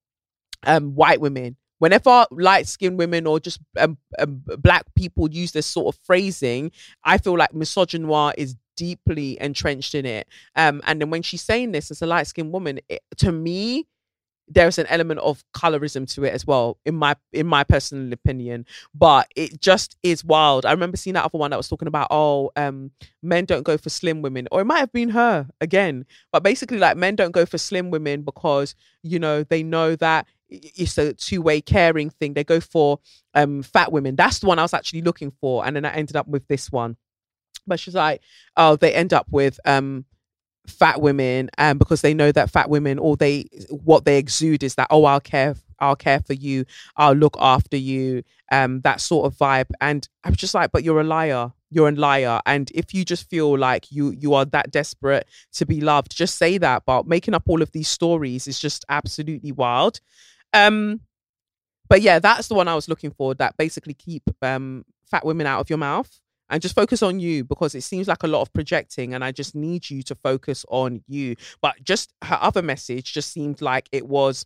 um 0.65 0.95
white 0.95 1.21
women 1.21 1.55
whenever 1.83 2.25
light 2.31 2.65
skinned 2.65 2.97
women 2.97 3.27
or 3.27 3.41
just 3.41 3.59
um, 3.77 3.97
um, 4.17 4.41
black 4.59 4.85
people 4.95 5.29
use 5.29 5.51
this 5.51 5.65
sort 5.65 5.93
of 5.93 5.99
phrasing, 6.05 6.71
I 7.03 7.17
feel 7.17 7.37
like 7.37 7.51
misogynoir 7.51 8.33
is 8.37 8.55
deeply 8.77 9.37
entrenched 9.41 9.93
in 9.93 10.05
it. 10.05 10.25
Um, 10.55 10.81
and 10.85 11.01
then 11.01 11.09
when 11.09 11.23
she's 11.23 11.41
saying 11.41 11.73
this 11.73 11.91
as 11.91 12.01
a 12.01 12.05
light 12.05 12.27
skinned 12.27 12.53
woman, 12.53 12.79
it, 12.87 13.01
to 13.17 13.33
me, 13.33 13.85
there's 14.47 14.77
an 14.77 14.85
element 14.87 15.19
of 15.19 15.43
colorism 15.53 16.09
to 16.13 16.23
it 16.23 16.33
as 16.33 16.47
well 16.47 16.77
in 16.85 16.95
my 16.95 17.17
in 17.33 17.47
my 17.47 17.65
personal 17.65 18.13
opinion. 18.13 18.65
But 18.95 19.27
it 19.35 19.59
just 19.59 19.97
is 20.03 20.23
wild. 20.23 20.65
I 20.65 20.71
remember 20.71 20.95
seeing 20.95 21.15
that 21.15 21.25
other 21.25 21.37
one 21.37 21.51
that 21.51 21.57
was 21.57 21.67
talking 21.69 21.87
about 21.87 22.07
oh 22.11 22.51
um 22.55 22.91
men 23.21 23.45
don't 23.45 23.63
go 23.63 23.77
for 23.77 23.89
slim 23.89 24.21
women 24.21 24.47
or 24.51 24.61
it 24.61 24.65
might 24.65 24.79
have 24.79 24.91
been 24.91 25.09
her 25.09 25.47
again. 25.59 26.05
But 26.31 26.43
basically 26.43 26.77
like 26.77 26.95
men 26.95 27.15
don't 27.15 27.31
go 27.31 27.45
for 27.45 27.57
slim 27.57 27.89
women 27.89 28.21
because 28.23 28.75
you 29.01 29.19
know 29.19 29.43
they 29.43 29.63
know 29.63 29.95
that 29.97 30.27
it's 30.53 30.97
a 30.97 31.13
two-way 31.13 31.61
caring 31.61 32.09
thing. 32.09 32.33
They 32.33 32.43
go 32.43 32.59
for 32.59 32.99
um 33.33 33.63
fat 33.63 33.91
women. 33.91 34.15
That's 34.15 34.39
the 34.39 34.47
one 34.47 34.59
i 34.59 34.61
was 34.61 34.73
actually 34.73 35.01
looking 35.01 35.31
for 35.31 35.65
and 35.65 35.75
then 35.75 35.85
i 35.85 35.91
ended 35.91 36.15
up 36.15 36.27
with 36.27 36.47
this 36.47 36.71
one. 36.71 36.97
But 37.65 37.79
she's 37.79 37.95
like 37.95 38.21
oh 38.57 38.75
they 38.75 38.93
end 38.93 39.13
up 39.13 39.27
with 39.31 39.59
um 39.65 40.05
fat 40.67 41.01
women 41.01 41.49
um 41.57 41.77
because 41.77 42.01
they 42.01 42.13
know 42.13 42.31
that 42.31 42.49
fat 42.49 42.69
women 42.69 42.97
all 42.97 43.17
they 43.17 43.45
what 43.69 44.05
they 44.05 44.17
exude 44.17 44.63
is 44.63 44.75
that 44.75 44.87
oh 44.89 45.03
i'll 45.03 45.19
care 45.19 45.55
i'll 45.79 45.95
care 45.95 46.21
for 46.21 46.33
you. 46.33 46.65
I'll 46.95 47.13
look 47.13 47.35
after 47.39 47.77
you 47.77 48.23
um 48.51 48.81
that 48.81 49.01
sort 49.01 49.25
of 49.25 49.37
vibe. 49.37 49.71
And 49.81 50.07
i'm 50.23 50.35
just 50.35 50.53
like 50.53 50.71
but 50.71 50.83
you're 50.83 51.01
a 51.01 51.03
liar. 51.03 51.51
You're 51.69 51.89
a 51.89 51.91
liar. 51.91 52.39
And 52.45 52.71
if 52.75 52.93
you 52.93 53.03
just 53.03 53.29
feel 53.29 53.57
like 53.57 53.91
you 53.91 54.11
you 54.11 54.33
are 54.35 54.45
that 54.45 54.71
desperate 54.71 55.27
to 55.53 55.65
be 55.65 55.81
loved 55.81 56.15
just 56.15 56.37
say 56.37 56.57
that. 56.59 56.83
But 56.85 57.07
making 57.07 57.33
up 57.33 57.43
all 57.47 57.61
of 57.61 57.71
these 57.71 57.89
stories 57.89 58.47
is 58.47 58.59
just 58.59 58.85
absolutely 58.89 59.51
wild 59.51 59.99
um, 60.53 61.01
but 61.89 62.01
yeah, 62.01 62.19
that's 62.19 62.47
the 62.47 62.55
one 62.55 62.67
I 62.67 62.75
was 62.75 62.87
looking 62.87 63.11
for. 63.11 63.33
That 63.35 63.57
basically 63.57 63.93
keep 63.93 64.23
um 64.41 64.85
fat 65.09 65.25
women 65.25 65.47
out 65.47 65.59
of 65.59 65.69
your 65.69 65.77
mouth 65.77 66.09
and 66.49 66.61
just 66.61 66.75
focus 66.75 67.01
on 67.03 67.19
you 67.19 67.43
because 67.43 67.75
it 67.75 67.81
seems 67.81 68.07
like 68.07 68.23
a 68.23 68.27
lot 68.27 68.41
of 68.41 68.53
projecting 68.53 69.13
and 69.13 69.23
I 69.23 69.31
just 69.31 69.55
need 69.55 69.89
you 69.89 70.03
to 70.03 70.15
focus 70.15 70.65
on 70.69 71.03
you. 71.07 71.35
But 71.61 71.83
just 71.83 72.13
her 72.23 72.37
other 72.41 72.61
message 72.61 73.13
just 73.13 73.31
seemed 73.31 73.61
like 73.61 73.89
it 73.91 74.07
was 74.07 74.45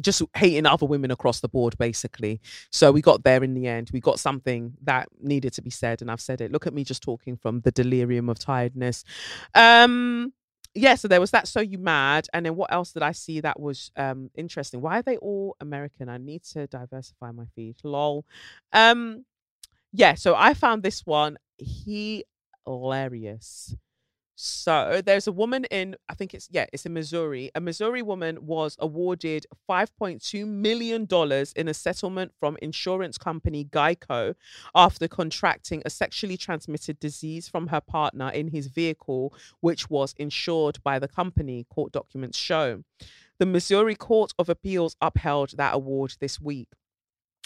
just 0.00 0.22
hating 0.36 0.66
other 0.66 0.86
women 0.86 1.10
across 1.10 1.40
the 1.40 1.48
board 1.48 1.76
basically 1.78 2.40
so 2.70 2.92
we 2.92 3.00
got 3.00 3.24
there 3.24 3.42
in 3.42 3.54
the 3.54 3.66
end 3.66 3.88
we 3.92 4.00
got 4.00 4.20
something 4.20 4.74
that 4.82 5.08
needed 5.18 5.52
to 5.52 5.62
be 5.62 5.70
said 5.70 6.02
and 6.02 6.10
i've 6.10 6.20
said 6.20 6.40
it 6.40 6.52
look 6.52 6.66
at 6.66 6.74
me 6.74 6.84
just 6.84 7.02
talking 7.02 7.36
from 7.36 7.60
the 7.62 7.70
delirium 7.72 8.28
of 8.28 8.38
tiredness 8.38 9.02
um 9.54 10.32
yeah, 10.78 10.94
so 10.94 11.08
there 11.08 11.20
was 11.20 11.30
that 11.32 11.48
So 11.48 11.60
You 11.60 11.78
Mad. 11.78 12.26
And 12.32 12.46
then 12.46 12.56
what 12.56 12.72
else 12.72 12.92
did 12.92 13.02
I 13.02 13.12
see 13.12 13.40
that 13.40 13.58
was 13.60 13.90
um 13.96 14.30
interesting? 14.34 14.80
Why 14.80 14.98
are 14.98 15.02
they 15.02 15.16
all 15.16 15.56
American? 15.60 16.08
I 16.08 16.18
need 16.18 16.44
to 16.44 16.66
diversify 16.66 17.32
my 17.32 17.44
feed. 17.54 17.76
Lol. 17.82 18.24
Um 18.72 19.24
yeah, 19.92 20.14
so 20.14 20.34
I 20.36 20.54
found 20.54 20.82
this 20.82 21.06
one 21.06 21.38
hilarious. 22.66 23.74
So 24.40 25.02
there's 25.04 25.26
a 25.26 25.32
woman 25.32 25.64
in, 25.64 25.96
I 26.08 26.14
think 26.14 26.32
it's, 26.32 26.48
yeah, 26.52 26.66
it's 26.72 26.86
in 26.86 26.92
Missouri. 26.92 27.50
A 27.56 27.60
Missouri 27.60 28.02
woman 28.02 28.46
was 28.46 28.76
awarded 28.78 29.46
$5.2 29.68 30.46
million 30.46 31.08
in 31.56 31.66
a 31.66 31.74
settlement 31.74 32.30
from 32.38 32.56
insurance 32.62 33.18
company 33.18 33.64
Geico 33.64 34.36
after 34.76 35.08
contracting 35.08 35.82
a 35.84 35.90
sexually 35.90 36.36
transmitted 36.36 37.00
disease 37.00 37.48
from 37.48 37.66
her 37.66 37.80
partner 37.80 38.30
in 38.30 38.46
his 38.46 38.68
vehicle, 38.68 39.34
which 39.58 39.90
was 39.90 40.14
insured 40.18 40.78
by 40.84 41.00
the 41.00 41.08
company, 41.08 41.66
court 41.68 41.90
documents 41.90 42.38
show. 42.38 42.84
The 43.40 43.46
Missouri 43.46 43.96
Court 43.96 44.34
of 44.38 44.48
Appeals 44.48 44.94
upheld 45.00 45.56
that 45.56 45.74
award 45.74 46.14
this 46.20 46.40
week. 46.40 46.68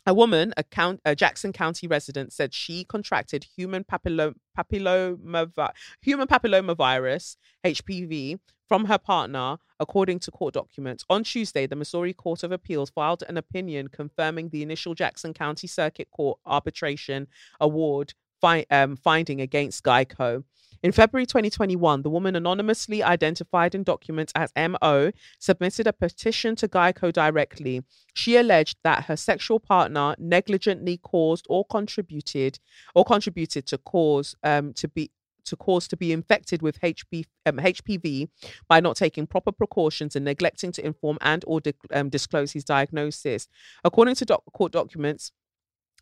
A 0.05 0.13
woman, 0.13 0.53
a, 0.57 0.65
count, 0.65 1.01
a 1.05 1.15
Jackson 1.15 1.53
County 1.53 1.87
resident, 1.87 2.33
said 2.33 2.53
she 2.53 2.83
contracted 2.85 3.47
human 3.57 3.85
papilloma, 3.85 4.35
papilloma, 4.59 5.71
human 6.01 6.27
papillomavirus 6.27 7.37
(HPV) 7.65 8.41
from 8.67 8.87
her 8.87 8.99
partner, 8.99 9.59
according 9.79 10.19
to 10.19 10.33
court 10.33 10.55
documents. 10.55 11.05
On 11.09 11.23
Tuesday, 11.23 11.67
the 11.67 11.77
Missouri 11.77 12.13
Court 12.13 12.43
of 12.43 12.51
Appeals 12.51 12.91
filed 12.91 13.23
an 13.29 13.37
opinion 13.37 13.89
confirming 13.89 14.49
the 14.49 14.63
initial 14.63 14.95
Jackson 14.95 15.33
County 15.33 15.69
Circuit 15.69 16.09
Court 16.11 16.41
arbitration 16.47 17.29
award 17.61 18.15
fi- 18.41 18.67
um, 18.71 18.97
finding 18.97 19.41
against 19.41 19.85
Geico. 19.85 20.43
In 20.83 20.91
February 20.91 21.27
2021, 21.27 22.03
the 22.03 22.11
woman 22.11 22.35
anonymously 22.35 23.05
identified 23.05 23.73
in 23.73 23.85
documents 23.85 24.33
as 24.35 24.53
MO 24.57 25.13
submitted 25.39 25.87
a 25.87 25.93
petition 25.93 26.57
to 26.57 26.67
Geico 26.67 27.13
directly. 27.13 27.85
She 28.15 28.37
alleged 28.37 28.79
that 28.83 29.05
her 29.05 29.17
sexual 29.17 29.61
partner 29.61 30.17
negligently 30.19 30.97
caused 30.97 31.47
or 31.49 31.65
contributed 31.65 32.59
or 32.97 33.05
contributed 33.05 33.65
to 33.69 33.79
cause 33.79 34.35
um, 34.43 34.73
to 34.75 34.89
be 34.89 35.13
to 35.45 35.57
cause 35.57 35.89
to 35.89 35.97
be 35.97 36.13
infected 36.13 36.63
with 36.63 36.81
HB, 36.81 37.25
um, 37.47 37.57
HPV 37.57 38.29
by 38.69 38.79
not 38.79 38.97
taking 38.97 39.27
proper 39.27 39.51
precautions 39.51 40.15
and 40.15 40.25
neglecting 40.25 40.71
to 40.73 40.87
inform 40.87 41.19
and 41.21 41.45
or 41.49 41.61
di- 41.61 41.75
um, 41.93 42.09
disclose 42.09 42.53
his 42.53 42.65
diagnosis. 42.65 43.49
According 43.85 44.15
to 44.17 44.25
doc- 44.25 44.45
court 44.53 44.71
documents, 44.71 45.33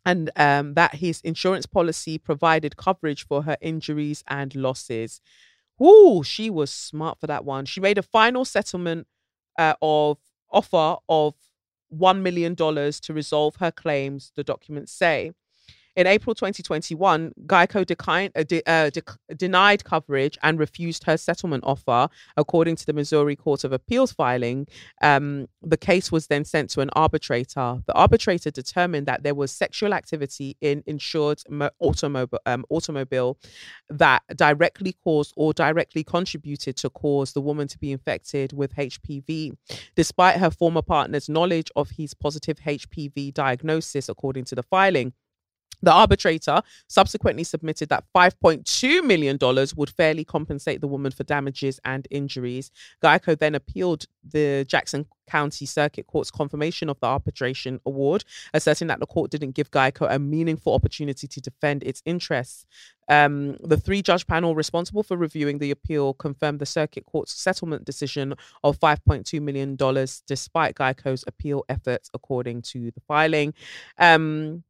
and 0.05 0.31
um, 0.35 0.73
that 0.73 0.95
his 0.95 1.21
insurance 1.21 1.65
policy 1.65 2.17
provided 2.17 2.77
coverage 2.77 3.25
for 3.25 3.43
her 3.43 3.57
injuries 3.61 4.23
and 4.27 4.55
losses. 4.55 5.21
Ooh, 5.81 6.23
she 6.23 6.49
was 6.49 6.71
smart 6.71 7.19
for 7.19 7.27
that 7.27 7.45
one. 7.45 7.65
She 7.65 7.79
made 7.79 7.97
a 7.97 8.03
final 8.03 8.45
settlement 8.45 9.07
uh, 9.57 9.75
of 9.81 10.17
offer 10.51 10.97
of 11.07 11.35
$1 11.95 12.21
million 12.21 12.55
to 12.55 13.13
resolve 13.13 13.57
her 13.57 13.71
claims, 13.71 14.31
the 14.35 14.43
documents 14.43 14.91
say. 14.91 15.31
In 15.97 16.07
April 16.07 16.33
2021, 16.33 17.33
Geico 17.47 17.85
declined, 17.85 18.31
uh, 18.35 18.43
de- 18.43 18.63
uh, 18.65 18.89
de- 18.91 19.35
denied 19.35 19.83
coverage 19.83 20.37
and 20.41 20.57
refused 20.57 21.03
her 21.03 21.17
settlement 21.17 21.65
offer, 21.65 22.07
according 22.37 22.77
to 22.77 22.85
the 22.85 22.93
Missouri 22.93 23.35
Court 23.35 23.65
of 23.65 23.73
Appeals 23.73 24.13
filing. 24.13 24.67
Um, 25.01 25.47
the 25.61 25.75
case 25.75 26.09
was 26.09 26.27
then 26.27 26.45
sent 26.45 26.69
to 26.71 26.81
an 26.81 26.91
arbitrator. 26.93 27.81
The 27.85 27.93
arbitrator 27.93 28.51
determined 28.51 29.05
that 29.07 29.23
there 29.23 29.35
was 29.35 29.51
sexual 29.51 29.93
activity 29.93 30.55
in 30.61 30.81
insured 30.87 31.41
mo- 31.49 31.71
automobile, 31.79 32.39
um, 32.45 32.63
automobile 32.69 33.37
that 33.89 34.21
directly 34.33 34.95
caused 35.03 35.33
or 35.35 35.51
directly 35.51 36.05
contributed 36.05 36.77
to 36.77 36.89
cause 36.89 37.33
the 37.33 37.41
woman 37.41 37.67
to 37.67 37.77
be 37.77 37.91
infected 37.91 38.53
with 38.53 38.73
HPV, 38.75 39.57
despite 39.97 40.37
her 40.37 40.51
former 40.51 40.81
partner's 40.81 41.27
knowledge 41.27 41.69
of 41.75 41.89
his 41.89 42.13
positive 42.13 42.59
HPV 42.59 43.33
diagnosis, 43.33 44.07
according 44.07 44.45
to 44.45 44.55
the 44.55 44.63
filing. 44.63 45.11
The 45.81 45.91
arbitrator 45.91 46.61
subsequently 46.87 47.43
submitted 47.43 47.89
that 47.89 48.05
$5.2 48.15 49.03
million 49.03 49.37
would 49.75 49.89
fairly 49.89 50.23
compensate 50.23 50.81
the 50.81 50.87
woman 50.87 51.11
for 51.11 51.23
damages 51.23 51.79
and 51.85 52.07
injuries. 52.11 52.71
Geico 53.03 53.37
then 53.37 53.55
appealed 53.55 54.05
the 54.23 54.65
Jackson 54.67 55.07
County 55.27 55.65
Circuit 55.65 56.07
Court's 56.07 56.29
confirmation 56.29 56.89
of 56.89 56.99
the 56.99 57.07
arbitration 57.07 57.79
award, 57.85 58.23
asserting 58.53 58.87
that 58.89 58.99
the 58.99 59.05
court 59.05 59.31
didn't 59.31 59.51
give 59.51 59.71
Geico 59.71 60.07
a 60.09 60.19
meaningful 60.19 60.73
opportunity 60.73 61.27
to 61.27 61.41
defend 61.41 61.83
its 61.83 62.01
interests. 62.05 62.65
Um, 63.07 63.57
the 63.61 63.77
three 63.77 64.01
judge 64.01 64.27
panel 64.27 64.55
responsible 64.55 65.03
for 65.03 65.17
reviewing 65.17 65.59
the 65.59 65.71
appeal 65.71 66.13
confirmed 66.13 66.59
the 66.59 66.65
circuit 66.65 67.05
court's 67.05 67.33
settlement 67.33 67.85
decision 67.85 68.35
of 68.63 68.79
$5.2 68.79 69.41
million, 69.41 69.75
despite 70.27 70.75
Geico's 70.75 71.23
appeal 71.27 71.63
efforts, 71.69 72.09
according 72.13 72.61
to 72.63 72.91
the 72.91 73.01
filing. 73.07 73.53
Um, 73.97 74.63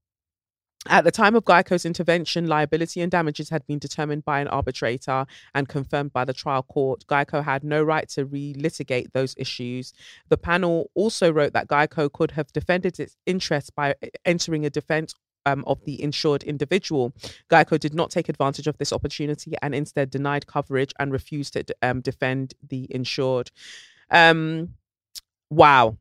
at 0.87 1.03
the 1.03 1.11
time 1.11 1.35
of 1.35 1.45
Geico's 1.45 1.85
intervention, 1.85 2.47
liability 2.47 3.01
and 3.01 3.11
damages 3.11 3.49
had 3.49 3.65
been 3.67 3.77
determined 3.77 4.25
by 4.25 4.39
an 4.39 4.47
arbitrator 4.47 5.25
and 5.53 5.69
confirmed 5.69 6.11
by 6.11 6.25
the 6.25 6.33
trial 6.33 6.63
court. 6.63 7.05
Geico 7.07 7.43
had 7.43 7.63
no 7.63 7.83
right 7.83 8.09
to 8.09 8.25
relitigate 8.25 9.11
those 9.13 9.35
issues. 9.37 9.93
The 10.29 10.37
panel 10.37 10.89
also 10.95 11.31
wrote 11.31 11.53
that 11.53 11.67
Geico 11.67 12.11
could 12.11 12.31
have 12.31 12.51
defended 12.51 12.99
its 12.99 13.15
interests 13.27 13.69
by 13.69 13.93
entering 14.25 14.65
a 14.65 14.71
defense 14.71 15.13
um, 15.45 15.63
of 15.67 15.83
the 15.85 16.01
insured 16.01 16.43
individual. 16.43 17.13
Geico 17.49 17.79
did 17.79 17.93
not 17.93 18.09
take 18.09 18.27
advantage 18.27 18.65
of 18.67 18.77
this 18.79 18.91
opportunity 18.91 19.53
and 19.61 19.75
instead 19.75 20.09
denied 20.09 20.47
coverage 20.47 20.93
and 20.99 21.11
refused 21.11 21.53
to 21.53 21.63
um, 21.83 22.01
defend 22.01 22.55
the 22.67 22.87
insured. 22.89 23.51
Um, 24.09 24.75
wow. 25.51 25.97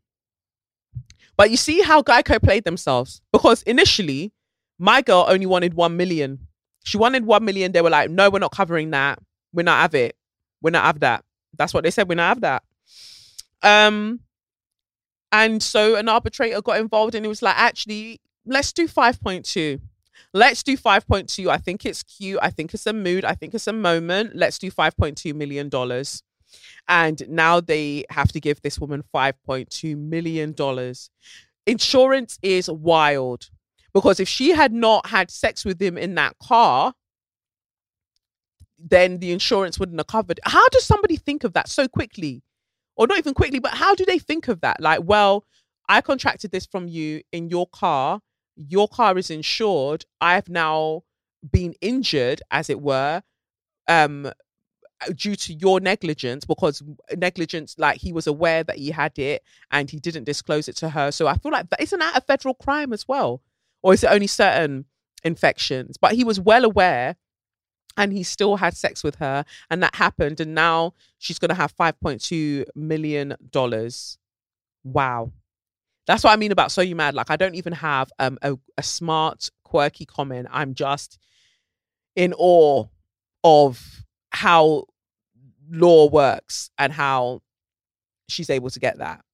But 1.36 1.50
you 1.50 1.58
see 1.58 1.82
how 1.82 2.02
Geico 2.02 2.42
played 2.42 2.64
themselves 2.64 3.20
because 3.32 3.62
initially, 3.62 4.32
my 4.80 5.02
girl 5.02 5.26
only 5.28 5.44
wanted 5.44 5.74
1 5.74 5.96
million. 5.96 6.48
She 6.84 6.96
wanted 6.96 7.26
1 7.26 7.44
million. 7.44 7.72
They 7.72 7.82
were 7.82 7.90
like, 7.90 8.10
no, 8.10 8.30
we're 8.30 8.38
not 8.38 8.50
covering 8.50 8.90
that. 8.90 9.18
We're 9.52 9.62
not 9.62 9.82
have 9.82 9.94
it. 9.94 10.16
We're 10.62 10.70
not 10.70 10.86
have 10.86 11.00
that. 11.00 11.22
That's 11.56 11.74
what 11.74 11.84
they 11.84 11.90
said. 11.90 12.08
We're 12.08 12.14
not 12.14 12.28
have 12.28 12.40
that. 12.40 12.62
Um, 13.62 14.20
and 15.30 15.62
so 15.62 15.96
an 15.96 16.08
arbitrator 16.08 16.62
got 16.62 16.80
involved 16.80 17.14
and 17.14 17.26
it 17.26 17.28
was 17.28 17.42
like, 17.42 17.56
actually, 17.58 18.22
let's 18.46 18.72
do 18.72 18.88
5.2. 18.88 19.82
Let's 20.32 20.62
do 20.62 20.78
5.2. 20.78 21.48
I 21.48 21.58
think 21.58 21.84
it's 21.84 22.02
cute. 22.02 22.38
I 22.40 22.48
think 22.48 22.72
it's 22.72 22.86
a 22.86 22.94
mood. 22.94 23.26
I 23.26 23.34
think 23.34 23.52
it's 23.52 23.66
a 23.66 23.74
moment. 23.74 24.34
Let's 24.34 24.58
do 24.58 24.70
$5.2 24.70 25.34
million. 25.34 25.70
And 26.88 27.28
now 27.28 27.60
they 27.60 28.04
have 28.08 28.32
to 28.32 28.40
give 28.40 28.62
this 28.62 28.78
woman 28.78 29.04
$5.2 29.14 29.96
million. 29.98 30.54
Insurance 31.66 32.38
is 32.42 32.70
wild 32.70 33.50
because 33.92 34.20
if 34.20 34.28
she 34.28 34.50
had 34.50 34.72
not 34.72 35.06
had 35.06 35.30
sex 35.30 35.64
with 35.64 35.80
him 35.80 35.98
in 35.98 36.14
that 36.14 36.36
car, 36.42 36.94
then 38.78 39.18
the 39.18 39.32
insurance 39.32 39.78
wouldn't 39.78 39.98
have 39.98 40.06
covered. 40.06 40.40
How 40.44 40.66
does 40.68 40.84
somebody 40.84 41.16
think 41.16 41.44
of 41.44 41.52
that 41.52 41.68
so 41.68 41.88
quickly? 41.88 42.42
Or 42.96 43.06
not 43.06 43.18
even 43.18 43.34
quickly, 43.34 43.58
but 43.58 43.74
how 43.74 43.94
do 43.94 44.04
they 44.04 44.18
think 44.18 44.48
of 44.48 44.60
that? 44.60 44.80
Like, 44.80 45.00
well, 45.02 45.44
I 45.88 46.00
contracted 46.00 46.50
this 46.50 46.66
from 46.66 46.88
you 46.88 47.22
in 47.32 47.48
your 47.48 47.66
car. 47.66 48.20
Your 48.56 48.88
car 48.88 49.16
is 49.16 49.30
insured. 49.30 50.04
I've 50.20 50.48
now 50.48 51.02
been 51.50 51.74
injured, 51.80 52.42
as 52.50 52.68
it 52.68 52.80
were, 52.80 53.22
um, 53.88 54.30
due 55.14 55.34
to 55.34 55.54
your 55.54 55.80
negligence 55.80 56.44
because 56.44 56.82
negligence 57.16 57.74
like 57.78 57.98
he 57.98 58.12
was 58.12 58.26
aware 58.26 58.62
that 58.62 58.76
he 58.76 58.90
had 58.90 59.18
it 59.18 59.42
and 59.70 59.90
he 59.90 59.98
didn't 59.98 60.24
disclose 60.24 60.68
it 60.68 60.76
to 60.76 60.90
her 60.90 61.10
so 61.10 61.26
i 61.26 61.34
feel 61.38 61.50
like 61.50 61.70
that 61.70 61.80
isn't 61.80 62.00
that 62.00 62.16
a 62.16 62.20
federal 62.20 62.52
crime 62.54 62.92
as 62.92 63.08
well 63.08 63.40
or 63.82 63.94
is 63.94 64.04
it 64.04 64.10
only 64.10 64.26
certain 64.26 64.86
infections? 65.24 65.96
But 65.96 66.12
he 66.12 66.24
was 66.24 66.40
well 66.40 66.64
aware 66.64 67.16
and 67.96 68.12
he 68.12 68.22
still 68.22 68.56
had 68.56 68.76
sex 68.76 69.02
with 69.02 69.16
her 69.16 69.44
and 69.68 69.82
that 69.82 69.94
happened 69.94 70.40
and 70.40 70.54
now 70.54 70.94
she's 71.18 71.38
going 71.38 71.48
to 71.50 71.54
have 71.54 71.76
5.2 71.76 72.64
million 72.74 73.36
dollars. 73.50 74.18
Wow. 74.84 75.32
That's 76.06 76.24
what 76.24 76.32
i 76.32 76.36
mean 76.36 76.52
about 76.52 76.72
so 76.72 76.80
you 76.80 76.96
mad. 76.96 77.14
Like 77.14 77.30
i 77.30 77.36
don't 77.36 77.54
even 77.54 77.72
have 77.74 78.10
um, 78.18 78.38
a, 78.42 78.56
a 78.78 78.82
smart 78.82 79.50
quirky 79.64 80.04
comment. 80.06 80.48
I'm 80.50 80.74
just 80.74 81.18
in 82.16 82.32
awe 82.36 82.86
of 83.44 84.04
how 84.30 84.84
law 85.70 86.08
works 86.08 86.70
and 86.78 86.92
how 86.92 87.42
she's 88.28 88.50
able 88.50 88.70
to 88.70 88.80
get 88.80 88.98
that. 88.98 89.24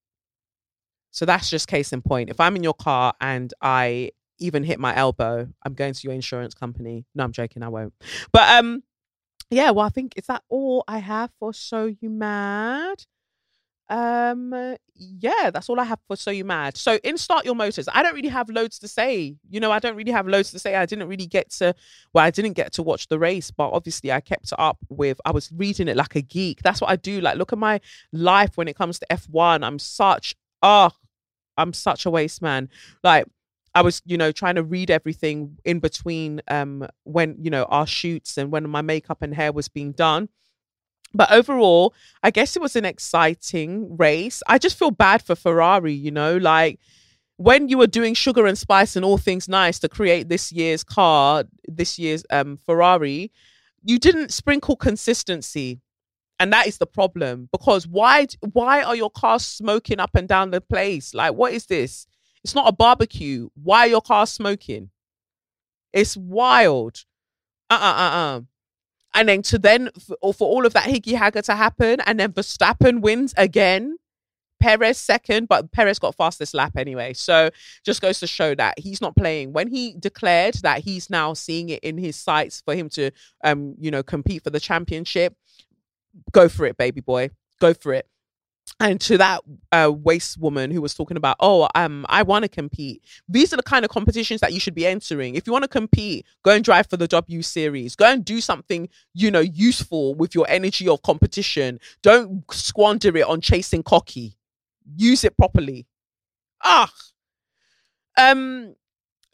So 1.11 1.25
that's 1.25 1.49
just 1.49 1.69
case 1.69 1.93
in 1.93 2.03
point. 2.03 2.31
If 2.31 2.41
i'm 2.41 2.57
in 2.57 2.65
your 2.65 2.75
car 2.75 3.15
and 3.21 3.53
i 3.61 4.11
even 4.39 4.65
hit 4.65 4.79
my 4.79 4.95
elbow, 4.95 5.49
I'm 5.65 5.75
going 5.75 5.95
to 5.95 6.01
your 6.03 6.13
insurance 6.13 6.55
company. 6.55 7.05
No, 7.15 7.25
I'm 7.25 7.33
joking, 7.33 7.63
I 7.63 7.69
won't. 7.69 7.95
But 8.33 8.59
um 8.59 8.83
yeah, 9.51 9.71
well 9.71 9.87
I 9.87 9.91
think 9.91 10.15
is 10.17 10.27
that 10.27 10.43
all 10.49 10.85
I 10.89 10.99
have 10.99 11.31
for 11.39 11.55
So 11.55 11.95
You 12.01 12.11
Mad? 12.11 13.05
Um 13.89 14.77
yeah, 14.97 15.51
that's 15.51 15.69
all 15.69 15.79
I 15.79 15.85
have 15.85 16.01
for 16.09 16.17
So 16.17 16.31
You 16.31 16.45
Mad. 16.45 16.77
So 16.77 16.99
in 17.05 17.17
Start 17.17 17.45
Your 17.45 17.55
Motors, 17.55 17.89
I 17.93 18.03
don't 18.03 18.15
really 18.15 18.29
have 18.29 18.49
loads 18.51 18.79
to 18.81 18.89
say. 18.89 19.37
You 19.49 19.61
know, 19.61 19.71
I 19.71 19.79
don't 19.79 19.97
really 19.97 20.13
have 20.13 20.27
loads 20.27 20.51
to 20.53 20.59
say. 20.59 20.75
I 20.75 20.87
didn't 20.87 21.09
really 21.09 21.27
get 21.27 21.51
to 21.53 21.75
well, 22.13 22.25
I 22.25 22.31
didn't 22.31 22.55
get 22.55 22.73
to 22.75 22.83
watch 22.83 23.09
the 23.09 23.19
race, 23.19 23.51
but 23.51 23.71
obviously 23.71 24.11
I 24.13 24.21
kept 24.21 24.47
it 24.53 24.59
up 24.59 24.79
with 24.89 25.21
I 25.25 25.31
was 25.31 25.51
reading 25.53 25.89
it 25.89 25.97
like 25.97 26.17
a 26.17 26.23
geek. 26.23 26.63
That's 26.63 26.81
what 26.81 26.91
I 26.91 26.97
do. 26.97 27.21
Like 27.21 27.37
look 27.37 27.53
at 27.53 27.59
my 27.59 27.81
life 28.13 28.57
when 28.57 28.69
it 28.69 28.77
comes 28.77 28.99
to 28.99 29.07
F1. 29.11 29.65
I'm 29.65 29.79
such 29.79 30.35
oh 30.63 30.91
I'm 31.57 31.73
such 31.73 32.07
a 32.07 32.11
waste 32.11 32.43
man. 32.43 32.69
Like 33.03 33.27
I 33.77 33.83
was, 33.83 34.01
you 34.07 34.17
know, 34.17 34.33
trying 34.33 34.55
to 34.55 34.63
read 34.63 34.91
everything 34.91 35.59
in 35.63 35.81
between 35.81 36.41
um, 36.49 36.89
when, 37.05 37.37
you 37.39 37.51
know, 37.51 37.65
our 37.65 37.87
shoots 37.87 38.39
and 38.39 38.51
when 38.51 38.67
my 38.71 38.81
makeup 38.81 39.21
and 39.21 39.35
hair 39.35 39.53
was 39.53 39.69
being 39.69 39.93
done. 39.93 40.31
But 41.13 41.31
overall, 41.31 41.93
I 42.23 42.31
guess 42.31 42.57
it 42.57 42.63
was 42.63 42.75
an 42.75 42.87
exciting 42.87 43.95
race. 43.99 44.43
I 44.47 44.57
just 44.57 44.79
feel 44.79 44.91
bad 44.91 45.21
for 45.21 45.37
Ferrari, 45.37 45.93
you 45.93 46.11
know, 46.11 46.39
like 46.39 46.81
when 47.37 47.69
you 47.69 47.77
were 47.77 47.87
doing 47.87 48.15
sugar 48.15 48.47
and 48.47 48.57
spice 48.57 48.97
and 48.97 49.05
all 49.05 49.19
things 49.19 49.47
nice 49.47 49.79
to 49.81 49.91
create 49.91 50.31
this 50.31 50.51
year's 50.53 50.83
car, 50.83 51.45
this 51.69 51.99
year's 51.99 52.25
um, 52.31 52.57
Ferrari, 52.57 53.31
you 53.85 53.99
didn't 53.99 54.33
sprinkle 54.33 54.77
consistency. 54.77 55.83
And 56.41 56.51
that 56.51 56.67
is 56.67 56.79
the 56.79 56.87
problem 56.87 57.51
because 57.53 57.87
why 57.87 58.27
why 58.55 58.83
are 58.83 58.97
your 58.97 59.11
cars 59.11 59.45
smoking 59.45 60.01
up 60.01 60.15
and 60.15 60.27
down 60.27 60.51
the 60.51 60.63
place? 60.63 61.13
Like 61.13 61.35
what 61.35 61.53
is 61.53 61.67
this? 61.67 62.07
It's 62.47 62.55
not 62.55 62.69
a 62.69 62.73
barbecue. 62.73 63.49
Why 63.61 63.87
your 63.87 64.01
car 64.01 64.25
smoking? 64.25 64.91
It's 65.93 66.17
wild. 66.17 67.05
Uh 67.69 67.75
uh 67.75 67.97
uh 67.97 68.17
uh. 68.17 68.41
And 69.15 69.29
then 69.29 69.43
to 69.43 69.59
then 69.59 69.91
for, 69.99 70.33
for 70.33 70.49
all 70.49 70.65
of 70.65 70.73
that 70.75 70.85
higgy 70.85 71.17
hagger 71.17 71.43
to 71.43 71.57
happen, 71.57 71.99
and 72.07 72.21
then 72.21 72.31
Verstappen 72.31 73.01
wins 73.01 73.35
again. 73.37 73.97
Perez 74.61 74.97
second, 74.97 75.49
but 75.49 75.73
Perez 75.73 75.99
got 75.99 76.15
fastest 76.15 76.55
lap 76.55 76.77
anyway. 76.77 77.15
So 77.15 77.51
just 77.85 78.01
goes 78.01 78.21
to 78.21 78.29
show 78.29 78.55
that 78.55 78.79
he's 78.79 79.01
not 79.01 79.17
playing. 79.17 79.53
When 79.53 79.67
he 79.67 79.97
declared 79.99 80.55
that 80.63 80.85
he's 80.85 81.11
now 81.11 81.33
seeing 81.33 81.71
it 81.71 81.83
in 81.83 81.99
his 81.99 82.15
sights 82.15 82.63
for 82.65 82.77
him 82.77 82.89
to 82.91 83.11
um, 83.43 83.75
you 83.81 83.91
know, 83.91 84.05
compete 84.05 84.45
for 84.45 84.51
the 84.51 84.61
championship, 84.61 85.35
go 86.31 86.49
for 86.49 86.65
it, 86.65 86.77
baby 86.77 87.01
boy. 87.01 87.31
Go 87.61 87.75
for 87.75 87.93
it 87.93 88.07
and 88.79 89.01
to 89.01 89.17
that 89.17 89.43
uh, 89.73 89.91
waste 89.91 90.39
woman 90.39 90.71
who 90.71 90.83
was 90.83 90.95
talking 90.95 91.17
about, 91.17 91.37
oh, 91.41 91.69
um, 91.75 92.05
I 92.11 92.23
want 92.23 92.43
to 92.43 92.49
compete. 92.49 93.03
These 93.27 93.53
are 93.53 93.57
the 93.57 93.63
kind 93.63 93.85
of 93.85 93.91
competitions 93.91 94.43
that 94.43 94.53
you 94.53 94.61
should 94.61 94.75
be 94.75 94.87
entering. 94.87 95.35
If 95.35 95.47
you 95.47 95.53
want 95.53 95.65
to 95.65 95.69
compete, 95.69 96.27
go 96.43 96.51
and 96.51 96.63
drive 96.63 96.87
for 96.89 96.99
the 96.99 97.09
W 97.09 97.41
Series. 97.41 97.97
Go 97.97 98.05
and 98.05 98.25
do 98.25 98.41
something, 98.41 98.89
you 99.15 99.31
know, 99.31 99.41
useful 99.41 100.15
with 100.15 100.35
your 100.35 100.47
energy 100.49 100.89
of 100.89 101.01
competition. 101.03 101.81
Don't 102.03 102.45
squander 102.53 103.17
it 103.17 103.25
on 103.25 103.41
chasing 103.41 103.83
cocky. 103.83 104.37
Use 104.95 105.25
it 105.25 105.37
properly. 105.37 105.87
Ah. 106.63 106.93
Um. 108.19 108.75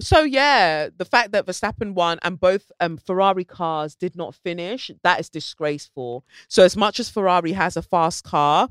So 0.01 0.23
yeah, 0.23 0.89
the 0.97 1.05
fact 1.05 1.33
that 1.33 1.47
Verstappen 1.47 1.95
won 1.95 2.19
and 2.23 2.41
both 2.41 2.73
um, 2.81 2.97
Ferrari 2.97 3.45
cars 3.45 3.95
did 3.95 4.17
not 4.17 4.35
finish, 4.35 4.91
that 5.05 5.21
is 5.21 5.29
disgraceful. 5.29 6.25
So 6.49 6.65
as 6.65 6.77
much 6.77 6.99
as 6.99 7.09
Ferrari 7.09 7.53
has 7.53 7.77
a 7.77 7.83
fast 7.83 8.25
car, 8.25 8.69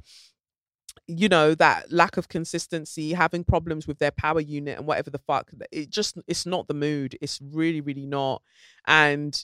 you 1.08 1.30
know 1.30 1.56
that 1.56 1.92
lack 1.92 2.18
of 2.18 2.30
consistency 2.30 3.14
having 3.14 3.44
problems 3.44 3.88
with 3.88 4.00
their 4.00 4.12
power 4.12 4.40
unit 4.40 4.78
and 4.78 4.88
whatever 4.88 5.10
the 5.10 5.18
fuck 5.18 5.52
it 5.72 5.90
just 5.90 6.18
it's 6.28 6.46
not 6.46 6.68
the 6.68 6.74
mood. 6.74 7.18
It's 7.22 7.40
really 7.42 7.82
really 7.82 8.06
not. 8.06 8.42
And 8.88 9.44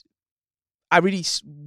i 0.90 0.98
really 0.98 1.24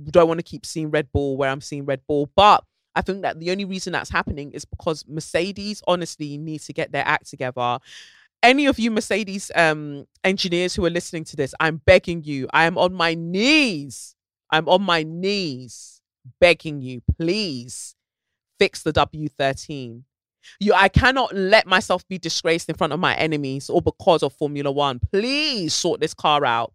don't 0.09 0.27
want 0.27 0.39
to 0.39 0.43
keep 0.43 0.65
seeing 0.65 0.89
red 0.89 1.11
bull 1.11 1.37
where 1.37 1.51
i'm 1.51 1.61
seeing 1.61 1.85
red 1.85 2.01
bull 2.07 2.27
but 2.35 2.63
i 2.95 3.01
think 3.01 3.21
that 3.21 3.39
the 3.39 3.51
only 3.51 3.65
reason 3.65 3.93
that's 3.93 4.09
happening 4.09 4.51
is 4.51 4.65
because 4.65 5.05
mercedes 5.07 5.81
honestly 5.87 6.39
need 6.39 6.59
to 6.59 6.73
get 6.73 6.91
their 6.91 7.07
act 7.07 7.29
together. 7.29 7.77
Any 8.43 8.65
of 8.65 8.79
you 8.79 8.89
mercedes 8.89 9.51
um 9.55 10.07
engineers 10.23 10.73
who 10.73 10.83
are 10.85 10.89
listening 10.89 11.23
to 11.25 11.35
this 11.35 11.53
i'm 11.59 11.77
begging 11.85 12.23
you 12.23 12.47
i 12.51 12.65
am 12.65 12.79
on 12.79 12.91
my 12.91 13.13
knees 13.13 14.15
i'm 14.49 14.67
on 14.67 14.81
my 14.81 15.03
knees 15.03 16.01
begging 16.39 16.81
you 16.81 17.01
please 17.17 17.95
fix 18.61 18.83
the 18.83 18.93
W13. 18.93 20.03
You, 20.59 20.73
I 20.75 20.87
cannot 20.87 21.35
let 21.35 21.65
myself 21.65 22.07
be 22.07 22.19
disgraced 22.19 22.69
in 22.69 22.75
front 22.75 22.93
of 22.93 22.99
my 22.99 23.15
enemies 23.15 23.71
or 23.71 23.81
because 23.81 24.21
of 24.21 24.33
Formula 24.33 24.71
One. 24.71 24.99
Please 24.99 25.73
sort 25.73 25.99
this 25.99 26.13
car 26.13 26.45
out. 26.45 26.71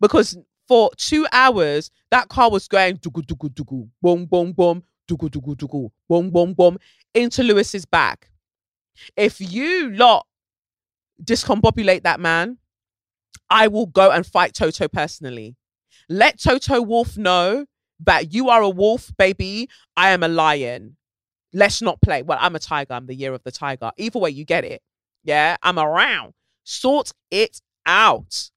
Because 0.00 0.36
for 0.66 0.90
two 0.96 1.24
hours, 1.30 1.92
that 2.10 2.28
car 2.28 2.50
was 2.50 2.66
going 2.66 2.96
dugu 2.96 3.22
dugu 3.22 3.48
dugu, 3.50 3.88
boom 4.02 4.26
boom 4.26 4.50
boom, 4.50 4.82
dugu 5.08 5.30
dugu 5.30 5.54
dugu, 5.54 5.90
boom 6.08 6.28
boom 6.30 6.54
boom, 6.54 6.76
into 7.14 7.44
Lewis's 7.44 7.84
back. 7.84 8.28
If 9.16 9.40
you 9.40 9.90
lot 9.90 10.26
discombobulate 11.22 12.02
that 12.02 12.18
man, 12.18 12.58
I 13.48 13.68
will 13.68 13.86
go 13.86 14.10
and 14.10 14.26
fight 14.26 14.54
Toto 14.54 14.88
personally. 14.88 15.54
Let 16.08 16.40
Toto 16.40 16.82
Wolff 16.82 17.16
know 17.16 17.66
that 18.00 18.34
you 18.34 18.48
are 18.48 18.62
a 18.62 18.68
wolf, 18.68 19.12
baby. 19.16 19.68
I 19.96 20.10
am 20.10 20.22
a 20.22 20.28
lion. 20.28 20.95
Let's 21.56 21.80
not 21.80 22.02
play. 22.02 22.20
Well, 22.20 22.36
I'm 22.38 22.54
a 22.54 22.58
tiger. 22.58 22.92
I'm 22.92 23.06
the 23.06 23.14
year 23.14 23.32
of 23.32 23.42
the 23.42 23.50
tiger. 23.50 23.90
Either 23.96 24.18
way, 24.18 24.28
you 24.28 24.44
get 24.44 24.62
it. 24.62 24.82
Yeah, 25.24 25.56
I'm 25.62 25.78
around. 25.78 26.34
Sort 26.64 27.12
it 27.30 27.62
out. 27.86 28.50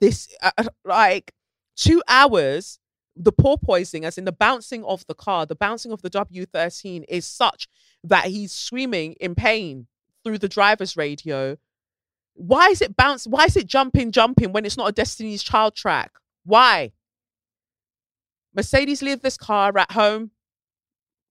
This, 0.00 0.28
uh, 0.42 0.50
uh 0.58 0.64
like, 0.84 1.30
two 1.76 2.02
hours, 2.08 2.80
the 3.14 3.30
poor 3.30 3.56
porpoising, 3.56 4.02
as 4.02 4.18
in 4.18 4.24
the 4.24 4.32
bouncing 4.32 4.82
of 4.84 5.06
the 5.06 5.14
car, 5.14 5.46
the 5.46 5.54
bouncing 5.54 5.92
of 5.92 6.02
the 6.02 6.10
W13 6.10 7.04
is 7.08 7.24
such 7.24 7.68
that 8.02 8.24
he's 8.24 8.50
screaming 8.50 9.12
in 9.20 9.36
pain 9.36 9.86
through 10.24 10.38
the 10.38 10.48
driver's 10.48 10.96
radio. 10.96 11.56
Why 12.34 12.66
is 12.66 12.82
it 12.82 12.96
bounce? 12.96 13.28
Why 13.28 13.44
is 13.44 13.56
it 13.56 13.68
jumping, 13.68 14.10
jumping 14.10 14.50
when 14.52 14.64
it's 14.64 14.76
not 14.76 14.88
a 14.88 14.92
Destiny's 14.92 15.44
Child 15.44 15.76
track? 15.76 16.10
Why? 16.44 16.90
Mercedes 18.56 19.02
leave 19.02 19.22
this 19.22 19.36
car 19.36 19.78
at 19.78 19.92
home. 19.92 20.32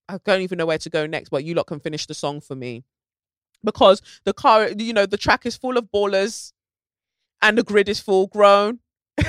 I 0.10 0.18
don't 0.26 0.41
even 0.41 0.57
know 0.57 0.65
where 0.65 0.80
to 0.80 0.90
go 0.90 1.06
next, 1.06 1.30
but 1.30 1.44
you 1.44 1.53
lot 1.53 1.68
can 1.68 1.80
finish 1.80 2.07
the 2.07 2.15
song 2.15 2.41
for 2.41 2.56
me. 2.56 2.84
Because 3.64 4.02
the 4.26 4.34
car, 4.34 4.69
you 4.69 4.91
know, 4.91 5.06
the 5.06 5.18
track 5.18 5.45
is 5.45 5.56
full 5.56 5.77
of 5.77 5.91
ballers 5.94 6.52
and 7.41 7.57
the 7.57 7.64
grid 7.64 7.88
is 7.88 7.99
full 7.99 8.27
grown. 8.27 8.80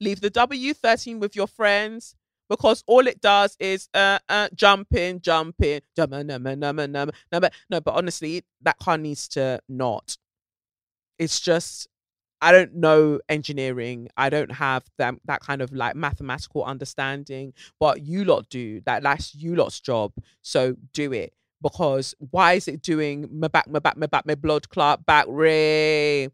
Leave 0.00 0.20
the 0.20 0.30
W13 0.30 1.20
with 1.20 1.36
your 1.36 1.46
friends 1.46 2.16
because 2.48 2.82
all 2.86 3.06
it 3.06 3.20
does 3.20 3.56
is 3.60 3.88
uh, 3.94 4.18
uh 4.28 4.48
jumping, 4.54 5.20
jumping, 5.20 5.80
jumping, 5.94 6.26
number, 6.26 6.56
number, 6.56 6.86
number, 6.88 7.10
number. 7.30 7.50
No, 7.70 7.80
but 7.80 7.94
honestly, 7.94 8.44
that 8.62 8.78
car 8.78 8.98
needs 8.98 9.28
to 9.28 9.60
not. 9.68 10.16
It's 11.18 11.38
just 11.38 11.86
I 12.42 12.52
don't 12.52 12.74
know 12.74 13.20
engineering. 13.28 14.08
I 14.16 14.30
don't 14.30 14.52
have 14.52 14.84
that 14.98 15.14
that 15.26 15.40
kind 15.40 15.60
of 15.60 15.72
like 15.72 15.94
mathematical 15.94 16.64
understanding, 16.64 17.52
but 17.78 18.02
you 18.02 18.24
lot 18.24 18.48
do. 18.48 18.80
That 18.86 19.02
that's 19.02 19.34
you 19.34 19.54
lot's 19.54 19.80
job. 19.80 20.12
So 20.42 20.76
do 20.92 21.12
it. 21.12 21.34
Because 21.62 22.14
why 22.30 22.54
is 22.54 22.68
it 22.68 22.80
doing 22.80 23.28
my 23.30 23.48
back, 23.48 23.68
my 23.68 23.80
back, 23.80 23.98
my 23.98 24.06
back, 24.06 24.24
my 24.24 24.34
blood 24.34 24.68
clot 24.70 25.04
back 25.04 25.26
ray? 25.28 26.28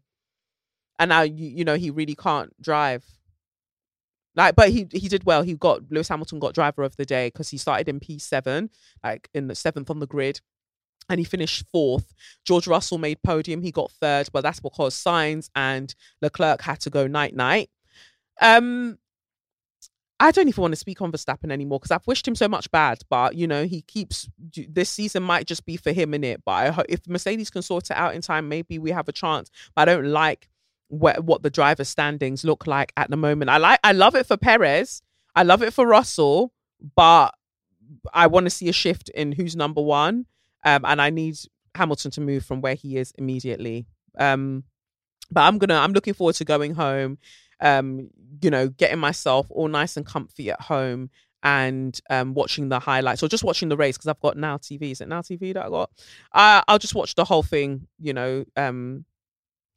And 0.99 1.09
now 1.09 1.21
you 1.23 1.47
you 1.49 1.65
know 1.65 1.75
he 1.75 1.89
really 1.91 2.15
can't 2.15 2.59
drive. 2.61 3.03
Like, 4.35 4.55
but 4.55 4.69
he 4.69 4.87
he 4.91 5.09
did 5.09 5.25
well. 5.25 5.41
He 5.41 5.55
got 5.55 5.81
Lewis 5.91 6.07
Hamilton 6.07 6.39
got 6.39 6.53
driver 6.53 6.83
of 6.83 6.95
the 6.95 7.05
day 7.05 7.27
because 7.27 7.49
he 7.49 7.57
started 7.57 7.89
in 7.89 7.99
P 7.99 8.17
seven, 8.19 8.69
like 9.03 9.29
in 9.33 9.47
the 9.47 9.55
seventh 9.55 9.89
on 9.89 9.99
the 9.99 10.07
grid 10.07 10.39
and 11.09 11.19
he 11.19 11.23
finished 11.23 11.65
fourth. 11.71 12.13
George 12.45 12.67
Russell 12.67 12.97
made 12.97 13.21
podium. 13.23 13.61
He 13.61 13.71
got 13.71 13.91
third, 13.91 14.29
but 14.33 14.41
that's 14.41 14.59
because 14.59 14.95
Sainz 14.95 15.49
and 15.55 15.93
Leclerc 16.21 16.61
had 16.61 16.79
to 16.81 16.89
go 16.89 17.07
night 17.07 17.35
night. 17.35 17.69
Um, 18.41 18.97
I 20.19 20.31
don't 20.31 20.47
even 20.47 20.61
want 20.61 20.71
to 20.71 20.77
speak 20.77 21.01
on 21.01 21.11
Verstappen 21.11 21.51
anymore 21.51 21.79
because 21.79 21.91
I've 21.91 22.07
wished 22.07 22.27
him 22.27 22.35
so 22.35 22.47
much 22.47 22.69
bad. 22.71 22.99
But 23.09 23.35
you 23.35 23.47
know, 23.47 23.65
he 23.65 23.81
keeps 23.81 24.29
this 24.69 24.89
season 24.89 25.23
might 25.23 25.45
just 25.45 25.65
be 25.65 25.77
for 25.77 25.91
him 25.91 26.13
in 26.13 26.23
it. 26.23 26.41
But 26.43 26.85
if 26.89 27.07
Mercedes 27.07 27.49
can 27.49 27.61
sort 27.61 27.91
it 27.91 27.97
out 27.97 28.15
in 28.15 28.21
time, 28.21 28.49
maybe 28.49 28.79
we 28.79 28.91
have 28.91 29.07
a 29.07 29.11
chance. 29.11 29.51
But 29.75 29.83
I 29.87 29.93
don't 29.93 30.07
like 30.11 30.49
what 30.87 31.23
what 31.23 31.43
the 31.43 31.49
driver 31.49 31.83
standings 31.83 32.43
look 32.43 32.65
like 32.65 32.93
at 32.97 33.09
the 33.09 33.17
moment. 33.17 33.49
I 33.49 33.57
like 33.57 33.79
I 33.83 33.91
love 33.91 34.15
it 34.15 34.25
for 34.25 34.37
Perez. 34.37 35.01
I 35.35 35.43
love 35.43 35.61
it 35.61 35.71
for 35.71 35.85
Russell, 35.85 36.51
but 36.95 37.35
I 38.11 38.25
want 38.27 38.45
to 38.47 38.49
see 38.49 38.69
a 38.69 38.73
shift 38.73 39.09
in 39.09 39.33
who's 39.33 39.55
number 39.55 39.81
one. 39.81 40.25
Um, 40.67 40.83
and 40.83 41.01
I 41.01 41.11
need 41.11 41.37
Hamilton 41.75 42.11
to 42.11 42.21
move 42.21 42.43
from 42.43 42.59
where 42.59 42.75
he 42.75 42.97
is 42.97 43.13
immediately. 43.17 43.85
Um, 44.19 44.65
but 45.31 45.41
I'm 45.41 45.57
gonna 45.59 45.75
I'm 45.75 45.93
looking 45.93 46.13
forward 46.13 46.35
to 46.35 46.45
going 46.45 46.73
home, 46.73 47.19
um, 47.61 48.09
you 48.41 48.49
know, 48.49 48.67
getting 48.67 48.99
myself 48.99 49.47
all 49.49 49.69
nice 49.69 49.95
and 49.95 50.05
comfy 50.05 50.51
at 50.51 50.59
home 50.59 51.09
and 51.41 51.97
um, 52.09 52.33
watching 52.33 52.67
the 52.67 52.79
highlights 52.79 53.23
or 53.23 53.29
just 53.29 53.45
watching 53.45 53.69
the 53.69 53.77
race 53.77 53.95
because 53.95 54.09
I've 54.09 54.19
got 54.19 54.35
now 54.35 54.57
TV. 54.57 54.91
Is 54.91 54.99
it 54.99 55.07
now 55.07 55.21
TV 55.21 55.53
that 55.53 55.67
I 55.67 55.69
got? 55.69 55.89
Uh, 56.33 56.61
I'll 56.67 56.79
just 56.79 56.95
watch 56.95 57.15
the 57.15 57.23
whole 57.23 57.43
thing, 57.43 57.87
you 57.97 58.11
know, 58.11 58.43
um, 58.57 59.05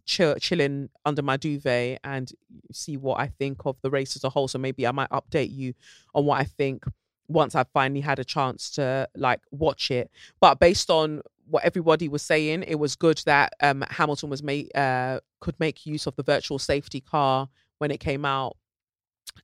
chill, 0.07 0.35
chilling 0.37 0.89
under 1.05 1.23
my 1.23 1.37
duvet 1.37 2.01
and 2.03 2.33
see 2.73 2.97
what 2.97 3.21
I 3.21 3.29
think 3.29 3.61
of 3.65 3.77
the 3.83 3.91
race 3.91 4.17
as 4.17 4.25
a 4.25 4.31
whole. 4.31 4.49
So 4.49 4.59
maybe 4.59 4.89
I 4.89 4.93
might 4.93 5.11
update 5.11 5.53
you 5.53 5.75
on 6.17 6.25
what 6.25 6.41
I 6.41 6.45
think 6.45 6.85
once 7.31 7.55
I 7.55 7.65
finally 7.73 8.01
had 8.01 8.19
a 8.19 8.25
chance 8.25 8.71
to 8.73 9.09
like 9.15 9.41
watch 9.51 9.91
it. 9.91 10.11
But 10.41 10.59
based 10.59 10.91
on 10.91 11.23
what 11.47 11.65
everybody 11.65 12.09
was 12.09 12.23
saying, 12.23 12.65
it 12.67 12.77
was 12.77 12.97
good 12.97 13.23
that 13.27 13.55
um, 13.61 13.85
Hamilton 13.89 14.31
was 14.31 14.43
made 14.43 14.75
uh, 14.77 15.21
could 15.41 15.59
make 15.59 15.87
use 15.87 16.07
of 16.07 16.17
the 16.17 16.23
virtual 16.23 16.59
safety 16.59 17.01
car 17.01 17.49
when 17.79 17.91
it 17.91 18.01
came 18.01 18.25
out 18.25 18.57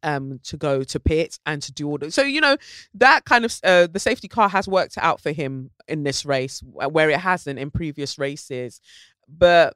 um 0.03 0.41
to 0.43 0.57
go 0.57 0.83
to 0.83 0.99
pit 0.99 1.39
and 1.47 1.63
to 1.63 1.73
do 1.73 1.89
all 1.89 1.97
the 1.97 2.11
so 2.11 2.23
you 2.23 2.41
know 2.41 2.57
that 2.93 3.25
kind 3.25 3.45
of 3.45 3.59
uh, 3.63 3.87
the 3.87 4.01
safety 4.01 4.29
car 4.29 4.49
has 4.49 4.67
worked 4.67 4.99
out 4.99 5.21
for 5.21 5.31
him 5.31 5.71
in 5.89 6.03
this 6.03 6.25
race 6.25 6.61
where 6.61 7.09
it 7.09 7.21
hasn't 7.21 7.59
in 7.59 7.71
previous 7.71 8.19
races 8.19 8.81
but 9.29 9.75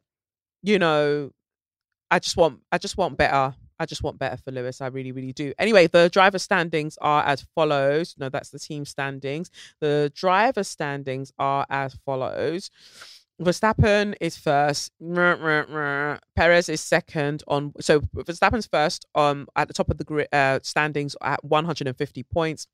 you 0.63 0.79
know 0.79 1.31
i 2.11 2.19
just 2.19 2.37
want 2.37 2.61
i 2.73 2.77
just 2.77 2.99
want 2.99 3.17
better 3.17 3.55
I 3.81 3.87
just 3.87 4.03
want 4.03 4.19
better 4.19 4.37
for 4.37 4.53
Lewis. 4.53 4.83
I 4.83 4.89
really, 4.89 5.11
really 5.11 5.33
do. 5.33 5.55
Anyway, 5.59 5.87
the 5.87 6.11
driver 6.11 6.39
standings 6.39 6.99
are 7.01 7.25
as 7.25 7.47
follows. 7.55 8.15
No, 8.19 8.29
that's 8.29 8.51
the 8.51 8.59
team 8.59 8.85
standings. 8.85 9.51
The 9.81 10.13
driver 10.15 10.63
standings 10.63 11.33
are 11.39 11.67
as 11.71 11.97
follows. 12.05 12.71
Verstappen 13.41 14.15
is 14.21 14.37
first. 14.37 14.93
Perez 15.01 16.69
is 16.69 16.83
second 16.83 17.43
on. 17.49 17.73
So 17.81 18.01
Verstappen's 18.01 18.67
first 18.67 19.07
um 19.15 19.49
at 19.57 19.67
the 19.67 19.75
top 19.75 19.91
of 19.91 19.97
the 19.97 20.29
uh, 20.31 20.61
standings 20.63 21.17
at 21.23 21.43
150 21.43 22.23
points. 22.25 22.67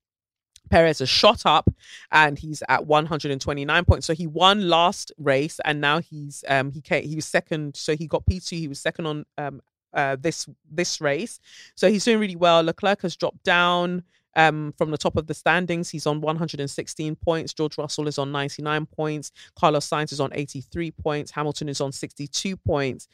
Perez 0.69 0.99
has 0.99 1.09
shot 1.09 1.47
up 1.47 1.71
and 2.11 2.37
he's 2.37 2.65
at 2.69 2.85
129 2.85 3.85
points. 3.85 4.07
So 4.09 4.13
he 4.13 4.27
won 4.27 4.69
last 4.69 5.13
race 5.19 5.61
and 5.65 5.81
now 5.81 6.01
he's 6.01 6.43
um 6.49 6.73
he 6.73 6.81
came, 6.81 7.05
he 7.05 7.15
was 7.15 7.27
second. 7.27 7.77
So 7.77 7.95
he 7.95 8.09
got 8.09 8.27
P2. 8.27 8.59
He 8.59 8.67
was 8.67 8.81
second 8.81 9.07
on 9.07 9.25
um 9.39 9.61
uh, 9.95 10.17
this 10.21 10.49
this 10.71 11.01
race. 11.01 11.41
So 11.75 11.91
he's 11.91 12.05
doing 12.05 12.21
really 12.21 12.37
well. 12.37 12.63
Leclerc 12.63 13.03
has 13.03 13.17
dropped 13.17 13.43
down 13.45 14.03
um, 14.37 14.75
from 14.77 14.91
the 14.91 14.99
top 14.99 15.17
of 15.17 15.27
the 15.27 15.35
standings. 15.35 15.91
He's 15.91 16.07
on 16.07 16.21
116 16.21 17.17
points. 17.17 17.55
George 17.55 17.79
Russell 17.79 18.07
is 18.07 18.19
on 18.19 18.31
99 18.31 18.87
points. 18.87 19.33
Carlos 19.59 19.89
Sainz 19.89 20.13
is 20.13 20.21
on 20.21 20.31
83 20.35 20.91
points. 20.93 21.31
Hamilton 21.31 21.69
is 21.69 21.81
on 21.81 21.91
62 21.91 22.57
points. 22.59 23.09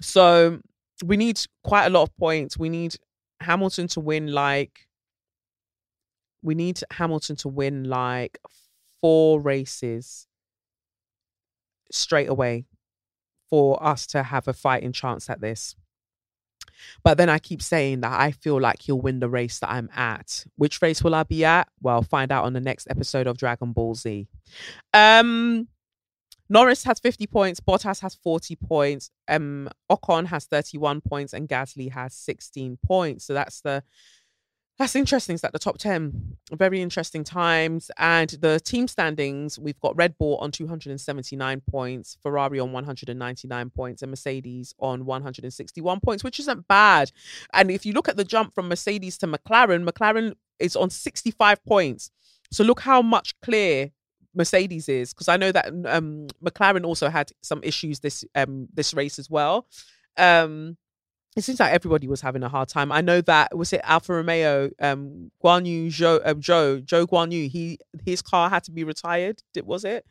So 0.00 0.60
we 1.04 1.16
need 1.16 1.40
quite 1.62 1.86
a 1.86 1.90
lot 1.90 2.02
of 2.02 2.16
points. 2.16 2.58
We 2.58 2.70
need 2.70 2.96
Hamilton 3.40 3.88
to 3.88 4.00
win 4.00 4.32
like 4.32 4.86
we 6.42 6.54
need 6.54 6.80
Hamilton 6.90 7.36
to 7.36 7.48
win 7.48 7.84
like 7.84 8.38
four 9.00 9.40
races 9.40 10.26
straight 11.90 12.28
away 12.28 12.66
for 13.48 13.82
us 13.82 14.06
to 14.08 14.22
have 14.22 14.48
a 14.48 14.52
fighting 14.52 14.92
chance 14.92 15.30
at 15.30 15.40
this. 15.40 15.74
But 17.02 17.18
then 17.18 17.28
I 17.28 17.38
keep 17.38 17.62
saying 17.62 18.00
that 18.00 18.18
I 18.18 18.30
feel 18.32 18.60
like 18.60 18.82
he'll 18.82 19.00
win 19.00 19.20
the 19.20 19.28
race 19.28 19.58
that 19.60 19.70
I'm 19.70 19.88
at. 19.94 20.44
Which 20.56 20.80
race 20.82 21.02
will 21.02 21.14
I 21.14 21.22
be 21.22 21.44
at? 21.44 21.68
Well, 21.80 22.02
find 22.02 22.32
out 22.32 22.44
on 22.44 22.52
the 22.52 22.60
next 22.60 22.86
episode 22.90 23.26
of 23.26 23.36
Dragon 23.36 23.72
Ball 23.72 23.94
Z. 23.94 24.26
Um, 24.92 25.68
Norris 26.48 26.84
has 26.84 27.00
50 27.00 27.26
points, 27.26 27.60
Bottas 27.60 28.00
has 28.00 28.14
40 28.14 28.56
points, 28.56 29.10
um, 29.28 29.68
Ocon 29.90 30.26
has 30.26 30.44
31 30.44 31.00
points, 31.00 31.32
and 31.32 31.48
Gasly 31.48 31.90
has 31.90 32.14
16 32.14 32.78
points. 32.84 33.24
So 33.24 33.34
that's 33.34 33.60
the 33.62 33.82
that's 34.76 34.96
interesting. 34.96 35.34
It's 35.34 35.44
at 35.44 35.52
the 35.52 35.58
top 35.58 35.78
10. 35.78 36.36
Very 36.52 36.82
interesting 36.82 37.22
times. 37.22 37.90
And 37.96 38.30
the 38.30 38.58
team 38.58 38.88
standings, 38.88 39.56
we've 39.58 39.78
got 39.80 39.96
Red 39.96 40.18
Bull 40.18 40.36
on 40.38 40.50
279 40.50 41.62
points, 41.70 42.18
Ferrari 42.22 42.58
on 42.58 42.72
199 42.72 43.70
points, 43.70 44.02
and 44.02 44.10
Mercedes 44.10 44.74
on 44.80 45.04
161 45.04 46.00
points, 46.00 46.24
which 46.24 46.40
isn't 46.40 46.66
bad. 46.66 47.12
And 47.52 47.70
if 47.70 47.86
you 47.86 47.92
look 47.92 48.08
at 48.08 48.16
the 48.16 48.24
jump 48.24 48.52
from 48.54 48.68
Mercedes 48.68 49.16
to 49.18 49.28
McLaren, 49.28 49.88
McLaren 49.88 50.34
is 50.58 50.74
on 50.74 50.90
65 50.90 51.64
points. 51.64 52.10
So 52.50 52.64
look 52.64 52.80
how 52.80 53.00
much 53.00 53.38
clear 53.42 53.90
Mercedes 54.34 54.88
is, 54.88 55.14
because 55.14 55.28
I 55.28 55.36
know 55.36 55.52
that 55.52 55.68
um, 55.86 56.26
McLaren 56.44 56.84
also 56.84 57.08
had 57.08 57.30
some 57.42 57.60
issues 57.62 58.00
this 58.00 58.24
um, 58.34 58.68
this 58.74 58.92
race 58.92 59.20
as 59.20 59.30
well. 59.30 59.68
Um, 60.16 60.76
it 61.36 61.42
seems 61.42 61.58
like 61.58 61.72
everybody 61.72 62.06
was 62.06 62.20
having 62.20 62.44
a 62.44 62.48
hard 62.48 62.68
time. 62.68 62.92
I 62.92 63.00
know 63.00 63.20
that 63.22 63.56
was 63.56 63.72
it 63.72 63.80
Alfa 63.82 64.14
Romeo, 64.14 64.70
um, 64.80 65.32
Guan 65.42 65.66
Yu 65.66 65.88
Zhou, 65.88 66.20
um, 66.24 66.40
Zhou, 66.40 66.84
Zhou 66.84 67.06
Guan 67.06 67.32
Yu. 67.32 67.48
He 67.48 67.78
his 68.04 68.22
car 68.22 68.48
had 68.48 68.62
to 68.64 68.70
be 68.70 68.84
retired. 68.84 69.42
Did 69.52 69.66
was 69.66 69.84
it? 69.84 70.06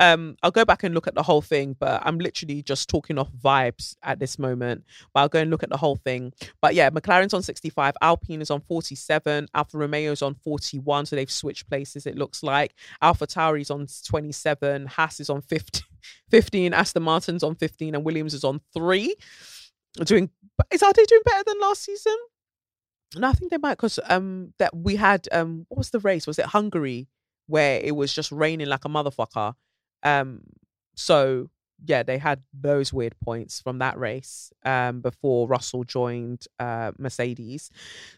Um, 0.00 0.36
I'll 0.44 0.52
go 0.52 0.64
back 0.64 0.84
and 0.84 0.94
look 0.94 1.08
at 1.08 1.16
the 1.16 1.24
whole 1.24 1.42
thing, 1.42 1.74
but 1.78 2.00
I'm 2.04 2.18
literally 2.18 2.62
just 2.62 2.88
talking 2.88 3.18
off 3.18 3.32
vibes 3.32 3.96
at 4.04 4.20
this 4.20 4.38
moment. 4.38 4.84
But 5.12 5.20
I'll 5.20 5.28
go 5.28 5.40
and 5.40 5.50
look 5.50 5.64
at 5.64 5.70
the 5.70 5.76
whole 5.76 5.96
thing. 5.96 6.32
But 6.62 6.76
yeah, 6.76 6.90
McLaren's 6.90 7.34
on 7.34 7.42
65, 7.42 7.94
Alpine 8.00 8.40
is 8.40 8.52
on 8.52 8.60
47, 8.60 9.48
Alfa 9.52 9.76
Romeo's 9.76 10.22
on 10.22 10.36
41, 10.36 11.06
so 11.06 11.16
they've 11.16 11.28
switched 11.28 11.68
places. 11.68 12.06
It 12.06 12.16
looks 12.16 12.44
like 12.44 12.74
Alpha 13.02 13.26
Tauri's 13.26 13.72
on 13.72 13.88
27, 14.06 14.86
Haas 14.86 15.18
is 15.18 15.30
on 15.30 15.40
50, 15.40 15.82
15, 16.30 16.72
Aston 16.72 17.02
Martin's 17.02 17.42
on 17.42 17.56
15, 17.56 17.96
and 17.96 18.04
Williams 18.04 18.34
is 18.34 18.44
on 18.44 18.60
three 18.72 19.16
doing 20.04 20.30
is 20.70 20.82
are 20.82 20.92
they 20.92 21.04
doing 21.04 21.22
better 21.24 21.44
than 21.46 21.60
last 21.60 21.82
season? 21.84 22.16
No, 23.16 23.28
I 23.28 23.32
think 23.32 23.50
they 23.50 23.58
might 23.58 23.76
because 23.76 23.98
um 24.08 24.52
that 24.58 24.76
we 24.76 24.96
had 24.96 25.28
um 25.32 25.66
what 25.68 25.78
was 25.78 25.90
the 25.90 26.00
race? 26.00 26.26
Was 26.26 26.38
it 26.38 26.46
Hungary 26.46 27.08
where 27.46 27.80
it 27.80 27.96
was 27.96 28.12
just 28.12 28.30
raining 28.30 28.68
like 28.68 28.84
a 28.84 28.88
motherfucker? 28.88 29.54
Um 30.02 30.42
so 30.94 31.48
yeah, 31.86 32.02
they 32.02 32.18
had 32.18 32.42
those 32.52 32.92
weird 32.92 33.14
points 33.20 33.60
from 33.60 33.78
that 33.78 33.98
race 33.98 34.52
um 34.64 35.00
before 35.00 35.48
Russell 35.48 35.84
joined 35.84 36.46
uh 36.58 36.92
Mercedes. 36.98 37.70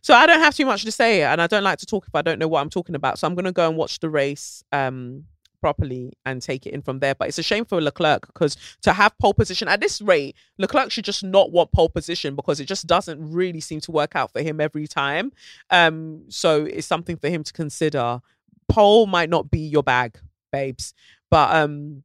So 0.02 0.14
I 0.14 0.26
don't 0.26 0.40
have 0.40 0.56
too 0.56 0.66
much 0.66 0.84
to 0.84 0.92
say 0.92 1.22
and 1.22 1.40
I 1.40 1.47
don't 1.47 1.62
like 1.62 1.78
to 1.80 1.86
talk 1.86 2.06
if 2.09 2.14
I 2.14 2.22
don't 2.22 2.38
know 2.38 2.48
what 2.48 2.60
I'm 2.60 2.70
talking 2.70 2.94
about. 2.94 3.18
So 3.18 3.26
I'm 3.26 3.34
gonna 3.34 3.52
go 3.52 3.68
and 3.68 3.76
watch 3.76 4.01
the 4.01 4.10
race 4.10 4.64
um 4.72 5.26
properly 5.60 6.12
and 6.24 6.42
take 6.42 6.66
it 6.66 6.72
in 6.72 6.82
from 6.82 7.00
there. 7.00 7.14
But 7.14 7.28
it's 7.28 7.38
a 7.38 7.42
shame 7.42 7.64
for 7.64 7.80
Leclerc 7.80 8.26
because 8.26 8.56
to 8.82 8.92
have 8.92 9.16
pole 9.18 9.34
position 9.34 9.68
at 9.68 9.80
this 9.80 10.00
rate, 10.00 10.36
Leclerc 10.58 10.90
should 10.90 11.04
just 11.04 11.22
not 11.22 11.52
want 11.52 11.72
pole 11.72 11.88
position 11.88 12.34
because 12.34 12.60
it 12.60 12.66
just 12.66 12.86
doesn't 12.86 13.32
really 13.32 13.60
seem 13.60 13.80
to 13.80 13.92
work 13.92 14.16
out 14.16 14.32
for 14.32 14.40
him 14.42 14.60
every 14.60 14.86
time. 14.86 15.32
Um, 15.70 16.24
so 16.28 16.64
it's 16.64 16.86
something 16.86 17.16
for 17.16 17.28
him 17.28 17.44
to 17.44 17.52
consider. 17.52 18.20
Pole 18.68 19.06
might 19.06 19.30
not 19.30 19.50
be 19.50 19.60
your 19.60 19.82
bag, 19.82 20.18
babes, 20.52 20.94
but 21.30 21.54
um, 21.54 22.02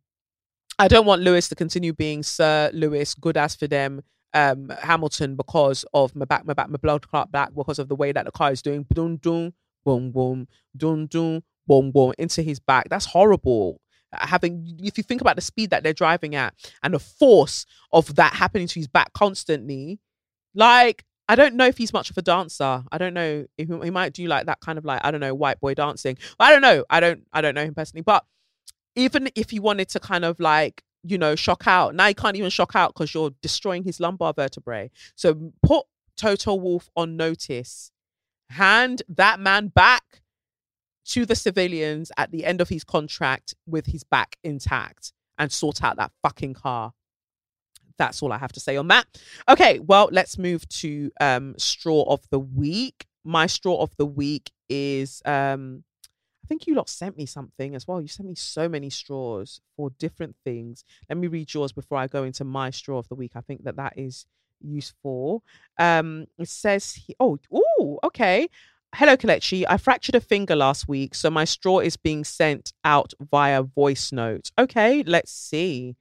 I 0.78 0.88
don't 0.88 1.06
want 1.06 1.22
Lewis 1.22 1.48
to 1.50 1.56
continue 1.56 1.94
being 1.94 2.24
Sir 2.24 2.70
Lewis, 2.74 3.14
good 3.14 3.38
as 3.38 3.56
for 3.56 3.68
them. 3.68 4.02
Um, 4.34 4.70
Hamilton 4.82 5.38
because 5.38 5.86
of 5.94 6.14
my 6.14 6.26
back, 6.26 6.46
my 6.46 6.54
back, 6.54 6.70
my 6.70 6.78
blood 6.78 7.08
clot 7.08 7.32
back 7.32 7.56
because 7.56 7.80
of 7.80 7.88
the 7.88 7.96
way 7.96 8.12
that 8.12 8.26
the 8.26 8.32
car 8.32 8.52
is 8.52 8.62
doing. 8.62 8.86
Dun 8.94 9.16
dun, 9.18 9.54
boom 9.86 10.12
boom, 10.12 10.50
dun 10.76 11.08
dun, 11.08 11.42
boom, 11.68 11.92
boom 11.92 12.14
into 12.18 12.42
his 12.42 12.60
back. 12.60 12.90
That's 12.90 13.06
horrible. 13.06 13.82
Uh, 14.14 14.26
having, 14.28 14.80
if 14.82 14.98
you 14.98 15.04
think 15.04 15.22
about 15.22 15.36
the 15.36 15.42
speed 15.42 15.70
that 15.72 15.84
they're 15.84 15.94
driving 15.94 16.36
at 16.36 16.54
and 16.84 16.94
the 16.94 17.00
force 17.00 17.66
of 17.92 18.16
that 18.16 18.34
happening 18.34 18.68
to 18.68 18.80
his 18.80 18.88
back 18.88 19.14
constantly, 19.14 20.00
like 20.54 21.06
I 21.28 21.36
don't 21.36 21.56
know 21.56 21.66
if 21.66 21.78
he's 21.78 21.94
much 21.94 22.10
of 22.10 22.18
a 22.18 22.22
dancer. 22.22 22.84
I 22.92 22.98
don't 22.98 23.14
know 23.14 23.46
if 23.58 23.68
he, 23.68 23.80
he 23.84 23.90
might 23.90 24.14
do 24.14 24.28
like 24.28 24.46
that 24.46 24.60
kind 24.60 24.78
of 24.78 24.86
like 24.86 25.02
I 25.04 25.12
don't 25.12 25.22
know 25.22 25.34
white 25.34 25.60
boy 25.60 25.74
dancing. 25.74 26.18
I 26.40 26.52
don't 26.52 26.62
know. 26.62 26.86
I 26.90 27.00
don't. 27.00 27.26
I 27.34 27.42
don't 27.42 27.56
know 27.56 27.64
him 27.64 27.74
personally. 27.74 28.04
But 28.04 28.24
even 28.96 29.30
if 29.36 29.50
he 29.50 29.60
wanted 29.60 29.90
to 29.90 30.00
kind 30.00 30.24
of 30.24 30.40
like 30.40 30.84
you 31.04 31.18
know 31.18 31.36
shock 31.36 31.64
out, 31.66 31.96
now 31.96 32.08
he 32.08 32.14
can't 32.14 32.36
even 32.36 32.50
shock 32.52 32.76
out 32.76 32.94
because 32.94 33.14
you're 33.14 33.32
destroying 33.42 33.84
his 33.84 34.00
lumbar 34.00 34.34
vertebrae. 34.34 34.92
So 35.16 35.52
put 35.64 35.86
Toto 36.16 36.54
Wolff 36.56 36.90
on 36.96 37.18
notice. 37.18 37.92
Hand 38.52 39.02
that 39.10 39.40
man 39.40 39.70
back 39.70 40.22
to 41.06 41.26
the 41.26 41.36
civilians 41.36 42.12
at 42.18 42.32
the 42.32 42.46
end 42.46 42.62
of 42.62 42.70
his 42.70 42.84
contract 42.84 43.56
with 43.68 43.88
his 43.88 44.04
back 44.04 44.38
intact 44.44 45.14
and 45.38 45.52
sort 45.52 45.84
out 45.84 45.98
that 45.98 46.12
fucking 46.22 46.54
car. 46.54 46.94
That's 47.98 48.22
all 48.22 48.34
I 48.34 48.38
have 48.38 48.52
to 48.54 48.60
say 48.60 48.76
on 48.76 48.88
that. 48.90 49.06
Okay, 49.48 49.80
well, 49.80 50.10
let's 50.12 50.38
move 50.38 50.68
to 50.70 51.12
um 51.22 51.56
straw 51.58 52.04
of 52.04 52.22
the 52.30 52.40
week. 52.40 53.06
My 53.24 53.48
straw 53.48 53.82
of 53.82 53.92
the 53.98 54.06
week 54.06 54.52
is 54.70 55.22
um 55.26 55.84
I 56.44 56.48
think 56.48 56.68
you 56.68 56.76
lot 56.76 56.90
sent 56.90 57.18
me 57.18 57.26
something 57.26 57.74
as 57.74 57.88
well. 57.88 58.00
You 58.00 58.08
sent 58.08 58.30
me 58.30 58.36
so 58.36 58.70
many 58.70 58.92
straws 58.92 59.62
for 59.76 59.90
different 59.98 60.36
things. 60.44 60.84
Let 61.10 61.18
me 61.18 61.28
read 61.28 61.52
yours 61.52 61.72
before 61.72 61.98
I 61.98 62.06
go 62.06 62.24
into 62.24 62.44
my 62.44 62.70
straw 62.70 63.00
of 63.00 63.08
the 63.08 63.16
week. 63.16 63.32
I 63.36 63.42
think 63.42 63.64
that 63.64 63.78
that 63.78 63.94
is 63.98 64.28
useful. 64.62 65.44
Um, 65.80 66.28
it 66.38 66.48
says, 66.48 66.94
he, 66.94 67.16
oh, 67.20 67.40
oh, 67.52 68.00
okay. 68.04 68.48
Hello, 68.98 69.18
Kelechi. 69.18 69.66
I 69.68 69.76
fractured 69.76 70.16
a 70.16 70.22
finger 70.22 70.56
last 70.56 70.88
week, 70.88 71.16
so 71.16 71.30
my 71.30 71.44
straw 71.44 71.80
is 71.80 71.98
being 71.98 72.24
sent 72.24 72.72
out 72.86 73.14
via 73.20 73.62
voice 73.62 74.14
note. 74.14 74.52
Okay, 74.58 75.04
let's 75.04 75.34
see. 75.34 75.98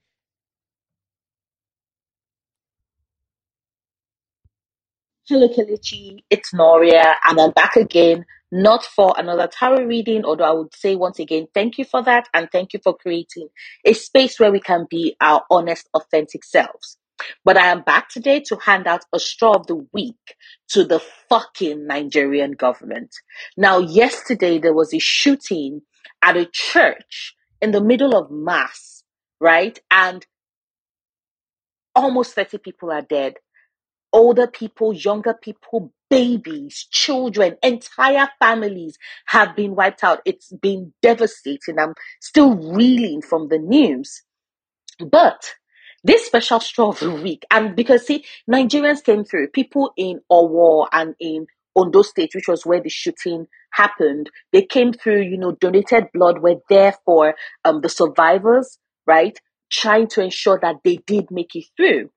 Hello, 5.27 5.49
Kelechi. 5.49 6.19
It's 6.29 6.53
Noria, 6.53 7.15
and 7.25 7.41
I'm 7.41 7.51
back 7.51 7.75
again, 7.75 8.23
not 8.49 8.85
for 8.85 9.13
another 9.17 9.47
tarot 9.51 9.83
reading, 9.83 10.23
although 10.23 10.45
I 10.45 10.51
would 10.51 10.73
say 10.73 10.95
once 10.95 11.19
again, 11.19 11.47
thank 11.53 11.77
you 11.77 11.83
for 11.83 12.01
that, 12.03 12.29
and 12.33 12.47
thank 12.49 12.71
you 12.71 12.79
for 12.81 12.95
creating 12.95 13.49
a 13.83 13.91
space 13.91 14.39
where 14.39 14.53
we 14.53 14.61
can 14.61 14.87
be 14.89 15.17
our 15.19 15.43
honest, 15.51 15.89
authentic 15.93 16.45
selves. 16.45 16.97
But 17.43 17.57
I 17.57 17.67
am 17.67 17.81
back 17.81 18.09
today 18.09 18.39
to 18.47 18.57
hand 18.57 18.87
out 18.87 19.05
a 19.13 19.19
straw 19.19 19.53
of 19.53 19.67
the 19.67 19.87
week 19.93 20.35
to 20.69 20.83
the 20.83 20.99
fucking 21.29 21.87
Nigerian 21.87 22.51
government. 22.51 23.15
Now, 23.57 23.79
yesterday 23.79 24.59
there 24.59 24.73
was 24.73 24.93
a 24.93 24.99
shooting 24.99 25.81
at 26.21 26.37
a 26.37 26.45
church 26.51 27.35
in 27.61 27.71
the 27.71 27.81
middle 27.81 28.15
of 28.15 28.31
mass, 28.31 29.03
right? 29.39 29.79
And 29.91 30.25
almost 31.95 32.33
30 32.33 32.57
people 32.59 32.91
are 32.91 33.01
dead. 33.01 33.35
Older 34.11 34.47
people, 34.47 34.93
younger 34.93 35.33
people, 35.33 35.93
babies, 36.09 36.87
children, 36.91 37.57
entire 37.63 38.29
families 38.39 38.97
have 39.25 39.55
been 39.55 39.75
wiped 39.75 40.03
out. 40.03 40.21
It's 40.25 40.51
been 40.53 40.93
devastating. 41.01 41.79
I'm 41.79 41.93
still 42.21 42.55
reeling 42.55 43.21
from 43.21 43.49
the 43.49 43.59
news. 43.59 44.23
But 44.99 45.53
this 46.05 46.27
special 46.27 46.59
straw 46.59 46.89
of 46.89 46.99
the 46.99 47.11
week, 47.11 47.43
and 47.49 47.75
because 47.75 48.05
see, 48.05 48.23
Nigerians 48.49 49.03
came 49.03 49.25
through, 49.25 49.47
people 49.47 49.91
in 49.97 50.21
Owo 50.31 50.87
and 50.91 51.15
in 51.19 51.47
Ondo 51.75 52.03
State, 52.03 52.31
which 52.35 52.47
was 52.47 52.63
where 52.63 52.79
the 52.79 52.89
shooting 52.89 53.47
happened, 53.71 54.29
they 54.53 54.61
came 54.61 54.93
through, 54.93 55.23
you 55.23 55.37
know, 55.37 55.53
donated 55.53 56.05
blood, 56.13 56.39
were 56.43 56.61
there 56.69 56.93
for 57.05 57.33
um, 57.65 57.81
the 57.81 57.89
survivors, 57.89 58.77
right? 59.07 59.37
Trying 59.71 60.07
to 60.09 60.21
ensure 60.21 60.59
that 60.61 60.75
they 60.83 60.97
did 61.07 61.31
make 61.31 61.55
it 61.55 61.65
through. 61.75 62.11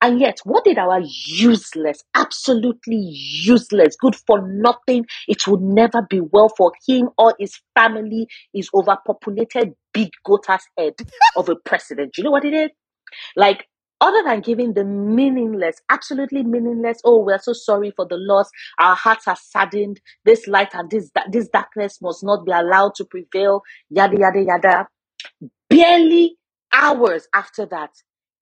And 0.00 0.20
yet, 0.20 0.38
what 0.44 0.64
did 0.64 0.78
our 0.78 1.00
useless, 1.00 2.02
absolutely 2.14 2.96
useless, 2.96 3.96
good 4.00 4.16
for 4.26 4.46
nothing, 4.46 5.06
it 5.28 5.46
would 5.46 5.60
never 5.60 6.02
be 6.08 6.20
well 6.20 6.50
for 6.56 6.72
him 6.86 7.10
or 7.16 7.34
his 7.38 7.60
family, 7.74 8.26
his 8.52 8.68
overpopulated 8.74 9.74
big 9.92 10.10
goat 10.24 10.44
ass 10.48 10.64
head 10.76 10.94
of 11.36 11.48
a 11.48 11.56
president? 11.56 12.18
You 12.18 12.24
know 12.24 12.30
what 12.30 12.44
it 12.44 12.54
is? 12.54 12.70
Like, 13.36 13.66
other 14.00 14.22
than 14.24 14.40
giving 14.40 14.74
the 14.74 14.84
meaningless, 14.84 15.80
absolutely 15.90 16.44
meaningless, 16.44 17.00
oh, 17.04 17.24
we're 17.24 17.38
so 17.38 17.52
sorry 17.52 17.92
for 17.96 18.06
the 18.06 18.16
loss. 18.18 18.48
Our 18.78 18.94
hearts 18.94 19.26
are 19.28 19.36
saddened. 19.36 20.00
This 20.24 20.46
light 20.46 20.74
and 20.74 20.90
this, 20.90 21.10
this 21.30 21.48
darkness 21.48 21.98
must 22.00 22.24
not 22.24 22.46
be 22.46 22.52
allowed 22.52 22.94
to 22.96 23.04
prevail. 23.04 23.62
Yada, 23.90 24.16
yada, 24.18 24.44
yada. 24.46 24.88
Barely 25.68 26.36
hours 26.72 27.26
after 27.34 27.66
that, 27.66 27.90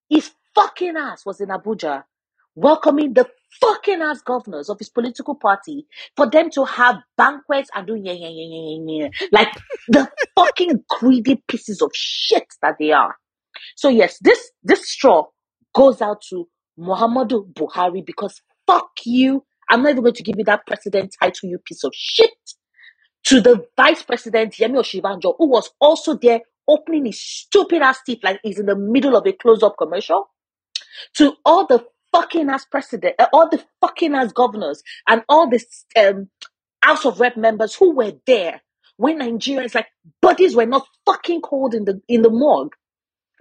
his 0.09 0.31
fucking 0.55 0.95
ass 0.97 1.25
was 1.25 1.41
in 1.41 1.49
Abuja 1.49 2.03
welcoming 2.55 3.13
the 3.13 3.25
fucking 3.61 4.01
ass 4.01 4.21
governors 4.21 4.69
of 4.69 4.79
his 4.79 4.89
political 4.89 5.35
party 5.35 5.85
for 6.15 6.29
them 6.29 6.49
to 6.51 6.65
have 6.65 6.97
banquets 7.17 7.69
and 7.75 7.87
do 7.87 7.95
yeah, 7.95 8.13
yeah, 8.13 8.29
yeah, 8.29 8.47
yeah, 8.49 9.03
yeah, 9.03 9.09
like 9.31 9.49
the 9.87 10.09
fucking 10.35 10.83
greedy 10.89 11.41
pieces 11.47 11.81
of 11.81 11.91
shit 11.93 12.47
that 12.61 12.75
they 12.79 12.91
are. 12.91 13.15
So 13.75 13.89
yes, 13.89 14.17
this 14.21 14.51
this 14.63 14.89
straw 14.89 15.25
goes 15.73 16.01
out 16.01 16.21
to 16.29 16.47
Muhammadu 16.79 17.51
Buhari 17.53 18.05
because 18.05 18.41
fuck 18.65 18.89
you. 19.05 19.43
I'm 19.69 19.83
not 19.83 19.91
even 19.91 20.03
going 20.03 20.13
to 20.15 20.23
give 20.23 20.35
you 20.37 20.45
that 20.45 20.65
president 20.65 21.15
title, 21.21 21.49
you 21.49 21.57
piece 21.59 21.83
of 21.83 21.91
shit. 21.93 22.31
To 23.25 23.41
the 23.41 23.65
vice 23.75 24.03
president 24.03 24.53
Yemi 24.53 24.77
Osinbajo, 24.79 25.35
who 25.37 25.49
was 25.49 25.69
also 25.81 26.15
there 26.15 26.41
opening 26.67 27.05
his 27.05 27.21
stupid 27.21 27.81
ass 27.81 27.99
teeth 28.05 28.19
like 28.23 28.39
he's 28.43 28.59
in 28.59 28.65
the 28.65 28.75
middle 28.75 29.15
of 29.17 29.25
a 29.27 29.33
close-up 29.33 29.75
commercial. 29.77 30.29
To 31.17 31.33
all 31.45 31.65
the 31.67 31.85
fucking 32.13 32.49
ass 32.49 32.65
president, 32.65 33.15
uh, 33.19 33.27
all 33.33 33.49
the 33.49 33.63
fucking 33.81 34.15
ass 34.15 34.31
governors, 34.31 34.81
and 35.07 35.23
all 35.27 35.49
the 35.49 35.61
um, 35.99 36.29
House 36.81 37.05
of 37.05 37.19
Rep 37.19 37.35
members 37.37 37.75
who 37.75 37.93
were 37.95 38.13
there 38.25 38.61
when 38.97 39.19
Nigerians 39.19 39.75
like 39.75 39.87
bodies 40.21 40.55
were 40.55 40.65
not 40.65 40.87
fucking 41.05 41.41
cold 41.41 41.73
in 41.73 41.85
the 41.85 42.01
in 42.07 42.21
the 42.21 42.29
morgue. 42.29 42.73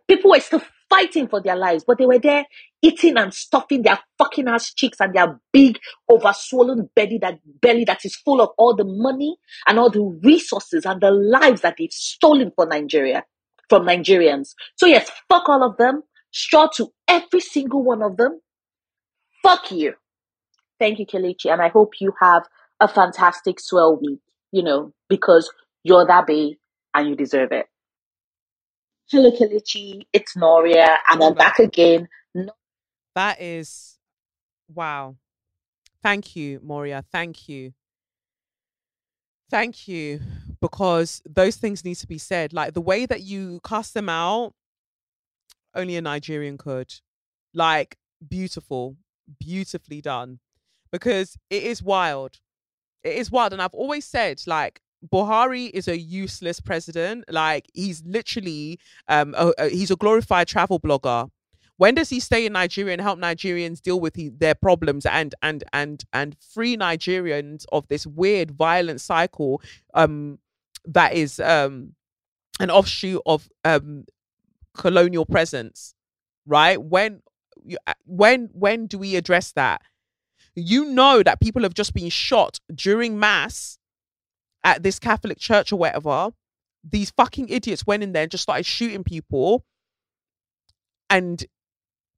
People 0.08 0.30
were 0.30 0.40
still 0.40 0.62
fighting 0.90 1.28
for 1.28 1.40
their 1.42 1.56
lives, 1.56 1.84
but 1.86 1.98
they 1.98 2.06
were 2.06 2.18
there 2.18 2.46
eating 2.82 3.16
and 3.16 3.34
stuffing 3.34 3.82
their 3.82 3.98
fucking 4.18 4.48
ass 4.48 4.72
cheeks 4.74 4.98
and 5.00 5.14
their 5.14 5.40
big 5.52 5.78
overswollen 6.10 6.88
belly 6.94 7.18
that 7.20 7.38
belly 7.60 7.84
that 7.84 8.04
is 8.04 8.16
full 8.16 8.40
of 8.40 8.50
all 8.58 8.74
the 8.76 8.84
money 8.84 9.36
and 9.66 9.78
all 9.78 9.90
the 9.90 10.02
resources 10.24 10.86
and 10.86 11.00
the 11.00 11.10
lives 11.10 11.62
that 11.62 11.74
they've 11.78 11.92
stolen 11.92 12.52
for 12.54 12.66
Nigeria 12.66 13.24
from 13.68 13.84
Nigerians. 13.86 14.54
So 14.76 14.86
yes, 14.86 15.10
fuck 15.28 15.48
all 15.48 15.64
of 15.64 15.76
them. 15.78 16.02
Straw 16.30 16.68
to 16.76 16.92
every 17.08 17.40
single 17.40 17.82
one 17.82 18.02
of 18.02 18.16
them. 18.16 18.40
fuck 19.42 19.70
you. 19.70 19.94
Thank 20.78 20.98
you, 20.98 21.06
Kelechi, 21.06 21.52
and 21.52 21.62
I 21.62 21.68
hope 21.68 21.94
you 22.00 22.12
have 22.20 22.44
a 22.80 22.88
fantastic 22.88 23.60
swell 23.60 23.98
week, 24.00 24.20
you 24.52 24.62
know, 24.62 24.92
because 25.08 25.50
you're 25.84 26.06
that 26.06 26.26
babe 26.26 26.56
and 26.94 27.08
you 27.08 27.16
deserve 27.16 27.52
it. 27.52 27.66
Hello, 29.08 29.30
Kelechi. 29.30 30.02
It's 30.12 30.36
Noria, 30.36 30.98
and 31.08 31.22
I'm 31.22 31.34
back 31.34 31.60
again. 31.60 32.08
No- 32.34 32.54
That 33.14 33.40
is 33.40 33.98
wow. 34.74 35.16
Thank 36.02 36.36
you, 36.36 36.60
Moria. 36.62 37.04
Thank 37.12 37.48
you. 37.48 37.72
Thank 39.50 39.88
you. 39.88 40.20
Because 40.60 41.22
those 41.28 41.56
things 41.56 41.84
need 41.84 41.96
to 41.96 42.06
be 42.08 42.18
said. 42.18 42.52
Like 42.52 42.74
the 42.74 42.80
way 42.80 43.06
that 43.06 43.22
you 43.22 43.60
cast 43.64 43.94
them 43.94 44.08
out, 44.08 44.54
only 45.74 45.96
a 45.96 46.02
Nigerian 46.02 46.58
could. 46.58 46.92
Like, 47.54 47.96
beautiful. 48.26 48.96
Beautifully 49.38 50.00
done. 50.00 50.40
Because 50.90 51.36
it 51.50 51.62
is 51.62 51.82
wild. 51.82 52.40
It 53.04 53.14
is 53.16 53.30
wild. 53.30 53.52
And 53.52 53.62
I've 53.62 53.74
always 53.74 54.04
said, 54.04 54.42
like, 54.46 54.80
Buhari 55.12 55.70
is 55.72 55.88
a 55.88 55.98
useless 55.98 56.60
president. 56.60 57.24
Like 57.30 57.66
he's 57.74 58.02
literally 58.06 58.78
um 59.08 59.34
a, 59.36 59.52
a- 59.58 59.68
he's 59.68 59.90
a 59.90 59.96
glorified 59.96 60.48
travel 60.48 60.80
blogger. 60.80 61.30
When 61.78 61.94
does 61.94 62.08
he 62.08 62.20
stay 62.20 62.46
in 62.46 62.54
Nigeria 62.54 62.94
and 62.94 63.02
help 63.02 63.18
Nigerians 63.18 63.82
deal 63.82 64.00
with 64.00 64.16
he, 64.16 64.30
their 64.30 64.54
problems 64.54 65.04
and 65.06 65.34
and 65.42 65.62
and 65.72 66.02
and 66.12 66.36
free 66.54 66.76
Nigerians 66.76 67.64
of 67.72 67.86
this 67.88 68.06
weird 68.06 68.50
violent 68.52 69.00
cycle 69.00 69.60
um 69.94 70.38
that 70.86 71.12
is 71.14 71.40
um 71.40 71.94
an 72.60 72.70
offshoot 72.70 73.20
of 73.26 73.48
um 73.64 74.04
colonial 74.74 75.26
presence, 75.26 75.94
right? 76.46 76.80
When 76.80 77.22
uh, 77.86 77.94
when 78.04 78.48
when 78.52 78.86
do 78.86 78.98
we 78.98 79.16
address 79.16 79.52
that? 79.52 79.82
You 80.54 80.86
know 80.86 81.22
that 81.22 81.40
people 81.40 81.62
have 81.62 81.74
just 81.74 81.94
been 81.94 82.08
shot 82.10 82.60
during 82.74 83.18
mass 83.18 83.78
at 84.66 84.82
this 84.82 84.98
Catholic 84.98 85.38
church 85.38 85.72
or 85.72 85.76
whatever, 85.76 86.30
these 86.82 87.10
fucking 87.12 87.48
idiots 87.48 87.86
went 87.86 88.02
in 88.02 88.12
there 88.12 88.24
and 88.24 88.30
just 88.30 88.42
started 88.42 88.66
shooting 88.66 89.04
people 89.04 89.64
and 91.08 91.46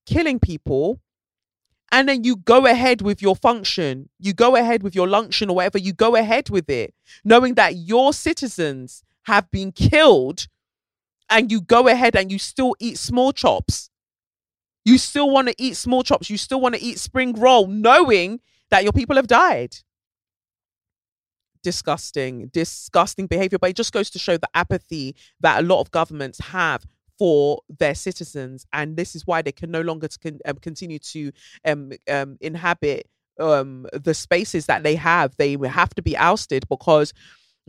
killing 0.07 0.41
people. 0.41 1.01
And 1.93 2.09
then 2.09 2.25
you 2.25 2.37
go 2.37 2.67
ahead 2.67 3.03
with 3.03 3.21
your 3.21 3.37
function, 3.37 4.09
you 4.19 4.33
go 4.33 4.57
ahead 4.57 4.83
with 4.83 4.95
your 4.95 5.07
luncheon 5.07 5.51
or 5.51 5.57
whatever, 5.57 5.79
you 5.79 5.93
go 5.93 6.17
ahead 6.17 6.49
with 6.49 6.69
it, 6.71 6.95
knowing 7.23 7.55
that 7.55 7.77
your 7.77 8.13
citizens 8.15 9.03
have 9.25 9.51
been 9.51 9.71
killed, 9.71 10.49
and 11.31 11.53
you 11.53 11.61
go 11.61 11.87
ahead 11.87 12.17
and 12.17 12.33
you 12.33 12.39
still 12.39 12.75
eat 12.81 12.97
small 12.97 13.33
chops. 13.33 13.91
You 14.87 14.97
still 14.97 15.31
want 15.31 15.49
to 15.49 15.55
eat 15.59 15.77
small 15.77 16.03
chops, 16.03 16.31
you 16.31 16.39
still 16.39 16.63
want 16.63 16.75
to 16.75 16.83
eat 16.83 16.99
spring 16.99 17.35
roll, 17.35 17.67
knowing 17.67 18.41
that 18.71 18.85
your 18.85 18.93
people 18.93 19.17
have 19.17 19.27
died 19.27 19.77
disgusting, 21.63 22.49
disgusting 22.49 23.27
behavior. 23.27 23.59
But 23.59 23.71
it 23.71 23.77
just 23.77 23.93
goes 23.93 24.11
to 24.11 24.19
show 24.19 24.37
the 24.37 24.49
apathy 24.55 25.17
that 25.41 25.61
a 25.61 25.67
lot 25.67 25.81
of 25.81 25.91
governments 25.91 26.39
have 26.41 26.87
for 27.19 27.61
their 27.69 27.95
citizens, 27.95 28.65
and 28.73 28.97
this 28.97 29.17
is 29.17 29.27
why 29.27 29.43
they 29.43 29.51
can 29.51 29.71
no 29.71 29.81
longer 29.81 30.09
con- 30.23 30.39
um, 30.45 30.57
continue 30.57 31.01
to 31.01 31.33
um, 31.65 31.91
um, 32.09 32.39
inhabit 32.41 33.09
um, 33.41 33.87
the 33.93 34.15
spaces 34.15 34.67
that 34.67 34.85
they 34.85 34.95
have. 34.95 35.37
They 35.37 35.57
have 35.57 35.95
to 35.95 36.03
be 36.03 36.17
ousted 36.17 36.69
because. 36.69 37.13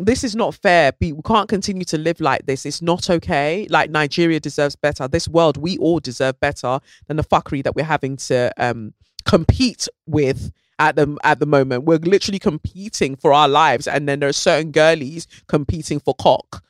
This 0.02 0.24
is 0.24 0.34
not 0.34 0.56
fair. 0.56 0.94
We 1.02 1.14
can't 1.26 1.50
continue 1.50 1.84
to 1.84 1.98
live 1.98 2.22
like 2.22 2.46
this. 2.46 2.66
It's 2.66 2.82
not 2.82 3.10
okay. 3.10 3.68
Like 3.70 3.90
Nigeria 3.90 4.40
deserves 4.40 4.78
better. 4.78 5.10
This 5.10 5.28
world, 5.28 5.58
we 5.58 5.78
all 5.78 6.00
deserve 6.00 6.40
better 6.40 6.80
than 7.08 7.18
the 7.18 7.24
fuckery 7.24 7.66
that 7.66 7.76
we're 7.76 7.84
having 7.84 8.16
to 8.16 8.50
um, 8.56 8.94
compete 9.26 9.90
with 10.06 10.54
at 10.80 10.96
the 10.96 11.18
at 11.24 11.40
the 11.40 11.46
moment. 11.46 11.84
We're 11.84 11.98
literally 11.98 12.40
competing 12.40 13.16
for 13.16 13.34
our 13.34 13.48
lives, 13.48 13.88
and 13.88 14.08
then 14.08 14.22
there 14.22 14.30
are 14.30 14.34
certain 14.34 14.72
girlies 14.72 15.28
competing 15.48 16.00
for 16.00 16.16
cock. 16.16 16.64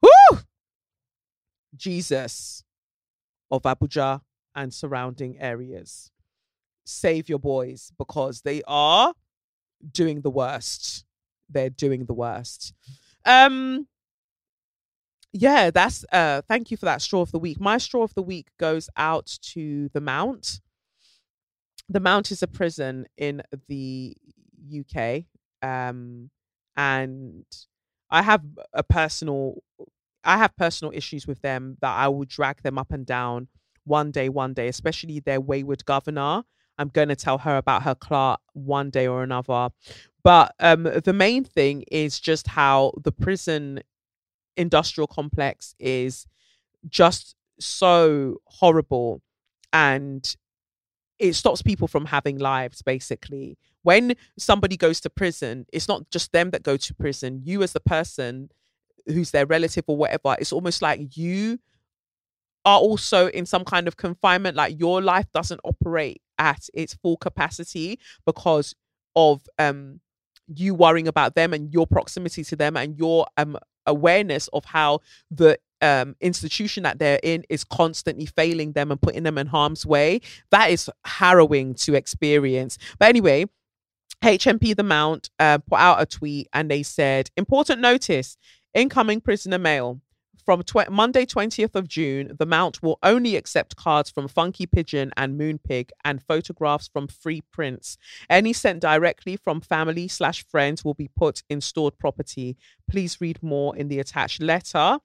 Woo! 0.00 0.38
Jesus 1.76 2.64
of 3.50 3.62
Abuja 3.62 4.20
and 4.54 4.72
surrounding 4.72 5.38
areas. 5.40 6.10
Save 6.84 7.28
your 7.28 7.38
boys 7.38 7.92
because 7.98 8.42
they 8.42 8.62
are 8.66 9.14
doing 9.92 10.22
the 10.22 10.30
worst. 10.30 11.04
They're 11.48 11.70
doing 11.70 12.06
the 12.06 12.14
worst. 12.14 12.72
Um 13.24 13.88
yeah, 15.32 15.70
that's 15.70 16.04
uh 16.12 16.42
thank 16.48 16.70
you 16.70 16.76
for 16.76 16.86
that 16.86 17.02
straw 17.02 17.20
of 17.20 17.32
the 17.32 17.38
week. 17.38 17.60
My 17.60 17.78
straw 17.78 18.02
of 18.02 18.14
the 18.14 18.22
week 18.22 18.48
goes 18.58 18.88
out 18.96 19.38
to 19.42 19.88
the 19.92 20.00
Mount 20.00 20.60
the 21.90 22.00
Mount 22.00 22.30
is 22.30 22.42
a 22.42 22.46
prison 22.46 23.06
in 23.18 23.42
the 23.68 24.16
UK, 24.78 25.24
um, 25.62 26.30
and 26.76 27.44
I 28.10 28.22
have 28.22 28.42
a 28.72 28.82
personal, 28.84 29.62
I 30.24 30.38
have 30.38 30.56
personal 30.56 30.92
issues 30.94 31.26
with 31.26 31.42
them 31.42 31.76
that 31.80 31.94
I 31.94 32.08
will 32.08 32.24
drag 32.24 32.62
them 32.62 32.78
up 32.78 32.92
and 32.92 33.04
down 33.04 33.48
one 33.84 34.12
day, 34.12 34.28
one 34.28 34.54
day, 34.54 34.68
especially 34.68 35.20
their 35.20 35.40
wayward 35.40 35.84
governor. 35.84 36.44
I'm 36.78 36.88
going 36.88 37.08
to 37.08 37.16
tell 37.16 37.38
her 37.38 37.56
about 37.56 37.82
her 37.82 37.94
clerk 37.94 38.40
one 38.52 38.90
day 38.90 39.06
or 39.06 39.22
another. 39.22 39.70
But 40.22 40.54
um, 40.60 40.84
the 40.84 41.12
main 41.12 41.44
thing 41.44 41.84
is 41.90 42.20
just 42.20 42.46
how 42.46 42.92
the 43.02 43.12
prison 43.12 43.80
industrial 44.56 45.08
complex 45.08 45.74
is 45.78 46.26
just 46.88 47.34
so 47.58 48.36
horrible 48.44 49.22
and 49.72 50.36
it 51.20 51.34
stops 51.34 51.62
people 51.62 51.86
from 51.86 52.06
having 52.06 52.38
lives 52.38 52.82
basically. 52.82 53.56
When 53.82 54.14
somebody 54.38 54.76
goes 54.76 55.00
to 55.02 55.10
prison 55.10 55.66
it's 55.72 55.88
not 55.88 56.10
just 56.10 56.32
them 56.32 56.50
that 56.50 56.62
go 56.62 56.76
to 56.76 56.94
prison. 56.94 57.42
You 57.44 57.62
as 57.62 57.72
the 57.72 57.80
person 57.80 58.50
who's 59.06 59.30
their 59.30 59.46
relative 59.46 59.84
or 59.86 59.96
whatever 59.96 60.36
it's 60.38 60.52
almost 60.52 60.82
like 60.82 61.16
you 61.16 61.58
are 62.64 62.78
also 62.78 63.28
in 63.28 63.46
some 63.46 63.64
kind 63.64 63.88
of 63.88 63.96
confinement 63.96 64.56
like 64.56 64.78
your 64.78 65.00
life 65.00 65.26
doesn't 65.32 65.60
operate 65.64 66.20
at 66.38 66.68
its 66.74 66.94
full 66.94 67.16
capacity 67.16 67.98
because 68.26 68.74
of 69.16 69.42
um 69.58 70.00
you 70.54 70.74
worrying 70.74 71.08
about 71.08 71.34
them 71.34 71.52
and 71.52 71.72
your 71.72 71.86
proximity 71.86 72.44
to 72.44 72.56
them 72.56 72.76
and 72.76 72.98
your 72.98 73.26
um 73.36 73.56
awareness 73.86 74.48
of 74.48 74.64
how 74.66 75.00
the 75.30 75.58
um 75.82 76.14
institution 76.20 76.82
that 76.82 76.98
they're 76.98 77.20
in 77.22 77.44
is 77.48 77.64
constantly 77.64 78.26
failing 78.26 78.72
them 78.72 78.90
and 78.90 79.00
putting 79.00 79.22
them 79.22 79.38
in 79.38 79.46
harm's 79.46 79.86
way 79.86 80.20
that 80.50 80.70
is 80.70 80.90
harrowing 81.04 81.74
to 81.74 81.94
experience 81.94 82.78
but 82.98 83.08
anyway 83.08 83.44
HMP 84.22 84.76
The 84.76 84.82
Mount 84.82 85.30
uh, 85.38 85.58
put 85.58 85.78
out 85.78 86.02
a 86.02 86.04
tweet 86.04 86.48
and 86.52 86.70
they 86.70 86.82
said, 86.82 87.30
important 87.38 87.80
notice 87.80 88.36
incoming 88.74 89.20
prisoner 89.20 89.58
mail. 89.58 90.00
From 90.44 90.62
tw- 90.62 90.90
Monday, 90.90 91.26
20th 91.26 91.74
of 91.74 91.86
June, 91.86 92.34
the 92.38 92.46
Mount 92.46 92.82
will 92.82 92.98
only 93.02 93.36
accept 93.36 93.76
cards 93.76 94.10
from 94.10 94.26
Funky 94.26 94.66
Pigeon 94.66 95.12
and 95.16 95.38
Moonpig 95.38 95.90
and 96.04 96.22
photographs 96.22 96.88
from 96.88 97.08
Free 97.08 97.42
Prints. 97.52 97.98
Any 98.28 98.52
sent 98.52 98.80
directly 98.80 99.36
from 99.36 99.60
family 99.60 100.08
slash 100.08 100.44
friends 100.46 100.84
will 100.84 100.94
be 100.94 101.08
put 101.14 101.42
in 101.48 101.60
stored 101.60 101.98
property. 101.98 102.56
Please 102.90 103.20
read 103.20 103.42
more 103.42 103.76
in 103.76 103.88
the 103.88 104.00
attached 104.00 104.42
letter. 104.42 104.98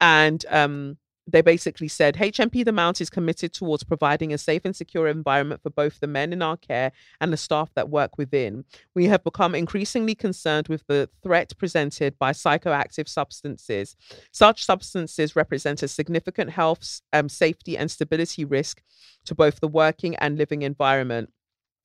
And 0.00 0.44
um, 0.50 0.98
they 1.26 1.40
basically 1.40 1.88
said 1.88 2.16
HMP 2.16 2.64
The 2.64 2.72
Mount 2.72 3.00
is 3.00 3.08
committed 3.08 3.52
towards 3.52 3.82
providing 3.82 4.32
a 4.32 4.38
safe 4.38 4.64
and 4.64 4.76
secure 4.76 5.08
environment 5.08 5.62
for 5.62 5.70
both 5.70 6.00
the 6.00 6.06
men 6.06 6.32
in 6.32 6.42
our 6.42 6.56
care 6.56 6.92
and 7.20 7.32
the 7.32 7.38
staff 7.38 7.72
that 7.74 7.88
work 7.88 8.18
within. 8.18 8.64
We 8.94 9.06
have 9.06 9.24
become 9.24 9.54
increasingly 9.54 10.14
concerned 10.14 10.68
with 10.68 10.86
the 10.86 11.08
threat 11.22 11.52
presented 11.56 12.18
by 12.18 12.32
psychoactive 12.32 13.08
substances. 13.08 13.96
Such 14.32 14.64
substances 14.64 15.34
represent 15.34 15.82
a 15.82 15.88
significant 15.88 16.50
health, 16.50 17.00
um, 17.12 17.28
safety, 17.28 17.78
and 17.78 17.90
stability 17.90 18.44
risk 18.44 18.82
to 19.24 19.34
both 19.34 19.60
the 19.60 19.68
working 19.68 20.16
and 20.16 20.36
living 20.36 20.62
environment. 20.62 21.30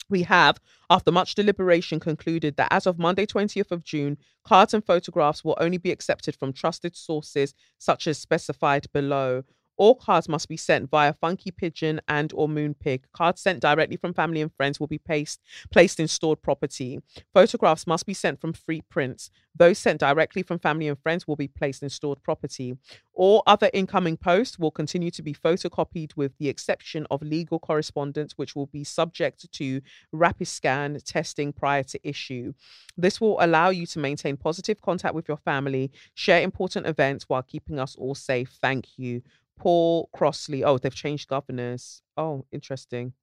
We 0.10 0.24
have, 0.24 0.60
after 0.90 1.12
much 1.12 1.36
deliberation, 1.36 2.00
concluded 2.00 2.58
that 2.58 2.72
as 2.72 2.88
of 2.88 2.98
Monday, 2.98 3.26
20th 3.26 3.72
of 3.72 3.84
June, 3.84 4.18
cards 4.44 4.74
and 4.74 4.84
photographs 4.84 5.44
will 5.44 5.58
only 5.60 5.78
be 5.78 5.92
accepted 5.92 6.36
from 6.36 6.52
trusted 6.52 6.96
sources 6.96 7.54
such 7.78 8.08
as 8.08 8.18
specified 8.18 8.88
below. 8.92 9.44
All 9.80 9.96
cards 9.96 10.28
must 10.28 10.50
be 10.50 10.58
sent 10.58 10.90
via 10.90 11.14
Funky 11.14 11.52
Pigeon 11.52 12.02
and 12.10 12.34
or 12.36 12.50
Moonpig. 12.50 13.04
Cards 13.14 13.42
sent 13.42 13.62
directly 13.62 13.96
from 13.96 14.14
family 14.14 14.42
and 14.42 14.54
friends 14.54 14.78
will 14.78 14.88
be 14.88 14.98
placed 14.98 15.40
placed 15.72 16.02
in 16.02 16.10
stored 16.10 16.42
property. 16.42 17.00
Photographs 17.34 17.88
must 17.88 18.06
be 18.06 18.14
sent 18.14 18.42
from 18.42 18.52
free 18.52 18.82
prints. 18.82 19.32
Those 19.56 19.78
sent 19.78 20.02
directly 20.02 20.44
from 20.44 20.60
family 20.60 20.90
and 20.90 21.00
friends 21.00 21.26
will 21.26 21.38
be 21.38 21.48
placed 21.48 21.82
in 21.82 21.90
stored 21.90 22.22
property. 22.24 22.78
All 23.14 23.42
other 23.48 23.70
incoming 23.74 24.18
posts 24.18 24.60
will 24.60 24.72
continue 24.72 25.12
to 25.12 25.22
be 25.22 25.34
photocopied 25.34 26.16
with 26.18 26.38
the 26.38 26.50
exception 26.50 27.08
of 27.10 27.22
legal 27.22 27.58
correspondence, 27.58 28.34
which 28.36 28.58
will 28.58 28.68
be 28.68 28.84
subject 28.84 29.50
to 29.54 29.82
rapid 30.12 30.48
scan 30.48 31.00
testing 31.06 31.54
prior 31.54 31.84
to 31.84 32.00
issue. 32.08 32.52
This 32.98 33.22
will 33.22 33.38
allow 33.40 33.70
you 33.70 33.86
to 33.88 34.00
maintain 34.00 34.36
positive 34.36 34.82
contact 34.82 35.16
with 35.16 35.30
your 35.30 35.38
family, 35.38 35.92
share 36.16 36.42
important 36.42 36.86
events 36.86 37.26
while 37.30 37.44
keeping 37.44 37.80
us 37.80 37.96
all 37.96 38.16
safe. 38.16 38.58
Thank 38.62 38.98
you. 38.98 39.22
Paul 39.60 40.10
Crossley. 40.16 40.64
Oh, 40.64 40.78
they've 40.78 40.96
changed 40.96 41.28
governors. 41.28 42.02
Oh, 42.18 42.46
interesting. 42.52 43.14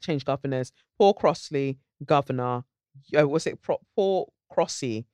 change 0.00 0.24
governors. 0.24 0.72
Paul 0.98 1.14
Crossley, 1.14 1.78
governor. 2.04 2.64
Uh, 3.16 3.28
was 3.28 3.46
it 3.46 3.62
Pro- 3.62 3.80
Paul 3.94 4.32
Crossy? 4.52 5.04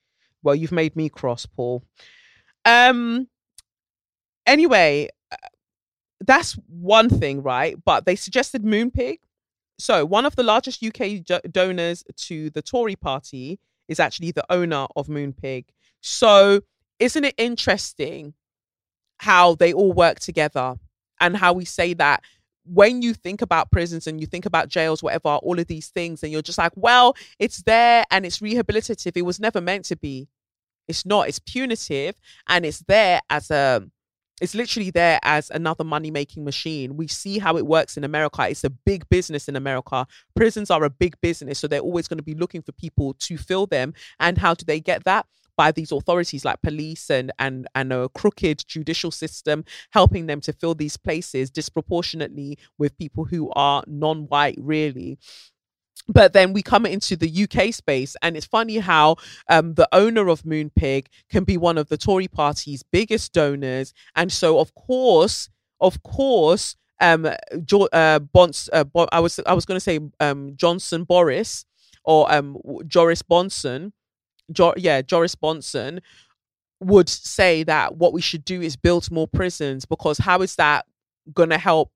Well, 0.42 0.54
you've 0.54 0.72
made 0.72 0.96
me 0.96 1.08
cross, 1.08 1.44
Paul. 1.46 1.84
Um. 2.64 3.28
Anyway, 4.46 5.08
uh, 5.30 5.36
that's 6.20 6.52
one 6.68 7.08
thing, 7.08 7.42
right? 7.42 7.76
But 7.84 8.06
they 8.06 8.16
suggested 8.16 8.64
Moonpig. 8.64 9.18
So 9.78 10.04
one 10.04 10.26
of 10.26 10.36
the 10.36 10.42
largest 10.42 10.82
UK 10.82 11.22
jo- 11.24 11.40
donors 11.50 12.04
to 12.28 12.50
the 12.50 12.62
Tory 12.62 12.96
party 12.96 13.58
is 13.88 13.98
actually 14.00 14.30
the 14.32 14.44
owner 14.50 14.86
of 14.96 15.08
Moonpig. 15.08 15.66
So 16.00 16.60
isn't 16.98 17.24
it 17.24 17.34
interesting 17.38 18.34
how 19.22 19.54
they 19.54 19.72
all 19.72 19.92
work 19.92 20.18
together 20.18 20.74
and 21.20 21.36
how 21.36 21.52
we 21.52 21.64
say 21.64 21.94
that 21.94 22.24
when 22.64 23.02
you 23.02 23.14
think 23.14 23.40
about 23.40 23.70
prisons 23.70 24.08
and 24.08 24.20
you 24.20 24.26
think 24.26 24.46
about 24.46 24.68
jails, 24.68 25.00
whatever, 25.00 25.28
all 25.28 25.60
of 25.60 25.68
these 25.68 25.90
things, 25.90 26.24
and 26.24 26.32
you're 26.32 26.42
just 26.42 26.58
like, 26.58 26.72
well, 26.74 27.14
it's 27.38 27.62
there 27.62 28.04
and 28.10 28.26
it's 28.26 28.40
rehabilitative. 28.40 29.12
It 29.14 29.22
was 29.22 29.38
never 29.38 29.60
meant 29.60 29.84
to 29.86 29.96
be. 29.96 30.28
It's 30.88 31.06
not. 31.06 31.28
It's 31.28 31.38
punitive 31.38 32.16
and 32.48 32.66
it's 32.66 32.80
there 32.80 33.20
as 33.30 33.52
a 33.52 33.84
it's 34.40 34.56
literally 34.56 34.90
there 34.90 35.20
as 35.22 35.50
another 35.50 35.84
money 35.84 36.10
making 36.10 36.42
machine. 36.42 36.96
We 36.96 37.06
see 37.06 37.38
how 37.38 37.56
it 37.56 37.64
works 37.64 37.96
in 37.96 38.02
America. 38.02 38.48
It's 38.48 38.64
a 38.64 38.70
big 38.70 39.08
business 39.08 39.46
in 39.46 39.54
America. 39.54 40.04
Prisons 40.34 40.68
are 40.68 40.82
a 40.82 40.90
big 40.90 41.14
business. 41.20 41.60
So 41.60 41.68
they're 41.68 41.78
always 41.78 42.08
going 42.08 42.18
to 42.18 42.24
be 42.24 42.34
looking 42.34 42.62
for 42.62 42.72
people 42.72 43.14
to 43.20 43.36
fill 43.36 43.66
them. 43.66 43.94
And 44.18 44.38
how 44.38 44.54
do 44.54 44.64
they 44.64 44.80
get 44.80 45.04
that? 45.04 45.26
By 45.56 45.72
these 45.72 45.92
authorities 45.92 46.44
like 46.44 46.62
police 46.62 47.10
and 47.10 47.32
and 47.38 47.66
and 47.74 47.92
a 47.92 48.08
crooked 48.08 48.64
judicial 48.66 49.10
system 49.10 49.64
helping 49.92 50.26
them 50.26 50.40
to 50.42 50.52
fill 50.52 50.74
these 50.74 50.96
places 50.96 51.50
disproportionately 51.50 52.58
with 52.78 52.98
people 52.98 53.24
who 53.24 53.50
are 53.52 53.84
non-white 53.86 54.58
really. 54.58 55.18
But 56.08 56.32
then 56.32 56.52
we 56.52 56.62
come 56.62 56.84
into 56.84 57.16
the 57.16 57.44
UK 57.44 57.72
space, 57.72 58.16
and 58.22 58.36
it's 58.36 58.46
funny 58.46 58.78
how 58.78 59.16
um, 59.48 59.74
the 59.74 59.88
owner 59.92 60.28
of 60.28 60.42
Moonpig 60.42 61.06
can 61.30 61.44
be 61.44 61.56
one 61.56 61.78
of 61.78 61.88
the 61.88 61.96
Tory 61.96 62.28
party's 62.28 62.82
biggest 62.82 63.32
donors, 63.32 63.94
and 64.16 64.32
so 64.32 64.58
of 64.58 64.74
course, 64.74 65.48
of 65.80 66.02
course, 66.02 66.76
um, 67.00 67.28
jo- 67.64 67.88
uh, 67.92 68.18
Bons, 68.18 68.68
uh, 68.72 68.84
Bo- 68.84 69.08
I 69.12 69.20
was 69.20 69.38
I 69.46 69.52
was 69.52 69.64
going 69.64 69.76
to 69.76 69.80
say 69.80 70.00
um, 70.18 70.54
Johnson 70.56 71.04
Boris 71.04 71.64
or 72.04 72.32
um, 72.32 72.56
Joris 72.86 73.22
Bonson, 73.22 73.92
jo- 74.50 74.74
yeah, 74.76 75.02
Joris 75.02 75.34
Bonson 75.34 76.00
would 76.80 77.08
say 77.08 77.62
that 77.64 77.96
what 77.96 78.12
we 78.12 78.20
should 78.20 78.44
do 78.44 78.60
is 78.60 78.76
build 78.76 79.10
more 79.10 79.28
prisons 79.28 79.84
because 79.84 80.18
how 80.18 80.42
is 80.42 80.56
that 80.56 80.84
going 81.32 81.50
to 81.50 81.58
help 81.58 81.92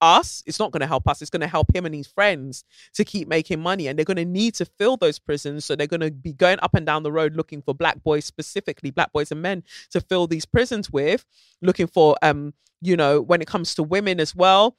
us? 0.00 0.42
It's 0.46 0.58
not 0.58 0.72
going 0.72 0.80
to 0.80 0.86
help 0.86 1.08
us 1.08 1.22
it's 1.22 1.30
going 1.30 1.40
to 1.40 1.46
help 1.46 1.74
him 1.74 1.86
and 1.86 1.94
his 1.94 2.06
friends 2.06 2.64
to 2.94 3.04
keep 3.04 3.28
making 3.28 3.60
money 3.60 3.88
and 3.88 3.98
they're 3.98 4.04
going 4.04 4.16
to 4.16 4.24
need 4.24 4.54
to 4.54 4.64
fill 4.64 4.96
those 4.96 5.18
prisons 5.18 5.64
so 5.64 5.74
they're 5.74 5.86
going 5.86 6.00
to 6.00 6.10
be 6.10 6.32
going 6.32 6.58
up 6.60 6.74
and 6.74 6.86
down 6.86 7.02
the 7.02 7.12
road 7.12 7.34
looking 7.34 7.62
for 7.62 7.74
black 7.74 8.02
boys 8.02 8.24
specifically 8.24 8.90
black 8.90 9.12
boys 9.12 9.32
and 9.32 9.40
men 9.40 9.62
to 9.90 10.00
fill 10.00 10.26
these 10.26 10.44
prisons 10.44 10.90
with 10.90 11.24
looking 11.62 11.86
for 11.86 12.14
um 12.22 12.52
you 12.82 12.96
know 12.96 13.20
when 13.20 13.40
it 13.40 13.48
comes 13.48 13.74
to 13.74 13.82
women 13.82 14.20
as 14.20 14.34
well 14.34 14.76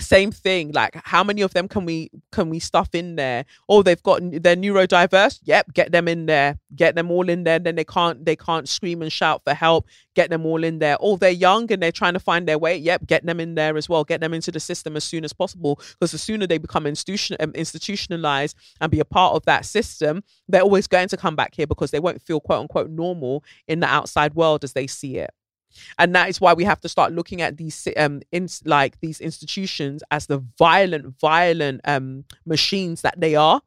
same 0.00 0.30
thing 0.30 0.70
like 0.72 0.94
how 1.04 1.24
many 1.24 1.42
of 1.42 1.52
them 1.54 1.66
can 1.66 1.84
we 1.84 2.10
can 2.30 2.50
we 2.50 2.58
stuff 2.58 2.94
in 2.94 3.16
there? 3.16 3.44
Oh 3.68 3.82
they've 3.82 4.02
got 4.02 4.20
they're 4.22 4.56
neurodiverse? 4.56 5.40
Yep 5.44 5.74
get 5.74 5.92
them 5.92 6.08
in 6.08 6.26
there. 6.26 6.58
Get 6.74 6.94
them 6.94 7.10
all 7.10 7.28
in 7.28 7.44
there 7.44 7.58
then 7.58 7.74
they 7.74 7.84
can't 7.84 8.24
they 8.24 8.36
can't 8.36 8.68
scream 8.68 9.02
and 9.02 9.12
shout 9.12 9.42
for 9.44 9.54
help. 9.54 9.86
Get 10.14 10.30
them 10.30 10.46
all 10.46 10.62
in 10.62 10.78
there. 10.78 10.96
Oh 11.00 11.16
they're 11.16 11.30
young 11.30 11.70
and 11.72 11.82
they're 11.82 11.92
trying 11.92 12.14
to 12.14 12.20
find 12.20 12.46
their 12.46 12.58
way. 12.58 12.76
Yep 12.76 13.06
get 13.06 13.26
them 13.26 13.40
in 13.40 13.54
there 13.54 13.76
as 13.76 13.88
well. 13.88 14.04
Get 14.04 14.20
them 14.20 14.34
into 14.34 14.52
the 14.52 14.60
system 14.60 14.96
as 14.96 15.04
soon 15.04 15.24
as 15.24 15.32
possible 15.32 15.80
because 15.98 16.12
the 16.12 16.18
sooner 16.18 16.46
they 16.46 16.58
become 16.58 16.86
institution, 16.86 17.36
um, 17.40 17.52
institutionalized 17.54 18.56
and 18.80 18.90
be 18.90 19.00
a 19.00 19.04
part 19.04 19.34
of 19.34 19.44
that 19.46 19.64
system 19.64 20.22
they're 20.48 20.62
always 20.62 20.86
going 20.86 21.08
to 21.08 21.16
come 21.16 21.36
back 21.36 21.54
here 21.54 21.66
because 21.66 21.90
they 21.90 22.00
won't 22.00 22.22
feel 22.22 22.40
quote 22.40 22.60
unquote 22.60 22.90
normal 22.90 23.44
in 23.66 23.80
the 23.80 23.86
outside 23.86 24.34
world 24.34 24.64
as 24.64 24.72
they 24.72 24.86
see 24.86 25.16
it 25.16 25.30
and 25.98 26.14
that 26.14 26.28
is 26.28 26.40
why 26.40 26.52
we 26.52 26.64
have 26.64 26.80
to 26.80 26.88
start 26.88 27.12
looking 27.12 27.42
at 27.42 27.56
these 27.56 27.88
um 27.96 28.20
in 28.32 28.48
like 28.64 29.00
these 29.00 29.20
institutions 29.20 30.02
as 30.10 30.26
the 30.26 30.38
violent 30.58 31.18
violent 31.20 31.80
um 31.84 32.24
machines 32.46 33.02
that 33.02 33.18
they 33.20 33.34
are. 33.34 33.60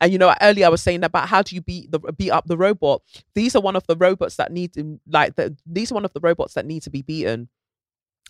And 0.00 0.12
you 0.12 0.18
know 0.18 0.34
earlier 0.40 0.66
i 0.66 0.70
was 0.70 0.82
saying 0.82 1.04
about 1.04 1.28
how 1.28 1.42
do 1.42 1.54
you 1.54 1.60
beat 1.60 1.90
the 1.90 1.98
beat 1.98 2.30
up 2.30 2.46
the 2.46 2.56
robot. 2.56 3.02
These 3.34 3.54
are 3.56 3.62
one 3.62 3.76
of 3.76 3.86
the 3.86 3.96
robots 3.96 4.36
that 4.36 4.52
need 4.52 4.72
to 4.74 5.00
like 5.08 5.34
the, 5.36 5.56
these 5.66 5.90
are 5.90 5.94
one 5.94 6.04
of 6.04 6.12
the 6.12 6.20
robots 6.20 6.54
that 6.54 6.66
need 6.66 6.82
to 6.82 6.90
be 6.90 7.02
beaten. 7.02 7.48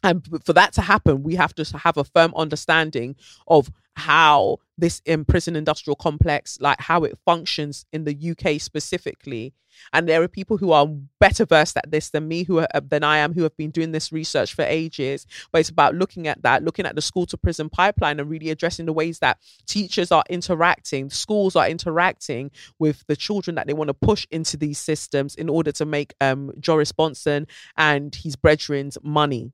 And 0.02 0.26
for 0.44 0.52
that 0.52 0.72
to 0.74 0.82
happen 0.82 1.22
we 1.22 1.34
have 1.36 1.54
to 1.54 1.78
have 1.78 1.96
a 1.96 2.04
firm 2.04 2.32
understanding 2.36 3.16
of 3.48 3.70
how 3.96 4.58
this 4.78 5.00
in 5.06 5.24
prison 5.24 5.56
industrial 5.56 5.96
complex 5.96 6.58
like 6.60 6.78
how 6.80 7.02
it 7.02 7.18
functions 7.24 7.86
in 7.92 8.04
the 8.04 8.30
uk 8.30 8.60
specifically. 8.60 9.54
And 9.92 10.08
there 10.08 10.22
are 10.22 10.28
people 10.28 10.56
who 10.56 10.72
are 10.72 10.86
better 11.18 11.44
versed 11.44 11.76
at 11.76 11.90
this 11.90 12.08
than 12.10 12.28
me 12.28 12.44
who 12.44 12.60
are, 12.60 12.68
than 12.80 13.02
i 13.02 13.18
am 13.18 13.32
who 13.32 13.42
have 13.42 13.56
been 13.56 13.70
doing 13.70 13.92
this 13.92 14.12
research 14.12 14.54
for 14.54 14.62
ages. 14.62 15.26
But 15.50 15.60
it's 15.60 15.70
about 15.70 15.94
looking 15.94 16.28
at 16.28 16.42
that 16.42 16.62
looking 16.62 16.84
at 16.84 16.94
the 16.94 17.00
school 17.00 17.24
to 17.26 17.38
prison 17.38 17.70
pipeline 17.70 18.20
and 18.20 18.28
really 18.28 18.50
addressing 18.50 18.84
the 18.84 18.92
ways 18.92 19.18
that 19.20 19.38
teachers 19.66 20.12
are 20.12 20.24
interacting 20.28 21.08
schools 21.08 21.56
are 21.56 21.68
interacting 21.68 22.50
with 22.78 23.02
the 23.06 23.16
children 23.16 23.54
that 23.56 23.66
they 23.66 23.72
want 23.72 23.88
to 23.88 23.94
push 23.94 24.26
into 24.30 24.58
these 24.58 24.78
systems 24.78 25.34
in 25.34 25.48
order 25.48 25.72
to 25.72 25.86
make 25.86 26.14
um 26.20 26.52
joris 26.60 26.92
bonson 26.92 27.46
and 27.76 28.14
his 28.14 28.36
brethren's 28.36 28.98
money. 29.02 29.52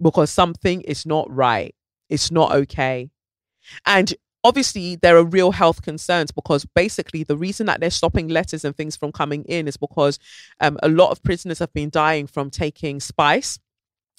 Because 0.00 0.30
something 0.30 0.80
is 0.82 1.06
not 1.06 1.28
right. 1.32 1.74
It's 2.08 2.30
not 2.30 2.52
okay 2.52 3.10
and 3.86 4.14
obviously, 4.44 4.96
there 4.96 5.16
are 5.16 5.24
real 5.24 5.52
health 5.52 5.82
concerns 5.82 6.30
because 6.30 6.64
basically 6.64 7.22
the 7.22 7.36
reason 7.36 7.66
that 7.66 7.80
they're 7.80 7.90
stopping 7.90 8.28
letters 8.28 8.64
and 8.64 8.76
things 8.76 8.96
from 8.96 9.12
coming 9.12 9.44
in 9.44 9.68
is 9.68 9.76
because 9.76 10.18
um, 10.60 10.78
a 10.82 10.88
lot 10.88 11.10
of 11.10 11.22
prisoners 11.22 11.58
have 11.58 11.72
been 11.72 11.90
dying 11.90 12.26
from 12.26 12.50
taking 12.50 13.00
spice. 13.00 13.58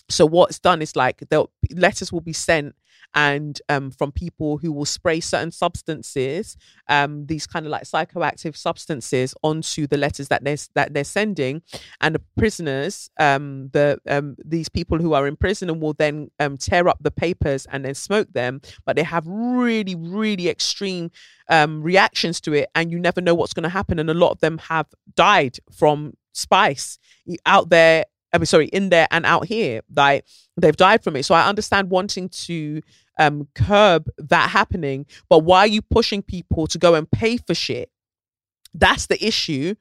So 0.10 0.26
what's 0.26 0.60
done 0.60 0.82
is 0.82 0.96
like 0.96 1.24
the 1.30 1.46
letters 1.72 2.12
will 2.12 2.22
be 2.22 2.34
sent 2.34 2.76
and 3.14 3.62
um, 3.70 3.92
from 3.92 4.12
people 4.12 4.58
who 4.58 4.72
will 4.72 4.86
spray 4.86 5.20
certain 5.20 5.52
substances, 5.52 6.56
um, 6.88 7.26
these 7.26 7.48
kind 7.48 7.66
of 7.66 7.72
like 7.72 7.84
psychoactive 7.84 8.56
substances, 8.56 9.34
onto 9.42 9.88
the 9.88 9.98
letters 9.98 10.28
that 10.28 10.44
they're 10.44 10.58
that 10.76 10.94
they're 10.94 11.04
sending, 11.04 11.62
and 12.02 12.16
the 12.16 12.22
prisoners, 12.38 13.10
um, 13.20 13.70
the 13.74 14.00
um, 14.08 14.36
these 14.44 14.70
people 14.70 14.98
who 14.98 15.14
are 15.14 15.28
in 15.28 15.36
prison, 15.36 15.70
and 15.70 15.82
will 15.82 15.94
then 15.94 16.30
um, 16.40 16.58
tear 16.58 16.88
up 16.88 16.98
the 17.02 17.12
papers 17.12 17.66
and 17.72 17.84
then 17.84 17.96
smoke 17.96 18.32
them, 18.34 18.62
but 18.86 18.96
they 18.96 19.04
have 19.04 19.26
really, 19.28 19.96
really 19.96 20.50
extreme 20.50 21.12
um, 21.50 21.82
reactions 21.82 22.40
to 22.42 22.54
it, 22.54 22.70
and 22.76 22.92
you 22.92 23.00
never 23.00 23.22
know 23.22 23.36
what's 23.36 23.54
going 23.54 23.64
to 23.64 23.70
happen, 23.70 24.00
and 24.00 24.10
a 24.10 24.14
lot 24.14 24.32
of 24.32 24.40
them 24.40 24.58
have 24.58 24.88
died 25.16 25.58
from 25.72 26.14
spice 26.34 27.00
out 27.46 27.70
there 27.70 28.06
I 28.32 28.38
mean, 28.38 28.46
sorry, 28.46 28.68
in 28.68 28.90
there 28.90 29.08
and 29.12 29.26
out 29.26 29.46
here, 29.46 29.82
like 29.96 30.26
they've 30.58 30.76
died 30.76 31.04
from 31.04 31.16
it. 31.16 31.24
So 31.24 31.34
I 31.36 31.48
understand 31.48 31.90
wanting 31.90 32.30
to 32.30 32.82
um, 33.18 33.48
curb 33.56 34.10
that 34.18 34.50
happening, 34.50 35.06
but 35.30 35.40
why 35.40 35.60
are 35.60 35.68
you 35.68 35.82
pushing 35.82 36.22
people 36.22 36.68
to 36.68 36.78
go 36.78 36.96
and 36.96 37.10
pay 37.10 37.38
for 37.38 37.54
shit? 37.54 37.90
That's 38.74 39.08
the 39.08 39.24
issue. 39.26 39.76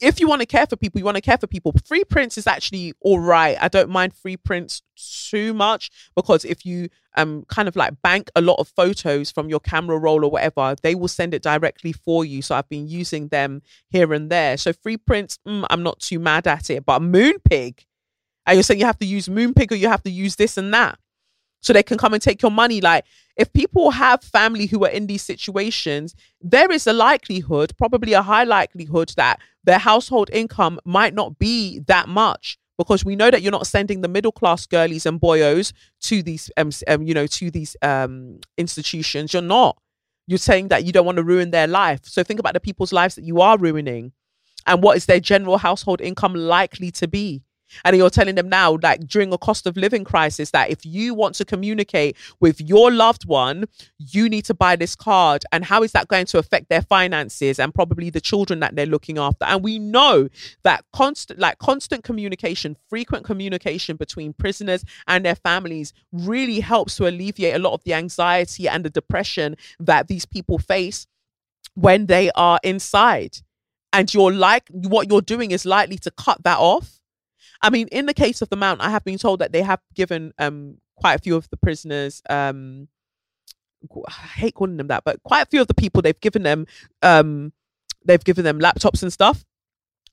If 0.00 0.18
you 0.18 0.26
want 0.26 0.40
to 0.40 0.46
care 0.46 0.66
for 0.66 0.76
people, 0.76 0.98
you 0.98 1.04
want 1.04 1.16
to 1.16 1.20
care 1.20 1.36
for 1.36 1.46
people. 1.46 1.74
Free 1.84 2.04
prints 2.04 2.38
is 2.38 2.46
actually 2.46 2.94
all 3.00 3.20
right. 3.20 3.58
I 3.60 3.68
don't 3.68 3.90
mind 3.90 4.14
free 4.14 4.36
prints 4.36 4.82
too 4.96 5.52
much 5.52 5.90
because 6.16 6.44
if 6.44 6.64
you 6.64 6.88
um 7.16 7.44
kind 7.48 7.68
of 7.68 7.76
like 7.76 8.00
bank 8.00 8.30
a 8.34 8.40
lot 8.40 8.54
of 8.58 8.68
photos 8.68 9.30
from 9.30 9.50
your 9.50 9.60
camera 9.60 9.98
roll 9.98 10.24
or 10.24 10.30
whatever, 10.30 10.74
they 10.82 10.94
will 10.94 11.08
send 11.08 11.34
it 11.34 11.42
directly 11.42 11.92
for 11.92 12.24
you. 12.24 12.40
So 12.40 12.54
I've 12.54 12.68
been 12.68 12.88
using 12.88 13.28
them 13.28 13.62
here 13.90 14.12
and 14.14 14.30
there. 14.30 14.56
So 14.56 14.72
free 14.72 14.96
prints, 14.96 15.38
mm, 15.46 15.66
I'm 15.68 15.82
not 15.82 16.00
too 16.00 16.18
mad 16.18 16.46
at 16.46 16.70
it. 16.70 16.86
But 16.86 17.02
Moonpig, 17.02 17.84
and 18.46 18.56
you're 18.56 18.62
saying 18.62 18.80
you 18.80 18.86
have 18.86 18.98
to 19.00 19.06
use 19.06 19.28
Moonpig 19.28 19.72
or 19.72 19.76
you 19.76 19.88
have 19.88 20.02
to 20.04 20.10
use 20.10 20.36
this 20.36 20.56
and 20.56 20.72
that 20.72 20.98
so 21.62 21.72
they 21.72 21.82
can 21.82 21.96
come 21.96 22.12
and 22.12 22.22
take 22.22 22.42
your 22.42 22.50
money. 22.50 22.80
Like, 22.80 23.04
if 23.36 23.52
people 23.52 23.90
have 23.90 24.22
family 24.22 24.66
who 24.66 24.84
are 24.84 24.90
in 24.90 25.06
these 25.06 25.22
situations, 25.22 26.14
there 26.40 26.70
is 26.70 26.86
a 26.86 26.92
likelihood, 26.92 27.72
probably 27.78 28.12
a 28.12 28.22
high 28.22 28.44
likelihood, 28.44 29.12
that 29.16 29.40
their 29.64 29.78
household 29.78 30.28
income 30.32 30.78
might 30.84 31.14
not 31.14 31.38
be 31.38 31.78
that 31.80 32.08
much 32.08 32.58
because 32.76 33.04
we 33.04 33.16
know 33.16 33.30
that 33.30 33.42
you're 33.42 33.52
not 33.52 33.66
sending 33.66 34.00
the 34.00 34.08
middle 34.08 34.32
class 34.32 34.66
girlies 34.66 35.06
and 35.06 35.20
boyos 35.20 35.72
to 36.00 36.22
these, 36.22 36.50
um, 36.56 36.70
um, 36.88 37.02
you 37.02 37.14
know, 37.14 37.26
to 37.26 37.50
these 37.50 37.76
um, 37.82 38.40
institutions. 38.58 39.32
You're 39.32 39.42
not. 39.42 39.80
You're 40.26 40.38
saying 40.38 40.68
that 40.68 40.84
you 40.84 40.92
don't 40.92 41.06
want 41.06 41.16
to 41.16 41.24
ruin 41.24 41.50
their 41.50 41.66
life. 41.66 42.00
So 42.04 42.22
think 42.22 42.40
about 42.40 42.54
the 42.54 42.60
people's 42.60 42.92
lives 42.92 43.14
that 43.14 43.24
you 43.24 43.40
are 43.40 43.58
ruining, 43.58 44.12
and 44.66 44.82
what 44.82 44.96
is 44.96 45.06
their 45.06 45.20
general 45.20 45.58
household 45.58 46.00
income 46.00 46.34
likely 46.34 46.90
to 46.92 47.08
be. 47.08 47.42
And 47.84 47.96
you're 47.96 48.10
telling 48.10 48.34
them 48.34 48.48
now, 48.48 48.78
like 48.82 49.06
during 49.06 49.32
a 49.32 49.38
cost 49.38 49.66
of 49.66 49.76
living 49.76 50.04
crisis, 50.04 50.50
that 50.50 50.70
if 50.70 50.84
you 50.84 51.14
want 51.14 51.34
to 51.36 51.44
communicate 51.44 52.16
with 52.40 52.60
your 52.60 52.90
loved 52.90 53.26
one, 53.26 53.66
you 53.98 54.28
need 54.28 54.44
to 54.46 54.54
buy 54.54 54.76
this 54.76 54.94
card. 54.94 55.44
And 55.52 55.64
how 55.64 55.82
is 55.82 55.92
that 55.92 56.08
going 56.08 56.26
to 56.26 56.38
affect 56.38 56.68
their 56.68 56.82
finances 56.82 57.58
and 57.58 57.74
probably 57.74 58.10
the 58.10 58.20
children 58.20 58.60
that 58.60 58.76
they're 58.76 58.86
looking 58.86 59.18
after? 59.18 59.44
And 59.44 59.62
we 59.62 59.78
know 59.78 60.28
that 60.62 60.84
constant, 60.92 61.38
like 61.38 61.58
constant 61.58 62.04
communication, 62.04 62.76
frequent 62.88 63.24
communication 63.24 63.96
between 63.96 64.32
prisoners 64.32 64.84
and 65.06 65.24
their 65.24 65.34
families 65.34 65.92
really 66.12 66.60
helps 66.60 66.96
to 66.96 67.08
alleviate 67.08 67.54
a 67.54 67.58
lot 67.58 67.74
of 67.74 67.84
the 67.84 67.94
anxiety 67.94 68.68
and 68.68 68.84
the 68.84 68.90
depression 68.90 69.56
that 69.80 70.08
these 70.08 70.26
people 70.26 70.58
face 70.58 71.06
when 71.74 72.06
they 72.06 72.30
are 72.34 72.58
inside. 72.62 73.38
And 73.92 74.12
you're 74.12 74.32
like, 74.32 74.68
what 74.70 75.10
you're 75.10 75.20
doing 75.20 75.50
is 75.50 75.66
likely 75.66 75.98
to 75.98 76.10
cut 76.10 76.42
that 76.44 76.58
off 76.58 77.01
I 77.62 77.70
mean, 77.70 77.88
in 77.92 78.06
the 78.06 78.14
case 78.14 78.42
of 78.42 78.48
the 78.48 78.56
Mount, 78.56 78.80
I 78.80 78.90
have 78.90 79.04
been 79.04 79.18
told 79.18 79.40
that 79.40 79.52
they 79.52 79.62
have 79.62 79.80
given 79.94 80.32
um 80.38 80.78
quite 80.96 81.14
a 81.14 81.22
few 81.22 81.36
of 81.36 81.48
the 81.50 81.56
prisoners 81.56 82.22
um 82.28 82.88
I 84.06 84.12
hate 84.12 84.54
calling 84.54 84.76
them 84.76 84.88
that, 84.88 85.02
but 85.04 85.22
quite 85.24 85.42
a 85.42 85.46
few 85.50 85.60
of 85.60 85.66
the 85.66 85.74
people 85.74 86.02
they've 86.02 86.20
given 86.20 86.42
them 86.42 86.66
um 87.02 87.52
they've 88.04 88.22
given 88.24 88.44
them 88.44 88.58
laptops 88.60 89.02
and 89.02 89.12
stuff 89.12 89.44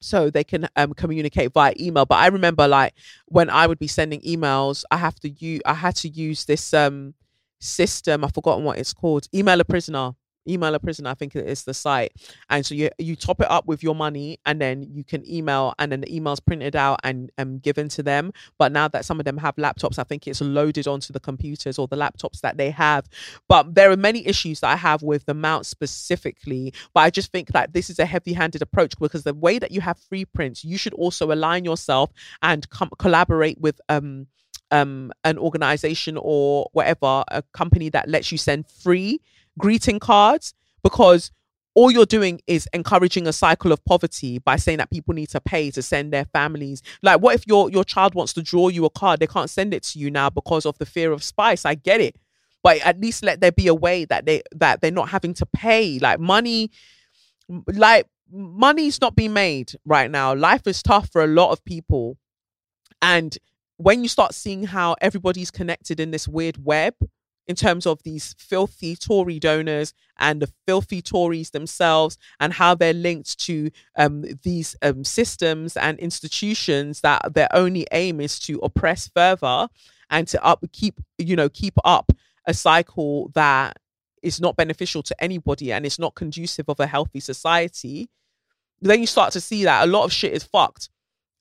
so 0.02 0.30
they 0.30 0.44
can 0.44 0.68
um 0.76 0.94
communicate 0.94 1.52
via 1.54 1.74
email. 1.80 2.06
But 2.06 2.16
i 2.16 2.28
remember 2.28 2.68
like 2.68 2.94
when 3.28 3.50
i 3.50 3.68
would 3.68 3.80
be 3.80 3.88
sending 3.88 4.22
emails 4.22 4.84
i 4.92 4.98
have 4.98 5.16
to 5.22 5.30
use 5.30 5.62
i 5.66 5.74
had 5.74 5.96
to 5.98 6.10
use 6.10 6.46
this 6.46 6.74
um 6.74 7.14
system 7.60 8.24
i've 8.24 8.34
forgotten 8.34 8.64
what 8.64 8.78
it's 8.78 8.94
called 8.94 9.28
email 9.36 9.60
a 9.60 9.66
prisoner 9.66 10.14
email 10.50 10.74
a 10.76 10.80
prison 10.80 11.06
i 11.06 11.14
think 11.14 11.36
it 11.36 11.48
is 11.48 11.64
the 11.64 11.74
site. 11.74 12.14
And 12.50 12.66
so 12.66 12.76
you 12.76 12.90
you 12.98 13.16
top 13.16 13.42
it 13.42 13.50
up 13.50 13.66
with 13.68 13.84
your 13.84 13.96
money 13.96 14.40
and 14.46 14.60
then 14.60 14.84
you 14.84 15.04
can 15.04 15.30
email 15.30 15.74
and 15.80 15.92
then 15.92 16.02
the 16.02 16.16
email's 16.16 16.40
printed 16.40 16.76
out 16.76 17.00
and 17.04 17.32
given 17.62 17.90
to 17.90 18.04
them. 18.04 18.32
But 18.58 18.72
now 18.72 18.88
that 18.88 19.06
some 19.06 19.20
of 19.20 19.26
them 19.26 19.38
have 19.38 19.56
laptops 19.56 20.00
i 20.00 20.04
think 20.04 20.28
it's 20.28 20.42
loaded 20.42 20.88
onto 20.88 21.14
the 21.14 21.20
computers 21.20 21.78
or 21.80 21.88
the 21.88 21.96
laptops 21.96 22.42
that 22.42 22.58
they 22.58 22.72
have. 22.72 23.08
But 23.48 23.76
there 23.76 23.92
are 23.92 23.98
many 23.98 24.26
issues 24.26 24.60
that 24.62 24.72
i 24.72 24.76
have 24.76 25.02
with 25.04 25.26
the 25.26 25.34
mount 25.34 25.66
specifically 25.66 26.74
but 26.94 27.02
i 27.02 27.10
just 27.10 27.32
think 27.32 27.50
that 27.50 27.74
this 27.74 27.90
is 27.90 28.00
a 28.00 28.06
heavy-handed 28.06 28.62
approach 28.62 28.98
because 29.00 29.24
the 29.24 29.34
way 29.34 29.60
that 29.60 29.72
you 29.72 29.82
have 29.82 29.98
free 29.98 30.26
prints 30.26 30.64
you 30.64 30.78
should 30.78 30.94
also 30.94 31.32
align 31.32 31.64
yourself 31.66 32.12
and 32.42 32.70
com- 32.70 32.92
collaborate 32.98 33.60
with 33.60 33.80
um 33.90 34.28
um 34.72 35.12
an 35.24 35.38
organization 35.38 36.18
or 36.22 36.70
whatever 36.74 37.24
a 37.30 37.42
company 37.54 37.90
that 37.90 38.08
lets 38.08 38.32
you 38.32 38.38
send 38.38 38.68
free 38.68 39.20
greeting 39.60 40.00
cards 40.00 40.54
because 40.84 41.32
all 41.76 41.92
you're 41.92 42.06
doing 42.06 42.42
is 42.48 42.68
encouraging 42.74 43.28
a 43.28 43.34
cycle 43.34 43.72
of 43.72 43.84
poverty 43.86 44.40
by 44.40 44.56
saying 44.56 44.80
that 44.80 44.90
people 44.90 45.14
need 45.14 45.30
to 45.30 45.40
pay 45.40 45.72
to 45.72 45.82
send 45.82 46.12
their 46.12 46.26
families. 46.26 46.82
Like, 47.02 47.22
what 47.22 47.36
if 47.36 47.46
your 47.48 47.70
your 47.70 47.84
child 47.84 48.16
wants 48.16 48.34
to 48.34 48.42
draw 48.42 48.70
you 48.70 48.86
a 48.86 48.90
card? 48.90 49.20
They 49.20 49.28
can't 49.28 49.50
send 49.50 49.74
it 49.74 49.84
to 49.84 50.00
you 50.00 50.10
now 50.10 50.30
because 50.30 50.66
of 50.66 50.78
the 50.78 50.86
fear 50.86 51.12
of 51.12 51.24
spice. 51.24 51.66
I 51.66 51.76
get 51.76 52.02
it, 52.02 52.18
but 52.64 52.80
at 52.80 53.00
least 53.00 53.24
let 53.24 53.40
there 53.40 53.52
be 53.52 53.68
a 53.68 53.76
way 53.76 54.06
that 54.06 54.26
they 54.26 54.42
that 54.56 54.82
they're 54.82 54.92
not 54.92 55.10
having 55.10 55.34
to 55.36 55.46
pay. 55.46 56.00
Like 56.00 56.20
money, 56.20 56.72
like 57.68 58.08
money's 58.32 59.00
not 59.00 59.16
being 59.16 59.34
made 59.34 59.74
right 59.86 60.10
now. 60.10 60.34
Life 60.34 60.66
is 60.66 60.82
tough 60.82 61.10
for 61.12 61.24
a 61.24 61.28
lot 61.28 61.52
of 61.52 61.64
people, 61.64 62.18
and 63.02 63.38
when 63.78 64.02
you 64.02 64.10
start 64.10 64.34
seeing 64.34 64.66
how 64.66 64.96
everybody's 65.00 65.52
connected 65.52 66.02
in 66.02 66.12
this 66.12 66.28
weird 66.28 66.66
web 66.66 66.94
in 67.50 67.56
terms 67.56 67.88
of 67.88 68.02
these 68.04 68.36
filthy 68.38 68.96
Tory 68.96 69.40
donors 69.40 69.92
and 70.20 70.40
the 70.40 70.54
filthy 70.68 71.02
Tories 71.02 71.50
themselves 71.50 72.16
and 72.40 72.54
how 72.54 72.76
they're 72.76 72.94
linked 72.94 73.40
to 73.40 73.72
um, 73.98 74.24
these 74.44 74.76
um, 74.84 75.04
systems 75.04 75.76
and 75.76 75.98
institutions 75.98 77.02
that 77.02 77.34
their 77.34 77.50
only 77.52 77.88
aim 77.92 78.22
is 78.22 78.40
to 78.42 78.60
oppress 78.60 79.10
further 79.14 79.68
and 80.12 80.28
to 80.28 80.44
up 80.46 80.64
keep 80.72 81.02
you 81.18 81.36
know 81.36 81.50
keep 81.50 81.74
up 81.84 82.12
a 82.46 82.54
cycle 82.54 83.32
that 83.34 83.78
is 84.22 84.40
not 84.40 84.56
beneficial 84.56 85.02
to 85.02 85.16
anybody 85.24 85.74
and 85.74 85.88
it's 85.88 86.00
not 86.00 86.14
conducive 86.14 86.70
of 86.70 86.80
a 86.80 86.88
healthy 86.88 87.20
society 87.20 88.10
then 88.80 89.02
you 89.02 89.08
start 89.08 89.34
to 89.34 89.42
see 89.42 89.64
that 89.64 89.84
a 89.84 89.92
lot 89.92 90.04
of 90.04 90.14
shit 90.14 90.34
is 90.34 90.44
fucked 90.44 90.90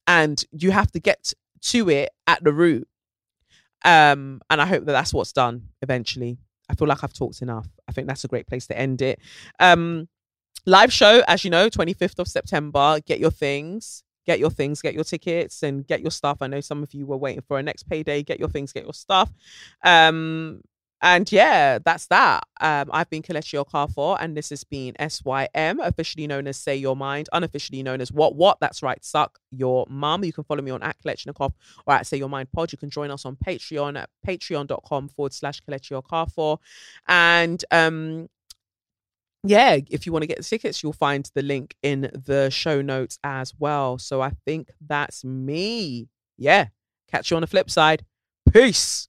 and 0.07 0.45
you 0.53 0.71
have 0.71 0.91
to 0.91 1.01
get 1.01 1.35
to 1.61 1.91
it 1.91 2.09
at 2.27 2.43
the 2.43 2.53
root 2.53 2.89
um, 3.85 4.41
and 4.51 4.61
I 4.61 4.67
hope 4.67 4.85
that 4.85 4.93
that's 4.93 5.15
what's 5.15 5.33
done 5.33 5.69
eventually. 5.83 6.39
I 6.69 6.75
feel 6.75 6.89
like 6.89 7.03
I've 7.03 7.13
talked 7.13 7.43
enough. 7.43 7.67
I 7.89 7.93
think 7.93 8.09
that's 8.09 8.25
a 8.25 8.29
great 8.29 8.47
place 8.47 8.67
to 8.67 8.79
end 8.79 9.01
it. 9.01 9.21
Um, 9.59 10.09
live 10.67 10.93
show, 10.93 11.23
as 11.27 11.45
you 11.45 11.51
know, 11.51 11.71
25th 11.71 12.19
of 12.19 12.29
September. 12.29 12.99
Get 13.07 13.21
your 13.21 13.31
things, 13.31 14.03
get 14.27 14.39
your 14.39 14.51
things, 14.51 14.83
get 14.83 14.95
your 14.95 15.05
tickets, 15.05 15.63
and 15.63 15.87
get 15.87 16.03
your 16.03 16.11
stuff. 16.11 16.39
I 16.43 16.47
know 16.47 16.61
some 16.61 16.83
of 16.83 16.93
you 16.93 17.07
were 17.07 17.17
waiting 17.17 17.43
for 17.47 17.59
a 17.59 17.63
next 17.63 17.85
payday. 17.85 18.23
Get 18.23 18.39
your 18.39 18.49
things, 18.51 18.73
get 18.73 18.85
your 18.85 18.95
stuff. 18.95 19.33
Um, 19.83 20.61
and 21.01 21.31
yeah, 21.31 21.79
that's 21.85 22.07
that. 22.07 22.45
Um, 22.61 22.91
I've 22.93 23.09
been 23.09 23.23
Kelechi 23.23 23.65
Okafor, 23.65 24.17
and 24.21 24.37
this 24.37 24.51
has 24.51 24.65
been 24.65 24.95
SYM, 24.99 25.81
officially 25.81 26.27
known 26.27 26.47
as 26.49 26.57
Say 26.57 26.77
Your 26.77 26.97
Mind, 26.97 27.29
unofficially 27.33 27.83
known 27.83 28.01
as 28.01 28.11
What 28.11 28.35
What. 28.35 28.59
That's 28.61 28.83
right, 28.83 29.03
Suck 29.05 29.39
Your 29.51 29.87
Mum. 29.89 30.25
You 30.25 30.33
can 30.33 30.45
follow 30.45 30.63
me 30.63 30.73
on 30.73 30.83
at 30.83 30.97
Kelechnikov 31.01 31.53
or 31.87 31.95
at 31.95 32.07
Say 32.07 32.17
Your 32.17 32.29
Mind 32.29 32.51
Pod. 32.53 32.73
You 32.73 32.79
can 32.79 32.91
join 32.91 33.11
us 33.11 33.25
on 33.25 33.37
Patreon 33.37 33.97
at 33.97 34.11
patreon.com 34.27 35.09
forward 35.09 35.33
slash 35.33 35.63
Kelechi 35.63 36.03
Okafor. 36.03 36.59
And 37.07 37.65
um, 37.71 38.29
yeah, 39.45 39.79
if 39.89 40.05
you 40.05 40.13
want 40.13 40.25
to 40.25 40.27
get 40.27 40.39
the 40.39 40.45
tickets, 40.45 40.83
you'll 40.83 40.93
find 40.93 41.31
the 41.35 41.43
link 41.43 41.77
in 41.83 42.11
the 42.13 42.51
show 42.51 42.83
notes 42.83 43.19
as 43.23 43.55
well. 43.59 43.99
So 43.99 44.21
I 44.21 44.33
think 44.45 44.71
that's 44.85 45.25
me. 45.25 46.09
Yeah, 46.37 46.67
catch 47.09 47.31
you 47.31 47.37
on 47.37 47.43
the 47.43 47.47
flip 47.47 47.71
side. 47.71 48.05
Peace. 48.53 49.09